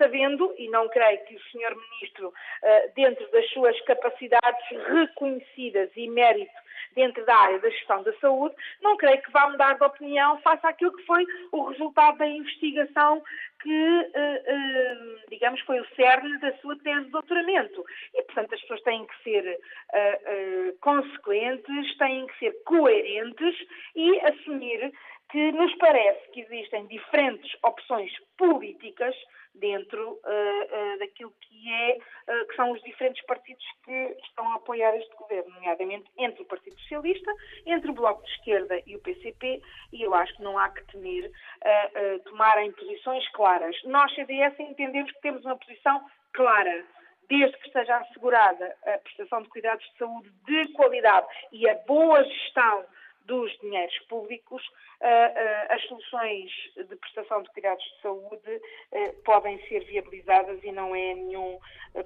sabendo, 0.00 0.54
e 0.56 0.68
não 0.70 0.88
creio 0.88 1.22
que 1.26 1.36
o 1.36 1.40
Sr. 1.40 1.76
Ministro, 1.76 2.32
dentro 2.94 3.30
das 3.30 3.48
suas 3.50 3.78
capacidades 3.82 4.64
reconhecidas 4.88 5.90
e 5.96 6.08
mérito 6.08 6.52
dentro 6.94 7.24
da 7.24 7.36
área 7.36 7.58
da 7.60 7.70
gestão 7.70 8.02
da 8.02 8.12
saúde, 8.14 8.54
não 8.82 8.96
creio 8.96 9.20
que 9.22 9.30
vá 9.30 9.48
mudar 9.48 9.74
de 9.74 9.84
opinião 9.84 10.40
face 10.40 10.66
àquilo 10.66 10.96
que 10.96 11.04
foi 11.04 11.24
o 11.52 11.64
resultado 11.64 12.18
da 12.18 12.26
investigação 12.26 13.22
que, 13.62 14.10
eh, 14.14 14.42
eh, 14.46 14.96
digamos, 15.28 15.60
foi 15.62 15.80
o 15.80 15.86
cerne 15.94 16.38
da 16.38 16.52
sua 16.58 16.76
tese 16.78 17.04
de 17.04 17.10
doutoramento. 17.10 17.84
E, 18.14 18.22
portanto, 18.22 18.54
as 18.54 18.60
pessoas 18.62 18.82
têm 18.82 19.06
que 19.06 19.22
ser 19.22 19.60
eh, 19.92 20.74
consequentes, 20.80 21.96
têm 21.98 22.26
que 22.26 22.38
ser 22.38 22.52
coerentes 22.64 23.56
e 23.94 24.20
assumir 24.20 24.92
que 25.30 25.52
nos 25.52 25.72
parece 25.76 26.28
que 26.30 26.40
existem 26.40 26.86
diferentes 26.86 27.56
opções 27.62 28.10
políticas 28.36 29.14
dentro 29.54 30.12
uh, 30.12 30.14
uh, 30.14 30.98
daquilo 30.98 31.32
que, 31.40 31.72
é, 31.72 31.98
uh, 31.98 32.46
que 32.46 32.56
são 32.56 32.70
os 32.72 32.82
diferentes 32.82 33.24
partidos 33.26 33.64
que 33.84 34.16
estão 34.24 34.50
a 34.52 34.56
apoiar 34.56 34.96
este 34.96 35.14
governo, 35.16 35.52
nomeadamente 35.54 36.10
entre 36.18 36.42
o 36.42 36.46
Partido 36.46 36.78
Socialista, 36.80 37.32
entre 37.66 37.90
o 37.90 37.94
Bloco 37.94 38.22
de 38.22 38.30
Esquerda 38.32 38.82
e 38.86 38.96
o 38.96 39.00
PCP, 39.00 39.62
e 39.92 40.02
eu 40.02 40.14
acho 40.14 40.34
que 40.36 40.42
não 40.42 40.58
há 40.58 40.68
que 40.68 40.84
temer 40.92 41.30
tomarem 42.24 42.72
posições 42.72 43.26
claras. 43.32 43.76
Nós, 43.84 44.14
CDS, 44.14 44.58
entendemos 44.58 45.12
que 45.12 45.20
temos 45.20 45.44
uma 45.44 45.56
posição 45.56 46.04
clara 46.32 46.84
desde 47.28 47.56
que 47.58 47.66
esteja 47.68 47.96
assegurada 47.98 48.76
a 48.84 48.98
prestação 48.98 49.42
de 49.42 49.48
cuidados 49.48 49.84
de 49.84 49.98
saúde 49.98 50.30
de 50.46 50.68
qualidade 50.72 51.26
e 51.52 51.68
a 51.68 51.74
boa 51.86 52.22
gestão 52.24 52.84
dos 53.26 53.50
dinheiros 53.60 53.96
públicos, 54.08 54.62
uh, 55.00 55.04
uh, 55.04 55.74
as 55.74 55.82
soluções 55.86 56.50
de 56.76 56.96
prestação 56.96 57.42
de 57.42 57.50
cuidados 57.50 57.84
de 57.84 58.02
saúde 58.02 58.50
uh, 58.92 59.22
podem 59.24 59.60
ser 59.68 59.84
viabilizadas 59.84 60.58
e 60.62 60.72
não 60.72 60.94
é 60.94 61.14
nenhum 61.14 61.58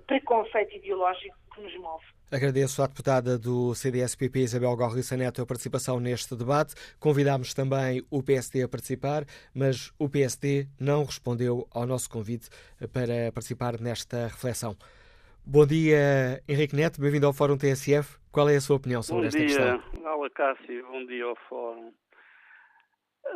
preconceito 0.07 0.77
ideológico 0.77 1.37
que 1.55 1.61
nos 1.61 1.77
move. 1.77 2.05
Agradeço 2.31 2.83
à 2.83 2.87
deputada 2.87 3.39
do 3.39 3.75
CDS-PP, 3.75 4.41
Isabel 4.41 4.77
Gorriça 4.77 5.17
Neto, 5.17 5.43
a 5.43 5.47
participação 5.47 6.01
neste 6.01 6.35
debate. 6.35 6.75
Convidámos 6.99 7.55
também 7.55 8.03
o 8.11 8.23
PSD 8.23 8.63
a 8.63 8.69
participar, 8.69 9.25
mas 9.55 9.93
o 9.99 10.09
PSD 10.09 10.67
não 10.81 11.05
respondeu 11.05 11.69
ao 11.71 11.87
nosso 11.87 12.11
convite 12.11 12.49
para 12.93 13.31
participar 13.33 13.79
nesta 13.81 14.27
reflexão. 14.27 14.77
Bom 15.47 15.67
dia, 15.67 16.43
Henrique 16.49 16.75
Neto, 16.75 16.99
bem-vindo 16.99 17.27
ao 17.27 17.33
Fórum 17.35 17.59
TSF. 17.59 18.19
Qual 18.33 18.49
é 18.49 18.57
a 18.57 18.61
sua 18.63 18.77
opinião 18.77 19.03
sobre 19.03 19.25
bom 19.25 19.29
esta 19.29 19.39
dia, 19.39 19.47
questão? 19.47 20.03
Bom 20.03 20.21
dia, 20.23 20.31
Cássio, 20.31 20.87
bom 20.87 21.05
dia 21.05 21.25
ao 21.27 21.37
Fórum. 21.37 21.93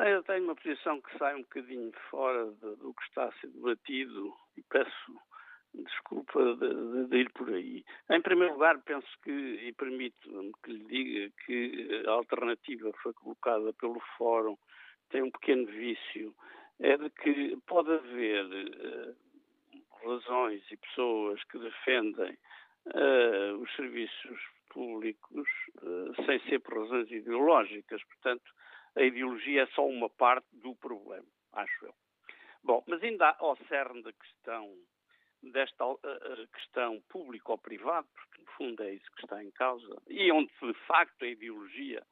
Eu 0.06 0.22
tenho 0.22 0.44
uma 0.44 0.56
posição 0.56 1.02
que 1.02 1.18
sai 1.18 1.35
um 1.35 1.43
bocadinho 1.43 1.93
fora 2.10 2.47
de, 2.47 2.76
do 2.76 2.94
que 2.94 3.02
está 3.05 3.24
a 3.24 3.32
ser 3.32 3.48
debatido 3.48 4.32
e 4.56 4.62
peço 4.62 5.20
desculpa 5.74 6.56
de, 6.56 6.68
de, 6.68 7.09
de, 7.09 7.16
ir 7.18 7.30
por 7.32 7.51
aí. 7.51 7.85
Em 8.10 8.22
primeiro 8.22 8.55
lugar, 8.55 8.80
penso 8.86 9.06
que, 9.22 9.30
e 9.30 9.72
permito-me 9.74 10.51
que 10.64 10.72
lhe 10.72 10.85
diga 10.86 11.35
que 11.44 12.05
a 12.06 12.12
alternativa 12.12 12.90
foi 13.02 13.12
colocada 13.12 13.70
pelo 13.74 14.01
Fórum 14.16 14.56
tem 15.10 15.22
um 15.22 15.30
pequeno 15.30 15.66
vício, 15.66 16.35
é 16.80 16.97
de 16.97 17.10
que 17.10 17.59
pode 17.66 17.93
haver 17.93 18.47
uh, 20.03 20.09
razões 20.09 20.62
e 20.70 20.77
pessoas 20.77 21.43
que 21.45 21.59
defendem 21.59 22.39
uh, 22.95 23.57
os 23.61 23.75
serviços 23.77 24.41
públicos 24.70 25.49
uh, 25.83 26.25
sem 26.25 26.41
ser 26.49 26.61
por 26.61 26.79
razões 26.79 27.11
ideológicas. 27.11 28.03
Portanto, 28.05 28.51
a 28.97 29.03
ideologia 29.03 29.62
é 29.62 29.66
só 29.69 29.87
uma 29.87 30.09
parte 30.11 30.47
do 30.53 30.75
problema, 30.77 31.27
acho 31.53 31.87
eu. 31.87 31.95
Bom, 32.62 32.83
mas 32.87 33.03
ainda 33.03 33.35
ao 33.39 33.57
cerne 33.69 34.03
da 34.03 34.12
questão, 34.12 34.75
desta 35.43 35.87
uh, 35.87 35.99
questão 36.53 37.01
público 37.09 37.53
ou 37.53 37.59
privado, 37.59 38.09
porque 38.15 38.43
no 38.43 38.47
fundo 38.53 38.83
é 38.83 38.95
isso 38.95 39.11
que 39.12 39.25
está 39.25 39.43
em 39.43 39.51
causa, 39.53 40.03
e 40.09 40.31
onde 40.33 40.53
de 40.61 40.75
facto 40.87 41.23
a 41.23 41.29
ideologia 41.29 42.05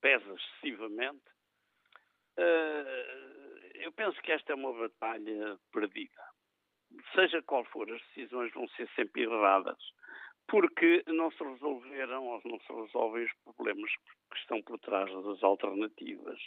pesa 0.00 0.32
excessivamente, 0.34 1.24
eu 3.74 3.90
penso 3.90 4.22
que 4.22 4.30
esta 4.30 4.52
é 4.52 4.54
uma 4.54 4.72
batalha 4.72 5.58
perdida 5.72 6.22
seja 7.14 7.42
qual 7.42 7.64
for, 7.66 7.90
as 7.90 8.00
decisões 8.08 8.52
vão 8.52 8.68
ser 8.68 8.88
sempre 8.94 9.22
erradas, 9.22 9.78
porque 10.48 11.02
não 11.06 11.30
se 11.30 11.42
resolveram 11.42 12.24
ou 12.24 12.40
não 12.44 12.60
se 12.60 12.72
resolvem 12.72 13.24
os 13.24 13.32
problemas 13.44 13.90
que 14.30 14.38
estão 14.38 14.62
por 14.62 14.78
trás 14.78 15.10
das 15.24 15.42
alternativas. 15.42 16.38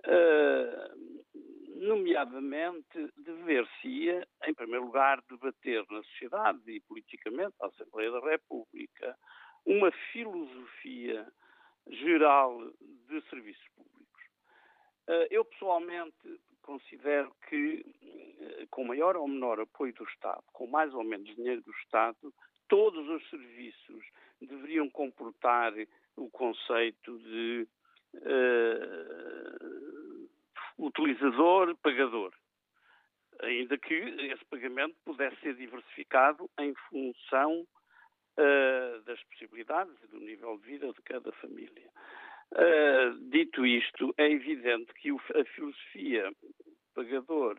Uh, 0.00 1.30
nomeadamente, 1.76 3.12
dever-se-ia, 3.18 4.26
em 4.46 4.54
primeiro 4.54 4.86
lugar, 4.86 5.22
debater 5.28 5.84
na 5.90 6.02
sociedade 6.04 6.60
e 6.70 6.80
politicamente, 6.80 7.54
na 7.60 7.68
Assembleia 7.68 8.10
da 8.10 8.20
República, 8.20 9.16
uma 9.66 9.90
filosofia 10.12 11.26
geral 11.86 12.58
de 12.80 13.20
serviços 13.28 13.68
públicos. 13.74 14.22
Uh, 15.08 15.26
eu, 15.30 15.44
pessoalmente, 15.44 16.40
considero 16.62 17.34
que, 17.48 17.84
eh, 18.40 18.66
com 18.70 18.84
maior 18.84 19.16
ou 19.16 19.26
menor 19.28 19.60
apoio 19.60 19.92
do 19.94 20.04
Estado, 20.04 20.42
com 20.52 20.66
mais 20.66 20.92
ou 20.94 21.04
menos 21.04 21.34
dinheiro 21.34 21.62
do 21.62 21.72
Estado, 21.72 22.32
todos 22.68 23.08
os 23.08 23.28
serviços 23.28 24.04
deveriam 24.40 24.88
comportar 24.88 25.72
o 26.16 26.30
conceito 26.30 27.18
de 27.18 27.68
uh, 28.14 29.20
utilizador-pagador. 30.78 32.32
Ainda 33.42 33.78
que 33.78 33.94
esse 33.94 34.44
pagamento 34.46 34.96
pudesse 35.04 35.36
ser 35.40 35.54
diversificado 35.54 36.48
em 36.58 36.74
função 36.88 37.66
uh, 38.38 39.02
das 39.04 39.22
possibilidades 39.24 39.94
e 40.04 40.06
do 40.08 40.20
nível 40.20 40.58
de 40.58 40.66
vida 40.66 40.92
de 40.92 41.02
cada 41.02 41.32
família. 41.32 41.90
Uh, 42.52 43.14
dito 43.30 43.64
isto, 43.64 44.12
é 44.18 44.30
evidente 44.30 44.92
que 44.94 45.12
o, 45.12 45.16
a 45.16 45.44
filosofia 45.54 46.32
pagador, 46.94 47.56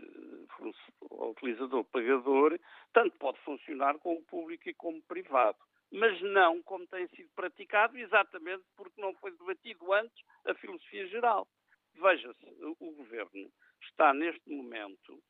utilizador 1.01 1.85
pagador, 1.85 2.59
tanto 2.93 3.17
pode 3.17 3.39
funcionar 3.39 3.97
como 3.99 4.21
público 4.23 4.69
e 4.69 4.73
como 4.73 5.01
privado. 5.03 5.57
Mas 5.91 6.21
não 6.21 6.61
como 6.63 6.87
tem 6.87 7.07
sido 7.09 7.29
praticado, 7.35 7.97
exatamente 7.97 8.63
porque 8.75 9.01
não 9.01 9.13
foi 9.15 9.31
debatido 9.31 9.91
antes 9.93 10.23
a 10.45 10.53
filosofia 10.55 11.07
geral. 11.07 11.47
Veja-se, 11.95 12.45
o 12.79 12.91
governo 12.91 13.51
está 13.81 14.13
neste 14.13 14.49
momento 14.49 15.21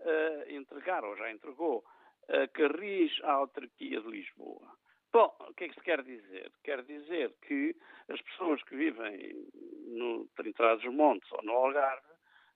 a 0.00 0.52
entregar, 0.52 1.04
ou 1.04 1.16
já 1.16 1.30
entregou, 1.30 1.84
a 2.28 2.46
Carris 2.48 3.12
à 3.22 3.32
autarquia 3.32 4.00
de 4.00 4.08
Lisboa. 4.08 4.70
Bom, 5.12 5.34
o 5.40 5.54
que 5.54 5.64
é 5.64 5.68
que 5.68 5.74
se 5.74 5.80
quer 5.80 6.02
dizer? 6.02 6.52
Quer 6.62 6.82
dizer 6.84 7.34
que 7.46 7.74
as 8.08 8.20
pessoas 8.22 8.62
que 8.64 8.76
vivem 8.76 9.34
no 9.86 10.26
Trinidad 10.36 10.80
dos 10.80 10.94
Montes 10.94 11.30
ou 11.32 11.42
no 11.42 11.52
Algarve 11.52 12.06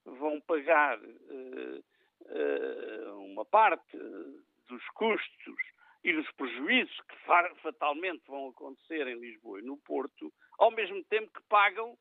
vão 0.05 0.41
pagar 0.43 0.99
uh, 0.99 1.85
uh, 2.27 3.25
uma 3.25 3.45
parte 3.47 3.97
dos 4.69 4.87
custos 4.95 5.57
e 6.05 6.13
dos 6.13 6.31
prejuízos 6.33 7.01
que 7.09 7.17
fatalmente 7.63 8.23
vão 8.27 8.49
acontecer 8.49 9.07
em 9.07 9.19
Lisboa 9.19 9.61
e 9.61 9.63
no 9.63 9.77
Porto, 9.79 10.33
ao 10.59 10.71
mesmo 10.73 11.03
tempo 11.05 11.31
que 11.33 11.43
pagam 11.49 11.97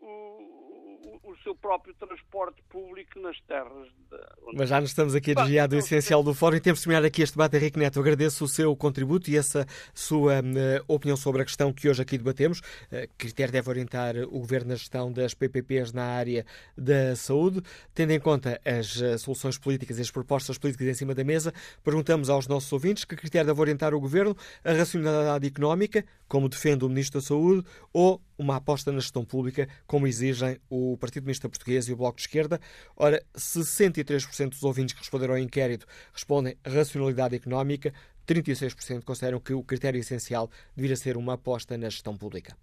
o, 0.00 0.93
o, 1.04 1.30
o, 1.30 1.36
seu 1.42 1.54
próprio 1.54 1.94
transporte 1.94 2.62
público 2.68 3.20
nas 3.20 3.38
terras. 3.42 3.88
De... 4.10 4.54
Mas 4.54 4.68
já 4.68 4.80
nos 4.80 4.90
estamos 4.90 5.14
aqui 5.14 5.32
a 5.32 5.34
desviar 5.34 5.68
do 5.68 5.76
essencial 5.76 6.22
do 6.22 6.34
fórum 6.34 6.56
e 6.56 6.60
temos 6.60 6.80
de 6.80 6.86
terminar 6.86 7.06
aqui 7.06 7.22
este 7.22 7.34
debate. 7.34 7.56
Henrique 7.56 7.78
Neto, 7.78 8.00
agradeço 8.00 8.44
o 8.44 8.48
seu 8.48 8.74
contributo 8.74 9.30
e 9.30 9.36
essa 9.36 9.66
sua 9.94 10.40
uh, 10.40 10.84
opinião 10.88 11.16
sobre 11.16 11.42
a 11.42 11.44
questão 11.44 11.72
que 11.72 11.88
hoje 11.88 12.00
aqui 12.02 12.16
debatemos. 12.16 12.60
Uh, 12.60 13.08
critério 13.18 13.52
deve 13.52 13.68
orientar 13.68 14.16
o 14.16 14.40
Governo 14.40 14.70
na 14.70 14.76
gestão 14.76 15.12
das 15.12 15.34
PPPs 15.34 15.92
na 15.92 16.04
área 16.04 16.46
da 16.76 17.14
saúde. 17.14 17.62
Tendo 17.94 18.12
em 18.12 18.20
conta 18.20 18.60
as 18.64 18.96
uh, 18.96 19.18
soluções 19.18 19.58
políticas 19.58 19.98
e 19.98 20.02
as 20.02 20.10
propostas 20.10 20.56
políticas 20.56 20.88
em 20.88 20.94
cima 20.94 21.14
da 21.14 21.24
mesa, 21.24 21.52
perguntamos 21.82 22.30
aos 22.30 22.48
nossos 22.48 22.72
ouvintes 22.72 23.04
que 23.04 23.16
critério 23.16 23.46
deve 23.46 23.60
orientar 23.60 23.94
o 23.94 24.00
Governo 24.00 24.36
a 24.64 24.72
racionalidade 24.72 25.46
económica, 25.46 26.04
como 26.26 26.48
defende 26.48 26.84
o 26.84 26.88
Ministro 26.88 27.20
da 27.20 27.26
Saúde, 27.26 27.64
ou 27.92 28.20
uma 28.38 28.56
aposta 28.56 28.90
na 28.90 28.98
gestão 28.98 29.24
pública, 29.24 29.68
como 29.86 30.06
exigem 30.06 30.58
o 30.68 30.93
Partido 30.96 31.22
Comunista 31.22 31.48
Português 31.48 31.88
e 31.88 31.92
o 31.92 31.96
Bloco 31.96 32.16
de 32.16 32.22
Esquerda. 32.22 32.60
Ora, 32.96 33.22
63% 33.36 34.50
dos 34.50 34.62
ouvintes 34.62 34.94
que 34.94 35.00
responderam 35.00 35.34
ao 35.34 35.40
inquérito 35.40 35.86
respondem 36.12 36.56
racionalidade 36.64 37.36
económica, 37.36 37.92
36% 38.26 39.04
consideram 39.04 39.40
que 39.40 39.52
o 39.52 39.62
critério 39.62 40.00
essencial 40.00 40.50
deveria 40.74 40.96
ser 40.96 41.16
uma 41.16 41.34
aposta 41.34 41.76
na 41.76 41.88
gestão 41.88 42.16
pública. 42.16 42.56